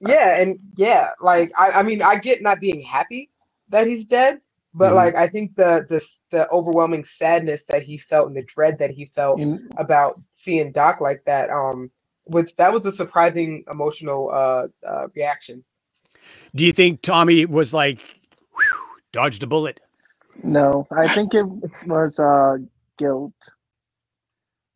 Yeah, 0.00 0.40
and 0.40 0.58
yeah, 0.76 1.10
like 1.20 1.52
I, 1.58 1.72
I 1.72 1.82
mean 1.82 2.02
I 2.02 2.16
get 2.16 2.42
not 2.42 2.60
being 2.60 2.82
happy 2.82 3.30
that 3.70 3.86
he's 3.86 4.06
dead, 4.06 4.40
but 4.74 4.92
Mhm. 4.92 4.96
like 4.96 5.14
I 5.16 5.28
think 5.28 5.56
the 5.56 5.86
the 5.88 6.06
the 6.30 6.48
overwhelming 6.50 7.04
sadness 7.04 7.64
that 7.66 7.82
he 7.82 7.98
felt 7.98 8.28
and 8.28 8.36
the 8.36 8.42
dread 8.42 8.78
that 8.80 8.90
he 8.90 9.06
felt 9.06 9.40
you- 9.40 9.60
about 9.78 10.20
seeing 10.32 10.72
Doc 10.72 11.00
like 11.00 11.24
that 11.26 11.50
um 11.50 11.90
was 12.26 12.52
that 12.54 12.72
was 12.72 12.86
a 12.86 12.92
surprising 12.92 13.64
emotional 13.70 14.30
uh, 14.32 14.68
uh 14.86 15.08
reaction. 15.16 15.64
Do 16.54 16.66
you 16.66 16.72
think 16.72 17.02
Tommy 17.02 17.46
was 17.46 17.74
like 17.74 18.18
dodged 19.12 19.42
a 19.42 19.46
bullet? 19.46 19.80
No, 20.42 20.86
I 20.90 21.08
think 21.08 21.34
it 21.34 21.46
was 21.86 22.18
uh, 22.18 22.56
guilt 22.98 23.34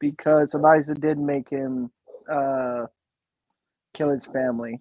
because 0.00 0.54
Eliza 0.54 0.94
did 0.94 1.18
make 1.18 1.48
him 1.50 1.90
uh, 2.30 2.86
kill 3.94 4.11
his 4.11 4.26
family 4.26 4.80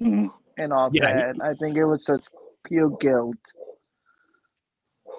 Mhm. 0.00 0.32
and 0.58 0.72
all 0.72 0.90
Yeah, 0.90 1.14
he- 1.14 1.24
that. 1.24 1.36
I 1.42 1.54
think 1.54 1.78
it 1.78 1.84
was 1.86 2.06
just 2.06 2.30
pure 2.66 2.90
guilt. 2.90 3.36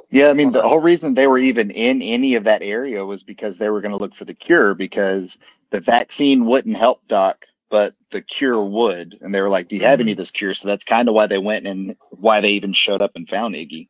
Yeah, 0.10 0.30
I 0.30 0.34
mean, 0.34 0.52
the 0.54 0.62
whole 0.62 0.80
reason 0.80 1.14
they 1.16 1.28
were 1.28 1.38
even 1.40 1.72
in 1.72 2.02
any 2.02 2.36
of 2.36 2.46
that 2.46 2.64
area 2.64 3.06
was 3.06 3.24
because 3.24 3.58
they 3.58 3.70
were 3.70 3.82
going 3.82 3.92
to 3.92 3.98
look 3.98 4.16
for 4.16 4.26
the 4.26 4.34
cure 4.34 4.74
because 4.74 5.38
the 5.72 5.82
vaccine 5.82 6.46
wouldn't 6.46 6.78
help 6.78 7.06
Doc, 7.08 7.46
but 7.70 7.94
the 8.12 8.22
cure 8.22 8.64
would. 8.64 9.18
And 9.22 9.36
they 9.36 9.42
were 9.42 9.50
like, 9.50 9.68
Do 9.68 9.76
you 9.76 9.84
have 9.84 10.00
any 10.00 10.12
of 10.14 10.18
this 10.18 10.32
cure? 10.32 10.54
So 10.54 10.70
that's 10.70 10.86
kind 10.86 11.10
of 11.10 11.16
why 11.16 11.28
they 11.28 11.40
went 11.40 11.68
and 11.68 11.98
why 12.12 12.42
they 12.42 12.52
even 12.52 12.74
showed 12.74 13.02
up 13.02 13.14
and 13.16 13.28
found 13.28 13.56
Iggy. 13.56 13.90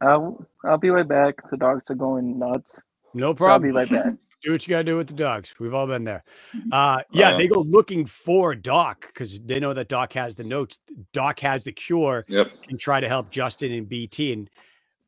I'll 0.00 0.46
I'll 0.64 0.78
be 0.78 0.90
right 0.90 1.06
back. 1.08 1.36
The 1.50 1.56
dogs 1.56 1.90
are 1.90 1.94
going 1.94 2.38
nuts. 2.38 2.80
No 3.14 3.34
So 3.38 3.50
I'll 3.50 3.60
problem. 3.60 3.70
be 3.72 3.76
right 3.76 3.90
back. 3.90 4.14
Do 4.42 4.52
what 4.52 4.66
you 4.66 4.70
got 4.70 4.78
to 4.78 4.84
do 4.84 4.96
with 4.96 5.08
the 5.08 5.14
dogs. 5.14 5.54
We've 5.58 5.74
all 5.74 5.86
been 5.86 6.04
there. 6.04 6.22
Uh, 6.72 7.02
yeah, 7.12 7.30
Uh, 7.30 7.38
they 7.38 7.48
go 7.48 7.60
looking 7.60 8.06
for 8.06 8.54
Doc 8.54 9.06
because 9.08 9.40
they 9.40 9.58
know 9.58 9.72
that 9.74 9.88
Doc 9.88 10.12
has 10.12 10.34
the 10.34 10.44
notes. 10.44 10.78
Doc 11.12 11.40
has 11.40 11.64
the 11.64 11.72
cure 11.72 12.24
Yep. 12.28 12.48
and 12.68 12.78
try 12.78 13.00
to 13.00 13.08
help 13.08 13.30
Justin 13.30 13.72
and 13.72 13.88
BT. 13.88 14.32
And 14.32 14.50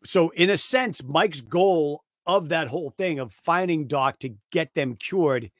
so, 0.05 0.31
in 0.31 0.51
a 0.51 0.59
sense, 0.59 1.03
Mike's 1.05 1.41
goal 1.43 2.05
of 2.27 2.49
that 2.51 2.69
whole 2.69 2.91
thing 2.91 3.19
of 3.19 3.33
finding 3.33 3.87
Doc 3.87 4.19
to 4.21 4.35
get 4.53 4.75
them 4.75 4.97
cured, 4.97 5.51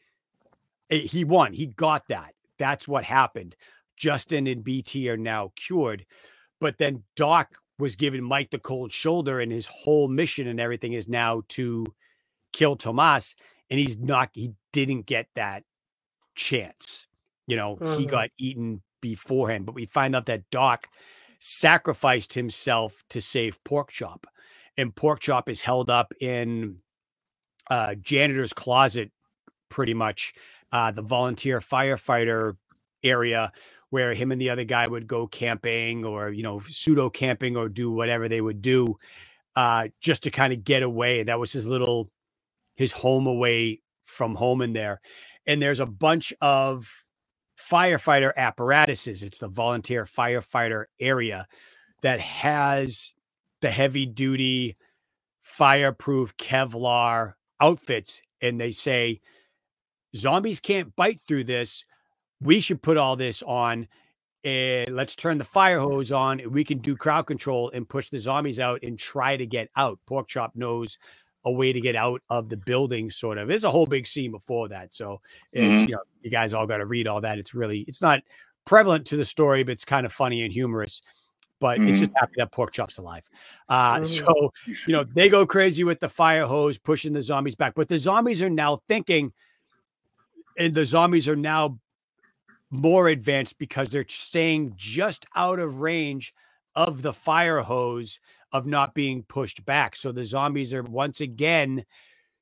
eh, 0.91 0.99
he 1.01 1.25
won. 1.25 1.53
He 1.53 1.67
got 1.67 2.09
that. 2.09 2.35
That's 2.59 2.89
what 2.89 3.05
happened. 3.05 3.57
Justin 3.97 4.47
and 4.47 4.65
BT 4.65 5.09
are 5.11 5.17
now 5.17 5.53
cured. 5.57 6.07
But 6.61 6.79
then 6.79 7.03
Doc 7.17 7.57
was 7.79 7.97
giving 7.97 8.23
Mike 8.25 8.51
the 8.51 8.59
cold 8.59 8.93
shoulder, 8.93 9.41
and 9.41 9.53
his 9.53 9.67
whole 9.67 10.09
mission 10.09 10.49
and 10.49 10.61
everything 10.61 10.93
is 10.95 11.09
now 11.09 11.43
to 11.49 11.87
kill 12.53 12.77
Tomas. 12.77 13.37
And 13.71 13.79
he's 13.79 13.99
not, 13.99 14.31
he 14.33 14.55
didn't 14.73 15.07
get 15.07 15.29
that 15.35 15.65
chance. 16.35 17.07
You 17.47 17.57
know, 17.57 17.81
he 17.85 18.07
Mhm. 18.07 18.11
got 18.11 18.31
eaten 18.39 18.83
beforehand. 19.01 19.67
But 19.67 19.75
we 19.75 19.87
find 19.87 20.17
out 20.17 20.27
that 20.27 20.51
Doc 20.51 20.89
sacrificed 21.39 22.33
himself 22.35 23.05
to 23.11 23.21
save 23.21 23.63
Pork 23.65 23.91
Chop. 23.91 24.27
And 24.77 24.95
Pork 24.95 25.21
Chop 25.21 25.49
is 25.49 25.61
held 25.63 25.91
up 25.91 26.13
in 26.21 26.81
uh, 27.71 27.95
janitor's 27.97 28.53
closet, 28.53 29.11
pretty 29.69 29.95
much, 29.95 30.33
uh, 30.73 30.91
the 30.91 31.03
volunteer 31.03 31.61
firefighter 31.61 32.57
area 33.03 33.53
where 33.91 34.15
him 34.15 34.33
and 34.33 34.41
the 34.41 34.51
other 34.51 34.65
guy 34.65 34.87
would 34.87 35.07
go 35.07 35.27
camping 35.27 36.05
or, 36.05 36.31
you 36.31 36.43
know, 36.43 36.61
pseudo 36.69 37.09
camping 37.09 37.57
or 37.57 37.69
do 37.69 37.91
whatever 37.91 38.29
they 38.29 38.41
would 38.41 38.61
do 38.61 38.97
uh, 39.57 39.89
just 40.01 40.25
to 40.25 40.31
kind 40.31 40.53
of 40.53 40.65
get 40.65 40.83
away. 40.83 41.23
That 41.23 41.41
was 41.41 41.53
his 41.53 41.67
little, 41.67 42.11
his 42.77 42.93
home 42.93 43.27
away 43.27 43.81
from 44.05 44.35
home 44.35 44.63
in 44.63 44.73
there. 44.73 45.01
And 45.47 45.63
there's 45.63 45.81
a 45.81 45.87
bunch 45.87 46.33
of 46.41 46.89
firefighter 47.59 48.33
apparatuses. 48.37 49.23
It's 49.23 49.39
the 49.39 49.49
volunteer 49.49 50.05
firefighter 50.05 50.85
area 51.01 51.47
that 52.03 52.21
has 52.21 53.15
the 53.61 53.71
heavy 53.71 54.07
duty 54.07 54.77
fireproof 55.41 56.37
Kevlar 56.37 57.35
outfits. 57.61 58.23
And 58.41 58.61
they 58.61 58.71
say, 58.71 59.21
zombies 60.15 60.61
can't 60.61 60.95
bite 60.95 61.21
through 61.27 61.45
this. 61.45 61.85
We 62.41 62.61
should 62.61 62.83
put 62.83 62.97
all 62.97 63.17
this 63.17 63.43
on. 63.43 63.89
And 64.45 64.95
let's 64.95 65.17
turn 65.17 65.37
the 65.39 65.45
fire 65.45 65.81
hose 65.81 66.13
on. 66.13 66.41
And 66.41 66.53
we 66.53 66.65
can 66.65 66.79
do 66.79 66.97
crowd 66.97 67.23
control 67.27 67.71
and 67.75 67.89
push 67.89 68.09
the 68.09 68.19
zombies 68.19 68.61
out 68.61 68.81
and 68.83 68.99
try 68.99 69.37
to 69.37 69.47
get 69.47 69.69
out. 69.77 69.99
Pork 70.07 70.29
Chop 70.29 70.55
knows 70.55 70.97
a 71.45 71.51
way 71.51 71.73
to 71.73 71.81
get 71.81 71.97
out 71.97 72.23
of 72.31 72.49
the 72.49 72.57
building, 72.57 73.11
sort 73.11 73.39
of. 73.39 73.49
There's 73.49 73.65
a 73.65 73.71
whole 73.71 73.87
big 73.87 74.07
scene 74.07 74.31
before 74.31 74.69
that. 74.69 74.93
So 74.93 75.21
it's, 75.53 75.65
Mhm. 75.65 75.89
you 75.89 75.95
know, 75.95 76.03
you 76.23 76.31
guys 76.31 76.53
all 76.53 76.67
got 76.67 76.79
to 76.79 76.87
read 76.87 77.07
all 77.09 77.21
that. 77.21 77.39
It's 77.39 77.55
really, 77.55 77.81
it's 77.89 78.03
not 78.03 78.23
prevalent 78.65 79.07
to 79.07 79.17
the 79.17 79.25
story, 79.25 79.63
but 79.63 79.73
it's 79.73 79.85
kind 79.85 80.05
of 80.07 80.13
funny 80.13 80.43
and 80.43 80.53
humorous. 80.53 81.03
But 81.61 81.81
it's 81.81 81.99
just 82.01 82.13
happy 82.15 82.35
that 82.37 82.53
pork 82.53 82.73
chop's 82.73 82.99
alive. 82.99 83.29
Uh. 83.69 84.03
So, 84.05 84.53
you 84.87 84.93
know, 84.93 85.03
they 85.03 85.29
go 85.29 85.45
crazy 85.47 85.83
with 85.83 85.99
the 85.99 86.09
fire 86.09 86.47
hose, 86.47 86.79
pushing 86.79 87.13
the 87.13 87.23
zombies 87.23 87.57
back. 87.57 87.75
But 87.75 87.89
the 87.89 87.99
zombies 87.99 88.43
are 88.43 88.51
now 88.51 88.77
thinking, 88.89 89.33
and 90.57 90.73
the 90.75 90.85
zombies 90.85 91.27
are 91.27 91.35
now 91.37 91.81
more 92.71 93.09
advanced 93.09 93.59
because 93.59 93.89
they're 93.89 94.07
staying 94.09 94.75
just 94.77 95.27
out 95.35 95.59
of 95.59 95.81
range 95.81 96.35
of 96.75 97.03
the 97.03 97.13
fire 97.13 97.61
hose 97.61 98.21
of 98.53 98.67
not 98.67 98.95
being 98.95 99.23
pushed 99.23 99.65
back. 99.65 99.97
So 99.97 100.13
the 100.13 100.25
zombies 100.25 100.73
are 100.73 100.83
once 100.83 101.21
again 101.21 101.85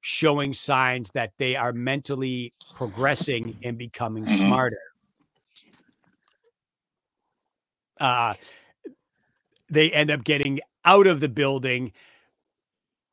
showing 0.01 0.53
signs 0.53 1.11
that 1.11 1.33
they 1.39 1.57
are 1.57 1.73
mentally 1.73 2.53
progressing 2.75 3.57
and 3.63 3.77
becoming 3.79 4.25
Mhm. 4.25 4.47
smarter. 4.47 4.79
Uh, 7.99 8.35
they 9.69 9.91
end 9.91 10.11
up 10.11 10.23
getting 10.23 10.61
out 10.85 11.07
of 11.07 11.21
the 11.21 11.29
building. 11.29 11.93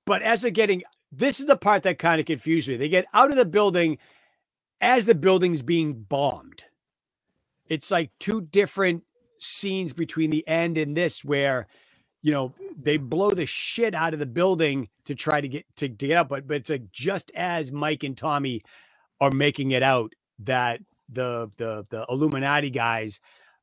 But 0.06 0.22
as 0.22 0.42
they're 0.42 0.52
getting, 0.52 0.84
this 1.12 1.40
is 1.40 1.48
the 1.48 1.56
part 1.56 1.84
that 1.84 2.00
kind 2.00 2.20
of 2.20 2.26
confused 2.28 2.68
me. 2.68 2.76
They 2.76 2.90
get 2.90 3.06
out 3.14 3.32
of 3.32 3.38
the 3.38 3.46
building 3.46 3.98
as 4.82 5.06
the 5.06 5.16
building's 5.16 5.62
being 5.62 6.04
bombed. 6.04 6.66
It's 7.68 7.92
like 7.92 8.12
two 8.20 8.42
different 8.42 9.04
scenes 9.40 9.94
between 9.94 10.30
the 10.30 10.48
end 10.48 10.78
and 10.78 10.96
this 10.96 11.24
where 11.24 11.68
you 12.22 12.32
know 12.32 12.54
they 12.78 12.98
blow 12.98 13.32
the 13.32 13.46
shit 13.46 13.94
out 13.94 14.14
of 14.14 14.20
the 14.20 14.26
building 14.26 14.88
to 15.06 15.16
try 15.16 15.42
to 15.42 15.48
get 15.48 15.66
to, 15.76 15.90
to 15.90 16.08
get 16.08 16.18
out 16.18 16.30
but 16.30 16.48
but 16.48 16.56
it's 16.58 16.70
like 16.70 16.90
just 16.94 17.30
as 17.36 17.70
mike 17.70 18.04
and 18.04 18.18
tommy 18.18 18.62
are 19.20 19.32
making 19.32 19.72
it 19.72 19.84
out 19.84 20.14
that 20.40 20.80
the 21.10 21.52
the 21.58 21.86
the 21.90 22.06
illuminati 22.10 22.70
guys 22.70 23.20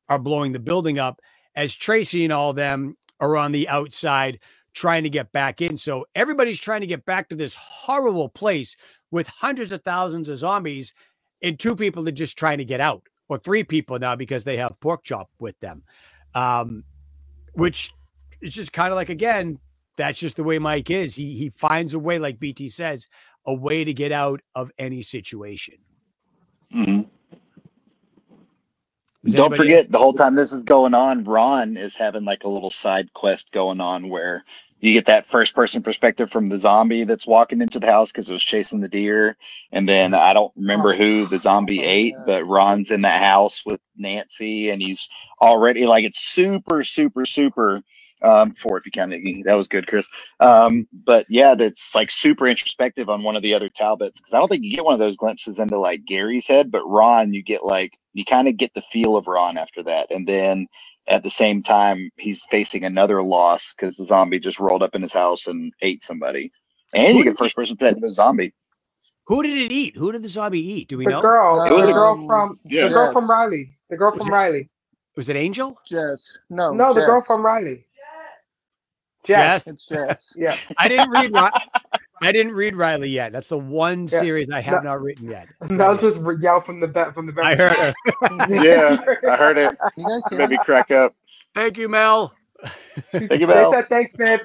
are 0.07 0.19
blowing 0.19 0.51
the 0.51 0.59
building 0.59 0.99
up 0.99 1.19
as 1.55 1.75
tracy 1.75 2.23
and 2.23 2.33
all 2.33 2.53
them 2.53 2.95
are 3.19 3.37
on 3.37 3.51
the 3.51 3.67
outside 3.69 4.39
trying 4.73 5.03
to 5.03 5.09
get 5.09 5.31
back 5.31 5.61
in. 5.61 5.77
So 5.77 6.05
everybody's 6.15 6.59
trying 6.59 6.81
to 6.81 6.87
get 6.87 7.05
back 7.05 7.29
to 7.29 7.35
this 7.35 7.55
horrible 7.55 8.29
place 8.29 8.75
with 9.11 9.27
hundreds 9.27 9.71
of 9.71 9.83
thousands 9.83 10.29
of 10.29 10.37
zombies 10.37 10.93
and 11.41 11.59
two 11.59 11.75
people 11.75 12.07
are 12.07 12.13
just 12.13 12.37
trying 12.37 12.59
to 12.59 12.65
get 12.65 12.79
out 12.79 13.03
or 13.31 13.39
three 13.39 13.63
people 13.63 13.97
now 13.99 14.15
because 14.15 14.43
they 14.43 14.57
have 14.57 14.79
pork 14.81 15.03
chop 15.03 15.29
with 15.39 15.59
them 15.61 15.83
um 16.35 16.83
which 17.53 17.93
is 18.41 18.53
just 18.53 18.73
kind 18.73 18.91
of 18.91 18.97
like 18.97 19.09
again 19.09 19.59
that's 19.97 20.19
just 20.19 20.37
the 20.37 20.43
way 20.43 20.59
mike 20.59 20.91
is 20.91 21.15
he 21.15 21.35
he 21.35 21.49
finds 21.49 21.93
a 21.93 21.99
way 21.99 22.19
like 22.19 22.39
bt 22.39 22.69
says 22.69 23.07
a 23.47 23.55
way 23.55 23.85
to 23.85 23.93
get 23.93 24.11
out 24.11 24.41
of 24.55 24.71
any 24.77 25.01
situation 25.01 25.75
Mm-hmm. 26.75 27.01
Don't 29.31 29.55
forget, 29.55 29.91
the 29.91 29.99
whole 29.99 30.13
time 30.13 30.35
this 30.35 30.53
is 30.53 30.63
going 30.63 30.95
on, 30.95 31.23
Ron 31.25 31.77
is 31.77 31.95
having 31.95 32.25
like 32.25 32.43
a 32.43 32.49
little 32.49 32.71
side 32.71 33.13
quest 33.13 33.51
going 33.51 33.79
on 33.81 34.09
where 34.09 34.43
you 34.81 34.93
get 34.93 35.05
that 35.05 35.27
first 35.27 35.55
person 35.55 35.83
perspective 35.83 36.31
from 36.31 36.49
the 36.49 36.57
zombie 36.57 37.03
that's 37.03 37.27
walking 37.27 37.61
into 37.61 37.79
the 37.79 37.85
house 37.85 38.11
because 38.11 38.29
it 38.29 38.33
was 38.33 38.43
chasing 38.43 38.81
the 38.81 38.89
deer. 38.89 39.37
And 39.71 39.87
then 39.87 40.15
I 40.15 40.33
don't 40.33 40.51
remember 40.55 40.93
who 40.93 41.27
the 41.27 41.39
zombie 41.39 41.83
ate, 41.83 42.15
but 42.25 42.47
Ron's 42.47 42.89
in 42.89 43.01
that 43.03 43.21
house 43.21 43.63
with 43.63 43.79
Nancy 43.95 44.71
and 44.71 44.81
he's 44.81 45.07
already 45.39 45.85
like 45.85 46.03
it's 46.03 46.19
super, 46.19 46.83
super, 46.83 47.25
super. 47.25 47.81
Um, 48.23 48.53
four 48.53 48.77
if 48.77 48.85
you 48.85 48.91
count 48.91 49.13
it. 49.13 49.45
That 49.45 49.55
was 49.55 49.67
good, 49.67 49.87
Chris. 49.87 50.07
Um, 50.39 50.87
but 50.93 51.25
yeah, 51.27 51.55
that's 51.55 51.95
like 51.95 52.11
super 52.11 52.45
introspective 52.45 53.09
on 53.09 53.23
one 53.23 53.35
of 53.35 53.41
the 53.41 53.55
other 53.55 53.67
Talbots 53.67 54.19
because 54.19 54.33
I 54.33 54.37
don't 54.37 54.47
think 54.47 54.63
you 54.63 54.75
get 54.75 54.85
one 54.85 54.93
of 54.93 54.99
those 54.99 55.17
glimpses 55.17 55.57
into 55.57 55.79
like 55.79 56.05
Gary's 56.05 56.47
head, 56.47 56.69
but 56.69 56.85
Ron, 56.85 57.33
you 57.33 57.41
get 57.41 57.65
like 57.65 57.97
you 58.13 58.23
kind 58.23 58.47
of 58.47 58.57
get 58.57 58.75
the 58.75 58.81
feel 58.81 59.17
of 59.17 59.25
Ron 59.25 59.57
after 59.57 59.81
that, 59.83 60.11
and 60.11 60.27
then 60.27 60.67
at 61.07 61.23
the 61.23 61.29
same 61.29 61.61
time 61.63 62.09
he's 62.17 62.43
facing 62.51 62.83
another 62.83 63.21
loss 63.21 63.73
because 63.73 63.95
the 63.95 64.05
zombie 64.05 64.39
just 64.39 64.59
rolled 64.59 64.83
up 64.83 64.95
in 64.95 65.01
his 65.01 65.13
house 65.13 65.47
and 65.47 65.73
ate 65.81 66.03
somebody, 66.03 66.51
and 66.93 67.17
you 67.17 67.23
get 67.23 67.37
first 67.37 67.55
person 67.55 67.75
pet 67.77 67.99
the 67.99 68.09
zombie. 68.09 68.53
who 69.25 69.41
did 69.41 69.57
it 69.57 69.71
eat 69.71 69.97
who 69.97 70.11
did 70.11 70.21
the 70.23 70.27
zombie 70.27 70.59
eat 70.73 70.87
do 70.87 70.97
we 70.97 71.05
know 71.05 71.09
The 71.09 71.15
know 71.17 71.21
girl, 71.21 71.63
It 71.65 71.73
was 71.73 71.85
the 71.87 71.91
a- 71.91 71.95
girl 71.95 72.27
from 72.27 72.59
Yeah. 72.65 72.83
the 72.83 72.89
girl 72.89 73.05
Yes. 73.05 73.13
from 73.13 73.29
Riley, 73.29 73.77
the 73.89 73.97
girl 73.97 74.11
Was 74.11 74.19
from 74.25 74.33
it- 74.33 74.37
Riley. 74.37 74.69
was 75.17 75.27
it 75.29 75.35
angel 75.35 75.77
Jess. 75.87 76.37
No. 76.49 76.71
No, 76.71 76.93
the 76.93 77.01
girl 77.01 77.21
from 77.21 77.41
Riley. 77.43 77.85
Jess. 79.25 79.63
Jess? 79.63 79.67
It's 79.67 79.87
Jess. 79.87 80.33
Yeah. 80.35 80.55
i 80.77 80.87
didn't 80.87 81.09
read 81.11 81.31
Ri- 81.33 81.99
i 82.21 82.31
didn't 82.31 82.53
read 82.53 82.75
riley 82.75 83.09
yet 83.09 83.31
that's 83.31 83.49
the 83.49 83.57
one 83.57 84.07
Yeah. 84.11 84.19
series 84.19 84.49
i 84.49 84.61
have 84.61 84.83
No. 84.83 84.91
not 84.91 85.01
written 85.01 85.29
yet 85.29 85.47
Mel 85.69 85.97
just 85.97 86.19
re- 86.19 86.37
yelled 86.39 86.65
from 86.65 86.79
the 86.79 86.87
back 86.87 87.13
from 87.13 87.25
the 87.25 87.33
back. 87.33 87.45
i 87.45 87.55
heard 87.55 87.75
her 87.77 87.93
Yeah, 88.63 88.97
I 89.29 89.35
heard 89.35 89.57
it. 89.57 89.75
You 89.97 90.05
guys 90.07 90.21
hear 90.29 90.39
Made 90.39 90.49
me 90.51 90.57
me? 90.57 90.63
crack 90.63 90.91
up. 90.91 91.15
thank 91.55 91.77
you 91.77 91.89
mel 91.89 92.33
Thank 93.11 93.31
you, 93.41 93.47
Mel. 93.47 93.73
said 93.73 93.89
thanks, 93.89 94.15
babe. 94.15 94.39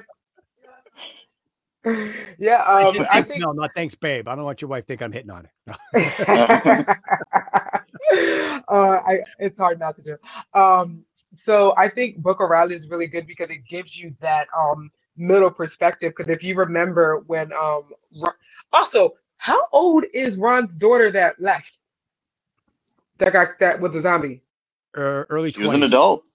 Yeah, 2.39 2.63
I 2.65 2.83
um, 2.83 2.95
said 2.95 3.07
I 3.11 3.21
think 3.21 3.41
no 3.41 3.51
not 3.51 3.71
thanks 3.75 3.95
babe 3.95 4.27
i 4.27 4.35
don't 4.35 4.43
want 4.43 4.61
your 4.61 4.69
wife 4.69 4.83
to 4.83 4.87
think 4.87 5.01
i'm 5.01 5.11
hitting 5.11 5.29
on 5.31 5.47
her 5.67 5.75
uh, 8.69 8.97
I, 9.05 9.19
it's 9.39 9.57
hard 9.57 9.79
not 9.79 9.95
to 9.97 10.01
do. 10.01 10.17
Um, 10.53 11.05
so 11.35 11.73
I 11.77 11.89
think 11.89 12.17
Book 12.17 12.39
of 12.41 12.49
Riley 12.49 12.75
is 12.75 12.89
really 12.89 13.07
good 13.07 13.27
because 13.27 13.49
it 13.49 13.65
gives 13.69 13.97
you 13.97 14.13
that 14.21 14.47
um 14.57 14.89
middle 15.17 15.51
perspective. 15.51 16.13
Because 16.15 16.31
if 16.31 16.43
you 16.43 16.55
remember 16.55 17.23
when 17.27 17.51
um 17.53 17.83
Ron, 18.21 18.33
also 18.73 19.11
how 19.37 19.65
old 19.73 20.05
is 20.13 20.37
Ron's 20.37 20.75
daughter 20.77 21.11
that 21.11 21.39
left? 21.41 21.79
That 23.19 23.33
got 23.33 23.59
that 23.59 23.79
was 23.81 23.95
a 23.95 24.01
zombie. 24.01 24.41
Er, 24.95 25.25
early 25.29 25.51
She 25.51 25.61
was 25.61 25.73
an 25.75 25.83
adult. 25.83 26.27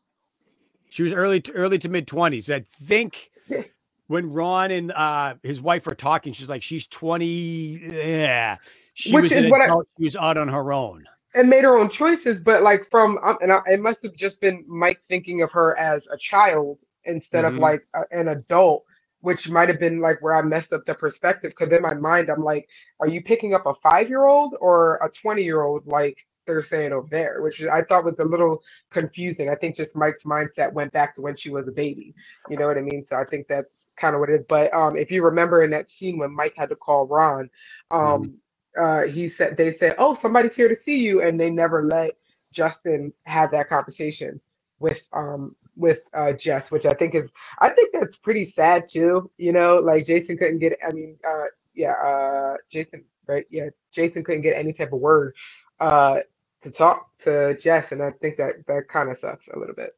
She 0.90 1.02
was 1.02 1.12
early 1.12 1.40
to 1.42 1.52
early 1.52 1.78
to 1.78 1.88
mid 1.88 2.06
twenties. 2.06 2.50
I 2.50 2.60
think 2.82 3.30
when 4.08 4.32
Ron 4.32 4.70
and 4.70 4.92
uh, 4.92 5.34
his 5.42 5.60
wife 5.60 5.86
are 5.86 5.94
talking, 5.94 6.32
she's 6.32 6.50
like, 6.50 6.62
she's 6.62 6.86
twenty. 6.86 7.80
Yeah, 7.84 8.58
she 8.94 9.14
Which 9.14 9.24
was 9.24 9.32
an 9.32 9.44
is 9.44 9.50
what 9.50 9.62
I- 9.62 9.68
she 9.98 10.04
was 10.04 10.16
out 10.16 10.36
on 10.36 10.48
her 10.48 10.72
own. 10.72 11.06
and 11.34 11.48
made 11.48 11.64
her 11.64 11.78
own 11.78 11.88
choices, 11.88 12.40
but 12.40 12.62
like 12.62 12.86
from 12.90 13.18
um, 13.22 13.38
and 13.40 13.52
I, 13.52 13.60
it 13.70 13.80
must 13.80 14.02
have 14.02 14.14
just 14.14 14.40
been 14.40 14.64
Mike 14.68 15.02
thinking 15.02 15.42
of 15.42 15.52
her 15.52 15.78
as 15.78 16.06
a 16.08 16.16
child 16.16 16.82
instead 17.06 17.44
of 17.44 17.58
Mhm. 17.58 17.58
like 17.58 17.86
a, 17.94 18.02
an 18.12 18.28
adult, 18.28 18.84
which 19.20 19.50
might 19.50 19.68
have 19.68 19.80
been 19.80 20.00
like 20.00 20.22
where 20.22 20.36
I 20.36 20.42
messed 20.42 20.72
up 20.72 20.86
the 20.86 20.94
perspective. 20.94 21.52
Because 21.58 21.74
in 21.76 21.82
my 21.82 21.94
mind, 21.94 22.30
I'm 22.30 22.44
like, 22.44 22.68
are 23.00 23.08
you 23.08 23.22
picking 23.22 23.54
up 23.54 23.66
a 23.66 23.74
five 23.76 24.08
year 24.08 24.24
old 24.24 24.56
or 24.60 24.96
a 25.04 25.10
twenty 25.10 25.44
year 25.44 25.62
old? 25.62 25.86
Like 25.86 26.18
they're 26.46 26.62
saying 26.62 26.92
over 26.92 27.08
there, 27.10 27.42
which 27.42 27.62
I 27.64 27.82
thought 27.82 28.04
was 28.04 28.18
a 28.20 28.24
little 28.24 28.62
confusing. 28.90 29.50
I 29.50 29.56
think 29.56 29.76
just 29.76 29.96
Mike's 29.96 30.24
mindset 30.24 30.72
went 30.72 30.92
back 30.92 31.14
to 31.16 31.22
when 31.22 31.36
she 31.36 31.50
was 31.50 31.68
a 31.68 31.72
baby. 31.72 32.14
You 32.48 32.58
know 32.58 32.66
what 32.68 32.78
I 32.78 32.82
mean? 32.82 33.04
So 33.04 33.16
I 33.16 33.24
think 33.24 33.48
that's 33.48 33.88
kind 33.96 34.14
of 34.14 34.20
what 34.20 34.30
it 34.30 34.40
is. 34.40 34.46
But 34.48 34.74
um, 34.74 34.96
if 34.96 35.10
you 35.10 35.24
remember 35.24 35.64
in 35.64 35.70
that 35.72 35.90
scene 35.90 36.18
when 36.18 36.34
Mike 36.34 36.54
had 36.56 36.70
to 36.70 36.76
call 36.76 37.06
Ron, 37.06 37.50
um, 37.90 38.34
uh, 38.78 39.02
he 39.04 39.28
said 39.28 39.56
they 39.56 39.74
said, 39.76 39.94
"Oh, 39.98 40.14
somebody's 40.14 40.56
here 40.56 40.68
to 40.68 40.76
see 40.76 40.98
you," 41.00 41.22
and 41.22 41.40
they 41.40 41.50
never 41.50 41.84
let 41.84 42.12
Justin 42.52 43.12
have 43.24 43.50
that 43.52 43.68
conversation 43.68 44.40
with 44.80 45.08
um 45.12 45.56
with 45.76 46.08
uh 46.14 46.32
Jess, 46.34 46.70
which 46.70 46.86
I 46.86 46.92
think 46.94 47.14
is 47.14 47.32
I 47.60 47.70
think 47.70 47.92
that's 47.92 48.18
pretty 48.18 48.46
sad 48.50 48.88
too. 48.88 49.30
You 49.38 49.52
know, 49.52 49.76
like 49.78 50.06
Jason 50.06 50.38
couldn't 50.38 50.60
get. 50.60 50.78
I 50.86 50.92
mean, 50.92 51.18
uh, 51.28 51.44
yeah, 51.74 51.92
uh, 51.94 52.56
Jason, 52.70 53.04
right? 53.28 53.46
Yeah, 53.50 53.70
Jason 53.92 54.24
couldn't 54.24 54.42
get 54.42 54.56
any 54.56 54.72
type 54.72 54.92
of 54.92 55.00
word 55.00 55.34
uh 55.80 56.20
to 56.62 56.70
talk 56.70 57.10
to 57.20 57.56
Jess, 57.58 57.92
and 57.92 58.02
I 58.02 58.12
think 58.12 58.36
that 58.38 58.66
that 58.68 58.88
kind 58.88 59.10
of 59.10 59.18
sucks 59.18 59.48
a 59.48 59.58
little 59.58 59.74
bit. 59.76 59.96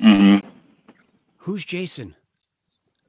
hmm 0.00 0.36
Who's 1.38 1.64
Jason? 1.64 2.14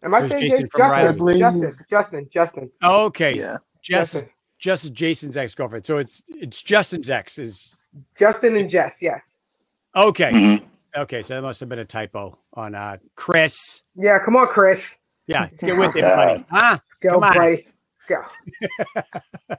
Am 0.04 0.14
I 0.16 0.22
Who's 0.22 0.28
saying 0.28 0.48
Jason 0.48 0.68
Jason? 0.68 0.70
from 0.70 0.86
Riley? 0.86 1.26
Justin, 1.34 1.34
Justin, 1.36 1.78
Justin, 1.90 2.30
Justin, 2.32 2.72
Oh, 2.82 3.06
okay, 3.06 3.44
Yeah. 3.44 3.58
Jess, 3.84 4.14
Justin, 4.14 4.30
Jess 4.60 4.86
is 4.86 4.92
Jason's 4.92 5.38
ex 5.38 5.56
girlfriend. 5.56 5.86
So 5.86 5.98
it's 6.00 6.24
it's 6.30 6.62
Justin's 6.62 7.10
ex. 7.10 7.40
Is 7.40 7.76
Justin, 8.20 8.58
and 8.58 8.70
Jess. 8.70 8.96
Yes. 9.02 9.24
okay. 9.96 10.40
hmm 10.40 10.56
Okay, 10.96 11.22
so 11.24 11.36
that 11.36 11.42
must 11.42 11.60
have 11.60 11.68
been 11.70 11.80
a 11.80 11.86
typo 11.86 12.38
on 12.54 12.74
uh 12.76 12.98
Chris. 13.16 13.84
Yeah. 13.96 14.20
Come 14.24 14.36
on, 14.38 14.48
Chris. 14.48 14.82
Yeah, 15.28 15.42
let's 15.42 15.62
get 15.62 15.76
with 15.78 15.96
it, 15.96 16.02
buddy. 16.02 16.46
Huh? 16.52 16.78
Go, 17.02 17.10
Come 17.12 17.24
on. 17.24 17.34
Bryce. 17.34 17.64
Go. 18.08 18.22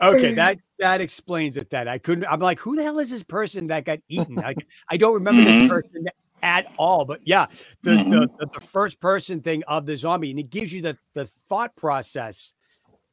Okay, 0.00 0.34
that 0.34 0.58
that 0.80 1.00
explains 1.00 1.56
it. 1.56 1.70
That 1.70 1.86
I 1.86 1.98
couldn't. 1.98 2.24
I'm 2.26 2.40
like, 2.40 2.58
who 2.58 2.74
the 2.74 2.82
hell 2.82 2.98
is 2.98 3.10
this 3.10 3.22
person 3.22 3.68
that 3.68 3.84
got 3.84 4.00
eaten? 4.08 4.42
I, 4.42 4.54
I 4.88 4.96
don't 4.96 5.14
remember 5.14 5.42
this 5.42 5.54
Mhm. 5.54 5.68
person 5.68 6.06
at 6.42 6.66
all. 6.76 7.04
But 7.04 7.20
yeah, 7.24 7.46
the, 7.84 7.98
the 8.08 8.28
the 8.38 8.48
the 8.52 8.60
first 8.60 8.98
person 8.98 9.40
thing 9.42 9.62
of 9.68 9.86
the 9.86 9.96
zombie, 9.96 10.30
and 10.30 10.40
it 10.40 10.50
gives 10.50 10.72
you 10.72 10.82
the 10.82 10.98
the 11.14 11.26
thought 11.48 11.76
process 11.76 12.52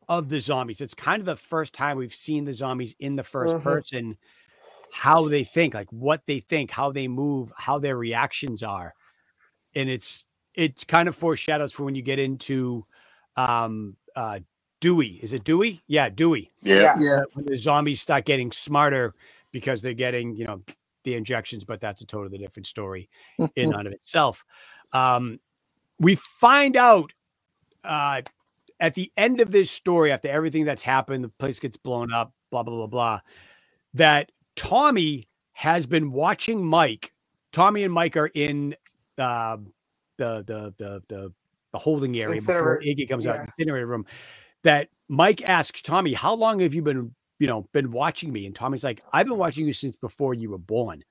of 0.08 0.30
the 0.30 0.40
zombies. 0.40 0.82
It's 0.82 0.96
kind 0.96 1.20
of 1.20 1.28
the 1.28 1.36
first 1.36 1.74
time 1.74 1.98
we've 1.98 2.14
seen 2.16 2.44
the 2.46 2.54
zombies 2.54 2.96
in 3.00 3.16
the 3.16 3.24
1st 3.24 3.58
Mhm. 3.58 3.62
person, 3.64 4.18
how 4.92 5.28
they 5.28 5.44
think, 5.44 5.74
like 5.74 5.92
what 5.92 6.22
they 6.26 6.40
think, 6.40 6.72
how 6.72 6.92
they 6.92 7.08
move, 7.08 7.52
how 7.56 7.80
their 7.80 7.98
reactions 7.98 8.64
are, 8.64 8.94
and 9.76 9.90
it's 9.90 10.28
it 10.56 10.88
kind 10.88 11.08
of 11.08 11.16
foreshadows 11.16 11.72
for 11.72 11.84
when 11.84 11.96
you 11.96 12.02
get 12.02 12.20
into 12.20 12.86
um 13.36 13.96
uh 14.16 14.40
Dewey. 14.82 15.20
Is 15.22 15.34
it 15.34 15.44
Dewey? 15.44 15.82
Yeah, 15.88 16.10
Dewey. 16.10 16.52
Yeah. 16.62 16.98
Yeah. 17.00 17.22
When 17.34 17.46
the 17.46 17.56
zombies 17.56 18.02
start 18.02 18.26
getting 18.26 18.52
smarter 18.52 19.14
because 19.52 19.82
they're 19.82 19.94
getting, 19.94 20.36
you 20.36 20.46
know, 20.46 20.62
the 21.04 21.16
injections, 21.16 21.64
but 21.64 21.82
that's 21.82 22.02
a 22.02 22.06
totally 22.06 22.38
different 22.38 22.68
story 22.68 23.10
in 23.56 23.74
and 23.74 23.88
of 23.88 23.94
itself. 23.94 24.46
Um, 24.94 25.40
we 26.00 26.16
find 26.16 26.78
out 26.78 27.12
uh, 27.84 28.22
at 28.80 28.94
the 28.96 29.12
end 29.18 29.42
of 29.42 29.52
this 29.52 29.70
story, 29.70 30.12
after 30.12 30.30
everything 30.30 30.66
that's 30.66 30.82
happened, 30.82 31.24
the 31.24 31.30
place 31.30 31.60
gets 31.60 31.78
blown 31.78 32.14
up, 32.14 32.34
blah 32.52 32.64
blah 32.64 32.76
blah 32.76 32.88
blah, 32.88 33.20
that 33.96 34.32
Tommy 34.60 35.30
has 35.54 35.86
been 35.86 36.12
watching 36.12 36.66
Mike. 36.66 37.14
Tommy 37.54 37.84
and 37.84 37.94
Mike 37.94 38.18
are 38.18 38.28
in 38.28 38.76
uh, 39.18 39.56
the 40.18 40.44
the 40.46 40.74
the 40.78 41.02
the 41.08 41.34
the 41.72 41.80
holding 41.80 42.18
area 42.20 42.42
before 42.42 42.82
Iggy 42.86 43.08
comes 43.08 43.26
out, 43.26 43.38
yeah. 43.38 43.46
incinerator 43.46 43.88
room. 43.88 44.06
That 44.66 44.90
Mike 45.08 45.42
asks 45.48 45.82
Tommy, 45.82 46.14
"How 46.14 46.34
long 46.34 46.60
have 46.60 46.74
you 46.74 46.82
been, 46.82 47.16
you 47.40 47.48
know, 47.48 47.70
been 47.72 47.92
watching 47.92 48.34
me?" 48.34 48.46
And 48.46 48.54
Tommy's 48.54 48.84
like, 48.84 49.02
"I've 49.14 49.28
been 49.28 49.38
watching 49.38 49.66
you 49.66 49.72
since 49.72 49.96
before 49.96 50.34
you 50.34 50.50
were 50.50 50.58
born." 50.60 51.06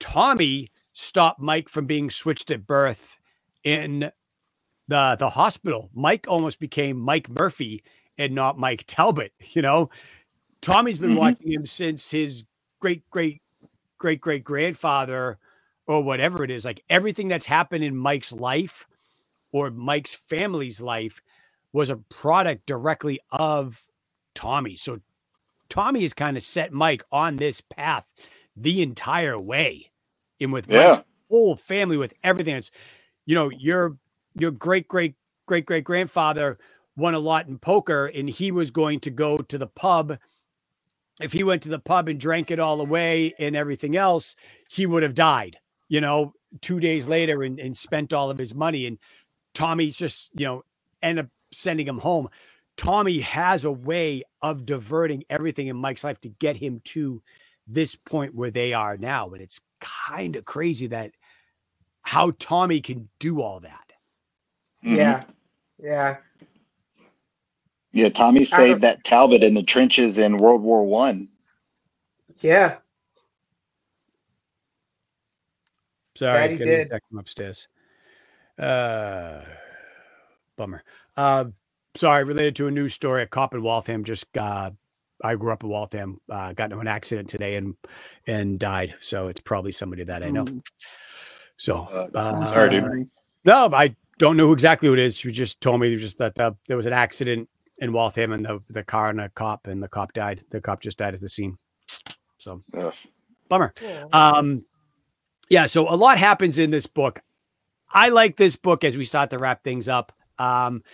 Tommy 0.00 0.72
stopped 0.92 1.40
Mike 1.40 1.68
from 1.68 1.86
being 1.86 2.10
switched 2.10 2.50
at 2.50 2.66
birth 2.66 3.16
in 3.62 4.10
the 4.88 5.16
the 5.16 5.30
hospital. 5.30 5.88
Mike 5.94 6.26
almost 6.26 6.58
became 6.58 6.98
Mike 6.98 7.28
Murphy 7.28 7.84
and 8.18 8.34
not 8.34 8.58
Mike 8.58 8.82
Talbot. 8.88 9.32
You 9.52 9.62
know, 9.62 9.90
Tommy's 10.62 10.98
been 10.98 11.12
Mhm. 11.12 11.16
watching 11.16 11.52
him 11.52 11.66
since 11.66 12.10
his 12.10 12.44
great 12.80 13.08
great 13.10 13.42
great 13.98 14.20
great 14.20 14.44
grandfather 14.44 15.38
or 15.86 16.02
whatever 16.02 16.44
it 16.44 16.50
is. 16.50 16.64
Like 16.64 16.84
everything 16.90 17.28
that's 17.28 17.46
happened 17.46 17.84
in 17.84 17.96
Mike's 17.96 18.32
life 18.32 18.86
or 19.52 19.70
Mike's 19.70 20.14
family's 20.14 20.80
life 20.80 21.20
was 21.72 21.90
a 21.90 21.96
product 21.96 22.66
directly 22.66 23.20
of 23.30 23.82
Tommy. 24.34 24.76
So 24.76 25.00
Tommy 25.68 26.02
has 26.02 26.14
kind 26.14 26.36
of 26.36 26.42
set 26.42 26.72
Mike 26.72 27.04
on 27.12 27.36
this 27.36 27.60
path 27.62 28.06
the 28.56 28.82
entire 28.82 29.38
way. 29.38 29.90
And 30.40 30.52
with 30.52 30.68
Yeah. 30.68 31.02
Mike's 31.02 31.04
whole 31.30 31.56
family, 31.56 31.96
with 31.96 32.14
everything 32.24 32.54
that's, 32.54 32.70
you 33.26 33.34
know, 33.34 33.50
your 33.50 33.98
your 34.38 34.52
great 34.52 34.88
great 34.88 35.16
great 35.46 35.66
great 35.66 35.84
grandfather 35.84 36.58
won 36.96 37.14
a 37.14 37.18
lot 37.20 37.48
in 37.48 37.58
poker 37.58 38.06
and 38.06 38.28
he 38.30 38.52
was 38.52 38.70
going 38.70 39.00
to 39.00 39.10
go 39.10 39.38
to 39.38 39.58
the 39.58 39.66
pub. 39.68 40.18
If 41.20 41.32
he 41.32 41.44
went 41.44 41.62
to 41.62 41.68
the 41.68 41.78
pub 41.78 42.08
and 42.08 42.18
drank 42.20 42.50
it 42.50 42.60
all 42.60 42.80
away 42.80 43.34
and 43.38 43.54
everything 43.56 43.96
else, 43.96 44.36
he 44.68 44.86
would 44.86 45.02
have 45.02 45.14
died, 45.14 45.58
you 45.88 46.00
know, 46.00 46.32
two 46.60 46.80
days 46.80 47.06
later 47.06 47.42
and, 47.42 47.60
and 47.60 47.76
spent 47.76 48.12
all 48.12 48.30
of 48.30 48.38
his 48.38 48.54
money. 48.54 48.86
And 48.86 48.98
Tommy 49.54 49.90
just, 49.90 50.30
you 50.34 50.46
know, 50.46 50.64
end 51.02 51.18
up 51.18 51.26
sending 51.52 51.86
him 51.86 51.98
home. 51.98 52.28
Tommy 52.76 53.20
has 53.20 53.64
a 53.64 53.72
way 53.72 54.22
of 54.40 54.64
diverting 54.64 55.24
everything 55.28 55.66
in 55.66 55.76
Mike's 55.76 56.04
life 56.04 56.20
to 56.22 56.28
get 56.28 56.56
him 56.56 56.80
to 56.84 57.22
this 57.66 57.94
point 57.94 58.34
where 58.34 58.50
they 58.50 58.72
are 58.72 58.96
now. 58.96 59.30
And 59.30 59.42
it's 59.42 59.60
kind 59.80 60.36
of 60.36 60.44
crazy 60.44 60.86
that 60.88 61.12
how 62.02 62.32
Tommy 62.38 62.80
can 62.80 63.08
do 63.18 63.42
all 63.42 63.60
that. 63.60 63.92
Mhm. 64.84 64.96
Yeah. 64.96 65.22
Yeah. 65.78 66.16
Yeah. 67.92 68.08
Tommy 68.08 68.44
saved 68.44 68.82
that 68.82 69.02
Talbot 69.04 69.42
in 69.42 69.54
the 69.54 69.62
trenches 69.62 70.18
in 70.18 70.36
World 70.36 70.62
War 70.62 70.84
One. 70.86 71.28
Yeah. 72.40 72.76
Sorry, 76.16 76.38
That 76.40 76.50
he 76.50 76.56
couldn't 76.58 76.74
did. 76.74 76.90
check 76.90 77.02
him 77.10 77.18
upstairs. 77.18 77.68
Uh, 78.58 79.40
bummer. 80.56 80.82
Uh, 81.16 81.46
sorry, 81.96 82.24
related 82.24 82.56
to 82.56 82.66
a 82.66 82.70
news 82.70 82.94
story. 82.94 83.22
A 83.22 83.26
cop 83.26 83.54
in 83.54 83.62
Waltham 83.62 84.04
just 84.04 84.26
uh, 84.36 84.70
I 85.24 85.34
grew 85.36 85.52
up 85.52 85.62
in 85.62 85.70
Waltham. 85.70 86.20
Uh, 86.28 86.52
got 86.52 86.64
into 86.64 86.78
an 86.78 86.88
accident 86.88 87.28
today 87.28 87.56
and 87.56 87.74
and 88.26 88.58
died. 88.58 88.94
So 89.00 89.28
it's 89.28 89.40
probably 89.40 89.72
somebody 89.72 90.04
that 90.04 90.22
I 90.22 90.30
know. 90.30 90.44
Mm. 90.44 90.62
So 91.56 91.86
Uh, 91.90 92.08
uh, 92.14 92.46
sorry, 92.46 92.70
dude. 92.70 93.08
no, 93.44 93.70
I 93.72 93.94
don't 94.18 94.36
know 94.36 94.52
exactly 94.52 94.88
who 94.88 94.94
it 94.94 95.00
is. 95.00 95.16
She 95.16 95.30
just 95.32 95.60
told 95.60 95.80
me 95.80 95.96
just 95.96 96.18
that 96.18 96.34
the, 96.34 96.54
there 96.68 96.76
was 96.76 96.86
an 96.86 96.92
accident 96.92 97.48
in 97.80 97.92
Waltham 97.92 98.32
and 98.32 98.44
the 98.44 98.62
the 98.68 98.84
car 98.84 99.10
and 99.10 99.20
a 99.20 99.28
cop 99.30 99.66
and 99.66 99.82
the 99.82 99.88
cop 99.88 100.12
died. 100.12 100.42
The 100.50 100.60
cop 100.60 100.80
just 100.80 100.98
died 100.98 101.14
at 101.14 101.20
the 101.20 101.28
scene. 101.28 101.58
So 102.38 102.62
Ugh. 102.74 102.94
bummer. 103.48 103.74
Yeah. 103.82 104.04
Um, 104.12 104.64
yeah, 105.48 105.66
so 105.66 105.92
a 105.92 105.96
lot 105.96 106.18
happens 106.18 106.58
in 106.58 106.70
this 106.70 106.86
book. 106.86 107.20
I 107.92 108.10
like 108.10 108.36
this 108.36 108.54
book 108.54 108.84
as 108.84 108.96
we 108.96 109.04
start 109.04 109.30
to 109.30 109.38
wrap 109.38 109.64
things 109.64 109.88
up. 109.88 110.12
Um, 110.38 110.84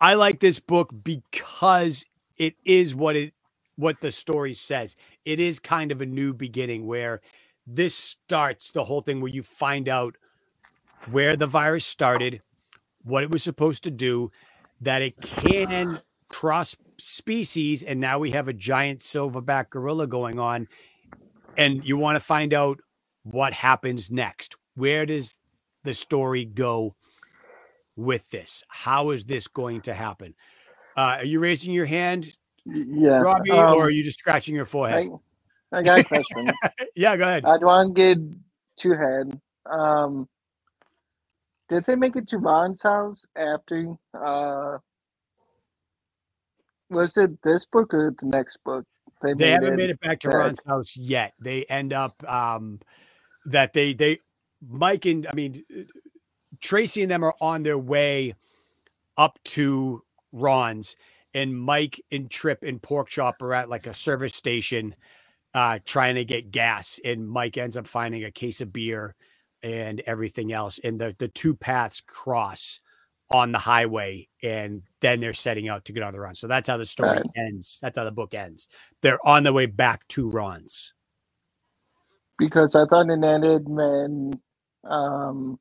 I 0.00 0.14
like 0.14 0.40
this 0.40 0.58
book 0.60 0.90
because 1.04 2.06
it 2.36 2.54
is 2.64 2.94
what 2.94 3.16
it 3.16 3.34
what 3.76 4.00
the 4.00 4.10
story 4.10 4.54
says. 4.54 4.96
It 5.24 5.40
is 5.40 5.60
kind 5.60 5.92
of 5.92 6.00
a 6.00 6.06
new 6.06 6.32
beginning 6.32 6.86
where 6.86 7.20
this 7.66 7.94
starts 7.94 8.70
the 8.70 8.84
whole 8.84 9.02
thing 9.02 9.20
where 9.20 9.32
you 9.32 9.42
find 9.42 9.88
out 9.88 10.16
where 11.10 11.36
the 11.36 11.46
virus 11.46 11.84
started, 11.84 12.40
what 13.02 13.22
it 13.22 13.30
was 13.30 13.42
supposed 13.42 13.82
to 13.84 13.90
do, 13.90 14.30
that 14.84 15.02
it 15.02 15.20
can 15.20 15.98
cross 16.30 16.76
species, 16.98 17.82
and 17.84 18.00
now 18.00 18.18
we 18.20 18.32
have 18.32 18.48
a 18.48 18.54
giant 18.54 19.00
silverback 19.00 19.70
gorilla 19.70 20.06
going 20.08 20.38
on 20.40 20.60
and 21.58 21.84
you 21.86 21.98
want 21.98 22.16
to 22.16 22.20
find 22.20 22.54
out 22.54 22.80
what 23.24 23.54
happens 23.54 24.10
next? 24.10 24.56
Where 24.76 25.06
does 25.06 25.38
the 25.84 25.94
story 25.94 26.46
go 26.46 26.96
with 27.96 28.28
this? 28.30 28.64
How 28.68 29.10
is 29.10 29.26
this 29.26 29.48
going 29.48 29.82
to 29.82 29.94
happen? 29.94 30.34
Uh, 30.96 31.18
are 31.20 31.26
you 31.26 31.40
raising 31.40 31.72
your 31.74 31.86
hand, 31.86 32.32
Yeah. 32.66 33.20
Robbie, 33.20 33.50
um, 33.50 33.74
or 33.74 33.86
are 33.86 33.90
you 33.90 34.04
just 34.04 34.18
scratching 34.18 34.54
your 34.54 34.66
forehead? 34.66 35.04
I, 35.72 35.78
I 35.78 35.82
got 35.82 36.00
a 36.00 36.04
question. 36.04 36.52
yeah, 36.96 37.16
go 37.16 37.24
ahead. 37.24 37.44
I 37.44 37.58
don't 37.58 37.64
want 37.66 37.96
to 37.96 38.14
get 38.16 38.18
too 38.78 38.92
ahead. 38.92 39.40
Um, 39.70 40.28
did 41.68 41.84
they 41.86 41.94
make 41.94 42.16
it 42.16 42.28
to 42.28 42.38
Ron's 42.38 42.82
house 42.82 43.24
after? 43.36 43.94
Uh, 44.14 44.78
was 46.90 47.16
it 47.16 47.42
this 47.42 47.66
book 47.66 47.94
or 47.94 48.14
the 48.20 48.26
next 48.26 48.58
book? 48.64 48.86
They 49.22 49.50
haven't 49.50 49.76
made 49.76 49.90
it 49.90 50.00
back 50.00 50.20
to 50.20 50.28
back. 50.28 50.36
Ron's 50.36 50.60
house 50.66 50.96
yet. 50.96 51.32
They 51.40 51.64
end 51.64 51.92
up 51.92 52.12
um, 52.30 52.80
that 53.46 53.72
they 53.72 53.94
they 53.94 54.18
Mike 54.66 55.06
and 55.06 55.26
I 55.26 55.34
mean 55.34 55.64
Tracy 56.60 57.02
and 57.02 57.10
them 57.10 57.24
are 57.24 57.34
on 57.40 57.62
their 57.62 57.78
way 57.78 58.34
up 59.16 59.38
to 59.44 60.02
Ron's, 60.32 60.96
and 61.32 61.56
Mike 61.56 62.00
and 62.12 62.30
Trip 62.30 62.62
and 62.64 62.82
Pork 62.82 63.08
Chop 63.08 63.40
are 63.40 63.54
at 63.54 63.70
like 63.70 63.86
a 63.86 63.94
service 63.94 64.34
station 64.34 64.94
uh, 65.54 65.78
trying 65.86 66.16
to 66.16 66.24
get 66.24 66.50
gas, 66.50 67.00
and 67.04 67.26
Mike 67.26 67.56
ends 67.56 67.76
up 67.76 67.86
finding 67.86 68.24
a 68.24 68.30
case 68.30 68.60
of 68.60 68.72
beer 68.72 69.14
and 69.64 70.02
everything 70.06 70.52
else, 70.52 70.80
and 70.84 71.00
the 71.00 71.16
the 71.20 71.28
two 71.30 71.56
paths 71.56 72.02
cross 72.02 72.80
on 73.32 73.52
the 73.52 73.58
highway, 73.60 74.28
and 74.44 74.82
then 75.02 75.20
they're 75.20 75.34
setting 75.34 75.68
out 75.70 75.86
to 75.86 75.94
get 75.94 76.04
on 76.04 76.14
the 76.14 76.20
run. 76.20 76.36
So 76.36 76.48
that's 76.48 76.68
how 76.68 76.78
the 76.78 76.86
story 76.86 77.22
Right. 77.22 77.30
ends. 77.36 77.80
That's 77.82 77.98
how 77.98 78.04
the 78.04 78.12
book 78.12 78.34
ends. 78.34 78.68
They're 79.02 79.26
on 79.28 79.44
their 79.44 79.54
way 79.54 79.66
back 79.66 80.08
to 80.10 80.30
Ron's. 80.30 80.94
because 82.38 82.76
I 82.76 82.86
thought 82.86 83.10
it 83.10 83.24
ended 83.24 83.68
when 83.68 84.32
um, 84.84 85.58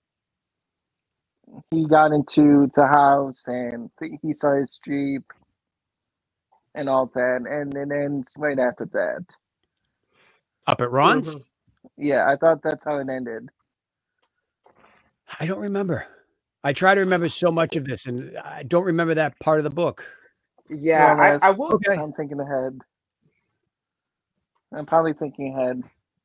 he 1.72 1.86
got 1.88 2.14
into 2.14 2.72
the 2.76 2.88
house 2.88 3.44
and 3.48 3.92
he 4.24 4.34
saw 4.34 4.56
his 4.60 4.80
jeep 4.86 5.24
and 6.76 6.90
all 6.90 7.08
that, 7.16 7.44
and 7.50 7.76
it 7.76 7.96
ends 7.96 8.32
right 8.38 8.60
after 8.60 8.86
that. 8.94 9.26
Up 10.68 10.82
at 10.82 10.92
Ron's? 10.92 11.36
Mhm. 11.36 11.46
Yeah, 11.98 12.28
I 12.32 12.38
thought 12.38 12.62
that's 12.64 12.86
how 12.86 12.98
it 12.98 13.10
ended. 13.10 13.50
I 15.40 15.46
don't 15.46 15.60
remember. 15.60 16.06
I 16.64 16.74
try 16.74 16.96
to 16.96 17.02
remember 17.02 17.28
so 17.30 17.52
much 17.52 17.76
of 17.76 17.86
this, 17.86 18.06
and 18.06 18.38
I 18.38 18.64
don't 18.64 18.86
remember 18.86 19.14
that 19.16 19.38
part 19.40 19.60
of 19.60 19.64
the 19.64 19.70
book. 19.70 20.06
Yeah, 20.70 21.14
Well, 21.16 21.22
I, 21.24 21.28
I 21.28 21.32
that's- 21.34 21.58
will. 21.58 21.74
Okay. 21.74 21.94
I'm 22.00 22.14
thinking 22.14 22.40
ahead. 22.40 22.80
I'm 24.74 24.86
probably 24.86 25.14
thinking 25.14 25.54
ahead. 25.54 25.84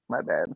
My 0.09 0.23
bad. 0.23 0.55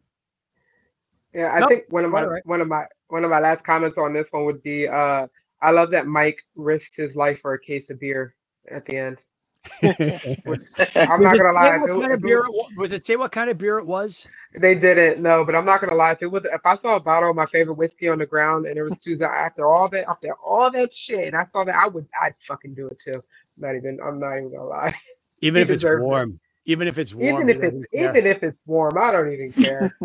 Yeah, 1.35 1.53
I 1.53 1.61
Nope, 1.61 1.69
think 1.69 1.85
one 1.91 2.05
of 2.05 2.11
my 2.11 2.23
all 2.23 2.29
right. 2.29 2.47
one 2.47 2.61
of 2.61 2.69
my 2.69 2.87
one 3.09 3.25
of 3.25 3.31
my 3.31 3.41
last 3.41 3.65
comments 3.65 3.99
on 3.99 4.13
this 4.13 4.29
one 4.31 4.45
would 4.45 4.63
be 4.63 4.87
uh 4.89 5.27
I 5.61 5.71
love 5.71 5.91
that 5.91 6.07
Mike 6.07 6.43
risked 6.57 6.97
his 6.97 7.15
life 7.17 7.41
for 7.41 7.53
a 7.55 7.59
case 7.59 7.91
of 7.91 8.01
beer 8.01 8.35
at 8.71 8.85
the 8.87 8.97
end. 8.97 9.19
I'm 9.83 11.23
not 11.23 11.37
gonna 11.39 11.53
lie. 11.53 11.79
what 11.79 11.91
it- 11.91 12.01
kind 12.01 12.05
of 12.05 12.11
if 12.13 12.19
it 12.19 12.23
beer 12.23 12.41
was- 12.43 12.69
it 12.73 12.79
was 12.79 12.93
it 12.93 13.05
say 13.07 13.17
what 13.17 13.33
kind 13.33 13.49
of 13.51 13.59
beer 13.59 13.79
it 13.79 13.87
was? 13.87 14.27
They 14.55 14.75
didn't 14.75 15.23
know, 15.23 15.45
but 15.45 15.55
I'm 15.55 15.65
not 15.65 15.81
gonna 15.81 15.95
lie. 15.95 16.13
If 16.13 16.23
it 16.23 16.31
was, 16.31 16.45
if 16.45 16.61
I 16.67 16.77
saw 16.77 16.97
a 16.97 17.01
bottle 17.01 17.31
of 17.31 17.37
my 17.37 17.47
favorite 17.47 17.75
whiskey 17.79 18.09
on 18.09 18.19
the 18.19 18.27
ground 18.27 18.67
and 18.67 18.77
there 18.77 18.85
was 18.85 18.99
Tuesday 18.99 19.25
after 19.25 19.65
all 19.67 19.89
that, 19.91 20.09
after 20.11 20.35
all 20.45 20.71
that 20.73 20.93
shit, 20.93 21.27
and 21.29 21.37
I 21.37 21.47
saw 21.53 21.65
that, 21.65 21.75
I 21.75 21.87
would, 21.89 22.07
I'd 22.21 22.35
fucking 22.41 22.75
do 22.75 22.87
it 22.89 23.01
too. 23.01 23.23
Not 23.57 23.77
even, 23.77 23.99
I'm 24.05 24.19
not 24.21 24.37
even 24.37 24.51
gonna 24.53 24.65
lie. 24.67 24.95
Even 25.45 25.57
He 25.59 25.63
if 25.63 25.71
it's 25.71 25.81
deserves 25.83 26.05
it. 26.05 26.09
warm. 26.09 26.39
Even 26.67 26.87
if 26.87 26.99
it's 26.99 27.13
warm. 27.15 27.35
even 27.35 27.49
if 27.49 27.57
it's, 27.63 27.73
doesn't 27.73 27.91
care. 27.91 28.11
even 28.11 28.27
if 28.31 28.43
it's 28.45 28.59
warm, 28.67 28.97
I 28.97 29.11
don't 29.11 29.33
even 29.33 29.53
care. 29.53 29.97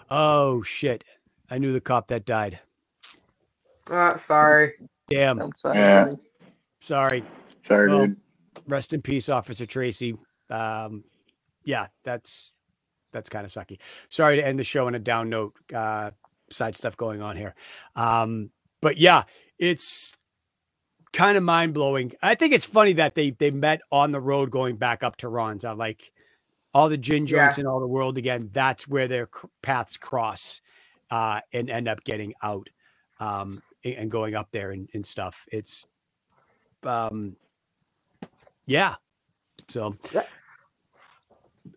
oh 0.10 0.62
shit. 0.62 1.04
I 1.50 1.58
knew 1.58 1.72
the 1.72 1.80
cop 1.80 2.08
that 2.08 2.24
died. 2.24 2.58
uh, 3.90 4.16
sorry. 4.26 4.72
Damn. 5.14 5.40
I'm 5.40 5.50
sorry. 5.58 5.76
Yeah. 5.76 6.10
Sorry. 6.80 7.24
Sorry, 7.62 7.88
Well, 7.88 8.06
dude. 8.06 8.16
Rest 8.66 8.92
in 8.92 9.02
peace, 9.02 9.28
Officer 9.28 9.66
Tracy. 9.66 10.16
Um, 10.50 11.04
yeah, 11.64 11.86
that's 12.04 12.54
that's 13.12 13.28
kind 13.28 13.44
of 13.44 13.50
sucky. 13.50 13.78
Sorry 14.08 14.36
to 14.36 14.46
end 14.46 14.58
the 14.58 14.64
show 14.64 14.86
on 14.86 14.94
a 14.94 14.98
down 14.98 15.28
note. 15.30 15.54
Uh, 15.74 16.10
side 16.50 16.76
stuff 16.76 16.96
going 16.96 17.22
on 17.22 17.36
here. 17.36 17.54
Um, 17.96 18.50
but 18.80 18.98
yeah, 18.98 19.24
it's 19.58 20.16
kind 21.12 21.36
of 21.36 21.42
mind 21.42 21.74
blowing. 21.74 22.12
I 22.22 22.34
think 22.34 22.52
it's 22.52 22.64
funny 22.64 22.94
that 22.94 23.14
they 23.14 23.30
they 23.30 23.50
met 23.50 23.80
on 23.90 24.12
the 24.12 24.20
road 24.20 24.50
going 24.50 24.76
back 24.76 25.02
up 25.02 25.16
to 25.18 25.28
Ron's. 25.28 25.64
I 25.64 25.72
like 25.72 26.12
all 26.74 26.88
the 26.88 26.98
gin 26.98 27.26
joints 27.26 27.58
in 27.58 27.66
all 27.66 27.80
the 27.80 27.86
world 27.86 28.18
again. 28.18 28.48
That's 28.52 28.88
where 28.88 29.08
their 29.08 29.26
cr- 29.26 29.46
paths 29.62 29.96
cross 29.96 30.60
uh, 31.10 31.40
and 31.52 31.68
end 31.70 31.88
up 31.88 32.02
getting 32.04 32.34
out 32.42 32.68
um, 33.20 33.62
and, 33.84 33.94
and 33.94 34.10
going 34.10 34.34
up 34.34 34.48
there 34.52 34.70
and, 34.72 34.88
and 34.94 35.04
stuff. 35.04 35.46
It's 35.52 35.86
um, 36.84 37.36
yeah. 38.66 38.94
So 39.68 39.96
Yeah. 40.12 40.22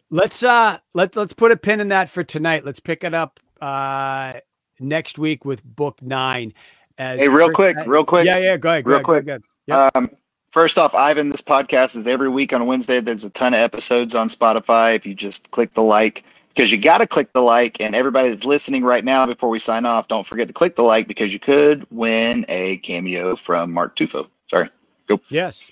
let's 0.09 0.43
uh 0.43 0.77
let's 0.93 1.15
let's 1.15 1.33
put 1.33 1.51
a 1.51 1.57
pin 1.57 1.79
in 1.79 1.89
that 1.89 2.09
for 2.09 2.23
tonight. 2.23 2.65
Let's 2.65 2.79
pick 2.79 3.03
it 3.03 3.13
up 3.13 3.39
uh 3.61 4.33
next 4.79 5.17
week 5.19 5.45
with 5.45 5.63
book 5.63 6.01
nine. 6.01 6.53
As 6.97 7.19
Hey, 7.19 7.27
real 7.29 7.51
Chris- 7.51 7.73
quick, 7.75 7.87
real 7.87 8.05
quick. 8.05 8.25
Yeah, 8.25 8.37
yeah, 8.37 8.57
go 8.57 8.69
ahead. 8.69 8.85
Go 8.85 8.89
real 8.91 8.95
ahead, 8.97 9.05
go 9.05 9.11
ahead, 9.13 9.25
quick. 9.25 9.25
go 9.25 9.31
ahead. 9.75 9.91
Yep. 9.95 9.95
Um, 9.95 10.09
first 10.51 10.77
off, 10.77 10.93
Ivan, 10.95 11.29
this 11.29 11.41
podcast 11.41 11.97
is 11.97 12.07
every 12.07 12.29
week 12.29 12.53
on 12.53 12.65
Wednesday. 12.67 12.99
There's 13.01 13.25
a 13.25 13.29
ton 13.29 13.53
of 13.53 13.59
episodes 13.59 14.15
on 14.15 14.27
Spotify. 14.29 14.95
If 14.95 15.05
you 15.05 15.13
just 15.13 15.51
click 15.51 15.73
the 15.73 15.81
like, 15.81 16.23
because 16.55 16.71
you 16.71 16.79
got 16.79 16.99
to 16.99 17.07
click 17.07 17.33
the 17.33 17.41
like, 17.41 17.81
and 17.81 17.95
everybody 17.95 18.29
that's 18.29 18.45
listening 18.45 18.85
right 18.85 19.05
now, 19.05 19.25
before 19.27 19.49
we 19.49 19.59
sign 19.59 19.85
off, 19.85 20.07
don't 20.09 20.27
forget 20.27 20.47
to 20.47 20.53
click 20.55 20.77
the 20.77 20.83
like 20.83 21.07
because 21.07 21.33
you 21.33 21.39
could 21.39 21.87
win 21.91 22.45
a 22.49 22.77
cameo 22.77 23.35
from 23.35 23.73
Mark 23.73 23.97
Tufo. 23.97 24.31
Sorry. 24.47 24.69
Go. 25.07 25.19
Yes. 25.29 25.71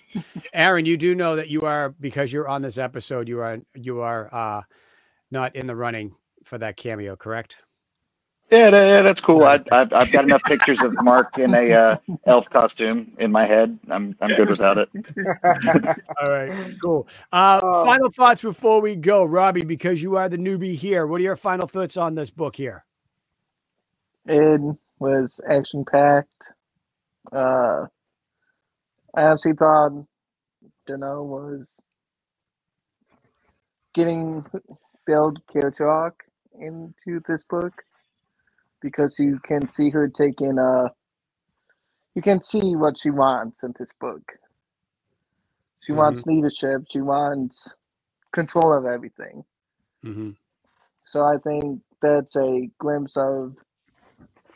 Aaron, 0.53 0.85
you 0.85 0.97
do 0.97 1.15
know 1.15 1.37
that 1.37 1.49
you 1.49 1.61
are 1.61 1.89
because 1.89 2.33
you're 2.33 2.47
on 2.49 2.61
this 2.61 2.77
episode, 2.77 3.29
you 3.29 3.39
are 3.41 3.59
you 3.75 4.01
are 4.01 4.33
uh 4.33 4.63
not 5.31 5.55
in 5.55 5.67
the 5.67 5.75
running 5.75 6.15
for 6.45 6.57
that 6.59 6.77
cameo, 6.77 7.15
correct? 7.15 7.57
Yeah, 8.53 8.71
that- 8.71 8.87
yeah, 8.87 9.03
that's 9.03 9.21
cool. 9.21 9.45
I, 9.45 9.61
I've, 9.73 9.93
I've 9.93 10.11
got 10.11 10.25
enough 10.25 10.45
pictures 10.45 10.83
of 10.83 10.95
Mark 11.01 11.39
in 11.39 11.55
a 11.55 11.73
uh, 11.73 11.97
elf 12.27 12.49
costume 12.49 13.13
in 13.19 13.31
my 13.31 13.45
head. 13.45 13.79
I'm 13.89 14.17
I'm 14.21 14.35
good 14.35 14.49
without 14.51 14.79
it. 14.79 14.89
All 16.21 16.31
right, 16.31 16.53
cool. 16.81 17.07
Uh 17.33 17.61
Oh. 17.61 17.83
final 17.83 18.11
thoughts 18.11 18.41
before 18.43 18.81
we 18.81 18.95
go, 18.95 19.25
Robbie, 19.25 19.65
because 19.65 20.03
you 20.03 20.17
are 20.17 20.29
the 20.29 20.37
newbie 20.37 20.75
here. 20.75 21.07
What 21.07 21.21
are 21.21 21.25
your 21.25 21.37
final 21.37 21.67
thoughts 21.67 21.97
on 21.97 22.15
this 22.15 22.31
book 22.31 22.57
here? 22.57 22.85
It 24.27 24.61
was 24.99 25.41
action 25.49 25.85
packed. 25.85 26.53
Uh, 27.33 27.87
I 29.15 29.23
honestly 29.23 29.53
thought 29.53 30.05
Deneaux 30.87 31.23
was 31.23 31.77
getting 33.95 34.45
Bill 35.07 35.33
Kilchok 35.53 36.13
into 36.59 37.21
this 37.27 37.43
book 37.49 37.73
because 38.83 39.17
you 39.17 39.39
can 39.43 39.67
see 39.69 39.89
her 39.89 40.07
taking 40.07 40.59
uh 40.59 40.89
you 42.13 42.21
can 42.21 42.43
see 42.43 42.75
what 42.75 42.95
she 42.95 43.09
wants 43.09 43.63
in 43.63 43.73
this 43.79 43.89
book. 43.99 44.21
She 45.79 45.91
wants 45.93 46.27
leadership, 46.27 46.83
she 46.91 47.01
wants 47.01 47.75
control 48.31 48.71
of 48.71 48.85
everything. 48.85 49.43
Mm-hmm. 50.05 50.31
So 51.05 51.25
I 51.25 51.37
think 51.43 51.81
that's 52.01 52.35
a 52.35 52.69
glimpse 52.79 53.17
of 53.17 53.55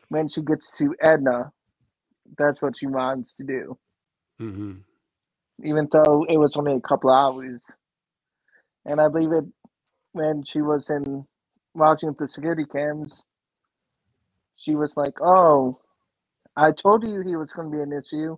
when 0.09 0.27
she 0.27 0.41
gets 0.41 0.77
to 0.77 0.93
Etna, 1.01 1.51
that's 2.37 2.61
what 2.61 2.77
she 2.77 2.85
wants 2.85 3.33
to 3.35 3.43
do. 3.43 3.77
Mm-hmm. 4.39 4.73
Even 5.63 5.87
though 5.91 6.25
it 6.29 6.37
was 6.37 6.55
only 6.55 6.73
a 6.73 6.79
couple 6.79 7.09
hours. 7.09 7.65
And 8.85 9.01
I 9.01 9.07
believe 9.07 9.31
it 9.31 9.45
when 10.11 10.43
she 10.45 10.61
was 10.61 10.89
in 10.89 11.25
watching 11.73 12.13
the 12.17 12.27
security 12.27 12.65
cams, 12.65 13.25
she 14.57 14.75
was 14.75 14.97
like, 14.97 15.15
Oh, 15.21 15.79
I 16.57 16.71
told 16.73 17.03
you 17.07 17.21
he 17.21 17.35
was 17.38 17.53
gonna 17.53 17.69
be 17.69 17.81
an 17.81 17.93
issue. 17.93 18.38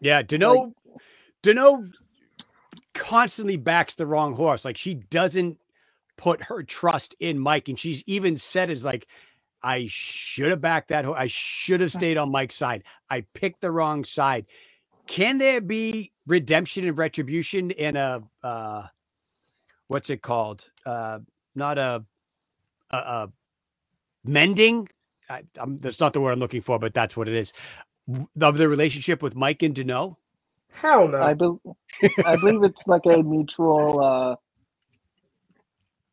Yeah, 0.00 0.22
Deneaux 0.22 0.74
Deneaux 1.42 1.84
constantly 2.94 3.56
backs 3.58 3.94
the 3.96 4.06
wrong 4.06 4.34
horse. 4.34 4.64
Like 4.64 4.78
she 4.78 4.94
doesn't 4.94 5.58
put 6.18 6.42
her 6.44 6.62
trust 6.64 7.16
in 7.20 7.38
Mike, 7.38 7.68
and 7.68 7.78
she's 7.80 8.04
even 8.06 8.36
said 8.38 8.70
is 8.70 8.84
like, 8.84 9.06
I 9.62 9.86
should 9.88 10.50
have 10.50 10.62
backed 10.62 10.88
that. 10.90 11.04
Ho- 11.06 11.14
I 11.14 11.26
should 11.28 11.80
have 11.82 11.92
stayed 11.92 12.18
on 12.18 12.32
Mike's 12.32 12.56
side. 12.56 12.84
I 13.10 13.22
picked 13.34 13.62
the 13.62 13.72
wrong 13.72 14.04
side. 14.04 14.46
Can 15.08 15.38
there 15.38 15.60
be 15.60 16.12
redemption 16.26 16.86
and 16.88 16.98
retribution 16.98 17.70
in 17.72 17.96
a 17.96 18.22
uh, 18.42 18.84
what's 19.88 20.10
it 20.10 20.22
called? 20.22 20.66
Uh, 20.86 21.20
not 21.54 21.78
a 21.78 22.04
a, 22.92 22.96
a 22.98 23.32
mending. 24.24 24.88
I, 25.30 25.42
I'm, 25.58 25.76
that's 25.78 26.00
not 26.00 26.12
the 26.14 26.20
word 26.20 26.32
I'm 26.32 26.40
looking 26.40 26.62
for, 26.62 26.78
but 26.78 26.94
that's 26.94 27.16
what 27.16 27.28
it 27.28 27.34
is. 27.34 27.52
Of 28.40 28.58
the 28.58 28.68
relationship 28.68 29.22
with 29.22 29.36
Mike 29.36 29.62
and 29.62 29.74
Deneaux. 29.74 30.18
Hell 30.72 31.08
no. 31.08 31.22
I 31.22 31.34
bel 31.34 31.60
I 32.24 32.36
believe 32.36 32.62
it's 32.64 32.86
like 32.88 33.06
a 33.06 33.22
mutual 33.22 34.02
uh 34.02 34.36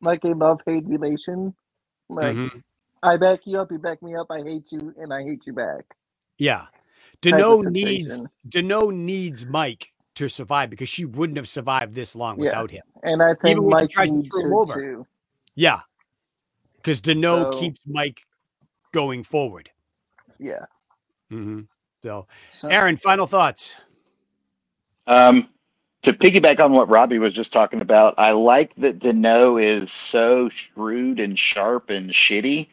like 0.02 0.24
a 0.24 0.28
love 0.28 0.60
hate 0.66 0.86
relation. 0.86 1.54
Like 2.08 2.38
Mhm. 2.38 2.62
I 3.02 3.16
back 3.18 3.40
you 3.46 3.60
up, 3.60 3.72
you 3.72 3.78
back 3.78 4.02
me 4.02 4.16
up. 4.16 4.28
I 4.30 4.42
hate 4.42 4.72
you, 4.72 4.94
and 4.98 5.12
I 5.14 5.22
hate 5.24 5.46
you 5.46 5.54
back. 5.54 5.84
Yeah. 6.38 6.66
Deneaux 7.22 7.62
needs. 7.62 8.22
Dano 8.48 8.90
needs 8.90 9.46
Mike 9.46 9.92
to 10.16 10.28
survive 10.28 10.70
because 10.70 10.88
she 10.88 11.04
wouldn't 11.04 11.38
have 11.38 11.48
survived 11.48 11.94
this 11.94 12.16
long 12.16 12.38
Yeah. 12.38 12.44
without 12.46 12.70
him. 12.70 12.82
And 13.02 13.22
I 13.22 13.34
think 13.34 13.58
Even 13.58 13.68
Mike 13.68 13.90
tries 13.90 14.12
to 14.12 14.22
throw 14.22 14.42
him 14.42 14.52
her 14.52 14.54
over. 14.54 14.74
too. 14.74 15.06
Yeah. 15.56 15.80
Because 16.82 17.00
Deneaux 17.02 17.44
So- 17.44 17.60
keeps 17.60 17.80
Mike 17.86 18.22
going 18.92 19.24
forward. 19.24 19.70
Yeah. 20.38 20.66
hmm 21.30 21.62
So, 22.02 22.28
So, 22.50 22.68
Aaron, 22.68 22.96
final 22.96 23.26
thoughts. 23.26 23.76
Um, 25.06 25.48
to 26.02 26.14
piggyback 26.14 26.60
on 26.64 26.72
what 26.72 26.90
Robbie 26.90 27.20
was 27.20 27.34
just 27.34 27.52
talking 27.52 27.82
about, 27.82 28.16
I 28.18 28.32
like 28.32 28.74
that 28.76 29.00
Deneaux 29.00 29.58
is 29.58 29.92
so 29.92 30.50
shrewd 30.50 31.20
and 31.20 31.38
sharp 31.38 31.90
and 31.90 32.10
shitty, 32.10 32.68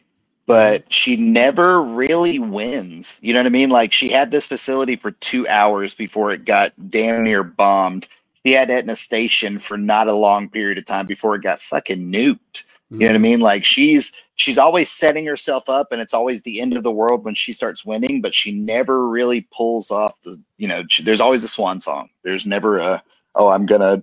but 0.46 0.92
she 0.92 1.16
never 1.16 1.82
really 1.82 2.40
wins. 2.40 3.20
You 3.22 3.34
know 3.34 3.40
what 3.40 3.46
I 3.46 3.50
mean? 3.50 3.70
Like 3.70 3.92
she 3.92 4.10
had 4.10 4.30
this 4.32 4.48
facility 4.48 4.96
for 4.96 5.12
two 5.12 5.48
hours 5.48 5.94
before 5.94 6.32
it 6.32 6.46
got 6.46 6.72
damn 6.90 7.24
near 7.24 7.44
bombed. 7.44 8.08
She 8.46 8.52
had 8.52 8.70
Etna 8.70 8.96
Station 8.96 9.60
for 9.60 9.78
not 9.78 10.08
a 10.08 10.14
long 10.14 10.50
period 10.50 10.78
of 10.78 10.86
time 10.86 11.06
before 11.06 11.36
it 11.36 11.42
got 11.42 11.60
fucking 11.62 12.12
nuked. 12.12 12.64
You 12.90 12.98
know 12.98 13.06
what 13.06 13.12
I 13.12 13.14
mm-hmm. 13.14 13.22
mean? 13.22 13.40
Like 13.40 13.64
she's 13.64 14.20
she's 14.34 14.58
always 14.58 14.90
setting 14.90 15.24
herself 15.24 15.68
up, 15.68 15.92
and 15.92 16.00
it's 16.00 16.14
always 16.14 16.42
the 16.42 16.60
end 16.60 16.76
of 16.76 16.82
the 16.82 16.90
world 16.90 17.24
when 17.24 17.34
she 17.34 17.52
starts 17.52 17.84
winning. 17.86 18.20
But 18.20 18.34
she 18.34 18.52
never 18.52 19.08
really 19.08 19.42
pulls 19.52 19.92
off 19.92 20.20
the. 20.22 20.42
You 20.56 20.66
know, 20.66 20.82
she, 20.88 21.04
there's 21.04 21.20
always 21.20 21.44
a 21.44 21.48
swan 21.48 21.80
song. 21.80 22.10
There's 22.24 22.46
never 22.46 22.78
a 22.78 23.02
oh 23.36 23.48
I'm 23.48 23.64
gonna 23.64 24.02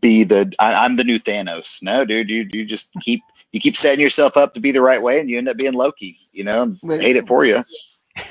be 0.00 0.24
the 0.24 0.52
I, 0.58 0.84
I'm 0.84 0.96
the 0.96 1.04
new 1.04 1.18
Thanos. 1.18 1.80
No, 1.80 2.04
dude, 2.04 2.28
you 2.28 2.48
you 2.52 2.64
just 2.64 2.92
keep 3.00 3.22
you 3.52 3.60
keep 3.60 3.76
setting 3.76 4.00
yourself 4.00 4.36
up 4.36 4.54
to 4.54 4.60
be 4.60 4.72
the 4.72 4.82
right 4.82 5.00
way, 5.00 5.20
and 5.20 5.30
you 5.30 5.38
end 5.38 5.48
up 5.48 5.56
being 5.56 5.74
Loki. 5.74 6.16
You 6.32 6.42
know, 6.42 6.72
Wait. 6.82 7.02
hate 7.02 7.16
it 7.16 7.28
for 7.28 7.44
you. 7.44 7.62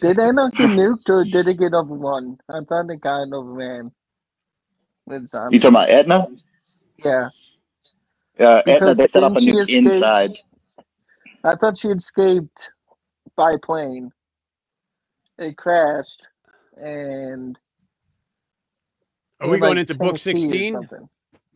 did 0.00 0.16
they 0.16 0.30
not 0.30 0.52
get 0.54 0.70
nuked 0.70 1.08
or 1.08 1.24
did 1.24 1.48
it 1.48 1.58
get 1.58 1.74
overrun? 1.74 2.38
I 2.48 2.60
thought 2.68 2.90
it 2.90 3.00
got 3.00 3.32
overran. 3.32 3.90
With 5.06 5.22
You 5.22 5.28
zombies. 5.28 5.60
talking 5.60 5.74
about 5.74 5.90
Etna? 5.90 6.28
Yeah. 7.04 7.28
Uh, 8.38 8.62
Etna, 8.66 8.94
they 8.94 9.06
set 9.06 9.22
up 9.22 9.36
a 9.36 9.40
didn't 9.40 9.68
she 9.68 9.74
nuke 9.76 9.84
escape? 9.84 9.92
inside. 9.92 10.38
I 11.44 11.54
thought 11.56 11.78
she 11.78 11.88
escaped 11.88 12.72
by 13.36 13.52
plane. 13.62 14.10
It 15.38 15.56
crashed 15.56 16.26
and 16.76 17.58
Are 19.40 19.48
we 19.48 19.54
in, 19.54 19.60
going 19.60 19.76
like, 19.76 19.88
into 19.88 19.98
book 19.98 20.18
16? 20.18 20.88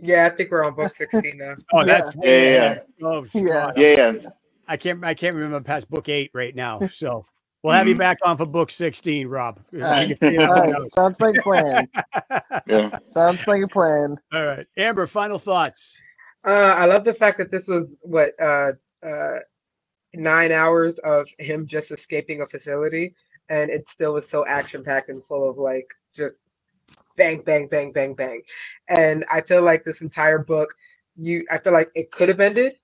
Yeah, 0.01 0.27
I 0.27 0.31
think 0.31 0.51
we're 0.51 0.65
on 0.65 0.75
book 0.75 0.95
16 0.99 1.39
now. 1.39 1.55
Oh, 1.73 1.85
that's 1.85 2.15
Yeah, 2.23 2.31
yeah, 2.31 2.75
yeah. 3.01 3.07
Oh, 3.07 3.27
Yeah. 3.35 3.73
Yeah, 3.77 4.13
yeah. 4.13 4.31
I 4.69 4.77
can't 4.77 5.03
I 5.05 5.15
can't 5.15 5.35
remember 5.35 5.61
past 5.61 5.89
book 5.91 6.09
eight 6.09 6.31
right 6.35 6.55
now. 6.55 6.81
So 6.93 7.25
we'll 7.63 7.73
have 7.75 7.89
you 7.89 7.95
Mhm. 7.95 7.99
back 7.99 8.19
on 8.25 8.37
for 8.37 8.47
book 8.47 8.71
16, 8.71 9.27
Rob. 9.27 9.61
All 9.75 9.81
right. 9.81 10.09
You 10.09 10.17
can 10.17 10.29
figure 10.29 10.47
All 10.47 10.55
that 10.55 10.79
right. 10.79 10.93
Sounds 10.93 11.21
like 11.21 11.37
a 11.39 11.43
plan. 11.43 11.89
yeah. 12.67 12.99
Sounds 13.07 13.47
like 13.47 13.63
a 13.63 13.69
plan. 13.69 14.17
All 14.33 14.47
right. 14.47 14.67
Amber, 14.77 15.07
final 15.07 15.39
thoughts. 15.39 16.01
Uh, 16.47 16.51
I 16.51 16.87
love 16.87 17.05
the 17.05 17.15
fact 17.15 17.39
that 17.39 17.51
this 17.51 17.67
was 17.67 17.87
what 18.01 18.33
uh, 18.41 18.73
uh, 19.05 19.39
nine 20.15 20.53
hours 20.53 20.99
of 21.01 21.29
him 21.39 21.67
just 21.67 21.91
escaping 21.91 22.41
a 22.41 22.47
facility, 22.47 23.15
and 23.49 23.71
it 23.71 23.89
still 23.89 24.15
was 24.15 24.29
so 24.29 24.47
action 24.47 24.85
packed 24.85 25.09
and 25.09 25.25
full 25.25 25.49
of 25.49 25.59
like 25.59 25.89
just 26.15 26.37
bang, 27.17 27.43
bang, 27.43 27.67
bang, 27.69 27.93
bang, 27.93 28.15
bang. 28.15 28.43
And 28.89 29.25
I 29.31 29.41
feel 29.41 29.63
like 29.63 29.85
this 29.85 30.01
entire 30.01 30.39
book, 30.39 30.75
you, 31.17 31.45
I 31.51 31.59
feel 31.59 31.73
like 31.73 31.91
it 31.95 32.11
could 32.13 32.29
have 32.29 32.41
ended 32.41 32.75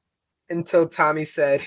until 0.51 0.89
Tommy 0.89 1.25
said, 1.25 1.63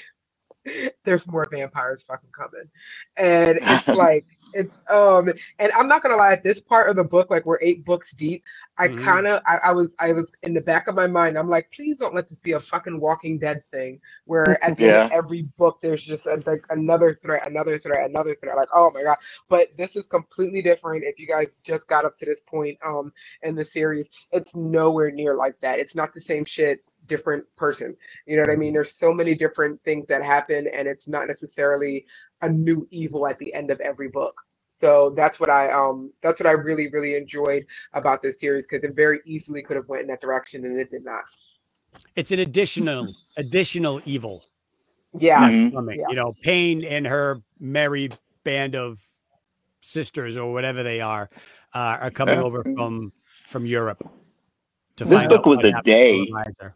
"There's 1.05 1.27
more 1.27 1.47
vampires 1.51 2.03
fucking 2.03 2.31
coming," 2.31 2.69
and 3.17 3.59
it's 3.67 3.91
like 3.93 4.25
it's 4.53 4.79
um, 4.89 5.31
and 5.59 5.71
I'm 5.73 5.87
not 5.89 6.03
gonna 6.03 6.17
lie, 6.17 6.33
at 6.33 6.43
this 6.43 6.61
part 6.61 6.89
of 6.89 6.97
the 6.97 7.03
book, 7.05 7.29
like 7.31 7.45
we're 7.45 7.59
eight 7.61 7.85
books 7.85 8.13
deep. 8.15 8.43
I 8.77 8.89
Mhm. 8.89 8.97
kind 8.97 9.27
of, 9.27 9.41
I, 9.47 9.59
I 9.65 9.71
was, 9.73 9.95
I 9.99 10.13
was 10.13 10.31
in 10.43 10.53
the 10.53 10.61
back 10.61 10.87
of 10.87 10.95
my 10.95 11.07
mind. 11.07 11.37
I'm 11.37 11.49
like, 11.49 11.71
please 11.71 11.99
don't 11.99 12.15
let 12.15 12.29
this 12.29 12.39
be 12.39 12.53
a 12.53 12.59
fucking 12.59 12.99
Walking 12.99 13.39
Dead 13.39 13.63
thing, 13.71 14.01
where 14.25 14.63
at 14.63 14.77
the 14.77 14.87
end 14.87 14.97
of 14.97 15.05
every 15.11 15.43
book 15.57 15.79
there's 15.81 16.05
just 16.05 16.27
a, 16.27 16.41
like 16.47 16.65
another 16.71 17.13
threat, 17.23 17.47
another 17.47 17.79
threat, 17.79 18.09
another 18.09 18.35
threat. 18.41 18.57
Like, 18.57 18.69
oh 18.73 18.91
my 18.93 19.03
god! 19.03 19.17
But 19.49 19.77
this 19.77 19.95
is 19.97 20.07
completely 20.07 20.61
different. 20.63 21.05
If 21.05 21.19
you 21.19 21.27
guys 21.27 21.47
just 21.63 21.87
got 21.87 22.05
up 22.05 22.17
to 22.19 22.25
this 22.25 22.41
point, 22.41 22.79
um, 22.85 23.13
in 23.43 23.55
the 23.55 23.65
series, 23.65 24.09
it's 24.33 24.55
nowhere 24.55 25.11
near 25.11 25.35
like 25.35 25.59
that. 25.61 25.79
It's 25.79 25.95
not 25.95 26.13
the 26.13 26.21
same 26.21 26.45
shit, 26.45 26.83
different 27.07 27.45
person. 27.57 27.95
You 28.27 28.37
know 28.37 28.43
what 28.43 28.51
I 28.51 28.57
mean? 28.57 28.73
There's 28.73 28.93
so 28.95 29.13
many 29.13 29.35
different 29.35 29.83
things 29.83 30.07
that 30.09 30.23
happen, 30.23 30.67
and 30.67 30.87
it's 30.87 31.07
not 31.07 31.27
necessarily 31.27 32.05
a 32.41 32.49
new 32.49 32.87
evil 32.91 33.27
at 33.27 33.39
the 33.39 33.53
end 33.53 33.71
of 33.71 33.79
every 33.81 34.09
book. 34.09 34.35
So 34.75 35.11
that's 35.15 35.39
what 35.39 35.49
I 35.49 35.71
um 35.71 36.11
that's 36.23 36.39
what 36.39 36.47
I 36.47 36.51
really 36.53 36.89
really 36.89 37.15
enjoyed 37.15 37.65
about 37.93 38.21
this 38.21 38.39
series 38.39 38.67
because 38.67 38.83
it 38.83 38.95
very 38.95 39.21
easily 39.25 39.63
could 39.63 39.77
have 39.77 39.87
went 39.89 40.03
in 40.03 40.07
that 40.09 40.21
direction 40.21 40.65
and 40.65 40.79
it 40.79 40.91
did 40.91 41.05
not. 41.05 41.25
It's 42.15 42.31
an 42.31 42.39
additional 42.39 43.15
additional 43.37 44.01
evil 44.05 44.43
Yeah, 45.19 45.51
Mhm. 45.71 45.71
Yeah. 45.95 46.07
You 46.07 46.15
know, 46.15 46.33
Pain 46.41 46.83
and 46.85 47.07
her 47.07 47.41
merry 47.59 48.11
band 48.43 48.75
of 48.75 48.99
sisters 49.81 50.37
or 50.37 50.53
whatever 50.53 50.83
they 50.83 51.01
are 51.01 51.29
uh, 51.73 51.97
are 52.01 52.11
coming 52.11 52.39
Yeah. 52.39 52.43
over 52.43 52.65
from 52.75 53.11
from 53.49 53.65
Europe. 53.65 54.03
To 54.97 55.05
This 55.05 55.21
find 55.21 55.29
book 55.29 55.45
out 55.45 55.47
was 55.47 55.59
a 55.63 55.73
day. 55.73 56.31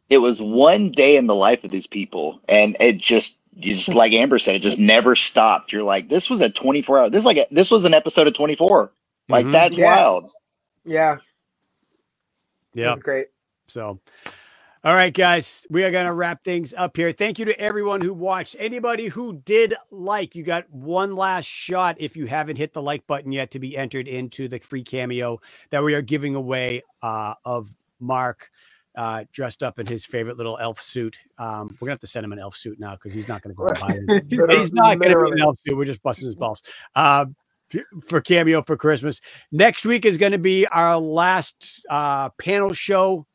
It 0.10 0.20
was 0.20 0.42
one 0.42 0.92
day 0.92 1.18
in 1.18 1.28
the 1.28 1.36
life 1.36 1.64
of 1.64 1.72
these 1.72 1.88
people 1.88 2.42
and 2.50 2.78
it 2.80 2.98
just 2.98 3.40
just 3.60 3.90
like 3.90 4.14
amber 4.14 4.40
said 4.40 4.56
it 4.56 4.62
just 4.62 4.80
never 4.80 5.16
stopped 5.16 5.74
you're 5.74 5.84
like 5.84 6.10
this 6.10 6.30
was 6.30 6.42
a 6.42 6.50
24 6.50 7.00
hour 7.00 7.10
this 7.10 7.20
is 7.20 7.26
like 7.26 7.38
a, 7.38 7.48
this 7.52 7.72
was 7.72 7.86
an 7.86 7.94
episode 7.94 8.28
of 8.28 8.34
24 8.34 8.92
like 9.30 9.46
Mhm. 9.48 9.52
that's 9.52 9.78
Yeah. 9.78 9.86
wild 9.86 10.30
yeah, 10.86 11.18
Yeah. 12.74 12.98
great. 12.98 13.28
So, 13.68 14.00
all 14.84 14.96
right, 14.96 15.14
guys, 15.14 15.68
we 15.70 15.84
are 15.84 15.92
going 15.92 16.08
to 16.08 16.14
wrap 16.14 16.44
things 16.44 16.74
up 16.76 16.98
here. 16.98 17.12
Thank 17.12 17.40
you 17.40 17.46
to 17.46 17.60
everyone 17.60 18.02
who 18.02 18.14
watched. 18.14 18.56
Anybody 18.60 19.08
who 19.08 19.36
did 19.46 19.76
like, 19.92 20.36
you 20.36 20.44
got 20.44 20.70
one 20.72 21.16
last 21.16 21.46
shot 21.46 21.98
if 22.00 22.18
you 22.18 22.26
haven't 22.28 22.58
hit 22.58 22.74
the 22.74 22.82
like 22.82 23.06
button 23.08 23.32
yet 23.32 23.52
to 23.52 23.60
be 23.60 23.78
entered 23.78 24.08
into 24.08 24.48
the 24.48 24.60
free 24.60 24.84
cameo 24.84 25.40
that 25.72 25.84
we 25.84 25.96
are 25.96 26.02
giving 26.02 26.36
away 26.36 26.84
uh, 27.04 27.36
of 27.46 27.72
Mark 28.02 28.50
uh, 28.96 29.24
dressed 29.32 29.64
up 29.64 29.80
in 29.80 29.86
his 29.86 30.06
favorite 30.06 30.38
little 30.38 30.58
elf 30.58 30.82
suit. 30.82 31.18
Um, 31.38 31.78
we're 31.80 31.88
going 31.88 31.90
to 31.90 31.94
have 31.94 32.00
to 32.02 32.08
send 32.08 32.26
him 32.26 32.34
an 32.34 32.40
elf 32.40 32.56
suit 32.58 32.80
now 32.80 32.92
because 32.92 33.14
he's 33.14 33.28
not 33.28 33.42
going 33.42 33.56
to 33.56 33.58
go 33.58 33.68
buy 33.68 33.98
it. 34.08 34.26
He's 34.58 34.74
not 34.74 35.00
going 35.00 35.14
to 35.14 35.26
be 35.26 35.32
an 35.32 35.40
elf 35.40 35.60
suit. 35.66 35.78
We're 35.78 35.86
just 35.86 36.04
busting 36.04 36.26
his 36.26 36.36
balls. 36.38 36.62
Um, 36.96 37.36
for 38.08 38.20
cameo 38.20 38.62
for 38.64 38.76
Christmas. 38.76 39.22
Next 39.52 39.86
week 39.86 40.06
is 40.06 40.18
going 40.18 40.34
to 40.34 40.38
be 40.38 40.66
our 40.68 40.98
last 40.98 41.82
uh, 41.90 42.30
panel 42.32 42.74
show 42.74 43.26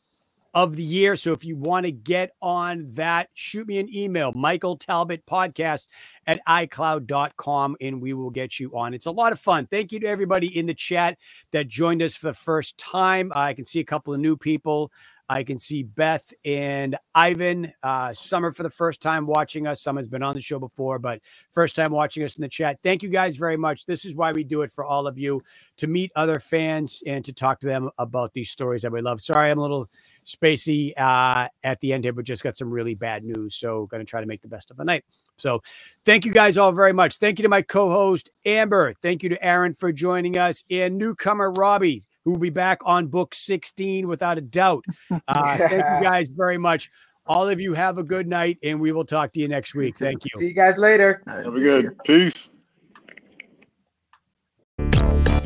of 0.56 0.74
the 0.74 0.82
year. 0.82 1.16
So 1.16 1.32
if 1.32 1.44
you 1.44 1.54
want 1.54 1.84
to 1.84 1.92
get 1.92 2.30
on 2.40 2.86
that, 2.94 3.28
shoot 3.34 3.68
me 3.68 3.78
an 3.78 3.94
email, 3.94 4.32
Michael 4.34 4.78
Talbot 4.78 5.24
Podcast 5.26 5.86
at 6.26 6.40
iCloud.com, 6.48 7.76
and 7.82 8.00
we 8.00 8.14
will 8.14 8.30
get 8.30 8.58
you 8.58 8.74
on. 8.74 8.94
It's 8.94 9.04
a 9.04 9.10
lot 9.10 9.32
of 9.32 9.38
fun. 9.38 9.66
Thank 9.66 9.92
you 9.92 10.00
to 10.00 10.06
everybody 10.06 10.56
in 10.58 10.64
the 10.64 10.72
chat 10.72 11.18
that 11.52 11.68
joined 11.68 12.00
us 12.00 12.16
for 12.16 12.28
the 12.28 12.34
first 12.34 12.78
time. 12.78 13.30
I 13.36 13.52
can 13.52 13.66
see 13.66 13.80
a 13.80 13.84
couple 13.84 14.14
of 14.14 14.20
new 14.20 14.34
people. 14.34 14.90
I 15.28 15.42
can 15.42 15.58
see 15.58 15.82
Beth 15.82 16.32
and 16.44 16.96
Ivan. 17.14 17.72
Uh, 17.82 18.12
Summer 18.14 18.52
for 18.52 18.62
the 18.62 18.70
first 18.70 19.02
time 19.02 19.26
watching 19.26 19.66
us. 19.66 19.82
Summer's 19.82 20.08
been 20.08 20.22
on 20.22 20.36
the 20.36 20.40
show 20.40 20.58
before, 20.58 20.98
but 20.98 21.20
first 21.52 21.74
time 21.76 21.90
watching 21.90 22.22
us 22.22 22.36
in 22.38 22.42
the 22.42 22.48
chat. 22.48 22.78
Thank 22.82 23.02
you 23.02 23.08
guys 23.08 23.36
very 23.36 23.56
much. 23.56 23.84
This 23.86 24.04
is 24.04 24.14
why 24.14 24.32
we 24.32 24.44
do 24.44 24.62
it 24.62 24.72
for 24.72 24.84
all 24.84 25.06
of 25.06 25.18
you 25.18 25.42
to 25.78 25.86
meet 25.86 26.12
other 26.16 26.38
fans 26.38 27.02
and 27.06 27.24
to 27.24 27.32
talk 27.32 27.60
to 27.60 27.66
them 27.66 27.90
about 27.98 28.32
these 28.32 28.50
stories 28.50 28.82
that 28.82 28.92
we 28.92 29.02
love. 29.02 29.20
Sorry, 29.20 29.50
I'm 29.50 29.58
a 29.58 29.62
little 29.62 29.90
spacey 30.26 30.92
uh, 30.98 31.48
at 31.64 31.80
the 31.80 31.92
end 31.92 32.04
here, 32.04 32.12
but 32.12 32.24
just 32.24 32.42
got 32.42 32.56
some 32.56 32.70
really 32.70 32.94
bad 32.94 33.24
news. 33.24 33.54
So, 33.54 33.86
going 33.86 34.04
to 34.04 34.08
try 34.08 34.20
to 34.20 34.26
make 34.26 34.42
the 34.42 34.48
best 34.48 34.70
of 34.70 34.76
the 34.76 34.84
night. 34.84 35.04
So, 35.38 35.62
thank 36.04 36.24
you 36.24 36.32
guys 36.32 36.58
all 36.58 36.72
very 36.72 36.92
much. 36.92 37.16
Thank 37.16 37.38
you 37.38 37.44
to 37.44 37.48
my 37.48 37.62
co 37.62 37.88
host, 37.88 38.30
Amber. 38.44 38.94
Thank 39.00 39.22
you 39.22 39.28
to 39.30 39.44
Aaron 39.44 39.72
for 39.74 39.92
joining 39.92 40.36
us 40.36 40.64
and 40.70 40.98
newcomer, 40.98 41.52
Robbie, 41.52 42.02
who 42.24 42.32
will 42.32 42.38
be 42.38 42.50
back 42.50 42.80
on 42.84 43.06
book 43.06 43.34
16 43.34 44.08
without 44.08 44.38
a 44.38 44.42
doubt. 44.42 44.84
Uh, 45.28 45.56
thank 45.56 45.72
you 45.72 46.02
guys 46.02 46.28
very 46.28 46.58
much. 46.58 46.90
All 47.26 47.48
of 47.48 47.60
you 47.60 47.74
have 47.74 47.98
a 47.98 48.02
good 48.02 48.28
night, 48.28 48.58
and 48.62 48.80
we 48.80 48.92
will 48.92 49.04
talk 49.04 49.32
to 49.32 49.40
you 49.40 49.48
next 49.48 49.74
week. 49.74 49.98
Thank 49.98 50.24
you. 50.24 50.30
See 50.38 50.48
you 50.48 50.52
guys 50.52 50.76
later. 50.76 51.22
have 51.26 51.46
a 51.46 51.60
good 51.60 51.96
peace 52.04 52.50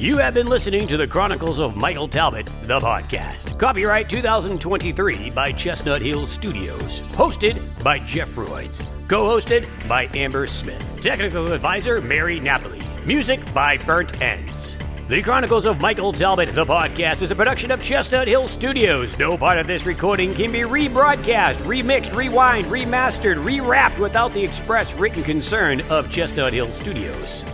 You 0.01 0.17
have 0.17 0.33
been 0.33 0.47
listening 0.47 0.87
to 0.87 0.97
the 0.97 1.07
Chronicles 1.07 1.59
of 1.59 1.77
Michael 1.77 2.09
Talbot, 2.09 2.47
the 2.63 2.81
podcast. 2.81 3.59
Copyright 3.59 4.09
2023 4.09 5.29
by 5.33 5.53
Chestnut 5.53 6.01
Hill 6.01 6.27
Studios. 6.27 7.03
Hosted 7.13 7.61
by 7.85 7.99
Jeff 7.99 8.35
Royds. 8.35 8.83
Co 9.09 9.25
hosted 9.25 9.69
by 9.87 10.09
Amber 10.15 10.47
Smith. 10.47 10.83
Technical 11.03 11.53
advisor 11.53 12.01
Mary 12.01 12.41
Napoli. 12.41 12.81
Music 13.05 13.41
by 13.53 13.77
Burnt 13.77 14.23
Ends. 14.23 14.79
The 15.09 15.21
Chronicles 15.21 15.67
of 15.67 15.83
Michael 15.83 16.15
Talbot, 16.15 16.49
the 16.55 16.65
podcast, 16.65 17.21
is 17.21 17.31
a 17.31 17.37
production 17.37 17.71
of 17.71 17.83
Chestnut 17.83 18.27
Hill 18.27 18.49
Studios. 18.49 19.19
No 19.19 19.37
part 19.37 19.59
of 19.59 19.67
this 19.67 19.85
recording 19.85 20.33
can 20.33 20.51
be 20.51 20.61
rebroadcast, 20.61 21.57
remixed, 21.57 22.17
rewind, 22.17 22.69
remastered, 22.69 23.37
rewrapped 23.45 24.01
without 24.01 24.33
the 24.33 24.43
express 24.43 24.95
written 24.95 25.23
concern 25.23 25.83
of 25.91 26.11
Chestnut 26.11 26.55
Hill 26.55 26.73
Studios. 26.73 27.45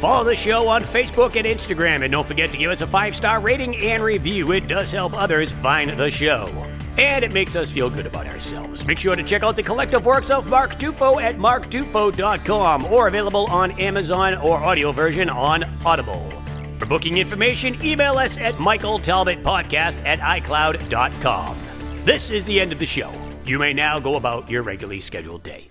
Follow 0.00 0.24
the 0.24 0.34
show 0.34 0.66
on 0.66 0.82
Facebook 0.82 1.36
and 1.36 1.46
Instagram, 1.46 2.02
and 2.02 2.10
don't 2.10 2.26
forget 2.26 2.50
to 2.52 2.56
give 2.56 2.70
us 2.70 2.80
a 2.80 2.86
five 2.86 3.14
star 3.14 3.38
rating 3.38 3.76
and 3.76 4.02
review. 4.02 4.50
It 4.52 4.66
does 4.66 4.90
help 4.90 5.12
others 5.12 5.52
find 5.52 5.90
the 5.90 6.10
show. 6.10 6.48
And 6.96 7.22
it 7.22 7.34
makes 7.34 7.54
us 7.54 7.70
feel 7.70 7.90
good 7.90 8.06
about 8.06 8.26
ourselves. 8.26 8.86
Make 8.86 8.98
sure 8.98 9.14
to 9.14 9.22
check 9.22 9.42
out 9.42 9.56
the 9.56 9.62
collective 9.62 10.06
works 10.06 10.30
of 10.30 10.48
Mark 10.48 10.76
Tufo 10.76 11.20
at 11.20 11.36
marktufo.com 11.36 12.86
or 12.86 13.08
available 13.08 13.44
on 13.50 13.72
Amazon 13.72 14.36
or 14.36 14.56
audio 14.56 14.90
version 14.90 15.28
on 15.28 15.64
Audible. 15.84 16.32
For 16.78 16.86
booking 16.86 17.18
information, 17.18 17.76
email 17.84 18.14
us 18.14 18.38
at 18.38 18.54
michaeltalbotpodcast 18.54 20.04
at 20.06 20.18
icloud.com. 20.18 21.58
This 22.06 22.30
is 22.30 22.46
the 22.46 22.58
end 22.58 22.72
of 22.72 22.78
the 22.78 22.86
show. 22.86 23.12
You 23.44 23.58
may 23.58 23.74
now 23.74 24.00
go 24.00 24.14
about 24.14 24.48
your 24.48 24.62
regularly 24.62 25.00
scheduled 25.00 25.42
day. 25.42 25.69